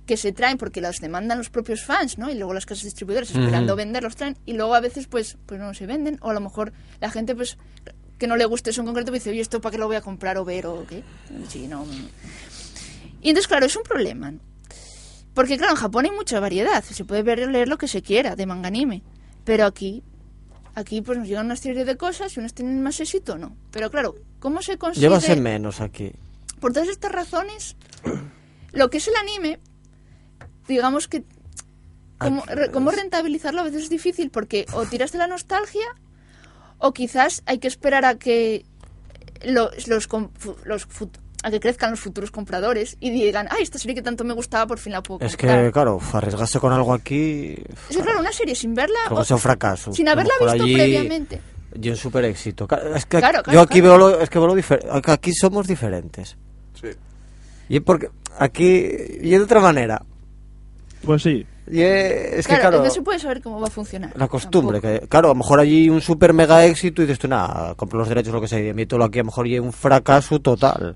que 0.05 0.15
se 0.15 0.32
traen 0.32 0.57
porque 0.57 0.80
los 0.80 0.99
demandan 1.01 1.38
los 1.38 1.49
propios 1.49 1.84
fans, 1.84 2.17
¿no? 2.17 2.30
Y 2.32 2.36
luego 2.36 2.53
las 2.53 2.65
casas 2.65 2.86
distribuidoras 2.86 3.30
esperando 3.30 3.75
vender 3.75 4.03
los 4.03 4.15
traen 4.15 4.38
y 4.45 4.53
luego 4.53 4.73
a 4.73 4.80
veces 4.80 5.05
pues 5.07 5.38
pues 5.45 5.59
no 5.59 5.73
se 5.73 5.86
venden 5.86 6.17
o 6.21 6.30
a 6.30 6.34
lo 6.34 6.39
mejor 6.39 6.71
la 7.01 7.11
gente 7.11 7.36
pues 7.36 7.57
que 8.18 8.28
no 8.28 8.36
le 8.36 8.45
guste 8.45 8.70
eso 8.72 8.82
en 8.82 8.88
concreto 8.88 9.11
dice, 9.11 9.30
oye, 9.30 9.41
¿esto 9.41 9.61
para 9.61 9.72
qué 9.72 9.78
lo 9.78 9.88
voy 9.88 9.95
a 9.95 10.01
comprar 10.01 10.38
o 10.38 10.45
ver 10.45 10.65
o 10.68 10.86
qué? 10.88 11.03
Sí, 11.49 11.68
no. 11.68 11.86
Y 13.22 13.30
entonces, 13.30 13.47
claro, 13.47 13.65
es 13.65 13.76
un 13.76 13.84
problema. 13.84 14.32
¿no? 14.32 14.39
Porque 15.34 15.57
claro, 15.57 15.74
en 15.74 15.78
Japón 15.80 16.05
hay 16.05 16.11
mucha 16.11 16.39
variedad, 16.39 16.84
se 16.84 17.05
puede 17.05 17.22
ver 17.24 17.47
leer 17.49 17.68
lo 17.68 17.78
que 17.78 17.88
se 17.88 18.01
quiera 18.01 18.36
de 18.36 18.45
manga 18.47 18.68
anime, 18.70 19.03
pero 19.43 19.65
aquí 19.65 20.03
aquí 20.74 21.01
pues 21.01 21.18
nos 21.18 21.28
llegan 21.28 21.45
una 21.47 21.55
serie 21.55 21.86
de 21.86 21.97
cosas 21.97 22.36
y 22.36 22.39
unos 22.39 22.53
tienen 22.53 22.82
más 22.84 22.99
éxito 22.99 23.34
o 23.34 23.38
no. 23.38 23.55
Pero 23.72 23.89
claro, 23.91 24.15
¿cómo 24.39 24.61
se 24.61 24.78
consigue 24.78 25.05
Llévase 25.07 25.36
menos 25.36 25.82
aquí. 25.82 26.11
por 26.59 26.74
todas 26.74 26.88
estas 26.89 27.11
razones, 27.11 27.76
lo 28.74 28.89
que 28.89 28.97
es 28.97 29.07
el 29.07 29.15
anime, 29.15 29.59
digamos 30.68 31.07
que 31.07 31.24
re- 32.20 32.72
cómo 32.72 32.91
rentabilizarlo 32.91 33.61
a 33.61 33.63
veces 33.63 33.84
es 33.84 33.89
difícil 33.89 34.30
porque 34.32 34.65
o 34.74 34.86
tiras 34.86 35.11
de 35.11 35.18
la 35.20 35.28
nostalgia 35.28 35.86
o 36.80 36.93
quizás 36.93 37.43
hay 37.45 37.59
que 37.59 37.67
esperar 37.67 38.05
a 38.05 38.15
que 38.15 38.65
los, 39.43 39.88
los, 39.88 40.07
los 40.65 40.88
fut- 40.89 41.19
a 41.43 41.51
que 41.51 41.59
crezcan 41.59 41.91
los 41.91 41.99
futuros 41.99 42.32
compradores 42.32 42.97
y 42.99 43.11
digan, 43.11 43.47
ay, 43.51 43.61
esta 43.63 43.78
serie 43.78 43.95
que 43.95 44.01
tanto 44.01 44.23
me 44.23 44.34
gustaba 44.34 44.65
por 44.65 44.80
fin 44.80 44.93
la 44.93 45.03
puedo 45.03 45.23
Es 45.25 45.38
comprar. 45.38 45.65
que, 45.65 45.71
claro, 45.71 45.99
arriesgarse 46.13 46.59
con 46.59 46.73
algo 46.73 46.93
aquí. 46.93 47.55
Es 47.89 47.97
que, 47.97 48.03
claro, 48.03 48.19
una 48.19 48.32
serie 48.32 48.55
sin 48.55 48.73
verla 48.73 48.97
o- 49.11 49.23
sea 49.23 49.36
un 49.36 49.41
fracaso. 49.41 49.93
sin 49.93 50.07
haberla 50.09 50.34
visto 50.39 50.53
allí- 50.63 50.73
previamente. 50.73 51.41
Y 51.80 51.89
un 51.89 51.95
super 51.95 52.25
éxito. 52.25 52.67
Claro, 52.67 52.95
Es 52.95 53.05
que 53.05 53.19
Claro, 53.19 53.43
claro, 53.43 53.53
yo 53.53 53.61
aquí 53.61 53.82
claro. 53.82 53.97
veo 53.99 54.09
lo, 54.09 54.21
es 54.21 54.30
que 54.30 54.39
veo 54.39 54.47
lo 54.47 54.55
diferente. 54.55 54.89
Aquí 55.11 55.32
somos 55.34 55.67
diferentes. 55.67 56.36
Sí. 56.82 56.88
Y 57.69 57.80
porque 57.82 58.09
aquí. 58.39 58.63
Y 59.21 59.30
de 59.30 59.39
otra 59.39 59.59
manera. 59.59 60.01
Pues 61.03 61.21
sí. 61.21 61.45
Y 61.70 61.82
es 61.82 62.47
que, 62.47 62.53
claro, 62.55 62.70
claro. 62.70 62.84
no 62.86 62.89
se 62.89 63.01
puede 63.01 63.20
saber 63.20 63.41
cómo 63.41 63.59
va 63.59 63.68
a 63.68 63.72
funcionar. 63.72 64.11
La 64.15 64.28
costumbre, 64.28 64.80
tampoco. 64.80 65.01
que 65.01 65.07
claro, 65.09 65.28
a 65.28 65.32
lo 65.32 65.36
mejor 65.36 65.59
allí 65.59 65.89
un 65.89 66.01
super 66.01 66.34
mega 66.34 66.65
éxito 66.65 67.01
y 67.01 67.05
dices 67.05 67.20
tú, 67.20 67.28
nada, 67.28 67.76
compro 67.76 67.99
los 67.99 68.07
derechos, 68.09 68.34
lo 68.34 68.39
que 68.41 68.47
sea, 68.47 68.59
y 68.59 68.70
emítelo 68.70 69.03
aquí, 69.03 69.20
a 69.20 69.22
lo 69.24 69.26
mejor 69.26 69.47
y 69.47 69.59
un 69.59 69.74
fracaso 69.74 70.39
total. 70.39 70.95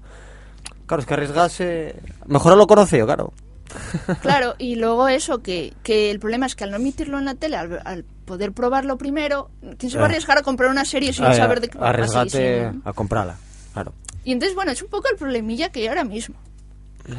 Claro, 0.85 1.01
es 1.01 1.07
que 1.07 1.13
arriesgarse. 1.13 1.95
Mejor 2.27 2.55
lo 2.57 2.67
conocido, 2.67 3.05
claro. 3.05 3.33
Claro, 4.21 4.55
y 4.57 4.75
luego 4.75 5.07
eso, 5.07 5.39
que, 5.41 5.73
que 5.83 6.11
el 6.11 6.19
problema 6.19 6.45
es 6.45 6.55
que 6.55 6.65
al 6.65 6.71
no 6.71 6.77
emitirlo 6.77 7.17
en 7.19 7.25
la 7.25 7.35
tele, 7.35 7.55
al, 7.55 7.81
al 7.85 8.03
poder 8.25 8.51
probarlo 8.51 8.97
primero, 8.97 9.49
¿quién 9.77 9.89
se 9.89 9.97
va 9.97 10.03
a 10.03 10.05
Ah. 10.07 10.09
arriesgar 10.09 10.37
a 10.37 10.41
comprar 10.41 10.69
una 10.69 10.83
serie 10.85 11.13
sin 11.13 11.23
Ah, 11.25 11.33
saber 11.33 11.61
de 11.61 11.69
qué 11.69 11.77
va 11.77 11.87
a 11.87 11.89
Arriesgate 11.89 12.71
a 12.83 12.93
comprarla, 12.93 13.37
claro. 13.73 13.93
Y 14.25 14.33
entonces, 14.33 14.55
bueno, 14.55 14.71
es 14.71 14.81
un 14.81 14.89
poco 14.89 15.07
el 15.09 15.15
problemilla 15.17 15.69
que 15.69 15.79
hay 15.81 15.87
ahora 15.87 16.03
mismo. 16.03 16.35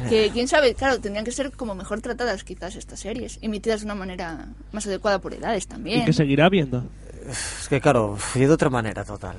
Que 0.09 0.29
quién 0.31 0.47
sabe, 0.47 0.73
claro, 0.75 0.99
tendrían 0.99 1.25
que 1.25 1.31
ser 1.31 1.51
como 1.51 1.75
mejor 1.75 2.01
tratadas 2.01 2.43
quizás 2.43 2.75
estas 2.75 2.99
series, 3.01 3.37
emitidas 3.41 3.81
de 3.81 3.85
una 3.85 3.95
manera 3.95 4.47
más 4.71 4.85
adecuada 4.87 5.19
por 5.19 5.33
edades 5.33 5.65
Y 5.65 5.67
también. 5.67 6.05
que 6.05 6.13
seguirá 6.13 6.49
viendo. 6.49 6.83
Es 7.29 7.67
que 7.69 7.79
claro, 7.81 8.17
y 8.35 8.39
de 8.39 8.49
otra 8.49 8.69
manera 8.69 9.03
total. 9.03 9.35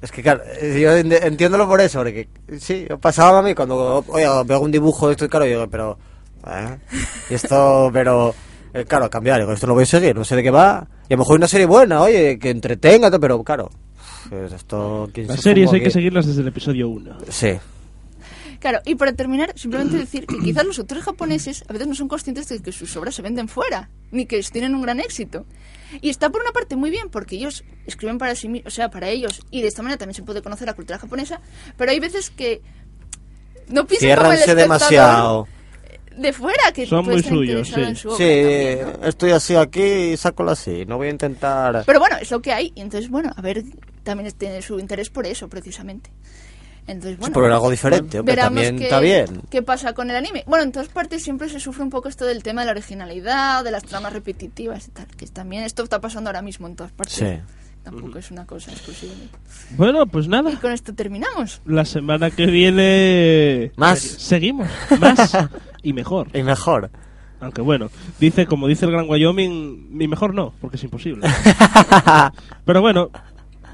Es 0.00 0.10
que 0.10 0.22
claro, 0.22 0.42
eh, 0.60 0.80
yo 0.80 0.96
en- 0.96 1.12
entiéndolo 1.12 1.66
por 1.68 1.80
eso, 1.80 1.98
porque 2.00 2.28
sí, 2.58 2.86
pasaba 3.00 3.38
a 3.38 3.42
mí 3.42 3.54
cuando 3.54 4.04
oye, 4.08 4.26
veo 4.46 4.60
un 4.60 4.70
dibujo 4.72 5.06
de 5.06 5.12
esto 5.12 5.24
y 5.26 5.28
claro, 5.28 5.44
yo 5.46 5.50
digo, 5.52 5.70
pero 5.70 5.98
¿eh? 6.46 6.78
y 7.30 7.34
esto, 7.34 7.90
pero 7.92 8.34
eh, 8.74 8.84
claro, 8.86 9.08
cambiar, 9.10 9.40
digo, 9.40 9.52
esto 9.52 9.66
lo 9.66 9.74
voy 9.74 9.84
a 9.84 9.86
seguir, 9.86 10.16
no 10.16 10.24
sé 10.24 10.34
de 10.36 10.42
qué 10.42 10.50
va. 10.50 10.86
Y 11.08 11.12
a 11.14 11.16
lo 11.16 11.18
mejor 11.18 11.36
una 11.36 11.46
serie 11.48 11.66
buena, 11.66 12.00
oye, 12.02 12.38
que 12.38 12.50
entretenga, 12.50 13.10
pero 13.18 13.42
claro, 13.44 13.70
pues 14.28 14.52
esto 14.52 15.08
¿quién 15.12 15.26
Las 15.28 15.36
se 15.36 15.42
series 15.42 15.72
hay 15.72 15.80
que 15.80 15.86
aquí? 15.86 15.92
seguirlas 15.92 16.26
desde 16.26 16.40
el 16.40 16.48
episodio 16.48 16.88
1. 16.88 17.18
Sí. 17.28 17.52
Claro, 18.62 18.78
y 18.84 18.94
para 18.94 19.12
terminar, 19.12 19.52
simplemente 19.56 19.96
decir 20.06 20.24
que 20.24 20.38
quizás 20.38 20.64
los 20.64 20.78
autores 20.78 21.02
japoneses 21.02 21.64
a 21.68 21.72
veces 21.72 21.88
no 21.88 21.96
son 21.96 22.06
conscientes 22.06 22.48
de 22.48 22.62
que 22.62 22.70
sus 22.70 22.96
obras 22.96 23.16
se 23.16 23.20
venden 23.20 23.48
fuera, 23.48 23.90
ni 24.12 24.24
que 24.24 24.40
tienen 24.44 24.76
un 24.76 24.82
gran 24.82 25.00
éxito. 25.00 25.46
Y 26.00 26.10
está 26.10 26.30
por 26.30 26.42
una 26.42 26.52
parte 26.52 26.76
muy 26.76 26.90
bien, 26.90 27.10
porque 27.10 27.34
ellos 27.34 27.64
escriben 27.86 28.18
para 28.18 28.36
sí 28.36 28.62
o 28.64 28.70
sea, 28.70 28.88
para 28.88 29.08
ellos, 29.08 29.42
y 29.50 29.62
de 29.62 29.68
esta 29.68 29.82
manera 29.82 29.98
también 29.98 30.14
se 30.14 30.22
puede 30.22 30.42
conocer 30.42 30.68
la 30.68 30.74
cultura 30.74 30.96
japonesa, 31.00 31.40
pero 31.76 31.90
hay 31.90 31.98
veces 31.98 32.30
que 32.30 32.62
no 33.66 33.84
piensan 33.84 34.16
como 34.16 34.32
el 34.32 34.56
demasiado. 34.56 35.48
de 36.16 36.32
fuera, 36.32 36.70
que 36.72 36.86
Son 36.86 37.04
muy 37.04 37.20
suyos, 37.20 37.66
sí. 37.66 37.80
en 37.80 37.96
su 37.96 38.10
obra 38.10 38.18
Sí, 38.18 38.24
también, 38.24 39.00
¿no? 39.00 39.08
estoy 39.08 39.30
así 39.32 39.56
aquí 39.56 39.82
y 40.12 40.16
sácalo 40.16 40.52
así, 40.52 40.86
no 40.86 40.98
voy 40.98 41.08
a 41.08 41.10
intentar... 41.10 41.82
Pero 41.84 41.98
bueno, 41.98 42.16
es 42.18 42.30
lo 42.30 42.40
que 42.40 42.52
hay, 42.52 42.72
y 42.76 42.80
entonces, 42.80 43.10
bueno, 43.10 43.32
a 43.34 43.42
ver, 43.42 43.64
también 44.04 44.30
tiene 44.38 44.62
su 44.62 44.78
interés 44.78 45.10
por 45.10 45.26
eso, 45.26 45.48
precisamente. 45.48 46.12
Entonces, 46.86 47.18
bueno, 47.18 47.32
por 47.32 47.44
algo 47.44 47.70
diferente, 47.70 48.18
hombre, 48.18 48.34
también 48.34 48.76
qué, 48.76 48.84
está 48.84 48.98
bien. 48.98 49.42
qué 49.50 49.62
pasa 49.62 49.92
con 49.92 50.10
el 50.10 50.16
anime. 50.16 50.42
Bueno, 50.46 50.64
en 50.64 50.72
todas 50.72 50.88
partes 50.88 51.22
siempre 51.22 51.48
se 51.48 51.60
sufre 51.60 51.84
un 51.84 51.90
poco 51.90 52.08
esto 52.08 52.24
del 52.24 52.42
tema 52.42 52.62
de 52.62 52.66
la 52.66 52.72
originalidad, 52.72 53.62
de 53.62 53.70
las 53.70 53.84
tramas 53.84 54.12
repetitivas 54.12 54.88
y 54.88 54.90
tal, 54.90 55.06
que 55.06 55.26
también 55.26 55.62
esto 55.62 55.84
está 55.84 56.00
pasando 56.00 56.30
ahora 56.30 56.42
mismo 56.42 56.66
en 56.66 56.76
todas 56.76 56.92
partes. 56.92 57.14
Sí. 57.14 57.38
Tampoco 57.84 58.18
es 58.18 58.30
una 58.30 58.46
cosa 58.46 58.70
exclusiva. 58.70 59.12
Bueno, 59.76 60.06
pues 60.06 60.26
Y 60.26 60.28
nada. 60.28 60.56
con 60.60 60.72
esto 60.72 60.94
terminamos. 60.94 61.60
La 61.66 61.84
semana 61.84 62.30
que 62.30 62.46
viene... 62.46 63.72
Más. 63.76 63.98
Seguimos. 63.98 64.68
Más. 65.00 65.36
y 65.82 65.92
mejor. 65.92 66.28
Y 66.32 66.42
mejor. 66.42 66.90
Aunque 67.40 67.60
bueno, 67.60 67.90
dice, 68.20 68.46
como 68.46 68.68
dice 68.68 68.84
el 68.84 68.92
Gran 68.92 69.08
Wyoming, 69.08 69.98
ni 69.98 70.06
mejor 70.06 70.32
no, 70.32 70.54
porque 70.60 70.76
es 70.76 70.84
imposible. 70.84 71.28
Pero 72.64 72.80
bueno, 72.80 73.10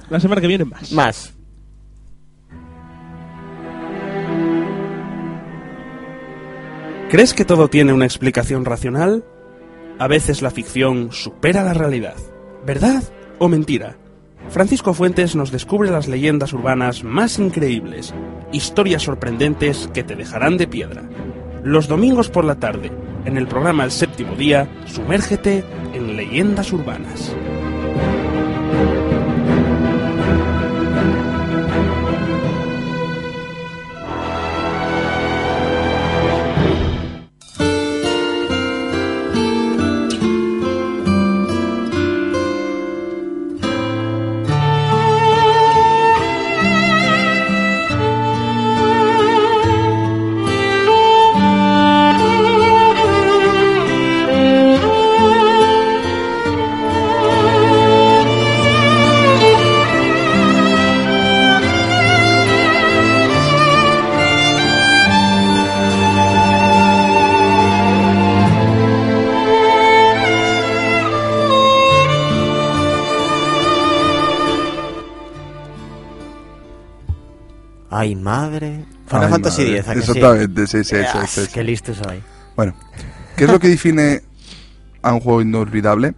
la 0.09 0.21
semana 0.21 0.41
que 0.41 0.47
viene 0.47 0.65
más. 0.65 0.91
Más. 0.93 1.35
¿Crees 7.09 7.33
que 7.33 7.47
todo 7.47 7.69
tiene 7.69 7.95
una 7.95 8.05
explicación 8.05 8.67
racional? 8.67 9.25
A 9.99 10.09
veces 10.09 10.43
la 10.43 10.51
ficción 10.51 11.11
supera 11.11 11.65
la 11.65 11.73
realidad. 11.73 12.17
¿Verdad 12.67 13.03
o 13.39 13.49
mentira? 13.49 13.97
Francisco 14.51 14.93
Fuentes 14.93 15.35
nos 15.35 15.51
descubre 15.51 15.91
las 15.91 16.07
leyendas 16.07 16.53
urbanas 16.53 17.05
más 17.05 17.39
increíbles, 17.39 18.13
historias 18.53 19.05
sorprendentes 19.05 19.89
que 19.95 20.05
te 20.05 20.17
dejarán 20.17 20.59
de 20.59 20.67
piedra. 20.67 21.09
Los 21.65 21.89
domingos 21.89 22.29
por 22.29 22.45
la 22.45 22.57
tarde, 22.57 22.93
en 23.25 23.39
el 23.39 23.47
programa 23.49 23.85
El 23.85 23.91
Séptimo 23.91 24.35
Día, 24.35 24.69
sumérgete 24.85 25.65
en 25.95 26.15
leyendas 26.15 26.75
urbanas. 26.75 27.35
Ay, 77.99 78.15
madre. 78.15 78.85
Final 79.09 79.25
Ay, 79.25 79.31
Fantasy 79.31 79.63
madre. 79.63 79.79
X, 79.79 79.89
¿a 79.89 79.95
que 79.95 80.03
sí? 80.03 80.09
Exactamente, 80.11 80.67
sí, 80.69 80.85
sí, 80.85 80.97
Ah, 80.97 81.23
eso, 81.25 81.43
eso. 81.43 81.51
Qué 81.53 81.65
listo 81.65 81.93
soy. 81.93 82.23
Bueno, 82.55 82.77
¿qué 83.37 83.45
es 83.45 83.51
lo 83.51 83.59
que 83.59 83.67
define 83.67 84.23
a 85.03 85.13
un 85.15 85.19
juego 85.19 85.43
inolvidable? 85.43 86.15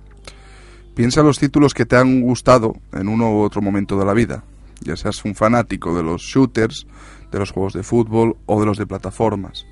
Piensa 0.95 1.21
en 1.21 1.27
los 1.27 1.39
títulos 1.39 1.73
que 1.73 1.87
te 1.87 1.97
han 1.97 2.21
gustado 2.21 2.75
en 2.93 3.09
uno 3.09 3.33
u 3.33 3.41
otro 3.41 3.63
momento 3.63 3.99
de 3.99 4.05
la 4.05 4.13
vida. 4.13 4.45
Ya 4.83 4.95
seas 4.95 5.25
un 5.25 5.35
fanático 5.35 5.97
de 5.97 6.03
los 6.03 6.21
shooters, 6.21 6.87
de 7.33 7.39
los 7.39 7.51
juegos 7.51 7.73
de 7.73 7.83
fútbol 7.83 8.37
o 8.45 8.61
de 8.61 8.67
los 8.67 8.77
de 8.77 8.87
plataformas. 8.87 9.65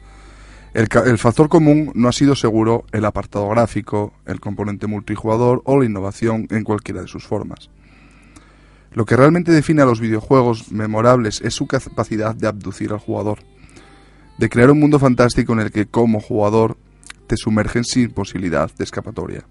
El, 0.72 0.88
el 1.04 1.18
factor 1.18 1.50
común 1.50 1.92
no 1.94 2.09
ha 2.09 2.12
sido 2.12 2.34
seguro 2.36 2.84
el 2.92 3.04
apartado 3.04 3.48
gráfico, 3.50 4.14
el 4.24 4.40
componente 4.40 4.86
multijugador 4.86 5.61
o 5.66 5.78
la 5.78 5.84
innovación 5.84 6.46
en 6.48 6.64
cualquiera 6.64 7.02
de 7.02 7.09
sus 7.09 7.26
formas. 7.26 7.68
Lo 8.99 9.05
que 9.05 9.14
realmente 9.14 9.53
define 9.53 9.82
a 9.82 9.84
los 9.84 10.01
videojuegos 10.01 10.72
memorables 10.72 11.40
es 11.42 11.55
su 11.55 11.68
capacidad 11.68 12.34
de 12.34 12.49
abducir 12.49 12.90
al 12.90 12.99
jugador, 12.99 13.38
de 14.38 14.49
crear 14.49 14.72
un 14.72 14.80
mundo 14.80 14.99
fantástico 14.99 15.53
en 15.53 15.61
el 15.61 15.70
que 15.70 15.86
como 15.86 16.18
jugador 16.18 16.76
te 17.28 17.36
sumergen 17.36 17.84
sin 17.84 18.11
posibilidad 18.11 18.68
de 18.76 18.82
escapatoria. 18.82 19.44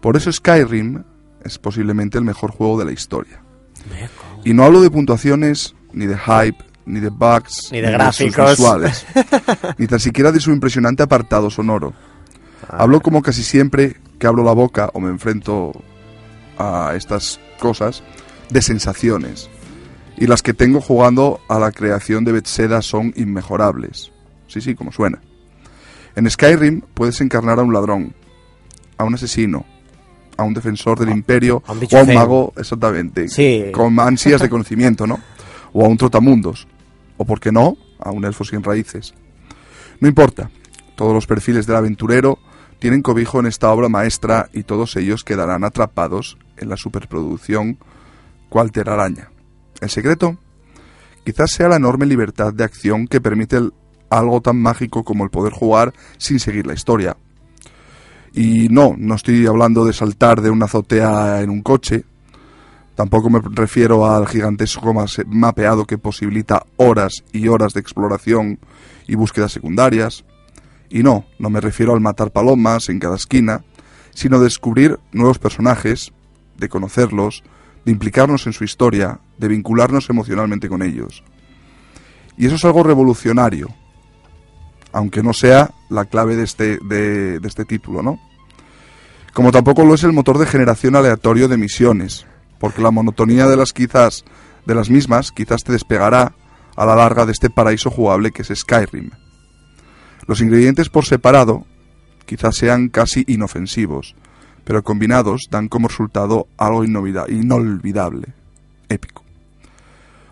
Por 0.00 0.16
eso 0.16 0.32
Skyrim 0.32 1.04
es 1.44 1.60
posiblemente 1.60 2.18
el 2.18 2.24
mejor 2.24 2.50
juego 2.50 2.76
de 2.76 2.86
la 2.86 2.90
historia. 2.90 3.40
Y 4.42 4.52
no 4.52 4.64
hablo 4.64 4.82
de 4.82 4.90
puntuaciones, 4.90 5.76
ni 5.92 6.06
de 6.06 6.18
hype, 6.18 6.58
ni 6.86 6.98
de 6.98 7.10
bugs, 7.10 7.68
Ni 7.70 7.82
de 7.82 7.92
gráficos. 7.92 8.50
visuales, 8.50 9.06
ni 9.78 9.86
tan 9.86 10.00
siquiera 10.00 10.32
de 10.32 10.40
su 10.40 10.50
impresionante 10.50 11.04
apartado 11.04 11.50
sonoro. 11.50 11.92
Hablo 12.68 13.00
como 13.00 13.22
casi 13.22 13.44
siempre 13.44 13.94
que 14.18 14.26
abro 14.26 14.42
la 14.42 14.54
boca 14.54 14.90
o 14.92 14.98
me 14.98 15.10
enfrento 15.10 15.70
a 16.58 16.94
estas 16.96 17.38
cosas 17.60 18.02
de 18.50 18.62
sensaciones. 18.62 19.48
Y 20.16 20.26
las 20.26 20.42
que 20.42 20.54
tengo 20.54 20.80
jugando 20.80 21.40
a 21.48 21.58
la 21.58 21.72
creación 21.72 22.24
de 22.24 22.32
Bethesda 22.32 22.82
son 22.82 23.12
inmejorables. 23.16 24.12
Sí, 24.46 24.60
sí, 24.60 24.74
como 24.74 24.92
suena. 24.92 25.20
En 26.14 26.30
Skyrim 26.30 26.82
puedes 26.94 27.20
encarnar 27.20 27.58
a 27.58 27.62
un 27.62 27.72
ladrón, 27.72 28.14
a 28.96 29.04
un 29.04 29.14
asesino, 29.14 29.64
a 30.36 30.44
un 30.44 30.54
defensor 30.54 30.98
del 30.98 31.10
imperio 31.10 31.62
a 31.66 31.72
un 31.72 31.80
bicho 31.80 31.96
o 31.96 32.00
a 32.00 32.02
un 32.04 32.14
mago, 32.14 32.52
exactamente, 32.56 33.28
Sí. 33.28 33.64
con 33.72 33.98
ansias 33.98 34.40
de 34.40 34.48
conocimiento, 34.48 35.06
¿no? 35.06 35.18
O 35.72 35.84
a 35.84 35.88
un 35.88 35.96
trotamundos, 35.96 36.68
o 37.16 37.24
por 37.24 37.40
qué 37.40 37.50
no, 37.50 37.76
a 37.98 38.10
un 38.12 38.24
elfo 38.24 38.44
sin 38.44 38.62
raíces. 38.62 39.14
No 39.98 40.06
importa, 40.08 40.50
todos 40.94 41.12
los 41.12 41.26
perfiles 41.26 41.66
del 41.66 41.76
aventurero 41.76 42.38
tienen 42.78 43.02
cobijo 43.02 43.40
en 43.40 43.46
esta 43.46 43.70
obra 43.72 43.88
maestra 43.88 44.48
y 44.52 44.62
todos 44.62 44.94
ellos 44.96 45.24
quedarán 45.24 45.64
atrapados 45.64 46.36
en 46.56 46.68
la 46.68 46.76
superproducción 46.76 47.78
cual 48.54 48.70
telaraña. 48.70 49.32
El 49.80 49.90
secreto 49.90 50.38
quizás 51.24 51.50
sea 51.50 51.66
la 51.66 51.74
enorme 51.74 52.06
libertad 52.06 52.54
de 52.54 52.62
acción 52.62 53.08
que 53.08 53.20
permite 53.20 53.58
algo 54.10 54.40
tan 54.42 54.62
mágico 54.62 55.02
como 55.02 55.24
el 55.24 55.30
poder 55.30 55.52
jugar 55.52 55.92
sin 56.18 56.38
seguir 56.38 56.64
la 56.64 56.74
historia. 56.74 57.16
Y 58.32 58.68
no, 58.68 58.94
no 58.96 59.16
estoy 59.16 59.44
hablando 59.48 59.84
de 59.84 59.92
saltar 59.92 60.40
de 60.40 60.50
una 60.50 60.66
azotea 60.66 61.40
en 61.40 61.50
un 61.50 61.62
coche, 61.62 62.04
tampoco 62.94 63.28
me 63.28 63.40
refiero 63.42 64.06
al 64.06 64.28
gigantesco 64.28 64.94
mapeado 65.26 65.84
que 65.84 65.98
posibilita 65.98 66.64
horas 66.76 67.24
y 67.32 67.48
horas 67.48 67.72
de 67.72 67.80
exploración 67.80 68.60
y 69.08 69.16
búsquedas 69.16 69.50
secundarias. 69.50 70.24
Y 70.90 71.02
no, 71.02 71.24
no 71.40 71.50
me 71.50 71.60
refiero 71.60 71.92
al 71.92 72.00
matar 72.00 72.30
palomas 72.30 72.88
en 72.88 73.00
cada 73.00 73.16
esquina, 73.16 73.64
sino 74.12 74.38
descubrir 74.38 75.00
nuevos 75.10 75.40
personajes, 75.40 76.12
de 76.56 76.68
conocerlos, 76.68 77.42
de 77.84 77.92
implicarnos 77.92 78.46
en 78.46 78.52
su 78.52 78.64
historia, 78.64 79.20
de 79.38 79.48
vincularnos 79.48 80.08
emocionalmente 80.10 80.68
con 80.68 80.82
ellos. 80.82 81.22
Y 82.36 82.46
eso 82.46 82.56
es 82.56 82.64
algo 82.64 82.82
revolucionario, 82.82 83.68
aunque 84.92 85.22
no 85.22 85.32
sea 85.32 85.70
la 85.90 86.04
clave 86.06 86.36
de 86.36 86.44
este, 86.44 86.78
de, 86.78 87.40
este 87.44 87.64
título, 87.64 88.02
¿no? 88.02 88.18
Como 89.32 89.52
tampoco 89.52 89.84
lo 89.84 89.94
es 89.94 90.04
el 90.04 90.12
motor 90.12 90.38
de 90.38 90.46
generación 90.46 90.96
aleatorio 90.96 91.48
de 91.48 91.56
misiones, 91.56 92.26
porque 92.58 92.82
la 92.82 92.90
monotonía 92.90 93.46
de 93.46 93.56
las 93.56 93.72
quizás 93.72 94.24
de 94.64 94.74
las 94.74 94.90
mismas 94.90 95.32
quizás 95.32 95.62
te 95.64 95.72
despegará 95.72 96.34
a 96.76 96.86
la 96.86 96.96
larga 96.96 97.26
de 97.26 97.32
este 97.32 97.50
paraíso 97.50 97.90
jugable 97.90 98.30
que 98.30 98.42
es 98.42 98.52
Skyrim. 98.54 99.10
Los 100.26 100.40
ingredientes 100.40 100.88
por 100.88 101.04
separado 101.04 101.66
quizás 102.26 102.56
sean 102.56 102.88
casi 102.88 103.24
inofensivos, 103.26 104.14
pero 104.64 104.82
combinados 104.82 105.42
dan 105.50 105.68
como 105.68 105.88
resultado 105.88 106.48
algo 106.56 106.84
inolvidable, 106.84 108.34
épico. 108.88 109.24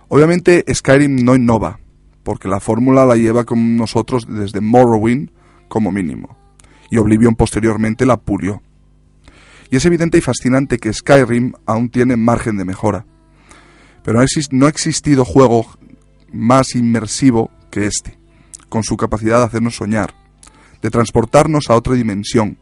Obviamente 0.09 0.65
Skyrim 0.73 1.25
no 1.25 1.35
innova, 1.35 1.79
porque 2.23 2.49
la 2.49 2.61
fórmula 2.61 3.05
la 3.07 3.17
lleva 3.17 3.45
con 3.45 3.77
nosotros 3.77 4.27
desde 4.29 4.61
Morrowind 4.61 5.31
como 5.69 5.93
mínimo, 5.93 6.37
y 6.91 6.99
Oblivion 6.99 7.35
posteriormente 7.35 8.07
la 8.07 8.19
pulió. 8.19 8.63
Y 9.71 9.77
es 9.77 9.87
evidente 9.87 10.19
y 10.19 10.21
fascinante 10.21 10.79
que 10.79 10.93
Skyrim 10.93 11.55
aún 11.65 11.89
tiene 11.89 12.17
margen 12.17 12.59
de 12.59 12.65
mejora, 12.65 13.07
pero 14.03 14.21
no 14.51 14.67
ha 14.67 14.69
existido 14.69 15.25
juego 15.25 15.67
más 16.33 16.75
inmersivo 16.75 17.51
que 17.71 17.87
este, 17.87 18.19
con 18.69 18.83
su 18.83 18.97
capacidad 18.97 19.39
de 19.39 19.45
hacernos 19.45 19.77
soñar, 19.77 20.15
de 20.83 20.91
transportarnos 20.91 21.71
a 21.71 21.77
otra 21.77 21.95
dimensión, 21.95 22.59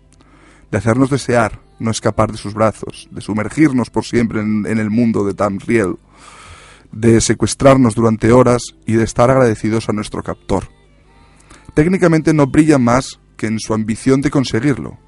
de 0.71 0.79
hacernos 0.79 1.11
desear 1.11 1.61
no 1.81 1.91
escapar 1.91 2.31
de 2.31 2.39
sus 2.39 2.55
brazos, 2.55 3.09
de 3.11 3.21
sumergirnos 3.21 3.91
por 3.91 4.05
siempre 4.05 4.41
en, 4.41 4.67
el 4.67 4.91
mundo 4.91 5.25
de 5.25 5.35
Tamriel, 5.35 5.97
de 6.93 7.21
secuestrarnos 7.21 7.95
durante 7.95 8.33
horas 8.33 8.63
y 8.87 8.95
de 8.95 9.05
estar 9.05 9.31
agradecidos 9.31 9.89
a 9.89 9.93
nuestro 9.93 10.23
captor. 10.23 10.69
Técnicamente 11.75 12.35
no 12.35 12.47
brilla 12.47 12.79
más 12.79 13.19
que 13.37 13.47
en 13.47 13.59
su 13.59 13.73
ambición 13.73 14.21
de 14.21 14.31
conseguirlo. 14.31 14.99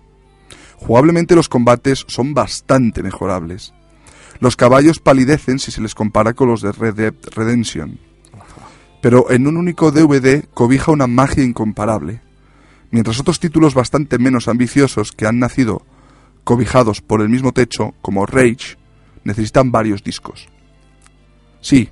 Jugablemente 0.77 1.37
los 1.37 1.49
combates 1.49 2.05
son 2.09 2.35
bastante 2.35 3.03
mejorables. 3.03 3.75
Los 4.41 4.57
caballos 4.57 4.99
palidecen 4.99 5.59
si 5.59 5.71
se 5.71 5.81
les 5.81 5.95
compara 5.95 6.33
con 6.33 6.49
los 6.49 6.63
de 6.63 6.73
Red 6.73 6.95
Dead 6.95 7.15
Redemption. 7.35 7.99
Pero 9.01 9.31
en 9.31 9.47
un 9.47 9.57
único 9.57 9.93
DVD 9.93 10.45
cobija 10.55 10.91
una 10.91 11.07
magia 11.07 11.45
incomparable. 11.45 12.23
Mientras 12.93 13.19
otros 13.19 13.41
títulos 13.41 13.75
bastante 13.75 14.19
menos 14.19 14.49
ambiciosos 14.49 15.13
que 15.13 15.27
han 15.27 15.39
nacido 15.39 15.83
cobijados 16.45 17.01
por 17.01 17.23
el 17.23 17.31
mismo 17.31 17.53
techo, 17.53 17.95
como 18.03 18.27
Rage, 18.27 18.77
necesitan 19.25 19.73
varios 19.73 20.05
discos. 20.05 20.47
Sí, 21.63 21.89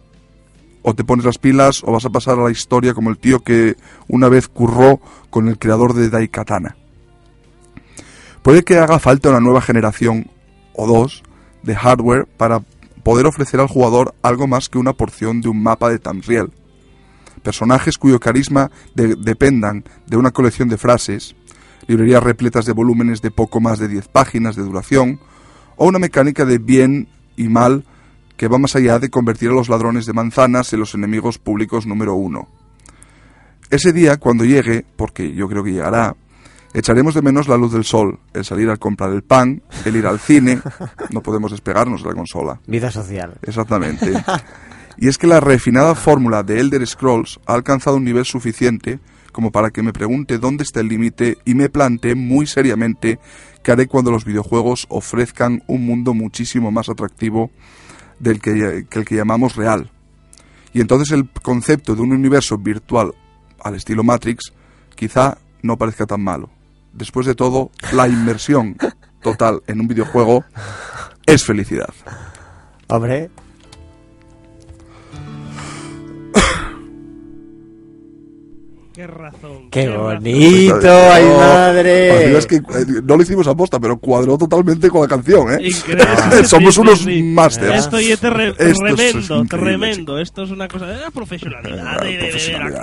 o 0.83 0.95
te 0.95 1.03
pones 1.03 1.25
las 1.25 1.39
pilas 1.39 1.83
o 1.85 1.93
vas 1.93 2.05
a 2.05 2.11
pasar 2.11 2.39
a 2.39 2.45
la 2.45 2.51
historia 2.51 2.93
como 2.93 3.09
el 3.09 3.17
tío 3.17 3.41
que 3.41 3.77
una 4.09 4.29
vez 4.29 4.49
curró 4.49 5.01
con 5.31 5.49
el 5.49 5.59
creador 5.59 5.95
de 5.95 6.11
Daikatana. 6.11 6.77
Puede 8.43 8.63
que 8.63 8.77
haga 8.77 8.99
falta 8.99 9.31
una 9.31 9.41
nueva 9.41 9.63
generación 9.63 10.31
o 10.75 10.87
dos 10.87 11.23
de 11.63 11.77
hardware 11.77 12.27
para 12.27 12.61
poder 13.03 13.27
ofrecer 13.27 13.59
al 13.61 13.69
jugador 13.69 14.15
algo 14.21 14.47
más 14.47 14.69
que 14.69 14.77
una 14.77 14.93
porción 14.93 15.41
de 15.41 15.49
un 15.49 15.63
mapa 15.63 15.89
de 15.89 15.99
Tamriel. 15.99 16.53
Personajes 17.43 17.97
cuyo 17.99 18.21
carisma 18.21 18.71
de- 18.95 19.17
dependan 19.17 19.85
de 20.07 20.17
una 20.17 20.31
colección 20.31 20.69
de 20.69 20.77
frases, 20.79 21.35
librerías 21.87 22.23
repletas 22.23 22.67
de 22.67 22.73
volúmenes 22.73 23.23
de 23.23 23.31
poco 23.31 23.61
más 23.61 23.79
de 23.79 23.89
10 23.89 24.09
páginas 24.09 24.57
de 24.57 24.63
duración, 24.63 25.19
o 25.77 25.87
una 25.87 25.99
mecánica 25.99 26.45
de 26.45 26.59
bien 26.59 27.09
y 27.37 27.49
mal 27.49 27.85
que 28.37 28.49
va 28.49 28.59
más 28.59 28.77
allá 28.77 28.99
de 28.99 29.11
convertir 29.11 29.51
a 29.51 29.55
los 29.55 29.69
ladrones 29.69 30.07
de 30.07 30.13
manzanas 30.13 30.73
en 30.73 30.81
los 30.81 30.95
enemigos 30.95 31.39
públicos 31.39 31.87
número 31.87 32.15
uno. 32.15 32.49
Ese 33.71 33.93
día, 33.93 34.17
cuando 34.17 34.45
llegue, 34.45 34.85
porque 34.97 35.33
yo 35.33 35.49
creo 35.49 35.63
que 35.63 35.73
llegará, 35.73 36.17
echaremos 36.75 37.15
de 37.15 37.23
menos 37.23 37.49
la 37.49 37.57
luz 37.57 37.73
del 37.73 37.85
sol, 37.85 38.19
el 38.35 38.45
salir 38.45 38.69
a 38.71 38.77
comprar 38.77 39.13
el 39.13 39.23
pan, 39.23 39.63
el 39.85 39.97
ir 39.97 40.07
al 40.07 40.19
cine, 40.19 40.61
no 41.11 41.23
podemos 41.23 41.51
despegarnos 41.53 42.03
de 42.03 42.09
la 42.09 42.15
consola. 42.15 42.61
Vida 42.67 42.91
social. 42.91 43.35
Exactamente. 43.43 44.13
Y 45.01 45.09
es 45.09 45.17
que 45.17 45.27
la 45.27 45.41
refinada 45.41 45.95
fórmula 45.95 46.43
de 46.43 46.61
Elder 46.61 46.87
Scrolls 46.87 47.41
ha 47.47 47.55
alcanzado 47.55 47.97
un 47.97 48.05
nivel 48.05 48.27
suficiente 48.27 49.01
como 49.33 49.51
para 49.51 49.71
que 49.71 49.83
me 49.83 49.95
pregunte 49.95 50.37
dónde 50.39 50.63
está 50.63 50.81
el 50.81 50.89
límite 50.89 51.39
y 51.47 51.55
me 51.55 51.71
plantee 51.71 52.15
muy 52.15 52.47
seriamente 52.47 53.19
qué 53.63 53.73
haré 53.73 53.87
cuando 53.87 54.11
los 54.11 54.27
videojuegos 54.27 54.85
ofrezcan 54.91 55.63
un 55.69 55.87
mundo 55.87 56.13
muchísimo 56.13 56.71
más 56.71 56.91
atractivo 56.91 57.51
del 58.19 58.43
que, 58.43 58.87
que 58.91 58.99
el 58.99 59.05
que 59.07 59.17
llamamos 59.17 59.57
real. 59.57 59.91
Y 60.75 60.83
entonces 60.83 61.13
el 61.13 61.31
concepto 61.31 61.95
de 61.95 62.03
un 62.03 62.13
universo 62.13 62.59
virtual 62.59 63.15
al 63.59 63.77
estilo 63.77 64.05
Matrix 64.05 64.53
quizá 64.95 65.39
no 65.63 65.79
parezca 65.79 66.05
tan 66.05 66.21
malo. 66.21 66.51
Después 66.93 67.27
de 67.27 67.35
todo, 67.35 67.71
la 67.93 68.07
inmersión 68.07 68.77
total 69.23 69.63
en 69.67 69.81
un 69.81 69.89
videojuego 69.89 70.45
es 71.25 71.43
felicidad. 71.45 71.95
Hombre, 72.89 73.31
Qué 79.01 79.07
razón. 79.07 79.71
qué 79.71 79.89
bonito, 79.89 80.91
ay 81.11 81.25
No, 81.25 81.39
madre. 81.39 82.37
es 82.37 82.47
que 82.47 82.57
eh, 82.57 82.63
no 83.03 83.17
lo 83.17 83.23
hicimos 83.23 83.47
a 83.47 83.55
posta, 83.55 83.81
pero 83.81 83.99
cuadró 83.99 84.37
totalmente 84.37 84.91
con 84.91 85.01
la 85.01 85.09
canción, 85.09 85.55
¿eh? 85.55 85.59
Increíble. 85.69 86.45
Somos 86.45 86.75
sí, 86.75 86.81
unos 86.83 86.99
sí. 87.01 87.23
masters. 87.23 87.77
Esto 87.85 87.99
y 87.99 88.13
es 88.13 88.21
terre- 88.21 88.51
Esto 88.59 88.63
es 88.65 88.79
tremendo, 88.97 89.45
tremendo. 89.47 90.19
Esto 90.19 90.43
es 90.43 90.51
una 90.51 90.69
cosa 90.69 90.85
de 90.87 91.01
la 91.01 91.11
profesionalidad. 91.11 91.99
de- 92.01 92.07
de- 92.09 92.13
de- 92.13 92.19
de- 92.19 92.29
profesionalidad. 92.29 92.83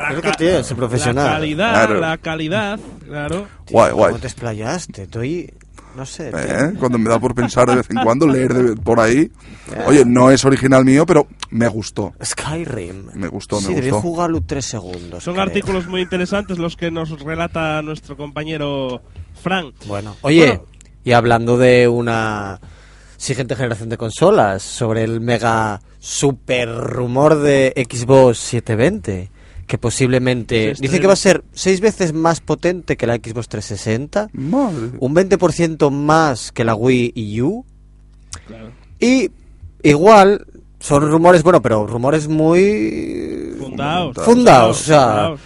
la- 0.69 0.75
profesional. 0.75 1.29
Calidad, 1.33 1.71
Claro. 1.85 1.99
la 1.99 2.17
calidad, 2.17 2.79
claro. 3.05 3.47
Guay, 3.69 3.91
guay. 3.91 4.09
¿Cómo 4.13 4.21
te 4.21 4.27
explayaste? 4.27 5.03
Estoy, 5.03 5.53
no 5.97 6.05
sé. 6.05 6.29
¿Eh? 6.33 6.73
Cuando 6.79 6.97
me 6.97 7.09
da 7.09 7.19
por 7.19 7.35
pensar 7.35 7.67
de 7.69 7.75
vez 7.77 7.89
en 7.89 7.97
cuando, 8.03 8.25
leer 8.27 8.53
de- 8.53 8.75
por 8.81 8.99
ahí. 8.99 9.29
Oye, 9.87 10.05
no 10.05 10.31
es 10.31 10.45
original 10.45 10.85
mío, 10.85 11.05
pero 11.05 11.27
me 11.49 11.67
gustó. 11.67 12.13
Skyrim. 12.23 13.07
Me 13.15 13.27
gustó, 13.27 13.59
me 13.59 13.67
sí, 13.67 13.73
debí 13.73 13.89
gustó. 13.89 14.01
jugarlo 14.07 14.41
tres 14.45 14.65
segundos. 14.65 15.23
Son 15.23 15.33
creo. 15.33 15.43
artículos 15.45 15.87
muy 15.87 16.01
interesantes 16.01 16.57
los 16.59 16.77
que 16.77 16.91
nos 16.91 17.19
relata 17.19 17.81
nuestro 17.81 18.15
compañero 18.15 19.01
Fran. 19.41 19.73
Bueno, 19.87 20.15
oye, 20.21 20.45
Bueno. 20.47 20.63
y 21.03 21.11
hablando 21.13 21.57
de 21.57 21.87
una 21.87 22.59
siguiente 23.17 23.55
generación 23.55 23.89
de 23.89 23.97
consolas, 23.97 24.61
sobre 24.61 25.03
el 25.03 25.19
mega 25.19 25.81
super 25.99 26.69
rumor 26.69 27.39
de 27.39 27.73
Xbox 27.89 28.37
720, 28.37 29.31
que 29.67 29.77
posiblemente 29.77 30.73
dice 30.79 30.99
que 30.99 31.07
va 31.07 31.13
a 31.13 31.17
ser 31.17 31.43
seis 31.51 31.81
veces 31.81 32.13
más 32.13 32.39
potente 32.41 32.95
que 32.97 33.05
la 33.05 33.15
Xbox 33.15 33.49
360, 33.49 34.29
Madre. 34.33 34.91
un 34.99 35.13
20% 35.13 35.91
más 35.91 36.51
que 36.51 36.63
la 36.63 36.73
Wii 36.73 37.41
U, 37.41 37.65
Claro. 38.47 38.71
y 38.99 39.29
igual 39.83 40.45
son 40.79 41.09
rumores, 41.11 41.43
bueno, 41.43 41.61
pero 41.61 41.85
rumores 41.85 42.27
muy 42.27 43.53
Fundados. 43.59 44.15
fundados, 44.23 44.81
o 44.81 44.83
sea, 44.83 45.01
fundados. 45.07 45.39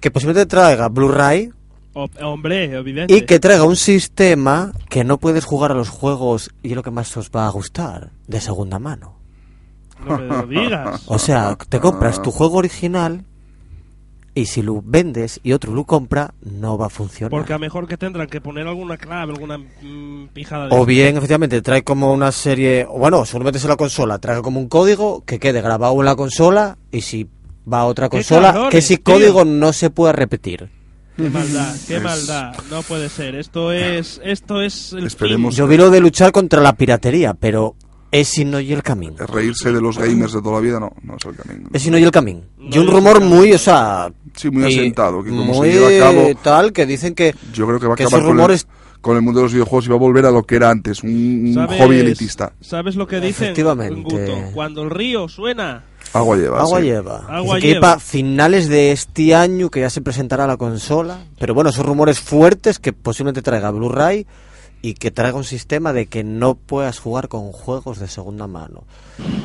que 0.00 0.10
posiblemente 0.10 0.46
traiga 0.46 0.88
Blu-ray 0.88 1.50
hombre, 2.22 2.64
evidente. 2.76 3.14
y 3.16 3.22
que 3.22 3.38
traiga 3.40 3.64
un 3.64 3.76
sistema 3.76 4.72
que 4.88 5.04
no 5.04 5.18
puedes 5.18 5.44
jugar 5.44 5.72
a 5.72 5.74
los 5.74 5.88
juegos 5.88 6.50
y 6.62 6.70
es 6.70 6.76
lo 6.76 6.82
que 6.82 6.90
más 6.90 7.16
os 7.16 7.30
va 7.30 7.46
a 7.46 7.50
gustar, 7.50 8.10
de 8.28 8.40
segunda 8.40 8.78
mano. 8.78 9.14
No 10.06 10.18
me 10.18 10.26
lo 10.26 10.46
digas. 10.46 11.02
O 11.06 11.18
sea, 11.18 11.56
te 11.68 11.80
compras 11.80 12.20
tu 12.20 12.30
juego 12.30 12.58
original 12.58 13.24
y 14.34 14.46
si 14.46 14.62
lo 14.62 14.82
vendes 14.84 15.38
y 15.44 15.52
otro 15.52 15.72
lo 15.72 15.84
compra, 15.84 16.34
no 16.42 16.76
va 16.76 16.86
a 16.86 16.90
funcionar. 16.90 17.30
Porque 17.30 17.52
a 17.52 17.58
mejor 17.58 17.86
que 17.86 17.96
tendrán 17.96 18.26
que 18.28 18.40
poner 18.40 18.66
alguna 18.66 18.96
clave, 18.96 19.32
alguna 19.32 19.58
mm, 19.58 20.28
pijada 20.32 20.68
de 20.68 20.76
O 20.76 20.84
bien, 20.84 21.16
efectivamente, 21.16 21.62
trae 21.62 21.84
como 21.84 22.12
una 22.12 22.32
serie, 22.32 22.84
o 22.88 22.98
bueno, 22.98 23.24
si 23.24 23.38
lo 23.38 23.44
metes 23.44 23.62
en 23.64 23.70
la 23.70 23.76
consola, 23.76 24.18
trae 24.18 24.42
como 24.42 24.58
un 24.58 24.68
código 24.68 25.22
que 25.24 25.38
quede 25.38 25.60
grabado 25.62 25.94
en 26.00 26.04
la 26.06 26.16
consola 26.16 26.78
y 26.90 27.02
si 27.02 27.28
va 27.72 27.80
a 27.80 27.84
otra 27.86 28.08
¡Qué 28.08 28.16
consola, 28.18 28.48
cabrones, 28.48 28.70
que 28.72 28.78
ese 28.78 28.96
tío! 28.96 29.04
código 29.14 29.44
no 29.44 29.72
se 29.72 29.90
pueda 29.90 30.12
repetir. 30.12 30.68
Qué 31.16 31.30
maldad, 31.30 31.72
qué 31.86 31.96
Es- 31.98 32.02
maldad. 32.02 32.54
No 32.72 32.82
puede 32.82 33.08
ser. 33.08 33.36
Esto 33.36 33.70
es, 33.70 34.20
esto 34.24 34.60
es 34.62 34.92
el 34.94 35.06
Esperemos- 35.06 35.50
fin. 35.54 35.58
Yo 35.58 35.68
vi 35.68 35.76
lo 35.76 35.88
de 35.90 36.00
luchar 36.00 36.32
contra 36.32 36.60
la 36.60 36.72
piratería, 36.72 37.34
pero 37.34 37.76
ese 38.20 38.44
no 38.44 38.60
y 38.60 38.72
el 38.72 38.82
camino. 38.82 39.16
Reírse 39.26 39.72
de 39.72 39.80
los 39.80 39.98
gamers 39.98 40.32
de 40.32 40.40
toda 40.40 40.54
la 40.56 40.60
vida, 40.60 40.78
no, 40.80 40.92
no 41.02 41.16
es 41.16 41.24
el 41.24 41.34
camino. 41.36 41.68
Ese 41.72 41.90
no 41.90 41.98
y 41.98 42.02
el 42.04 42.10
camino. 42.10 42.42
No 42.58 42.68
y 42.74 42.78
un 42.78 42.86
es 42.88 42.92
rumor 42.92 43.20
muy, 43.20 43.52
o 43.52 43.58
sea... 43.58 44.12
Sí, 44.36 44.50
muy 44.50 44.64
y 44.64 44.78
asentado, 44.78 45.22
que 45.22 45.30
como 45.30 45.44
muy 45.44 45.68
se 45.70 45.74
lleva 45.74 45.88
a 46.08 46.10
cabo, 46.12 46.30
tal, 46.42 46.72
que 46.72 46.86
dicen 46.86 47.14
que... 47.14 47.34
yo 47.52 47.66
creo 47.66 47.78
que 47.80 47.86
va 47.86 47.94
a 47.94 47.96
que 47.96 48.04
acabar 48.04 48.20
esos 48.20 48.28
con, 48.28 48.38
rumores- 48.38 48.62
el, 48.64 49.00
con 49.00 49.16
el 49.16 49.22
mundo 49.22 49.40
de 49.40 49.44
los 49.44 49.52
videojuegos 49.52 49.86
y 49.86 49.88
va 49.88 49.94
a 49.96 49.98
volver 49.98 50.26
a 50.26 50.30
lo 50.30 50.42
que 50.44 50.56
era 50.56 50.70
antes, 50.70 51.02
un, 51.02 51.10
un 51.10 51.54
¿Sabes- 51.54 51.80
hobby 51.80 51.98
elitista. 51.98 52.52
¿Sabes 52.60 52.96
lo 52.96 53.06
que 53.06 53.20
dicen? 53.20 53.44
Efectivamente. 53.46 54.02
Guto? 54.02 54.50
Cuando 54.54 54.82
el 54.82 54.90
río 54.90 55.28
suena. 55.28 55.84
Agua 56.12 56.36
lleva. 56.36 56.60
Agua 56.60 56.78
sí. 56.80 56.86
lleva. 56.86 57.24
Agua 57.28 57.58
que 57.60 57.66
lleva. 57.66 57.80
para 57.80 57.98
finales 58.00 58.68
de 58.68 58.92
este 58.92 59.34
año 59.34 59.68
que 59.68 59.80
ya 59.80 59.90
se 59.90 60.00
presentará 60.00 60.46
la 60.46 60.56
consola. 60.56 61.18
Pero 61.40 61.54
bueno, 61.54 61.70
esos 61.70 61.84
rumores 61.84 62.20
fuertes 62.20 62.78
que 62.78 62.92
posiblemente 62.92 63.42
traiga 63.42 63.70
Blu-ray 63.72 64.24
y 64.86 64.92
que 64.94 65.10
traiga 65.10 65.38
un 65.38 65.44
sistema 65.44 65.94
de 65.94 66.06
que 66.06 66.22
no 66.24 66.56
puedas 66.56 66.98
jugar 66.98 67.28
con 67.28 67.52
juegos 67.52 67.98
de 68.00 68.06
segunda 68.06 68.46
mano. 68.46 68.84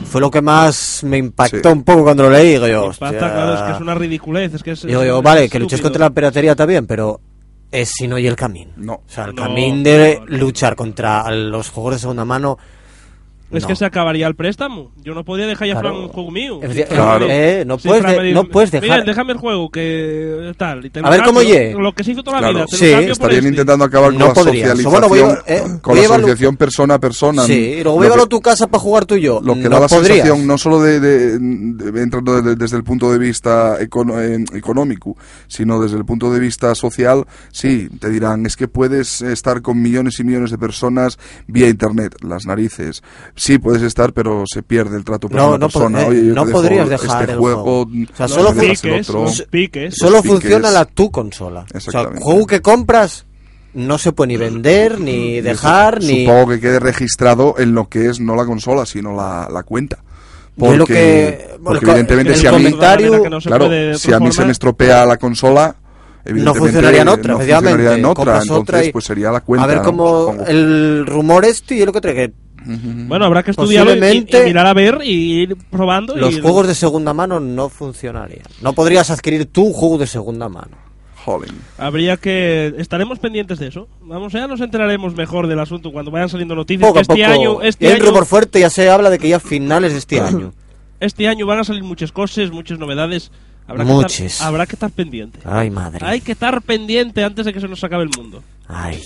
Fue 0.03 0.19
lo 0.19 0.29
que 0.29 0.41
más 0.41 1.01
me 1.05 1.17
impactó 1.17 1.69
Sí. 1.69 1.73
un 1.77 1.83
poco 1.83 2.03
cuando 2.03 2.23
lo 2.23 2.29
leí. 2.31 2.49
Digo 2.53 2.67
yo, 2.67 2.85
Impacta, 2.87 3.31
claro, 3.31 3.53
es 3.53 3.61
que 3.61 3.71
es 3.71 3.79
una 3.79 3.95
ridiculez. 3.95 4.53
Es 4.53 4.63
que 4.63 4.71
es, 4.71 4.81
Digo 4.85 5.03
yo, 5.05 5.17
es 5.19 5.23
vale, 5.23 5.47
que 5.47 5.57
luches 5.59 5.79
contra 5.81 6.01
la 6.05 6.09
piratería 6.09 6.51
está 6.51 6.65
bien, 6.65 6.85
pero 6.87 7.21
es 7.71 7.89
si 7.95 8.05
no 8.07 8.17
y 8.17 8.27
el 8.27 8.35
camino. 8.35 8.71
No. 8.75 8.93
O 8.95 9.03
sea, 9.07 9.25
el 9.25 9.35
No, 9.35 9.43
camino 9.43 9.83
de 9.83 10.17
no, 10.19 10.25
no. 10.25 10.37
luchar 10.39 10.75
contra 10.75 11.31
los 11.31 11.69
juegos 11.69 11.93
de 11.93 11.99
segunda 11.99 12.25
mano. 12.25 12.57
Es 13.51 13.63
no. 13.63 13.67
que 13.69 13.75
se 13.75 13.85
acabaría 13.85 14.27
el 14.27 14.35
préstamo. 14.35 14.91
Yo 15.03 15.13
no 15.15 15.25
podía 15.25 15.47
dejar 15.47 15.67
ya 15.67 15.73
Claro. 15.73 15.89
Fran 15.89 16.01
un 16.03 16.07
juego 16.09 16.31
mío. 16.31 16.59
Efecti- 16.61 16.87
Claro. 16.87 17.25
eh, 17.29 17.63
no, 17.65 17.79
Sí, 17.79 17.87
puedes 17.87 18.03
de- 18.05 18.11
dice, 18.21 18.33
no 18.33 18.43
puedes 18.45 18.71
dejar. 18.71 18.89
Miguel, 18.89 19.05
déjame 19.05 19.33
el 19.33 19.39
juego, 19.39 19.69
que 19.71 20.53
tal. 20.57 20.85
y 20.85 20.89
te 20.89 20.99
A 20.99 21.09
ver 21.09 21.23
cómo 21.23 21.39
cambio, 21.39 21.55
lle. 21.55 21.73
Lo 21.73 21.93
que 21.93 22.03
se 22.03 22.11
hizo 22.11 22.21
toda 22.23 22.41
la 22.41 22.49
Claro, 22.49 22.65
vida. 22.67 22.77
sí, 22.77 22.85
Estarían 22.85 23.37
este. 23.39 23.49
intentando 23.49 23.85
acabar 23.85 24.13
No 24.13 24.19
con 24.19 24.27
la 24.27 24.33
podrían. 24.33 24.67
socialización, 24.77 24.91
Bueno, 24.91 25.09
voy 25.09 25.19
a- 25.19 25.43
eh, 25.47 25.61
con 25.81 25.95
voy 25.95 26.07
la 26.07 26.15
asociación 26.15 26.57
persona 26.57 26.93
a 26.95 26.99
persona. 26.99 27.43
Sí, 27.45 27.53
y 27.53 27.83
luego 27.83 27.97
Lo 27.99 28.03
llévalo 28.03 28.21
que- 28.23 28.25
a 28.25 28.29
tu 28.29 28.41
casa 28.41 28.67
para 28.67 28.81
jugar 28.83 29.05
tú 29.05 29.15
y 29.15 29.21
yo. 29.21 29.41
Lo 29.43 29.55
que 29.55 29.61
no 29.63 29.69
da 29.71 29.79
la 29.81 29.87
podrías. 29.87 30.17
sensación, 30.17 30.45
no 30.47 30.57
solo 30.57 30.81
de, 30.81 30.99
de- 30.99 31.39
de- 31.39 32.01
entrando 32.03 32.41
de- 32.41 32.55
desde 32.55 32.77
el 32.77 32.83
punto 32.83 33.11
de 33.11 33.17
vista 33.17 33.77
econo- 33.79 34.19
eh, 34.21 34.43
económico, 34.53 35.17
sino 35.47 35.81
desde 35.81 35.97
el 35.97 36.05
punto 36.05 36.31
de 36.31 36.39
vista 36.39 36.75
social, 36.75 37.25
sí, 37.51 37.89
te 37.99 38.09
dirán, 38.09 38.45
es 38.45 38.55
que 38.55 38.67
puedes 38.67 39.21
estar 39.21 39.61
con 39.61 39.81
millones 39.81 40.19
y 40.19 40.23
millones 40.23 40.51
de 40.51 40.57
personas 40.59 41.17
vía 41.47 41.67
internet, 41.67 42.15
las 42.21 42.45
narices. 42.45 43.01
Sí, 43.39 43.57
puedes 43.57 43.81
estar, 43.81 44.11
pero 44.11 44.43
se 44.45 44.61
pierde 44.63 44.97
el 44.97 45.05
trato 45.05 45.29
persona 45.29 45.57
No, 45.57 45.57
no, 45.89 45.99
eh, 45.99 46.07
Oye, 46.07 46.25
yo 46.27 46.33
no 46.35 46.41
te 46.41 46.47
dejo 46.47 46.61
podrías 46.61 46.89
dejar 46.89 47.21
este 47.21 47.33
el 47.33 47.39
juego, 47.39 47.63
juego. 47.63 47.81
O 48.11 48.15
sea, 48.15 48.27
no 48.27 48.33
solo 48.33 48.49
el 48.49 48.55
piques, 48.69 49.09
otro. 49.09 49.23
los 49.23 49.41
piques. 49.49 49.95
Solo 49.97 50.21
piques. 50.21 50.31
funciona 50.31 50.71
la 50.71 50.85
tu 50.85 51.09
consola. 51.09 51.61
O 51.61 51.67
sea, 51.67 51.77
Exactamente. 51.77 52.21
juego 52.23 52.45
que 52.47 52.61
compras 52.61 53.25
no 53.73 53.97
se 53.97 54.11
puede 54.11 54.27
ni 54.29 54.37
vender, 54.37 54.99
ni 54.99 55.39
dejar, 55.41 56.01
ni... 56.03 56.25
Supongo 56.25 56.47
que 56.49 56.59
quede 56.59 56.79
registrado 56.79 57.55
en 57.59 57.73
lo 57.75 57.87
que 57.87 58.07
es 58.07 58.19
no 58.19 58.35
la 58.35 58.45
consola, 58.45 58.85
sino 58.85 59.15
la, 59.15 59.47
la 59.51 59.63
cuenta. 59.63 60.03
Yo 60.57 60.71
lo 60.73 60.79
Porque, 60.79 60.93
que- 60.93 61.47
porque 61.63 61.85
bueno, 61.85 61.91
evidentemente 62.01 62.33
el 62.33 62.39
si 62.39 62.47
a 62.47 62.51
mí, 62.51 62.63
no 63.29 63.39
se 63.39 63.47
claro, 63.47 63.69
si 63.97 64.11
a 64.11 64.19
mí 64.19 64.31
se 64.33 64.43
me 64.43 64.51
estropea 64.51 65.05
la 65.05 65.15
consola, 65.15 65.75
evidentemente 66.25 66.59
funcionaría 66.59 67.01
en 67.03 67.07
otra, 67.07 67.31
no 67.33 67.37
funcionaría 67.39 67.93
en 67.93 68.05
otra, 68.05 68.33
entonces 68.41 68.51
otra 68.51 68.83
y- 68.83 68.91
pues 68.91 69.05
sería 69.05 69.31
la 69.31 69.39
cuenta. 69.39 69.63
a 69.63 69.67
ver 69.67 69.77
¿no? 69.77 69.83
cómo 69.83 70.19
Supongo. 70.21 70.45
el 70.47 71.05
rumor 71.07 71.45
este 71.45 71.75
y 71.75 71.85
lo 71.85 71.93
que 71.93 72.01
trae 72.01 72.13
que 72.15 72.33
Bueno, 73.07 73.25
habrá 73.25 73.43
que 73.43 73.51
estudiarlo 73.51 73.93
y- 73.95 74.17
y, 74.17 74.43
mirar 74.45 74.65
a 74.67 74.73
ver 74.73 74.99
y 75.03 75.41
ir 75.43 75.57
probando. 75.69 76.15
los 76.15 76.37
y, 76.37 76.41
juegos 76.41 76.67
de 76.67 76.75
segunda 76.75 77.13
mano 77.13 77.39
no 77.39 77.69
funcionarían. 77.69 78.45
No 78.61 78.73
podrías 78.73 79.09
adquirir 79.09 79.45
tú 79.45 79.63
un 79.63 79.73
juego 79.73 79.97
de 79.97 80.07
segunda 80.07 80.49
mano. 80.49 80.77
Jolín. 81.25 81.59
Habría 81.77 82.17
que. 82.17 82.73
Estaremos 82.77 83.19
pendientes 83.19 83.59
de 83.59 83.67
eso. 83.67 83.87
Vamos, 84.01 84.31
ya 84.33 84.47
nos 84.47 84.61
enteraremos 84.61 85.15
mejor 85.15 85.47
del 85.47 85.59
asunto 85.59 85.91
cuando 85.91 86.11
vayan 86.11 86.29
saliendo 86.29 86.55
noticias. 86.55 86.81
Poco 86.87 86.93
que 86.93 86.99
a 86.99 87.01
este 87.01 87.13
poco. 87.15 87.31
año, 87.31 87.61
este 87.61 87.85
y 87.85 87.87
hay 87.87 87.93
un 87.95 88.01
año, 88.01 88.09
rumor 88.11 88.25
fuerte, 88.25 88.59
ya 88.59 88.69
se 88.69 88.89
habla 88.89 89.09
de 89.09 89.19
que 89.19 89.27
ya 89.29 89.35
a 89.37 89.39
finales 89.41 89.91
de 89.91 89.99
este 89.99 90.19
año. 90.21 90.53
este 90.99 91.27
año 91.27 91.45
van 91.45 91.59
a 91.59 91.63
salir 91.63 91.83
muchas 91.83 92.11
cosas, 92.11 92.51
muchas 92.51 92.79
novedades. 92.79 93.31
Habrá 93.67 93.85
Que 93.85 93.91
Muchas. 93.91 94.19
estar, 94.21 94.47
habrá 94.47 94.65
que 94.65 94.75
estar 94.75 94.89
pendiente. 94.89 95.39
Ay, 95.45 95.69
madre. 95.69 96.03
Hay 96.03 96.21
que 96.21 96.31
estar 96.31 96.59
pendiente 96.63 97.23
antes 97.23 97.45
de 97.45 97.53
que 97.53 97.59
se 97.59 97.67
nos 97.67 97.83
acabe 97.83 98.03
el 98.03 98.09
mundo. 98.17 98.41
Ay. 98.67 98.99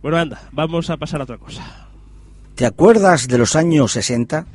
Bueno, 0.00 0.18
anda, 0.18 0.42
vamos 0.52 0.88
a 0.90 0.96
pasar 0.96 1.20
a 1.20 1.24
otra 1.24 1.38
cosa. 1.38 1.85
¿Te 2.56 2.64
acuerdas 2.64 3.28
de 3.28 3.36
los 3.36 3.54
años 3.54 3.92
60? 3.92 4.46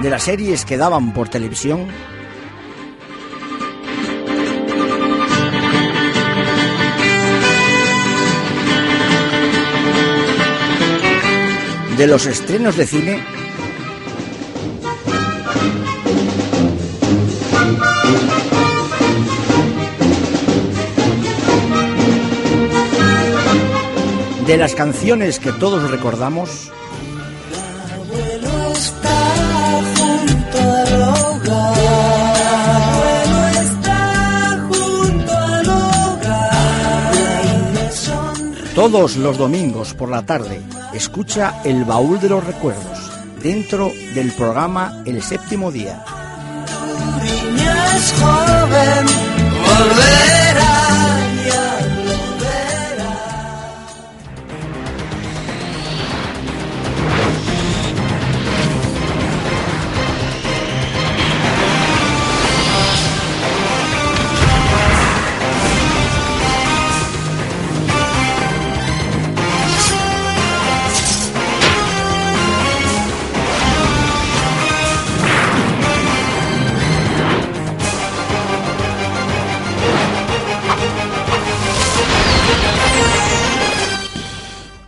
De 0.00 0.08
las 0.08 0.22
series 0.22 0.64
que 0.64 0.76
daban 0.76 1.12
por 1.12 1.28
televisión. 1.28 1.88
De 11.96 12.06
los 12.06 12.26
estrenos 12.26 12.76
de 12.76 12.86
cine 12.86 13.41
de 24.46 24.56
las 24.56 24.74
canciones 24.74 25.38
que 25.38 25.52
todos 25.52 25.90
recordamos, 25.90 26.70
todos 38.74 39.16
los 39.16 39.38
domingos 39.38 39.94
por 39.94 40.08
la 40.08 40.22
tarde, 40.22 40.60
escucha 40.92 41.60
El 41.64 41.84
Baúl 41.84 42.20
de 42.20 42.28
los 42.30 42.44
Recuerdos, 42.44 43.12
dentro 43.42 43.92
del 44.14 44.32
programa 44.32 45.02
El 45.04 45.22
Séptimo 45.22 45.70
Día. 45.70 46.04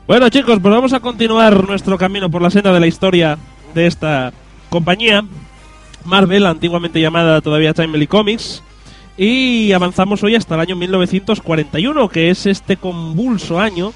Bueno, 0.07 0.29
chicos, 0.29 0.59
pues 0.61 0.75
vamos 0.75 0.93
a 0.93 1.01
continuar 1.01 1.67
nuestro 1.67 1.97
camino 1.97 2.31
por 2.31 2.43
la 2.43 2.51
senda 2.51 2.75
de 2.75 2.81
la 2.81 2.87
historia 2.87 3.39
de 3.75 3.87
esta 3.87 4.35
compañía, 4.69 5.25
Marvel, 6.05 6.45
antiguamente 6.45 7.01
llamada 7.01 7.41
todavía 7.41 7.73
Timely 7.73 8.07
Comics, 8.07 8.63
y 9.17 9.73
avanzamos 9.73 10.23
hoy 10.23 10.35
hasta 10.35 10.57
el 10.57 10.61
año 10.61 10.77
1941, 10.77 12.11
que 12.11 12.29
es 12.29 12.45
este 12.45 12.77
convulso 12.77 13.59
año 13.59 13.95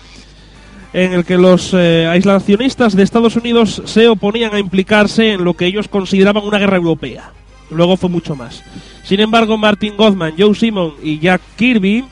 en 0.95 1.13
el 1.13 1.27
que 1.27 1.37
los 1.37 1.75
eh, 1.75 2.07
aislacionistas 2.07 2.97
de 2.97 3.03
Estados 3.03 3.37
Unidos 3.37 3.83
se 3.85 4.09
oponían 4.09 4.55
a 4.55 4.61
implicarse 4.61 5.35
en 5.35 5.45
lo 5.45 5.53
que 5.53 5.67
ellos 5.67 5.89
consideraban 5.89 6.43
una 6.43 6.59
guerra 6.59 6.79
europea. 6.79 7.33
Luego 7.71 7.99
fue 7.99 8.09
mucho 8.09 8.35
más. 8.35 8.65
Sin 9.05 9.21
embargo, 9.21 9.59
Martin 9.59 9.95
Gothman, 9.95 10.33
Joe 10.39 10.55
Simon 10.55 10.95
y 11.03 11.19
Jack 11.19 11.43
Kirby 11.59 12.07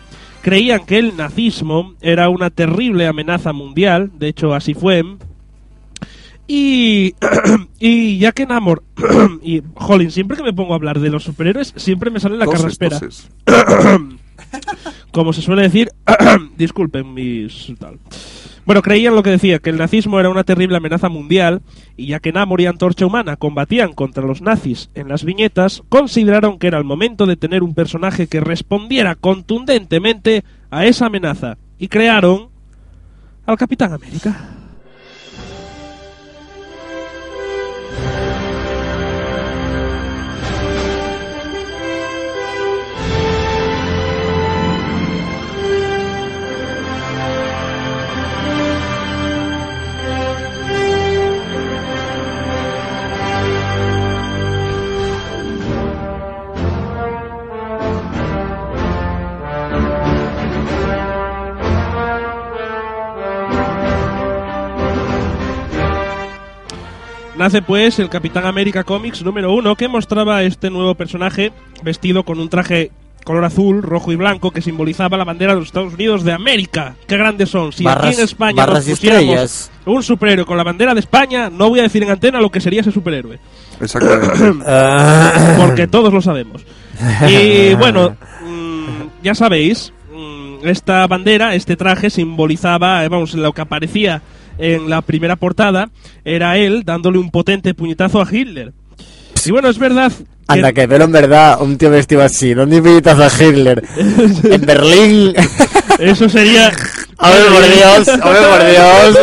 creían 0.47 0.87
que 0.87 1.01
el 1.01 1.17
nazismo 1.17 1.95
era 2.01 2.29
una 2.29 2.51
terrible 2.51 3.09
amenaza 3.09 3.53
mundial, 3.53 4.13
de 4.17 4.29
hecho 4.29 4.55
así 4.55 4.75
fue. 4.75 5.03
Y, 6.47 7.17
y 7.81 8.21
Jack 8.21 8.39
Enamor 8.39 8.85
y 9.43 9.61
Jolín, 9.75 10.13
siempre 10.13 10.37
que 10.37 10.45
me 10.45 10.53
pongo 10.53 10.73
a 10.73 10.77
hablar 10.77 11.01
de 11.01 11.11
los 11.11 11.25
superhéroes, 11.25 11.73
siempre 11.75 12.13
me 12.13 12.21
sale 12.21 12.37
la 12.37 12.45
Toses, 12.45 12.61
carraspera. 12.61 13.01
toses. 13.01 13.29
como 15.11 15.33
se 15.33 15.43
suele 15.43 15.63
decir, 15.63 15.89
disculpen 16.57 17.13
mis 17.13 17.73
tal. 17.81 17.99
Bueno, 18.67 18.83
creían 18.83 19.15
lo 19.15 19.23
que 19.23 19.31
decía, 19.31 19.61
que 19.61 19.71
el 19.71 19.79
nazismo 19.79 20.19
era 20.19 20.29
una 20.29 20.43
terrible 20.43 20.77
amenaza 20.77 21.09
mundial 21.09 21.63
y 21.97 22.09
ya 22.09 22.19
que 22.19 22.33
Namor 22.33 22.61
y 22.61 22.67
Antorcha 22.67 23.07
Humana 23.07 23.37
combatían 23.37 23.93
contra 23.93 24.27
los 24.27 24.43
nazis 24.43 24.91
en 24.95 25.09
las 25.09 25.25
viñetas, 25.25 25.85
consideraron 25.89 26.59
que 26.59 26.67
era 26.67 26.77
el 26.77 26.85
momento 26.85 27.27
de 27.27 27.37
tener 27.37 27.63
un 27.63 27.75
personaje 27.75 28.27
que 28.27 28.41
respondiera 28.41 29.15
contundentemente 29.15 30.43
a 30.69 30.85
esa 30.85 31.07
amenaza 31.07 31.59
y 31.79 31.87
crearon 31.87 32.49
al 33.47 33.57
Capitán 33.57 33.93
América. 33.93 34.56
Nace 67.39 67.61
pues 67.61 67.99
el 67.99 68.09
Capitán 68.09 68.47
América 68.47 68.83
Comics 68.83 69.23
número 69.23 69.53
uno 69.53 69.77
que 69.77 69.89
mostraba 69.89 70.39
a 70.39 70.43
este 70.43 70.71
nuevo 70.71 70.95
personaje 70.95 71.53
vestido 71.83 72.25
con 72.25 72.41
un 72.41 72.49
traje 72.49 72.91
color 73.25 73.45
azul, 73.45 73.83
rojo 73.83 74.11
y 74.13 74.17
blanco 74.17 74.53
que 74.53 74.63
simbolizaba 74.63 75.19
la 75.19 75.25
bandera 75.25 75.53
de 75.53 75.59
los 75.59 75.69
Estados 75.69 75.95
Unidos 75.95 76.25
de 76.25 76.33
América. 76.33 76.95
¡Qué 77.07 77.17
grandes 77.19 77.51
son! 77.51 77.73
Si 77.73 77.87
aquí 77.87 77.95
Barras- 77.95 78.19
en 78.19 78.25
España 78.25 78.67
nos 78.67 78.85
pusiéramos 78.85 79.71
un 79.85 80.03
superhéroe 80.03 80.47
con 80.47 80.57
la 80.57 80.63
bandera 80.65 80.95
de 80.95 81.01
España, 81.01 81.51
no 81.51 81.69
voy 81.69 81.81
a 81.81 81.83
decir 81.83 82.03
en 82.05 82.11
antena 82.11 82.41
lo 82.41 82.51
que 82.51 82.61
sería 82.61 82.81
ese 82.81 82.93
superhéroe. 82.93 83.39
Exactamente. 83.81 84.63
Porque 85.59 85.87
todos 85.91 86.13
lo 86.15 86.23
sabemos. 86.23 86.65
Y 87.29 87.75
bueno, 87.75 88.17
mm, 88.47 89.23
ya 89.25 89.35
sabéis, 89.35 89.93
mm, 90.11 90.67
esta 90.67 91.07
bandera, 91.07 91.55
este 91.55 91.77
traje 91.77 92.09
simbolizaba, 92.09 93.05
eh, 93.05 93.09
vamos, 93.09 93.35
lo 93.35 93.53
que 93.53 93.61
aparecía 93.61 94.23
en 94.59 94.89
la 94.91 95.03
primera 95.03 95.37
portada, 95.37 95.91
era 96.25 96.57
él 96.57 96.83
dándole 96.85 97.19
un 97.19 97.31
potente 97.31 97.75
puñetazo 97.75 98.21
a 98.21 98.27
Hitler. 98.31 98.73
Y 99.45 99.51
bueno, 99.51 99.69
es 99.69 99.79
verdad. 99.79 100.11
que- 100.13 100.25
Anda, 100.49 100.73
que 100.73 100.87
pero 100.89 101.05
en 101.05 101.13
verdad 101.13 101.61
un 101.61 101.77
tío 101.79 101.91
vestido 101.91 102.23
así, 102.23 102.55
¿dónde 102.55 102.77
invitas 102.77 103.19
a 103.19 103.27
Hitler? 103.45 103.83
en 103.97 104.61
Berlín. 104.63 105.35
Eso 105.99 106.29
sería. 106.29 106.73
¡Hombre, 107.19 107.41
por 107.51 107.63
Dios! 107.75 108.09
¡Hombre, 108.09 108.41
por 108.51 108.67
Dios! 108.71 109.19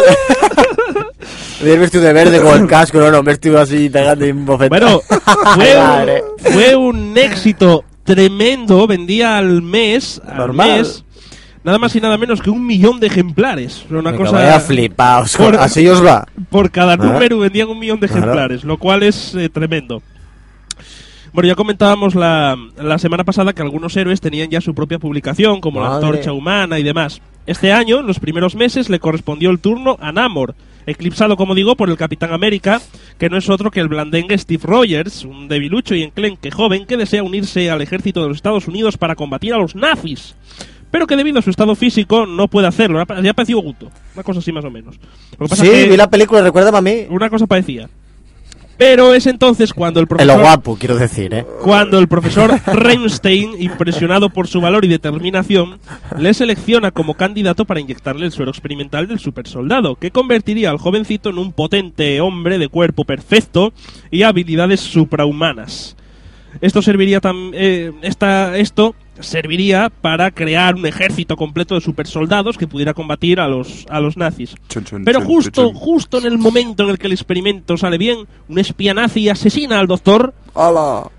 Vestido 1.79 2.03
de 2.03 2.13
verde 2.13 2.41
con 2.41 2.61
el 2.61 2.67
casco, 2.67 2.99
no, 2.99 3.09
no, 3.09 3.23
vestido 3.23 3.59
así, 3.59 3.89
pegando 3.89 4.25
un 4.25 4.45
bofetón. 4.45 4.69
Bueno, 4.79 5.01
fue 5.55 5.77
un, 5.77 6.53
fue 6.53 6.75
un 6.75 7.17
éxito 7.17 7.85
tremendo. 8.03 8.85
Vendía 8.85 9.37
al 9.37 9.61
mes, 9.61 10.21
al 10.27 10.37
Normal. 10.37 10.77
mes, 10.79 11.05
nada 11.63 11.77
más 11.79 11.95
y 11.95 12.01
nada 12.01 12.17
menos 12.17 12.41
que 12.41 12.49
un 12.49 12.65
millón 12.65 12.99
de 12.99 13.07
ejemplares. 13.07 13.85
Una 13.89 14.11
Me 14.11 14.17
cosa. 14.17 14.31
vaya 14.33 14.59
flipaos, 14.59 15.35
Por- 15.37 15.55
así 15.55 15.87
os 15.87 16.03
va. 16.05 16.25
Por 16.49 16.71
cada 16.71 16.93
Ah. 16.93 16.97
número 16.97 17.39
vendían 17.39 17.69
un 17.69 17.79
millón 17.79 17.99
de 17.99 18.07
Claro. 18.07 18.23
ejemplares, 18.23 18.63
lo 18.63 18.77
cual 18.77 19.03
es 19.03 19.33
eh, 19.35 19.49
tremendo. 19.49 20.01
Bueno, 21.31 21.47
ya 21.47 21.55
comentábamos 21.55 22.13
la, 22.13 22.55
la 22.77 22.99
semana 22.99 23.23
pasada 23.23 23.53
que 23.53 23.61
algunos 23.63 23.97
héroes 23.97 24.21
tenían 24.21 24.49
ya 24.51 24.61
su 24.61 24.75
propia 24.75 24.99
publicación, 24.99 25.61
como 25.61 25.81
la. 25.81 25.95
Antorcha 25.95 26.31
Humana 26.31 26.77
y 26.77 26.83
demás. 26.83 27.21
Este 27.47 27.73
año, 27.73 27.99
en 27.99 28.07
los 28.07 28.19
primeros 28.19 28.55
meses, 28.55 28.87
le 28.89 28.99
correspondió 28.99 29.49
el 29.49 29.59
turno 29.59 29.97
a 29.99 30.11
Namor, 30.11 30.53
eclipsado, 30.85 31.35
como 31.35 31.55
digo, 31.55 31.75
por 31.75 31.89
el 31.89 31.97
Capitán 31.97 32.31
América, 32.33 32.81
que 33.17 33.29
no 33.29 33.37
es 33.37 33.49
otro 33.49 33.71
que 33.71 33.79
el 33.79 33.87
blandengue 33.87 34.37
Steve 34.37 34.61
Rogers, 34.63 35.25
un 35.25 35.47
debilucho 35.47 35.95
y 35.95 36.03
enclenque 36.03 36.51
joven 36.51 36.85
que 36.85 36.97
desea 36.97 37.23
unirse 37.23 37.69
al 37.71 37.81
ejército 37.81 38.21
de 38.21 38.27
los 38.29 38.37
Estados 38.37 38.67
Unidos 38.67 38.97
para 38.97 39.15
combatir 39.15 39.53
a 39.55 39.57
los 39.57 39.75
nazis. 39.75 40.35
Pero 40.93 41.07
que 41.07 41.15
debido 41.15 41.39
a 41.39 41.41
su 41.41 41.49
estado 41.49 41.73
físico 41.73 42.27
no 42.27 42.47
puede 42.47 42.67
hacerlo. 42.67 43.03
Ya 43.23 43.33
pareció 43.33 43.57
Guto. 43.57 43.89
Una 44.13 44.21
cosa 44.21 44.41
así 44.41 44.51
más 44.51 44.63
o 44.63 44.69
menos. 44.69 44.99
Lo 45.39 45.47
que 45.47 45.49
pasa 45.49 45.63
Sí, 45.63 45.71
es 45.71 45.85
que 45.85 45.89
vi 45.89 45.97
la 45.97 46.07
película, 46.07 46.43
recuérdame 46.43 46.77
a 46.77 46.81
mí. 46.81 47.07
una 47.09 47.31
cosa 47.31 47.47
parecía. 47.47 47.89
Pero 48.77 49.15
es 49.15 49.25
entonces 49.25 49.73
cuando 49.73 49.99
el 49.99 50.05
profesor 50.05 50.39
guapo, 50.39 50.77
quiero 50.77 50.95
decir, 50.95 51.33
¿eh? 51.33 51.47
cuando 51.63 51.97
el 51.97 52.07
profesor 52.07 52.51
Reinstein, 52.67 53.59
impresionado 53.59 54.29
por 54.29 54.47
su 54.47 54.61
valor 54.61 54.85
y 54.85 54.87
determinación, 54.87 55.79
le 56.19 56.31
selecciona 56.35 56.91
como 56.91 57.15
candidato 57.15 57.65
para 57.65 57.79
inyectarle 57.79 58.27
el 58.27 58.31
suero 58.31 58.51
experimental 58.51 59.07
del 59.07 59.17
supersoldado, 59.17 59.95
que 59.95 60.11
convertiría 60.11 60.69
al 60.69 60.77
jovencito 60.77 61.31
en 61.31 61.39
un 61.39 61.53
potente 61.53 62.21
hombre 62.21 62.59
de 62.59 62.67
cuerpo 62.67 63.03
perfecto 63.03 63.73
y 64.11 64.23
habilidades 64.23 64.79
suprahumanas. 64.81 65.95
Esto 66.61 66.81
serviría 66.81 67.19
tam- 67.21 67.51
eh, 67.53 67.91
esta, 68.01 68.57
esto 68.57 68.95
serviría 69.19 69.89
para 69.89 70.31
crear 70.31 70.75
un 70.75 70.85
ejército 70.85 71.35
completo 71.35 71.75
de 71.75 71.81
supersoldados 71.81 72.57
que 72.57 72.67
pudiera 72.67 72.93
combatir 72.93 73.39
a 73.39 73.47
los, 73.47 73.85
a 73.89 73.99
los 73.99 74.17
nazis. 74.17 74.55
Pero 75.05 75.21
justo, 75.21 75.71
justo 75.73 76.17
en 76.19 76.25
el 76.25 76.37
momento 76.37 76.83
en 76.83 76.89
el 76.89 76.97
que 76.97 77.07
el 77.07 77.13
experimento 77.13 77.77
sale 77.77 77.97
bien, 77.97 78.19
un 78.47 78.59
espía 78.59 78.93
nazi 78.93 79.29
asesina 79.29 79.79
al 79.79 79.87
doctor 79.87 80.33
¡Hala! 80.55 81.09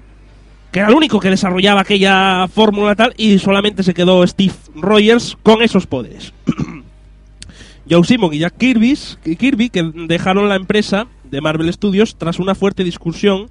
que 0.73 0.81
era 0.81 0.89
el 0.89 0.95
único 0.95 1.21
que 1.21 1.31
desarrollaba 1.31 1.83
aquella 1.83 2.49
fórmula 2.49 2.97
tal 2.97 3.15
y 3.17 3.39
solamente 3.39 3.85
se 3.85 3.95
quedó 3.95 4.27
Steve 4.27 4.55
Rogers 4.75 5.37
con 5.45 5.63
esos 5.63 5.87
poderes. 5.87 6.33
Joe 7.89 8.03
Simon 8.05 8.33
y 8.33 8.39
Jack 8.39 8.57
Kirby, 8.57 8.97
Kirby 9.39 9.69
que 9.71 9.83
dejaron 10.09 10.49
la 10.49 10.57
empresa 10.57 11.07
de 11.31 11.41
Marvel 11.41 11.73
Studios 11.73 12.17
tras 12.17 12.39
una 12.39 12.55
fuerte 12.55 12.83
discusión 12.83 13.49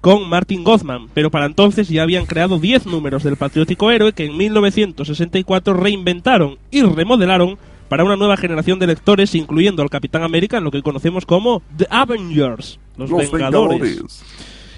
con 0.00 0.28
Martin 0.28 0.64
Gothman, 0.64 1.08
pero 1.14 1.30
para 1.30 1.46
entonces 1.46 1.88
ya 1.88 2.02
habían 2.02 2.26
creado 2.26 2.58
10 2.58 2.86
números 2.86 3.24
del 3.24 3.36
patriótico 3.36 3.90
héroe 3.90 4.12
que 4.12 4.26
en 4.26 4.36
1964 4.36 5.74
reinventaron 5.74 6.58
y 6.70 6.82
remodelaron 6.82 7.58
para 7.88 8.04
una 8.04 8.16
nueva 8.16 8.36
generación 8.36 8.78
de 8.78 8.86
lectores, 8.86 9.34
incluyendo 9.34 9.82
al 9.82 9.90
Capitán 9.90 10.22
América 10.22 10.58
en 10.58 10.64
lo 10.64 10.70
que 10.70 10.82
conocemos 10.82 11.26
como 11.26 11.62
The 11.76 11.86
Avengers, 11.90 12.78
los, 12.96 13.10
Los 13.10 13.30
Vengadores. 13.30 13.80
Vengadores. 13.80 14.24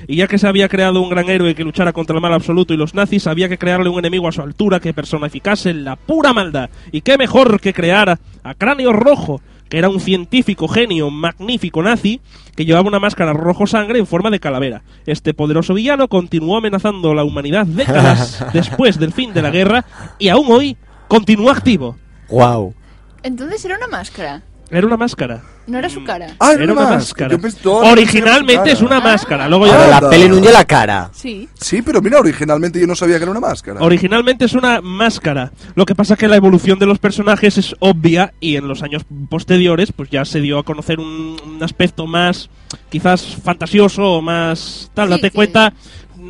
Y 0.08 0.16
ya 0.16 0.26
que 0.26 0.38
se 0.38 0.48
había 0.48 0.68
creado 0.68 1.00
un 1.02 1.10
gran 1.10 1.28
héroe 1.28 1.54
que 1.54 1.64
luchara 1.64 1.92
contra 1.92 2.16
el 2.16 2.22
mal 2.22 2.32
absoluto 2.32 2.72
y 2.72 2.76
los 2.76 2.94
nazis, 2.94 3.26
había 3.26 3.48
que 3.48 3.58
crearle 3.58 3.90
un 3.90 3.98
enemigo 3.98 4.28
a 4.28 4.32
su 4.32 4.40
altura 4.40 4.80
que 4.80 4.94
personificase 4.94 5.74
la 5.74 5.96
pura 5.96 6.32
maldad. 6.32 6.70
Y 6.90 7.02
qué 7.02 7.18
mejor 7.18 7.60
que 7.60 7.74
crear 7.74 8.18
a 8.42 8.54
Cráneo 8.54 8.92
Rojo, 8.92 9.42
que 9.70 9.78
era 9.78 9.88
un 9.88 10.00
científico 10.00 10.68
genio 10.68 11.10
magnífico 11.10 11.82
nazi 11.82 12.20
que 12.56 12.64
llevaba 12.66 12.88
una 12.88 12.98
máscara 12.98 13.32
rojo 13.32 13.66
sangre 13.66 14.00
en 14.00 14.06
forma 14.06 14.28
de 14.28 14.40
calavera. 14.40 14.82
Este 15.06 15.32
poderoso 15.32 15.72
villano 15.72 16.08
continuó 16.08 16.58
amenazando 16.58 17.12
a 17.12 17.14
la 17.14 17.24
humanidad 17.24 17.64
décadas 17.64 18.44
después 18.52 18.98
del 18.98 19.12
fin 19.12 19.32
de 19.32 19.42
la 19.42 19.50
guerra 19.50 19.86
y 20.18 20.28
aún 20.28 20.50
hoy 20.50 20.76
continúa 21.08 21.52
activo. 21.52 21.96
Wow. 22.28 22.74
Entonces 23.22 23.64
era 23.64 23.76
una 23.76 23.86
máscara, 23.86 24.42
Era 24.70 24.86
una 24.86 24.96
máscara. 24.96 25.40
no 25.66 25.78
era 25.78 25.88
su 25.88 26.02
cara. 26.04 26.34
Ah, 26.38 26.52
Era 26.52 26.72
una 26.72 26.82
máscara. 26.84 27.30
Yo 27.30 27.38
pensé- 27.40 27.60
todo 27.62 27.80
lo 27.80 27.86
que 27.86 27.92
Originalmente 27.92 28.70
es 28.72 28.80
una 28.80 28.98
cara. 28.98 29.04
máscara. 29.12 29.48
Luego 29.48 29.64
Pero 29.66 29.78
ya 29.78 30.00
la 30.00 30.10
peli 30.10 30.28
no 30.28 30.38
lle 30.40 30.52
la 30.52 30.64
cara. 30.64 31.10
Sí. 31.12 31.48
Sí, 31.54 31.82
pero 31.82 32.00
mira, 32.00 32.18
originalmente 32.18 32.80
yo 32.80 32.86
no 32.86 32.94
sabía 32.94 33.16
que 33.18 33.22
era 33.24 33.30
una 33.30 33.40
máscara. 33.40 33.80
Originalmente 33.80 34.44
es 34.44 34.52
una 34.54 34.80
máscara. 34.80 35.52
Lo 35.74 35.86
que 35.86 35.94
pasa 35.94 36.16
que 36.16 36.28
la 36.28 36.36
evolución 36.36 36.78
de 36.78 36.86
los 36.86 36.98
personajes 36.98 37.58
es 37.58 37.74
obvia 37.80 38.32
y 38.40 38.56
en 38.56 38.66
los 38.68 38.82
años 38.82 39.04
posteriores 39.28 39.92
pues 39.92 40.08
ya 40.10 40.24
se 40.24 40.40
dio 40.40 40.58
a 40.58 40.64
conocer 40.64 40.98
un, 41.00 41.36
un 41.44 41.62
aspecto 41.62 42.06
más 42.06 42.48
quizás 42.90 43.24
fantasioso 43.42 44.02
o 44.14 44.22
más 44.22 44.90
tal. 44.94 45.08
Sí, 45.08 45.14
Date 45.14 45.30
cuenta, 45.32 45.72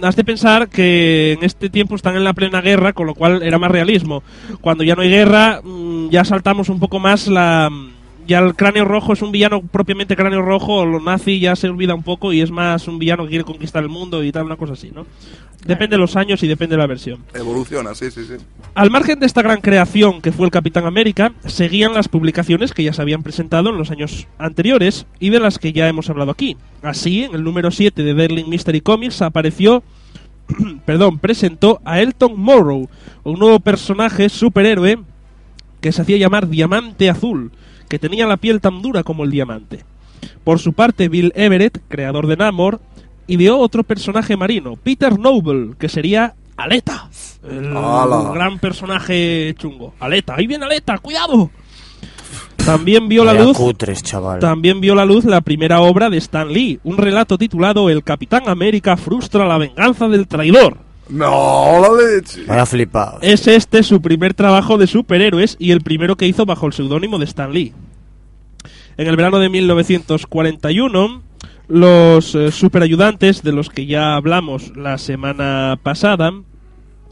has 0.02 0.16
de 0.16 0.24
pensar 0.24 0.68
que 0.68 1.32
en 1.32 1.44
este 1.44 1.68
tiempo 1.70 1.94
están 1.94 2.16
en 2.16 2.24
la 2.24 2.32
plena 2.32 2.60
guerra, 2.60 2.92
con 2.94 3.06
lo 3.06 3.14
cual 3.14 3.42
era 3.42 3.58
más 3.58 3.70
realismo. 3.70 4.22
Cuando 4.60 4.84
ya 4.84 4.94
no 4.94 5.02
hay 5.02 5.10
guerra, 5.10 5.60
mm, 5.62 6.08
ya 6.10 6.24
saltamos 6.24 6.68
un 6.68 6.78
poco 6.80 6.98
más 6.98 7.26
la... 7.26 7.70
Ya 8.30 8.38
el 8.38 8.54
cráneo 8.54 8.84
rojo 8.84 9.12
es 9.12 9.22
un 9.22 9.32
villano 9.32 9.60
propiamente 9.60 10.14
cráneo 10.14 10.40
rojo, 10.40 10.86
lo 10.86 11.00
nazi 11.00 11.40
ya 11.40 11.56
se 11.56 11.68
olvida 11.68 11.96
un 11.96 12.04
poco 12.04 12.32
y 12.32 12.40
es 12.40 12.52
más 12.52 12.86
un 12.86 13.00
villano 13.00 13.24
que 13.24 13.30
quiere 13.30 13.44
conquistar 13.44 13.82
el 13.82 13.88
mundo 13.88 14.22
y 14.22 14.30
tal, 14.30 14.44
una 14.44 14.54
cosa 14.54 14.74
así, 14.74 14.92
¿no? 14.94 15.04
Depende 15.66 15.96
de 15.96 15.98
los 15.98 16.14
años 16.14 16.40
y 16.44 16.46
depende 16.46 16.76
de 16.76 16.78
la 16.78 16.86
versión. 16.86 17.24
Evoluciona, 17.34 17.92
sí, 17.96 18.08
sí, 18.12 18.24
sí. 18.24 18.34
Al 18.76 18.88
margen 18.88 19.18
de 19.18 19.26
esta 19.26 19.42
gran 19.42 19.60
creación 19.60 20.22
que 20.22 20.30
fue 20.30 20.46
el 20.46 20.52
Capitán 20.52 20.86
América, 20.86 21.32
seguían 21.44 21.92
las 21.92 22.06
publicaciones 22.06 22.72
que 22.72 22.84
ya 22.84 22.92
se 22.92 23.02
habían 23.02 23.24
presentado 23.24 23.70
en 23.70 23.78
los 23.78 23.90
años 23.90 24.28
anteriores 24.38 25.06
y 25.18 25.30
de 25.30 25.40
las 25.40 25.58
que 25.58 25.72
ya 25.72 25.88
hemos 25.88 26.08
hablado 26.08 26.30
aquí. 26.30 26.56
Así, 26.82 27.24
en 27.24 27.34
el 27.34 27.42
número 27.42 27.72
7 27.72 28.00
de 28.00 28.14
Darling 28.14 28.48
Mystery 28.48 28.80
Comics 28.80 29.22
apareció, 29.22 29.82
perdón, 30.86 31.18
presentó 31.18 31.80
a 31.84 32.00
Elton 32.00 32.38
Morrow, 32.38 32.88
un 33.24 33.40
nuevo 33.40 33.58
personaje 33.58 34.28
superhéroe 34.28 35.00
que 35.80 35.90
se 35.90 36.02
hacía 36.02 36.16
llamar 36.16 36.48
Diamante 36.48 37.10
Azul, 37.10 37.50
que 37.90 37.98
tenía 37.98 38.26
la 38.26 38.36
piel 38.36 38.60
tan 38.60 38.80
dura 38.80 39.02
como 39.02 39.24
el 39.24 39.32
diamante. 39.32 39.84
Por 40.44 40.60
su 40.60 40.72
parte, 40.72 41.08
Bill 41.08 41.32
Everett, 41.34 41.82
creador 41.88 42.28
de 42.28 42.36
Namor, 42.36 42.80
ideó 43.26 43.58
otro 43.58 43.82
personaje 43.82 44.36
marino, 44.36 44.76
Peter 44.76 45.18
Noble, 45.18 45.74
que 45.76 45.88
sería 45.88 46.34
Aleta, 46.56 47.10
el 47.42 47.72
gran 48.32 48.60
personaje 48.60 49.54
chungo. 49.58 49.92
Aleta, 49.98 50.36
ahí 50.36 50.46
viene 50.46 50.66
Aleta, 50.66 50.98
cuidado. 50.98 51.50
También 52.64 53.08
vio 53.08 53.24
la 53.24 53.34
luz 53.34 53.56
cutres, 53.56 54.02
chaval. 54.02 54.38
también 54.38 54.80
vio 54.80 54.94
la 54.94 55.04
luz 55.04 55.24
la 55.24 55.40
primera 55.40 55.80
obra 55.80 56.10
de 56.10 56.18
Stan 56.18 56.48
Lee, 56.52 56.78
un 56.84 56.96
relato 56.96 57.38
titulado 57.38 57.90
El 57.90 58.04
Capitán 58.04 58.48
América 58.48 58.96
frustra 58.96 59.46
la 59.46 59.58
venganza 59.58 60.06
del 60.08 60.28
traidor. 60.28 60.89
No, 61.10 61.80
la 61.80 62.02
leche. 62.02 62.44
Vaya 62.46 62.66
flipado. 62.66 63.18
Es 63.20 63.46
este 63.46 63.82
su 63.82 64.00
primer 64.00 64.34
trabajo 64.34 64.78
de 64.78 64.86
superhéroes 64.86 65.56
y 65.58 65.72
el 65.72 65.80
primero 65.80 66.16
que 66.16 66.26
hizo 66.26 66.46
bajo 66.46 66.66
el 66.66 66.72
seudónimo 66.72 67.18
de 67.18 67.24
Stan 67.24 67.52
Lee. 67.52 67.72
En 68.96 69.06
el 69.06 69.16
verano 69.16 69.38
de 69.38 69.48
1941, 69.48 71.22
los 71.68 72.34
eh, 72.34 72.50
superayudantes 72.50 73.42
de 73.42 73.52
los 73.52 73.70
que 73.70 73.86
ya 73.86 74.14
hablamos 74.14 74.76
la 74.76 74.98
semana 74.98 75.78
pasada, 75.82 76.32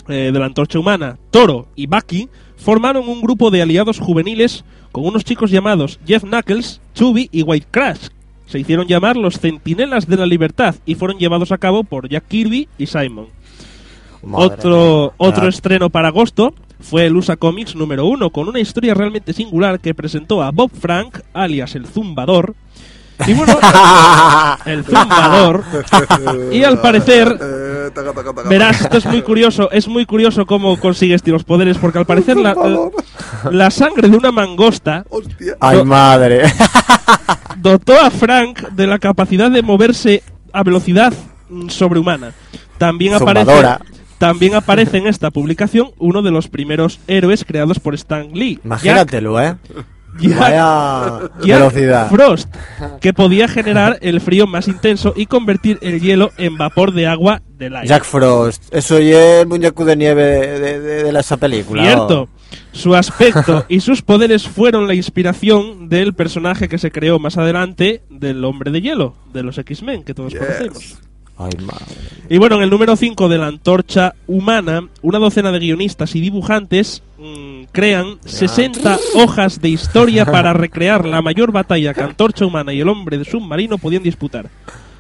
eh, 0.09 0.31
de 0.33 0.39
la 0.39 0.47
antorcha 0.47 0.79
humana, 0.79 1.19
Toro 1.31 1.69
y 1.77 1.87
Bucky, 1.87 2.29
formaron 2.57 3.09
un 3.09 3.21
grupo 3.21 3.51
de 3.51 3.63
aliados 3.63 4.01
juveniles 4.01 4.65
con 4.93 5.07
unos 5.07 5.25
chicos 5.25 5.51
llamados 5.51 6.01
Jeff 6.07 6.25
Knuckles, 6.25 6.81
Chubby 6.95 7.29
y 7.33 7.43
White 7.43 7.69
Crash. 7.71 8.09
Se 8.47 8.59
hicieron 8.59 8.87
llamar 8.87 9.17
los 9.17 9.39
Centinelas 9.39 10.09
de 10.09 10.17
la 10.17 10.27
Libertad 10.27 10.75
y 10.87 10.95
fueron 10.95 11.19
llevados 11.19 11.53
a 11.53 11.59
cabo 11.59 11.85
por 11.85 12.09
Jack 12.09 12.27
Kirby 12.29 12.69
y 12.79 12.87
Simon. 12.87 13.27
Madre 14.23 14.45
Otro, 14.47 15.03
mía. 15.05 15.13
otro 15.19 15.47
Ah, 15.47 15.49
estreno 15.49 15.91
para 15.91 16.09
agosto 16.09 16.55
fue 16.81 17.07
el 17.07 17.17
USA 17.17 17.37
Comics 17.37 17.75
número 17.75 18.07
uno, 18.07 18.31
con 18.31 18.49
una 18.49 18.61
historia 18.61 18.95
realmente 18.95 19.33
singular 19.33 19.81
que 19.81 19.95
presentó 19.95 20.43
a 20.43 20.51
Bob 20.51 20.71
Frank, 20.79 21.19
alias 21.33 21.75
el 21.75 21.87
Zumbador. 21.87 22.55
Y 23.27 23.35
bueno, 23.35 23.59
el 24.65 24.85
Zumbador. 24.85 25.65
Y 26.53 26.63
al 26.63 26.81
parecer, 26.81 27.37
verás, 28.49 28.81
esto 28.83 28.99
es 28.99 29.07
muy 29.07 29.23
curioso, 29.23 29.71
es 29.73 29.89
muy 29.89 30.07
curioso 30.07 30.47
cómo 30.47 30.79
consigues 30.79 31.27
los 31.27 31.43
poderes, 31.43 31.79
porque 31.79 31.99
al 31.99 32.07
parecer 32.07 32.37
la, 32.37 32.55
la 33.51 33.71
sangre 33.73 34.09
de 34.09 34.17
una 34.17 34.31
mangosta 34.31 35.05
Hostia. 35.11 35.57
Ay, 35.59 35.83
madre. 35.85 36.43
dotó 37.57 37.99
a 38.01 38.11
Frank 38.11 38.69
de 38.71 38.87
la 38.87 38.99
capacidad 38.99 39.51
de 39.51 39.63
moverse 39.63 40.23
a 40.53 40.63
velocidad 40.63 41.13
mm, 41.49 41.69
sobrehumana. 41.69 42.33
También 42.79 43.15
aparece. 43.15 43.51
También 44.19 44.55
aparece 44.55 44.99
en 44.99 45.07
esta 45.07 45.31
publicación 45.31 45.91
uno 45.99 46.23
de 46.23 46.31
los 46.31 46.49
primeros 46.49 47.01
héroes 47.07 47.45
creados 47.45 47.79
por 47.79 47.95
Stan 47.95 48.31
Lee. 48.33 48.59
Imagínatelo, 48.65 49.41
¿eh? 49.41 49.57
Jack- 50.21 50.39
Vaya 50.39 51.21
Jack 51.45 51.59
velocidad. 51.61 52.09
Frost, 52.11 52.53
que 53.01 53.13
podía 53.13 53.47
generar 53.47 53.99
el 54.01 54.21
frío 54.21 54.47
más 54.49 54.67
intenso 54.67 55.13
y 55.15 55.27
convertir 55.27 55.79
el 55.83 56.01
hielo 56.01 56.31
en 56.39 56.57
vapor 56.57 56.93
de 56.93 57.07
agua 57.07 57.43
del 57.57 57.77
aire. 57.77 57.89
Jack 57.89 58.05
Frost. 58.05 58.65
Eso 58.75 58.99
y 59.01 59.13
el 59.13 59.47
muñeco 59.47 59.85
de 59.85 59.95
nieve 59.97 60.25
de, 60.25 60.59
de- 60.61 60.81
de- 60.81 61.13
de 61.13 61.21
esa 61.21 61.37
película. 61.37 61.83
Cierto. 61.85 62.29
¿no? 62.33 62.39
Su 62.73 62.95
aspecto 62.97 63.65
y 63.69 63.81
sus 63.81 64.03
poderes 64.03 64.49
fueron 64.49 64.89
la 64.89 64.95
inspiración 64.95 65.89
del 65.89 66.15
personaje 66.15 66.69
que 66.69 66.79
se 66.79 66.91
creó 66.91 67.19
más 67.19 67.37
adelante 67.37 68.03
del 68.11 68.45
Hombre 68.45 68.71
de 68.73 68.81
Hielo, 68.81 69.15
de 69.33 69.43
los 69.43 69.59
X-Men, 69.59 70.03
que 70.05 70.15
todos 70.15 70.35
conocemos. 70.35 70.99
Ay, 71.39 71.53
madre. 71.65 72.09
Y 72.29 72.37
bueno, 72.37 72.57
en 72.57 72.63
el 72.63 72.71
número 72.71 72.97
5 72.97 73.29
de 73.29 73.39
la 73.39 73.47
Antorcha 73.47 74.15
Humana, 74.27 74.89
una 75.03 75.19
docena 75.19 75.53
de 75.53 75.61
guionistas 75.61 76.15
y 76.15 76.21
dibujantes 76.21 77.03
mm, 77.17 77.65
crean 77.73 78.19
60 78.25 78.99
hojas 79.15 79.61
de 79.63 79.71
historia 79.71 80.27
para 80.27 80.53
recrear 80.53 81.07
la 81.07 81.23
mayor 81.23 81.53
batalla 81.53 81.95
que 81.95 82.03
Antorcha 82.03 82.45
Humana 82.45 82.75
y 82.75 82.81
el 82.81 82.89
hombre 82.89 83.19
de 83.19 83.25
submarino 83.25 83.79
podían 83.79 84.03
disputar. 84.03 84.51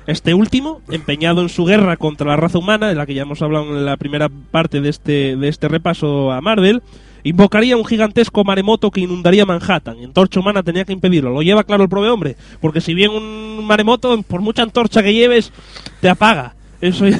Este 0.06 0.32
último, 0.32 0.80
empeñado 0.88 1.42
en 1.42 1.50
su 1.50 1.66
guerra 1.66 1.98
contra 1.98 2.28
la 2.28 2.36
raza 2.36 2.56
humana, 2.56 2.88
de 2.88 2.94
la 2.94 3.04
que 3.04 3.12
ya 3.12 3.22
hemos 3.22 3.42
hablado 3.42 3.76
en 3.76 3.84
la 3.84 3.98
primera 3.98 4.30
parte 4.30 4.80
de 4.80 4.88
este, 4.88 5.36
de 5.36 5.48
este 5.48 5.68
repaso 5.68 6.32
a 6.32 6.40
Marvel, 6.40 6.82
invocaría 7.24 7.76
un 7.76 7.84
gigantesco 7.84 8.42
maremoto 8.42 8.90
que 8.90 9.02
inundaría 9.02 9.44
Manhattan. 9.44 9.98
Antorcha 10.02 10.40
Humana 10.40 10.62
tenía 10.62 10.86
que 10.86 10.94
impedirlo. 10.94 11.30
Lo 11.30 11.42
lleva 11.42 11.64
claro 11.64 11.84
el 11.84 12.08
hombre, 12.08 12.36
porque 12.60 12.80
si 12.80 12.94
bien 12.94 13.10
un 13.10 13.66
maremoto, 13.66 14.22
por 14.22 14.40
mucha 14.40 14.62
antorcha 14.62 15.02
que 15.02 15.12
lleves, 15.12 15.52
te 16.00 16.08
apaga. 16.08 16.54
Eso 16.80 17.08
ya- 17.08 17.16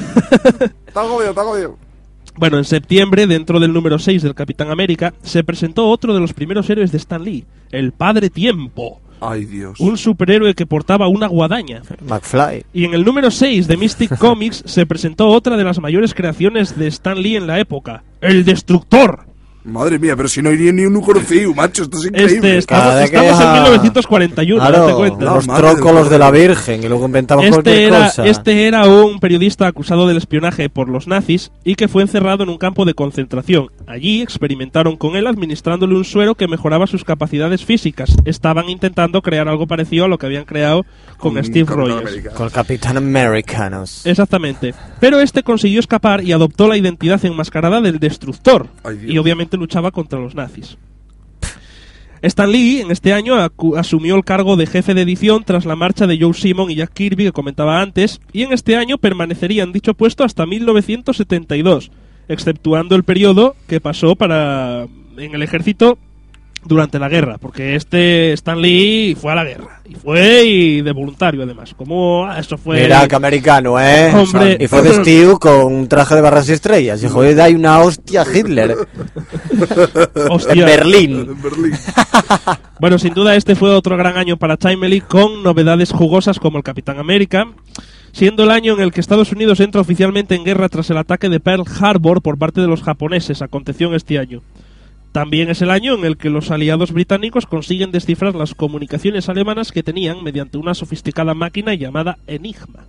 Está 0.87 1.03
jodido, 1.03 1.29
está 1.31 1.43
jodido. 1.43 1.77
Bueno, 2.35 2.57
en 2.57 2.63
septiembre, 2.63 3.27
dentro 3.27 3.59
del 3.59 3.73
número 3.73 3.99
6 3.99 4.23
del 4.23 4.33
Capitán 4.35 4.71
América, 4.71 5.13
se 5.21 5.43
presentó 5.43 5.87
otro 5.89 6.13
de 6.13 6.21
los 6.21 6.33
primeros 6.33 6.69
héroes 6.69 6.91
de 6.91 6.97
Stan 6.97 7.21
Lee, 7.21 7.45
el 7.71 7.91
Padre 7.91 8.29
Tiempo, 8.29 9.01
Ay, 9.19 9.43
Dios. 9.43 9.77
un 9.81 9.97
superhéroe 9.97 10.53
que 10.55 10.65
portaba 10.65 11.09
una 11.09 11.27
guadaña. 11.27 11.81
McFly. 12.07 12.63
Y 12.73 12.85
en 12.85 12.93
el 12.93 13.03
número 13.03 13.29
6 13.29 13.67
de 13.67 13.75
Mystic 13.75 14.17
Comics 14.17 14.63
se 14.65 14.85
presentó 14.85 15.27
otra 15.27 15.57
de 15.57 15.65
las 15.65 15.79
mayores 15.81 16.13
creaciones 16.13 16.77
de 16.79 16.87
Stan 16.87 17.21
Lee 17.21 17.35
en 17.35 17.47
la 17.47 17.59
época, 17.59 18.03
el 18.21 18.45
Destructor. 18.45 19.25
Madre 19.69 19.99
mía, 19.99 20.15
pero 20.15 20.27
si 20.29 20.41
no 20.41 20.51
iría 20.51 20.71
ni 20.71 20.83
un 20.85 20.99
conocido, 21.01 21.53
macho, 21.53 21.83
esto 21.83 21.97
es 21.97 22.05
Este, 22.05 22.21
increíble. 22.23 22.57
estamos, 22.57 22.95
vez 22.95 23.09
que 23.11 23.15
estamos 23.17 23.41
en 23.41 23.47
ya- 23.47 23.53
1941, 23.53 24.63
date 24.63 24.73
Claro, 24.77 24.95
cuenta. 24.97 25.25
No, 25.25 25.35
los 25.35 25.47
madre 25.47 25.61
trócolos 25.73 26.09
de 26.09 26.19
la. 26.19 26.29
Virgen 26.31 26.83
y 26.83 26.87
luego 26.87 27.05
inventamos 27.05 27.43
Este 27.45 27.53
cualquier 27.55 27.81
era, 27.89 28.05
cosa. 28.05 28.25
este 28.27 28.67
era 28.67 28.85
un 28.87 29.19
periodista 29.19 29.65
acusado 29.67 30.07
del 30.07 30.17
espionaje 30.17 30.69
por 30.69 30.87
los 30.89 31.07
nazis 31.07 31.51
y 31.63 31.75
que 31.75 31.87
fue 31.87 32.01
encerrado 32.03 32.43
en 32.43 32.49
un 32.49 32.57
campo 32.57 32.85
de 32.85 32.93
concentración. 32.93 33.67
Allí 33.87 34.21
experimentaron 34.21 34.95
con 34.95 35.15
él 35.15 35.25
administrándole 35.27 35.95
un 35.95 36.05
suero 36.05 36.35
que 36.35 36.47
mejoraba 36.47 36.87
sus 36.87 37.03
capacidades 37.03 37.65
físicas. 37.65 38.15
Estaban 38.25 38.69
intentando 38.69 39.21
crear 39.21 39.47
algo 39.47 39.65
parecido 39.67 40.05
a 40.05 40.07
lo 40.07 40.17
que 40.17 40.27
habían 40.27 40.45
creado 40.45 40.85
con, 41.17 41.43
Steve 41.43 41.65
Rogers. 41.67 42.01
América. 42.01 42.29
Con 42.31 42.45
el 42.45 42.51
Capitán 42.53 42.97
Americanos. 42.97 44.05
Exactamente. 44.05 44.73
Pero 44.99 45.19
este 45.19 45.43
consiguió 45.43 45.79
escapar 45.79 46.23
y 46.23 46.31
adoptó 46.31 46.67
la 46.67 46.77
identidad 46.77 47.23
enmascarada 47.25 47.81
del 47.81 47.99
Destructor. 47.99 48.67
Ay, 48.83 48.99
y 49.07 49.17
obviamente 49.17 49.57
luchaba 49.59 49.91
contra 49.91 50.19
los 50.19 50.35
nazis. 50.35 50.77
Stan 52.21 52.51
Lee 52.51 52.81
en 52.81 52.91
este 52.91 53.13
año 53.13 53.35
asumió 53.77 54.15
el 54.15 54.25
cargo 54.25 54.57
de 54.57 54.67
jefe 54.67 54.93
de 54.93 55.03
edición 55.03 55.43
tras 55.45 55.65
la 55.65 55.75
marcha 55.75 56.05
de 56.05 56.19
Joe 56.19 56.33
Simon 56.33 56.69
y 56.69 56.75
Jack 56.75 56.93
Kirby 56.93 57.25
que 57.25 57.31
comentaba 57.31 57.81
antes, 57.81 58.19
y 58.33 58.43
en 58.43 58.51
este 58.51 58.75
año 58.75 58.97
permanecería 58.97 59.63
en 59.63 59.71
dicho 59.71 59.93
puesto 59.93 60.23
hasta 60.23 60.45
1972, 60.45 61.91
exceptuando 62.27 62.95
el 62.95 63.03
periodo 63.03 63.55
que 63.67 63.79
pasó 63.79 64.15
para 64.15 64.87
en 65.17 65.35
el 65.35 65.43
ejército 65.43 65.97
durante 66.65 66.99
la 66.99 67.09
guerra, 67.09 67.37
porque 67.37 67.75
este 67.75 68.33
Stan 68.33 68.61
Lee 68.61 69.15
fue 69.19 69.31
a 69.31 69.35
la 69.35 69.43
guerra 69.43 69.81
y 69.85 69.95
fue 69.95 70.43
y 70.45 70.81
de 70.81 70.91
voluntario 70.91 71.43
además, 71.43 71.73
como 71.73 72.25
ah, 72.25 72.39
eso 72.39 72.57
fue 72.57 72.81
Mira, 72.81 73.07
que 73.07 73.15
americano, 73.15 73.79
¿eh? 73.79 74.11
Hombre. 74.13 74.57
Y 74.59 74.67
fue 74.67 74.81
vestido 74.81 75.39
con 75.39 75.65
un 75.65 75.87
traje 75.87 76.15
de 76.15 76.21
barras 76.21 76.49
y 76.49 76.53
estrellas. 76.53 77.01
Dijo, 77.01 77.19
"Oye, 77.19 77.39
hay 77.41 77.55
una 77.55 77.79
hostia 77.79 78.25
Hitler. 78.33 78.75
Hostia. 80.29 80.53
En 80.53 80.65
Berlín. 80.65 81.19
En 81.29 81.41
Berlín. 81.41 81.73
Bueno, 82.79 82.97
sin 82.97 83.13
duda 83.13 83.35
este 83.35 83.55
fue 83.55 83.75
otro 83.75 83.97
gran 83.97 84.15
año 84.15 84.37
para 84.37 84.55
Timely 84.55 85.01
con 85.01 85.43
novedades 85.43 85.91
jugosas 85.91 86.39
como 86.39 86.57
el 86.57 86.63
Capitán 86.63 86.97
América, 86.97 87.45
siendo 88.13 88.43
el 88.43 88.51
año 88.51 88.73
en 88.73 88.79
el 88.79 88.93
que 88.93 89.01
Estados 89.01 89.33
Unidos 89.33 89.59
entra 89.59 89.81
oficialmente 89.81 90.33
en 90.35 90.45
guerra 90.45 90.69
tras 90.69 90.89
el 90.89 90.97
ataque 90.97 91.27
de 91.27 91.41
Pearl 91.41 91.65
Harbor 91.81 92.21
por 92.21 92.37
parte 92.37 92.61
de 92.61 92.67
los 92.67 92.81
japoneses, 92.81 93.41
aconteció 93.41 93.89
en 93.89 93.95
este 93.95 94.17
año. 94.17 94.41
También 95.11 95.49
es 95.49 95.61
el 95.61 95.71
año 95.71 95.95
en 95.95 96.05
el 96.05 96.17
que 96.17 96.29
los 96.29 96.51
aliados 96.51 96.91
británicos 96.91 97.45
consiguen 97.47 97.91
descifrar 97.91 98.35
las 98.35 98.53
comunicaciones 98.53 99.27
alemanas 99.27 99.71
que 99.71 99.81
tenían 99.83 100.23
mediante 100.23 100.57
una 100.59 100.73
sofisticada 100.75 101.33
máquina 101.33 101.73
llamada 101.73 102.17
Enigma. 102.27 102.85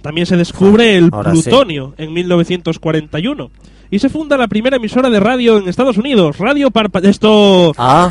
También 0.00 0.26
se 0.26 0.38
descubre 0.38 0.96
el 0.96 1.10
Ahora 1.12 1.34
sí. 1.34 1.42
plutonio 1.42 1.94
en 1.98 2.14
1941 2.14 3.50
y 3.90 3.98
se 3.98 4.08
funda 4.08 4.38
la 4.38 4.48
primera 4.48 4.76
emisora 4.78 5.10
de 5.10 5.20
radio 5.20 5.58
en 5.58 5.68
Estados 5.68 5.98
Unidos, 5.98 6.38
Radio 6.38 6.70
Parpa... 6.70 7.00
Esto... 7.00 7.72
Ah, 7.76 8.10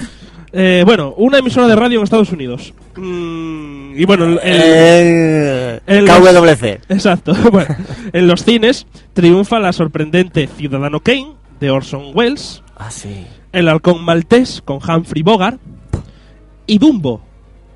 Eh, 0.51 0.81
bueno, 0.85 1.13
una 1.17 1.37
emisora 1.39 1.67
de 1.67 1.75
radio 1.75 1.99
en 1.99 2.03
Estados 2.03 2.31
Unidos. 2.31 2.73
Mm, 2.97 3.93
y 3.99 4.05
bueno, 4.05 4.25
el, 4.25 4.31
el- 4.33 4.39
eh, 4.43 5.79
en 5.87 6.05
los- 6.05 6.19
KWC. 6.19 6.63
Exacto. 6.89 7.33
Bueno, 7.51 7.75
en 8.13 8.27
los 8.27 8.43
cines 8.43 8.85
triunfa 9.13 9.59
la 9.59 9.73
sorprendente 9.73 10.47
Ciudadano 10.47 10.99
Kane 11.01 11.33
de 11.59 11.69
Orson 11.71 12.11
Welles, 12.15 12.63
Ah, 12.77 12.89
sí. 12.91 13.25
El 13.51 13.67
halcón 13.67 14.03
maltés 14.03 14.61
con 14.63 14.77
Humphrey 14.77 15.23
Bogart 15.23 15.59
y 16.67 16.77
Dumbo. 16.77 17.21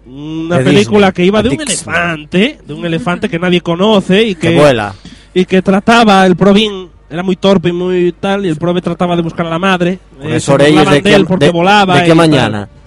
Una 0.05 0.57
De 0.57 0.63
película 0.65 1.07
Disney, 1.07 1.11
que 1.13 1.25
iba 1.25 1.41
de 1.41 1.49
un 1.49 1.61
elefante, 1.61 2.59
de 2.65 2.73
un 2.73 2.85
elefante 2.85 3.29
que 3.29 3.39
nadie 3.39 3.61
conoce 3.61 4.21
y 4.23 4.35
Que 4.35 4.49
que, 4.49 4.55
vuela. 4.57 4.93
y 5.33 5.45
que 5.45 5.61
trataba 5.61 6.25
el 6.25 6.35
Provin 6.35 6.89
era 7.09 7.23
muy 7.23 7.35
torpe 7.37 7.69
y 7.69 7.73
muy 7.73 8.11
tal 8.19 8.45
y 8.45 8.49
el 8.49 8.57
prove 8.57 8.81
trataba 8.81 9.15
de 9.15 9.21
buscar 9.21 9.45
a 9.45 9.49
la 9.49 9.59
madre 9.59 9.99
eh, 10.21 10.39
se 10.39 10.57
de 10.57 11.01
de 11.01 11.13
él 11.15 11.25
porque 11.25 11.45
de- 11.45 11.51
volaba 11.51 11.99
de 12.01 12.05
qué 12.05 12.13
mañana. 12.15 12.67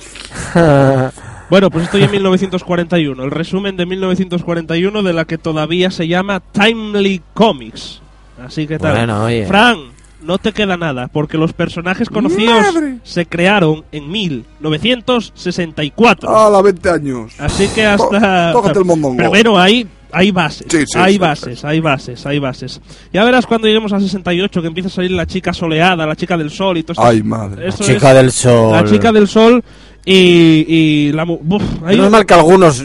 Bueno, 1.49 1.71
pues 1.71 1.85
estoy 1.85 2.03
en 2.03 2.11
1941, 2.11 3.23
el 3.23 3.31
resumen 3.31 3.77
de 3.77 3.87
1941 3.87 5.03
de 5.05 5.13
la 5.13 5.27
que 5.27 5.39
todavía 5.39 5.93
se 5.93 6.09
llama 6.09 6.41
Timely 6.41 7.23
Comics. 7.35 8.01
Así 8.45 8.67
que 8.67 8.81
tal. 8.81 8.97
Bueno, 8.97 9.25
oye. 9.27 9.47
Fran, 9.47 9.79
no 10.27 10.39
te 10.39 10.53
queda 10.53 10.77
nada, 10.77 11.07
porque 11.09 11.39
los 11.39 11.53
personajes 11.53 12.09
conocidos 12.11 12.75
¡Madre! 12.75 12.97
se 13.05 13.27
crearon 13.27 13.85
en 13.93 14.11
1964. 14.11 16.37
¡Hala, 16.37 16.61
20 16.63 16.91
años! 16.91 17.33
Así 17.39 17.69
que 17.69 17.85
hasta... 17.87 18.51
Tó- 18.53 18.61
tócate 18.61 18.79
el 18.81 18.85
mondongo. 18.85 19.17
Pero 19.17 19.29
bueno, 19.31 19.59
hay 19.59 19.87
hay 20.13 20.31
bases, 20.31 20.67
Sí, 20.71 20.79
sí, 20.87 20.97
hay 20.99 21.15
sí, 21.15 21.19
bases, 21.19 21.65
hay 21.65 21.81
bases, 21.81 22.25
hay 22.27 22.39
bases. 22.39 22.81
Ya 23.13 23.25
verás 23.25 23.45
cuando 23.45 23.67
lleguemos 23.67 23.93
a 23.93 24.01
68 24.01 24.63
que 24.63 24.69
empieza 24.69 24.89
a 24.89 24.93
salir 24.93 25.11
la 25.11 25.27
chica 25.27 25.53
soleada, 25.53 26.07
la 26.07 26.17
chica 26.17 26.37
del 26.39 26.51
sol 26.51 26.79
y 26.79 26.85
todo 26.85 26.93
esto. 26.93 27.05
Ay, 27.05 27.23
madre. 27.23 27.69
Eso 27.69 27.85
Chica 27.85 28.11
es 28.11 28.17
del 28.17 28.33
sol. 28.33 28.73
La 28.73 28.85
chica 28.85 29.13
del 29.13 29.29
sol 29.29 29.63
y, 30.05 30.65
y 30.69 31.13
la... 31.13 31.25
Buf, 31.25 31.63
hay 31.85 31.97
Menos 31.97 32.07
un- 32.07 32.13
mal 32.13 32.25
que 32.25 32.35
algunos 32.35 32.83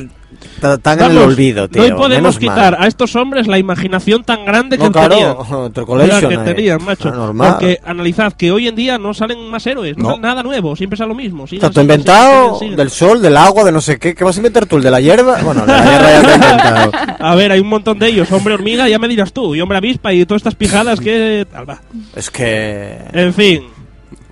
están 0.62 1.02
en 1.02 1.12
el 1.12 1.18
olvido, 1.18 1.68
tío. 1.70 1.82
No 1.90 1.96
podemos 1.98 2.36
menos 2.36 2.40
quitar 2.40 2.74
mal. 2.74 2.84
a 2.84 2.88
estos 2.88 3.16
hombres 3.16 3.48
la 3.48 3.58
imaginación 3.58 4.24
tan 4.24 4.46
grande 4.46 4.78
que 4.78 4.84
No, 4.86 4.92
claro, 4.92 5.16
tenían. 5.16 5.72
Que 6.32 6.34
eh. 6.36 6.38
tenían, 6.46 6.84
macho. 6.84 7.10
Ah, 7.10 7.16
normal. 7.16 7.52
Porque 7.54 7.80
analizad 7.84 8.34
que 8.34 8.52
hoy 8.52 8.68
en 8.68 8.76
día 8.76 8.98
no 8.98 9.14
salen 9.14 9.50
más 9.50 9.66
héroes, 9.68 9.98
no, 9.98 10.12
No. 10.12 10.18
nada 10.18 10.44
nuevo, 10.44 10.76
siempre 10.76 10.98
sale 10.98 11.10
lo 11.10 11.16
mismo. 11.16 11.48
siguen, 11.48 11.66
Está 11.66 11.74
todo 11.74 11.82
siguen, 11.84 12.00
inventado 12.00 12.60
siguen. 12.60 12.76
del 12.76 12.90
sol, 12.90 13.22
del 13.22 13.38
agua, 13.38 13.64
de 13.64 13.72
no 13.72 13.82
sé 13.82 13.98
qué. 14.00 14.14
¿Qué 14.16 14.24
vas 14.24 14.36
a 14.36 14.40
inventar 14.40 14.66
tú? 14.66 14.78
¿El 14.78 14.84
de 14.84 14.92
la 14.92 15.00
hierba? 15.02 15.40
Bueno, 15.44 15.66
de 15.66 15.74
la 15.74 15.84
hierba 15.84 16.10
ya 16.10 16.20
está 16.22 16.34
inventado. 16.36 16.92
A 17.20 17.36
ver, 17.36 17.52
hay 17.52 17.60
un 17.60 17.68
montón 17.70 18.00
de 18.00 18.08
ellos. 18.08 18.32
Hombre 18.32 18.54
hormiga, 18.54 18.88
ya 18.88 19.00
me 19.00 19.08
dirás 19.08 19.34
tú. 19.34 19.56
Y 19.56 19.62
hombre 19.62 19.78
avispa 19.78 20.14
y 20.14 20.26
todas 20.26 20.40
estas 20.42 20.56
pijadas 20.56 21.00
que... 21.00 21.46
tal, 21.52 21.70
va. 21.70 21.82
Es 22.16 22.30
que... 22.30 22.98
En 23.14 23.34
fin. 23.34 23.64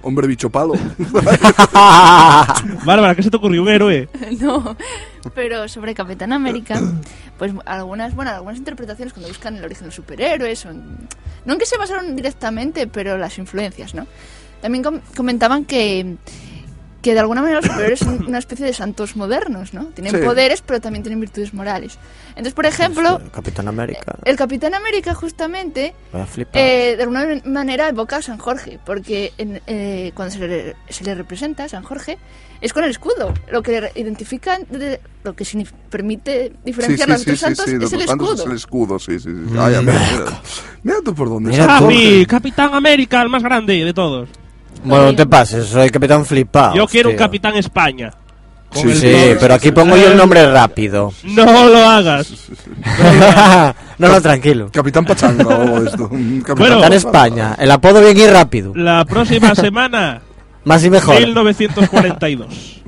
Hombre 0.02 0.28
bicho 0.28 0.50
palo. 0.50 0.74
Bárbara, 2.86 3.16
¿qué 3.16 3.24
se 3.24 3.30
te 3.30 3.38
ocurrió? 3.38 3.62
Un 3.62 3.70
héroe. 3.70 4.08
No, 4.40 4.76
pero 5.34 5.68
sobre 5.68 5.94
Capitán 5.94 6.34
América, 6.34 6.80
pues 7.38 7.54
algunas, 7.66 8.16
bueno, 8.16 8.32
algunas 8.32 8.58
interpretaciones 8.58 9.14
cuando 9.14 9.28
buscan 9.30 9.58
el 9.58 9.64
origen 9.64 9.84
de 9.84 9.88
los 9.88 9.96
superhéroes, 9.96 10.66
no 10.66 11.54
en 11.54 11.60
que 11.60 11.66
se 11.66 11.78
basaron 11.78 12.16
directamente, 12.16 12.88
pero 12.88 13.18
las 13.18 13.38
influencias, 13.38 13.94
¿no? 13.94 14.08
También 14.62 14.84
com- 14.84 15.00
comentaban 15.16 15.66
que, 15.66 16.16
que 17.02 17.14
de 17.14 17.20
alguna 17.22 17.42
manera 17.42 17.62
los 17.62 17.66
superhéroes 17.66 18.00
son 18.00 18.26
una 18.28 18.40
especie 18.40 18.66
de 18.66 18.74
santos 18.74 19.16
modernos, 19.16 19.74
¿no? 19.74 19.86
Tienen 19.86 20.14
Sí. 20.14 20.22
poderes, 20.22 20.62
pero 20.62 20.82
también 20.82 21.02
tienen 21.04 21.20
virtudes 21.22 21.54
morales. 21.54 21.98
Entonces, 22.30 22.54
por 22.54 22.66
ejemplo, 22.66 23.22
Capitán 23.32 23.68
América. 23.70 24.16
el 24.26 24.36
Capitán 24.36 24.74
América 24.74 25.14
justamente 25.14 25.94
a 26.14 26.26
eh, 26.54 26.96
de 26.98 27.04
alguna 27.04 27.26
manera 27.46 27.88
evoca 27.90 28.18
a 28.18 28.22
San 28.22 28.38
Jorge, 28.38 28.80
porque 28.86 29.32
en- 29.38 29.62
eh, 29.68 30.12
cuando 30.14 30.34
se 30.34 30.46
le, 30.48 30.76
se 30.90 31.04
le 31.06 31.16
representa 31.16 31.64
a 31.66 31.70
San 31.70 31.84
Jorge 31.84 32.18
es 32.62 32.74
con 32.74 32.84
el 32.84 32.90
escudo. 32.92 33.34
Lo 33.50 33.64
que 33.64 33.80
le 33.80 33.92
identifica, 33.96 34.58
de- 34.70 35.00
lo 35.24 35.34
que 35.36 35.46
permite 35.90 36.48
Sí, 36.50 36.54
diferenciar 36.66 37.08
sí, 37.08 37.12
los 37.14 37.22
sí, 37.22 37.24
otros 37.30 37.40
sí, 37.40 37.46
santos 37.46 37.66
es 37.68 37.94
el 37.94 38.02
escudo. 38.02 38.34
es 38.34 38.46
el 38.46 38.56
escudo, 38.56 39.00
sí, 39.00 39.20
sí, 39.20 39.30
sí. 39.30 39.54
Ay, 39.58 39.76
mira, 39.80 39.82
mira. 40.12 40.42
Mira 40.84 40.98
tú 41.04 41.16
por 41.16 41.30
dónde 41.30 41.52
Mira 41.52 41.66
Capitán 42.26 42.74
América, 42.74 43.22
el 43.22 43.30
más 43.30 43.44
grande 43.44 43.84
de 43.86 43.94
todos. 43.94 44.30
Bueno, 44.84 45.06
no 45.06 45.16
te 45.16 45.26
pases, 45.26 45.68
soy 45.68 45.90
Capitán 45.90 46.26
Flipado. 46.26 46.76
Yo 46.76 46.88
quiero 46.88 47.10
un 47.10 47.16
Capitán 47.16 47.56
España. 47.56 48.12
Sí, 48.72 48.94
Sí, 48.94 49.14
pero 49.40 49.56
aquí 49.56 49.72
pongo 49.72 49.98
yo 49.98 50.10
el 50.12 50.16
nombre 50.18 50.46
rápido. 50.52 51.12
No 51.24 51.68
lo 51.70 51.78
hagas. 51.80 52.32
no, 53.98 54.08
no, 54.08 54.22
tranquilo. 54.22 54.70
Capitán 54.72 55.06
Pachanga 55.06 55.48
o 55.48 55.84
esto. 55.84 56.08
Un 56.12 56.42
Capitán 56.46 56.56
Bueno. 56.58 56.82
Capitán 56.82 56.92
Pachanga. 56.92 56.96
España, 56.96 57.56
el 57.60 57.72
apodo 57.72 58.00
bien 58.02 58.18
y 58.18 58.28
rápido. 58.28 58.74
La 58.76 59.06
próxima 59.06 59.56
semana, 59.56 60.22
Más 60.66 60.84
y 60.84 60.90
mejor. 60.92 61.16
1942. 61.20 62.82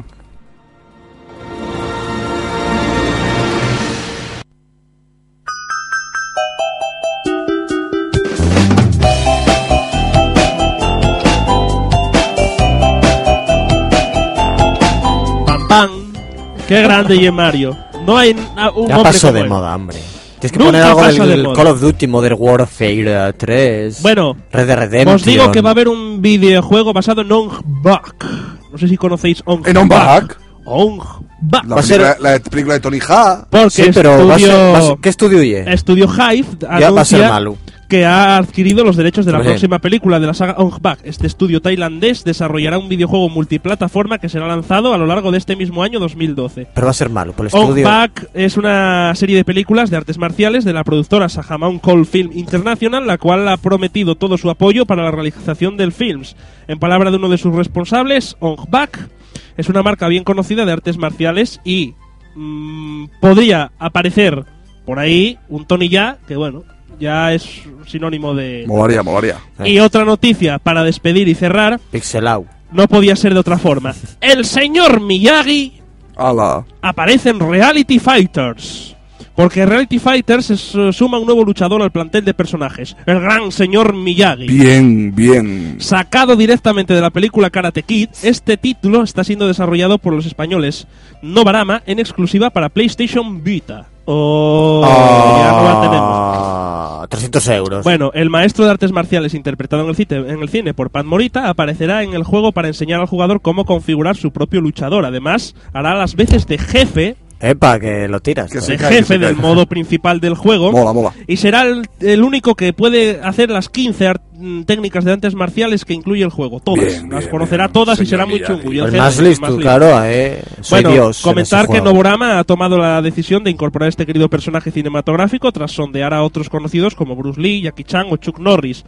Qué 16.67 16.81
grande 16.81 17.15
y 17.15 17.31
Mario. 17.31 17.75
No 18.05 18.17
hay 18.17 18.31
un 18.31 18.37
Ya 18.55 18.69
hombre 18.97 19.03
pasó 19.03 19.31
de 19.31 19.41
él. 19.41 19.49
moda, 19.49 19.75
hombre. 19.75 19.97
Tienes 20.39 20.51
que 20.53 20.57
Nunca 20.57 20.71
poner 20.71 20.83
algo 21.07 21.25
del 21.27 21.43
moda. 21.43 21.55
Call 21.55 21.67
of 21.67 21.81
Duty 21.81 22.07
Modern 22.07 22.35
Warfare 22.39 23.29
eh, 23.29 23.33
3. 23.37 24.01
Bueno, 24.01 24.35
Red 24.51 24.67
Dead 24.67 24.77
Redemption. 24.77 25.15
Os 25.15 25.23
digo 25.23 25.51
que 25.51 25.61
va 25.61 25.69
a 25.69 25.71
haber 25.73 25.87
un 25.87 26.21
videojuego 26.21 26.93
basado 26.93 27.21
en 27.21 27.31
Ong 27.31 27.51
Bak. 27.63 28.25
No 28.71 28.77
sé 28.77 28.87
si 28.87 28.97
conocéis 28.97 29.43
Ong 29.45 29.67
¿En 29.67 29.77
On 29.77 29.87
Bak? 29.87 30.39
Ong 30.65 30.99
Bak. 31.41 31.65
La 31.67 31.75
Va 31.75 31.81
a 31.81 31.83
ser- 31.83 32.01
película, 32.01 32.31
la 32.31 32.39
película 32.39 32.73
de 32.75 32.79
Tony 32.79 32.99
Ha. 33.07 33.45
Porque 33.49 33.69
Sí, 33.69 33.83
pero 33.93 34.25
va 34.27 34.35
a 34.35 34.39
ser- 34.39 34.49
estudio, 34.49 34.71
va 34.71 34.77
a 34.77 34.81
ser- 34.81 34.97
¿qué 35.01 35.09
estudio 35.09 35.43
ye? 35.43 35.73
estudio 35.73 36.05
Hive 36.07 36.47
Ya 36.79 36.89
va 36.91 37.01
a 37.01 37.05
ser 37.05 37.29
malo. 37.29 37.57
Que 37.91 38.05
ha 38.05 38.37
adquirido 38.37 38.85
los 38.85 38.95
derechos 38.95 39.25
de 39.25 39.33
la 39.33 39.39
bien. 39.39 39.51
próxima 39.51 39.79
película 39.79 40.21
de 40.21 40.25
la 40.25 40.33
saga 40.33 40.53
Ong 40.53 40.75
Bak. 40.81 40.99
Este 41.03 41.27
estudio 41.27 41.61
tailandés 41.61 42.23
desarrollará 42.23 42.77
un 42.77 42.87
videojuego 42.87 43.27
multiplataforma 43.27 44.17
que 44.17 44.29
será 44.29 44.47
lanzado 44.47 44.93
a 44.93 44.97
lo 44.97 45.05
largo 45.05 45.29
de 45.29 45.37
este 45.37 45.57
mismo 45.57 45.83
año 45.83 45.99
2012. 45.99 46.69
Pero 46.73 46.87
va 46.87 46.91
a 46.91 46.93
ser 46.93 47.09
malo, 47.09 47.33
por 47.33 47.47
el 47.47 47.51
Ong 47.53 47.63
estudio. 47.63 47.85
Bak 47.85 48.29
es 48.33 48.55
una 48.55 49.13
serie 49.15 49.35
de 49.35 49.43
películas 49.43 49.89
de 49.89 49.97
artes 49.97 50.17
marciales 50.17 50.63
de 50.63 50.71
la 50.71 50.85
productora 50.85 51.27
Sahamoun 51.27 51.79
Cole 51.79 52.05
Film 52.05 52.29
International, 52.33 53.05
la 53.05 53.17
cual 53.17 53.45
ha 53.49 53.57
prometido 53.57 54.15
todo 54.15 54.37
su 54.37 54.49
apoyo 54.49 54.85
para 54.85 55.03
la 55.03 55.11
realización 55.11 55.75
del 55.75 55.91
films. 55.91 56.37
En 56.69 56.79
palabra 56.79 57.11
de 57.11 57.17
uno 57.17 57.27
de 57.27 57.37
sus 57.37 57.53
responsables, 57.53 58.37
Ong 58.39 58.69
Bak 58.69 59.09
es 59.57 59.67
una 59.67 59.83
marca 59.83 60.07
bien 60.07 60.23
conocida 60.23 60.63
de 60.63 60.71
artes 60.71 60.97
marciales 60.97 61.59
y 61.65 61.95
mm, 62.35 63.07
podría 63.19 63.73
aparecer 63.79 64.45
por 64.85 64.97
ahí 64.97 65.37
un 65.49 65.65
Tony 65.65 65.89
Ya, 65.89 66.19
que 66.25 66.37
bueno, 66.37 66.63
ya 67.01 67.33
es 67.33 67.63
sinónimo 67.87 68.33
de... 68.33 68.63
Molaría, 68.67 69.03
molaría. 69.03 69.37
Y 69.65 69.79
otra 69.79 70.05
noticia 70.05 70.59
para 70.59 70.83
despedir 70.83 71.27
y 71.27 71.35
cerrar, 71.35 71.79
Pixelau. 71.91 72.45
no 72.71 72.87
podía 72.87 73.15
ser 73.17 73.33
de 73.33 73.39
otra 73.39 73.57
forma. 73.57 73.93
El 74.21 74.45
señor 74.45 75.01
Miyagi 75.01 75.81
Ala. 76.15 76.63
aparecen 76.81 77.39
Reality 77.39 77.99
Fighters. 77.99 78.95
Porque 79.35 79.65
Reality 79.65 79.99
Fighters 79.99 80.49
es, 80.49 80.75
eh, 80.75 80.91
suma 80.91 81.17
un 81.19 81.25
nuevo 81.25 81.43
luchador 81.43 81.81
al 81.81 81.91
plantel 81.91 82.25
de 82.25 82.33
personajes, 82.33 82.95
el 83.05 83.19
gran 83.19 83.51
señor 83.51 83.93
Miyagi. 83.93 84.47
Bien, 84.47 85.15
bien. 85.15 85.75
Sacado 85.79 86.35
directamente 86.35 86.93
de 86.93 87.01
la 87.01 87.09
película 87.09 87.49
Karate 87.49 87.83
Kid, 87.83 88.09
este 88.23 88.57
título 88.57 89.03
está 89.03 89.23
siendo 89.23 89.47
desarrollado 89.47 89.97
por 89.97 90.13
los 90.13 90.25
españoles 90.25 90.87
Novarama 91.21 91.81
en 91.85 91.99
exclusiva 91.99 92.49
para 92.49 92.69
PlayStation 92.69 93.43
Vita. 93.43 93.87
Oh, 94.05 94.81
ya 94.83 95.51
no 95.51 95.63
la 95.63 95.81
tenemos. 95.81 96.09
Ah, 96.09 97.07
300 97.09 97.47
euros. 97.49 97.83
Bueno, 97.83 98.11
el 98.13 98.29
maestro 98.29 98.65
de 98.65 98.71
artes 98.71 98.91
marciales 98.91 99.33
interpretado 99.33 99.83
en 99.83 99.89
el, 99.89 99.95
cine, 99.95 100.17
en 100.17 100.41
el 100.41 100.49
cine 100.49 100.73
por 100.73 100.89
Pat 100.89 101.05
Morita 101.05 101.49
aparecerá 101.49 102.03
en 102.03 102.13
el 102.13 102.23
juego 102.23 102.51
para 102.51 102.67
enseñar 102.67 102.99
al 102.99 103.07
jugador 103.07 103.41
cómo 103.41 103.65
configurar 103.65 104.17
su 104.17 104.31
propio 104.31 104.61
luchador. 104.61 105.05
Además, 105.05 105.55
hará 105.73 105.95
las 105.95 106.15
veces 106.15 106.47
de 106.47 106.57
jefe 106.57 107.15
Epa, 107.41 107.79
que 107.79 108.07
lo 108.07 108.19
tiras. 108.19 108.51
Que 108.51 108.77
cae, 108.77 108.93
jefe 108.95 109.17
del 109.17 109.35
modo 109.35 109.65
principal 109.65 110.19
del 110.19 110.35
juego. 110.35 110.71
Mola, 110.71 110.93
mola. 110.93 111.13
Y 111.27 111.37
será 111.37 111.63
el, 111.63 111.87
el 111.99 112.23
único 112.23 112.55
que 112.55 112.71
puede 112.73 113.19
hacer 113.23 113.49
las 113.49 113.67
15 113.69 114.07
ar- 114.07 114.21
mm, 114.33 114.63
técnicas 114.63 115.03
de 115.05 115.13
artes 115.13 115.33
marciales 115.33 115.83
que 115.83 115.93
incluye 115.93 116.23
el 116.23 116.29
juego. 116.29 116.59
Todas. 116.59 116.85
Bien, 116.85 117.09
las 117.09 117.21
bien, 117.21 117.31
conocerá 117.31 117.65
bien. 117.67 117.73
todas 117.73 117.99
y 117.99 118.05
será 118.05 118.25
muy 118.25 118.43
chungo. 118.43 118.71
Y 118.71 118.77
el 118.79 118.85
El 118.85 118.91
jefe 118.91 118.97
más 118.97 119.17
el 119.19 119.25
listo, 119.25 119.47
más 119.47 119.55
claro, 119.55 120.03
eh. 120.05 120.41
Soy 120.61 120.83
Bueno, 120.83 120.91
Dios. 120.91 121.17
en 121.19 121.23
comentar 121.23 121.61
que 121.65 121.71
juego. 121.71 121.85
Novorama 121.85 122.39
ha 122.39 122.43
tomado 122.43 122.77
la 122.77 123.01
decisión 123.01 123.43
de 123.43 123.51
incorporar 123.51 123.89
este 123.89 124.05
querido 124.05 124.29
personaje 124.29 124.69
cinematográfico 124.71 125.51
tras 125.51 125.71
sondear 125.71 126.13
a 126.13 126.23
otros 126.23 126.49
conocidos 126.49 126.93
como 126.95 127.15
Bruce 127.15 127.41
Lee, 127.41 127.61
Jackie 127.63 127.83
Chan 127.83 128.05
o 128.11 128.17
Chuck 128.17 128.39
Norris. 128.39 128.85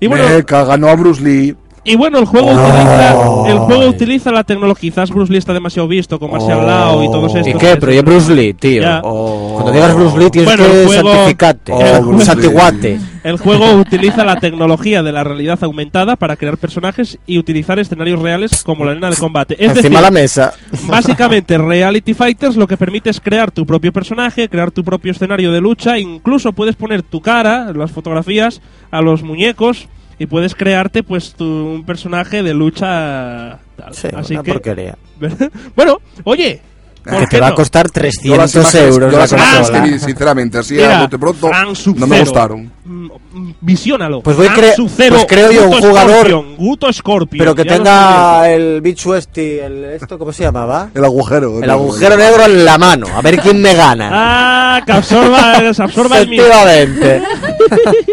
Y 0.00 0.08
bueno, 0.08 0.24
Mecha, 0.28 0.64
ganó 0.64 0.88
a 0.88 0.96
Bruce 0.96 1.22
Lee. 1.22 1.54
Y 1.84 1.96
bueno, 1.96 2.18
el 2.18 2.24
juego, 2.26 2.48
Oh. 2.50 2.54
utiliza, 2.54 3.48
el 3.50 3.58
juego 3.58 3.86
utiliza 3.88 4.30
la 4.32 4.44
tecnología. 4.44 4.90
Quizás 4.90 5.10
Bruce 5.10 5.32
Lee 5.32 5.38
está 5.38 5.52
demasiado 5.52 5.88
visto 5.88 6.18
con 6.18 6.30
Martial 6.30 6.66
Law 6.66 7.02
y 7.04 7.06
todos 7.10 7.34
estos. 7.34 7.48
¿Y 7.54 7.58
qué? 7.58 7.76
Pero 7.76 7.92
yo 7.92 8.02
Bruce 8.02 8.34
Lee, 8.34 8.52
tío. 8.54 8.82
Ya. 8.82 9.00
Cuando 9.02 9.72
digas 9.72 9.94
Bruce 9.94 10.18
Lee 10.18 10.30
tienes 10.30 10.56
Bueno, 10.56 10.72
que 10.72 10.84
juego- 10.86 11.12
santificarte. 11.12 11.72
Oh. 11.72 12.20
Santiguate. 12.20 13.00
El 13.24 13.36
juego 13.38 13.72
utiliza 13.74 14.24
la 14.24 14.36
tecnología 14.40 15.02
de 15.04 15.12
la 15.12 15.22
realidad 15.22 15.56
aumentada 15.62 16.16
para 16.16 16.34
crear 16.36 16.56
personajes 16.58 17.18
y 17.26 17.38
utilizar 17.38 17.78
escenarios 17.78 18.20
reales 18.20 18.64
como 18.64 18.84
la 18.84 18.90
arena 18.92 19.10
de 19.10 19.16
combate. 19.16 19.54
Es 19.54 19.70
Encima 19.76 19.82
decir, 19.82 20.00
la 20.00 20.10
mesa. 20.10 20.52
básicamente 20.88 21.56
Reality 21.58 22.14
Fighters 22.14 22.56
lo 22.56 22.66
que 22.66 22.76
permite 22.76 23.10
es 23.10 23.20
crear 23.20 23.50
tu 23.52 23.64
propio 23.64 23.92
personaje, 23.92 24.48
crear 24.48 24.70
tu 24.72 24.82
propio 24.82 25.12
escenario 25.12 25.52
de 25.52 25.60
lucha, 25.60 25.98
incluso 25.98 26.52
puedes 26.52 26.74
poner 26.74 27.02
tu 27.02 27.20
cara, 27.20 27.72
las 27.72 27.92
fotografías, 27.92 28.60
a 28.90 29.00
los 29.00 29.22
muñecos 29.22 29.88
y 30.22 30.26
puedes 30.26 30.54
crearte 30.54 31.02
pues 31.02 31.34
tu, 31.34 31.44
un 31.44 31.84
personaje 31.84 32.42
de 32.44 32.54
lucha 32.54 33.58
tal. 33.76 33.92
Sí, 33.92 34.08
Así 34.16 34.34
una 34.34 34.42
que 34.44 34.52
porquería. 34.52 34.96
bueno, 35.76 35.98
oye, 36.22 36.60
¿por 37.04 37.18
Que 37.18 37.26
te 37.26 37.40
va 37.40 37.48
a 37.48 37.50
no? 37.50 37.56
costar 37.56 37.88
Yo 38.22 38.36
las 38.36 38.52
300 38.52 38.74
imágenes, 38.74 38.94
euros 38.94 39.12
la 39.12 39.18
las 39.18 39.32
imágenes 39.32 39.70
que 39.70 39.80
vi, 39.80 39.98
sinceramente, 39.98 40.58
así 40.58 40.74
Mira, 40.74 40.98
a 40.98 41.02
bote 41.02 41.18
pronto, 41.18 41.50
no 41.96 42.06
me 42.06 42.20
gustaron. 42.20 42.70
Mm, 42.84 43.06
mm, 43.32 43.54
Visiónalo. 43.60 44.20
Pues 44.22 44.36
voy 44.36 44.46
cre- 44.48 44.74
pues 44.76 45.26
creo 45.26 45.50
yo 45.50 45.68
un 45.68 45.72
jugador- 45.80 46.10
Scorpion, 46.26 46.56
Guto 46.56 46.92
Scorpion. 46.92 47.38
Pero 47.38 47.54
que 47.56 47.64
tenga 47.64 48.48
el 48.48 48.80
bicho 48.80 49.16
este, 49.16 49.64
el, 49.64 49.84
esto, 49.86 50.16
¿cómo 50.18 50.32
se 50.32 50.44
llamaba? 50.44 50.90
El 50.94 51.04
agujero. 51.04 51.60
El 51.60 51.68
agujero 51.70 52.16
negro 52.16 52.44
en 52.44 52.64
la 52.64 52.78
mano. 52.78 53.06
A 53.12 53.20
ver 53.22 53.40
quién 53.40 53.60
me 53.60 53.74
gana. 53.74 54.10
Ah, 54.12 54.82
que 54.86 54.92
absorba, 54.92 55.56
absorba 55.56 56.18
el 56.20 56.28
mío. 56.30 56.42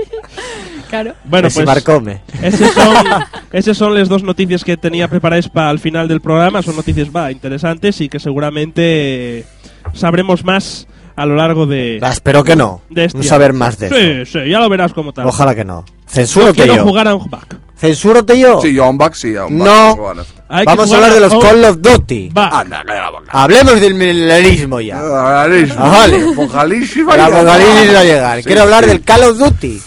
Claro. 0.89 1.13
Bueno, 1.23 1.49
pues 1.53 1.65
Marcome. 1.65 2.21
esas 2.41 2.73
son, 2.73 2.95
esas 3.51 3.77
son 3.77 3.93
las 3.93 4.09
dos 4.09 4.23
noticias 4.23 4.63
que 4.63 4.75
tenía 4.77 5.07
preparadas 5.07 5.47
para 5.49 5.69
el 5.71 5.79
final 5.79 6.07
del 6.07 6.19
programa. 6.21 6.61
Son 6.61 6.75
noticias 6.75 7.09
va 7.15 7.31
interesantes 7.31 8.01
y 8.01 8.09
que 8.09 8.19
seguramente 8.19 9.45
sabremos 9.93 10.43
más 10.43 10.87
a 11.15 11.25
lo 11.25 11.35
largo 11.35 11.65
de... 11.65 11.99
Ah, 12.01 12.09
espero 12.11 12.43
que 12.43 12.55
no. 12.55 12.81
de 12.89 13.05
este 13.05 13.17
año. 13.19 13.27
saber 13.27 13.53
más 13.53 13.77
de 13.77 13.87
eso. 13.87 13.95
Sí, 13.95 14.39
sí, 14.43 14.49
ya 14.49 14.59
lo 14.59 14.69
verás 14.69 14.93
como 14.93 15.13
tal. 15.13 15.27
Ojalá 15.27 15.53
que 15.53 15.65
no. 15.65 15.85
Yo 15.85 15.93
Censúrote 16.07 16.53
quiero 16.63 16.75
yo. 16.77 16.83
jugar 16.83 17.07
a 17.07 17.15
un 17.15 17.29
back. 17.29 17.57
Censúrote 17.77 18.39
yo. 18.39 18.59
Sí, 18.61 18.77
a 18.77 18.83
un 18.83 18.97
back, 18.97 19.13
sí, 19.13 19.35
a 19.35 19.45
un 19.45 19.59
back. 19.59 19.67
No. 19.67 20.13
Hay 20.49 20.65
que 20.65 20.75
Vamos 20.75 20.91
a 20.91 20.95
hablar 20.95 21.13
de 21.13 21.19
los 21.19 21.33
un 21.33 21.41
Call 21.41 21.63
of 21.65 21.77
Duty. 21.81 22.29
back. 22.33 22.53
Anda, 22.53 22.81
que 22.85 22.93
la 22.93 23.09
boca. 23.11 23.25
Hablemos 23.29 23.79
del 23.79 23.93
milenarismo 23.93 24.81
ya. 24.81 24.97
Ah, 24.99 25.47
vale. 25.77 26.25
Apocalipsis 26.33 27.07
va 27.07 27.13
a 27.13 27.15
El 27.15 27.21
llegar. 27.25 27.33
apocalipsis 27.39 27.95
va 27.95 27.99
a 27.99 28.03
llegar. 28.03 28.37
Sí, 28.39 28.43
Quiero 28.45 28.61
hablar 28.63 28.83
sí. 28.85 28.89
del 28.89 29.01
Call 29.03 29.23
of 29.23 29.37
Duty. 29.37 29.81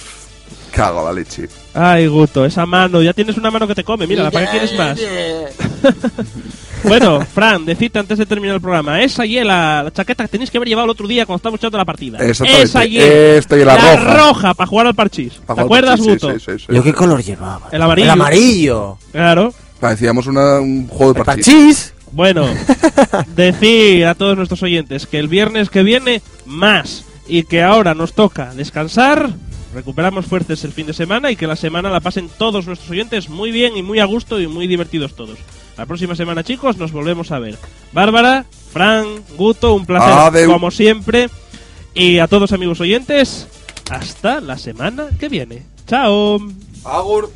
Cago 0.73 1.05
la 1.05 1.12
leche. 1.12 1.49
Ay, 1.74 2.07
Guto, 2.07 2.44
esa 2.44 2.66
mano, 2.66 3.03
ya 3.03 3.12
tienes 3.12 3.36
una 3.36 3.51
mano 3.51 3.66
que 3.69 3.74
te 3.74 3.85
come, 3.85 4.07
mira, 4.07 4.31
¿para 4.31 4.47
qué 4.47 4.51
quieres 4.59 4.77
más? 4.78 4.99
bueno, 6.85 7.20
Fran, 7.32 7.65
decite 7.65 7.99
antes 7.99 8.19
de 8.19 8.27
terminar 8.27 8.57
el 8.57 8.61
programa, 8.61 9.03
esa 9.03 9.24
y 9.24 9.35
la, 9.44 9.82
la 9.85 9.93
chaqueta 9.93 10.24
que 10.24 10.28
tenéis 10.31 10.51
que 10.51 10.59
haber 10.59 10.69
llevado 10.69 10.86
el 10.86 10.90
otro 10.90 11.07
día 11.07 11.24
cuando 11.27 11.36
estábamos 11.36 11.61
echando 11.61 11.78
la 11.78 11.85
partida. 11.85 12.19
Exactamente. 12.19 12.62
Esa 12.65 12.85
y 12.86 12.99
Esta 12.99 13.57
la 13.57 13.77
roja. 13.77 14.16
roja 14.28 14.55
para 14.55 14.66
jugar 14.66 14.86
al 14.89 14.94
parchís. 14.94 15.35
Pa' 15.47 15.55
¿Te 15.55 15.61
acuerdas, 15.61 16.01
sí, 16.01 16.09
Guto? 16.11 16.32
sí, 16.32 16.39
sí, 16.44 16.59
sí. 16.59 16.66
¿Yo 16.74 16.82
qué 16.82 16.93
color 16.93 17.23
llevaba? 17.23 17.69
El 17.70 17.82
amarillo. 17.82 18.05
El 18.07 18.11
amarillo. 18.11 18.99
Claro. 19.12 19.55
Parecíamos 19.81 20.27
una- 20.27 20.61
un 20.61 20.89
juego 20.89 21.12
de 21.15 21.24
parchís. 21.24 21.47
parchís. 21.47 21.94
Bueno, 22.12 22.47
decir 23.36 24.05
a 24.07 24.15
todos 24.15 24.36
nuestros 24.36 24.62
oyentes 24.62 25.07
que 25.07 25.19
el 25.19 25.28
viernes 25.28 25.70
que 25.70 25.82
viene 25.82 26.20
más 26.44 27.05
y 27.27 27.44
que 27.44 27.62
ahora 27.62 27.94
nos 27.94 28.12
toca 28.12 28.53
descansar, 28.55 29.31
recuperamos 29.73 30.27
fuerzas 30.27 30.65
el 30.65 30.73
fin 30.73 30.86
de 30.86 30.93
semana 30.93 31.31
y 31.31 31.36
que 31.36 31.47
la 31.47 31.57
semana 31.57 31.90
la 31.90 32.01
pasen 32.01 32.28
todos 32.28 32.66
nuestros 32.66 32.90
oyentes 32.90 33.28
muy 33.28 33.51
bien 33.51 33.77
y 33.77 33.82
muy 33.82 33.99
a 34.01 34.05
gusto 34.05 34.40
y 34.40 34.47
muy 34.47 34.66
divertidos 34.66 35.15
todos. 35.15 35.39
La 35.77 35.86
próxima 35.86 36.15
semana, 36.15 36.44
chicos, 36.44 36.77
nos 36.77 36.93
volvemos 36.93 37.31
a 37.31 37.39
ver. 37.39 37.57
Bárbara, 37.93 38.44
Fran, 38.73 39.07
Guto, 39.36 39.74
un 39.74 39.86
placer 39.86 40.12
Adeu. 40.12 40.53
como 40.53 40.70
siempre. 40.70 41.31
Y 41.94 42.19
a 42.19 42.27
todos 42.27 42.53
amigos 42.53 42.81
oyentes, 42.81 43.49
hasta 43.90 44.40
la 44.40 44.57
semana 44.59 45.09
que 45.19 45.28
viene. 45.28 45.62
Chao. 45.86 46.39
Agur. 46.85 47.31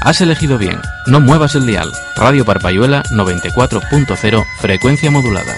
Has 0.00 0.20
elegido 0.20 0.56
bien. 0.56 0.80
No 1.06 1.20
muevas 1.20 1.54
el 1.54 1.66
dial. 1.66 1.92
Radio 2.16 2.44
Parpayuela 2.44 3.02
94.0, 3.10 4.44
frecuencia 4.58 5.10
modulada. 5.10 5.54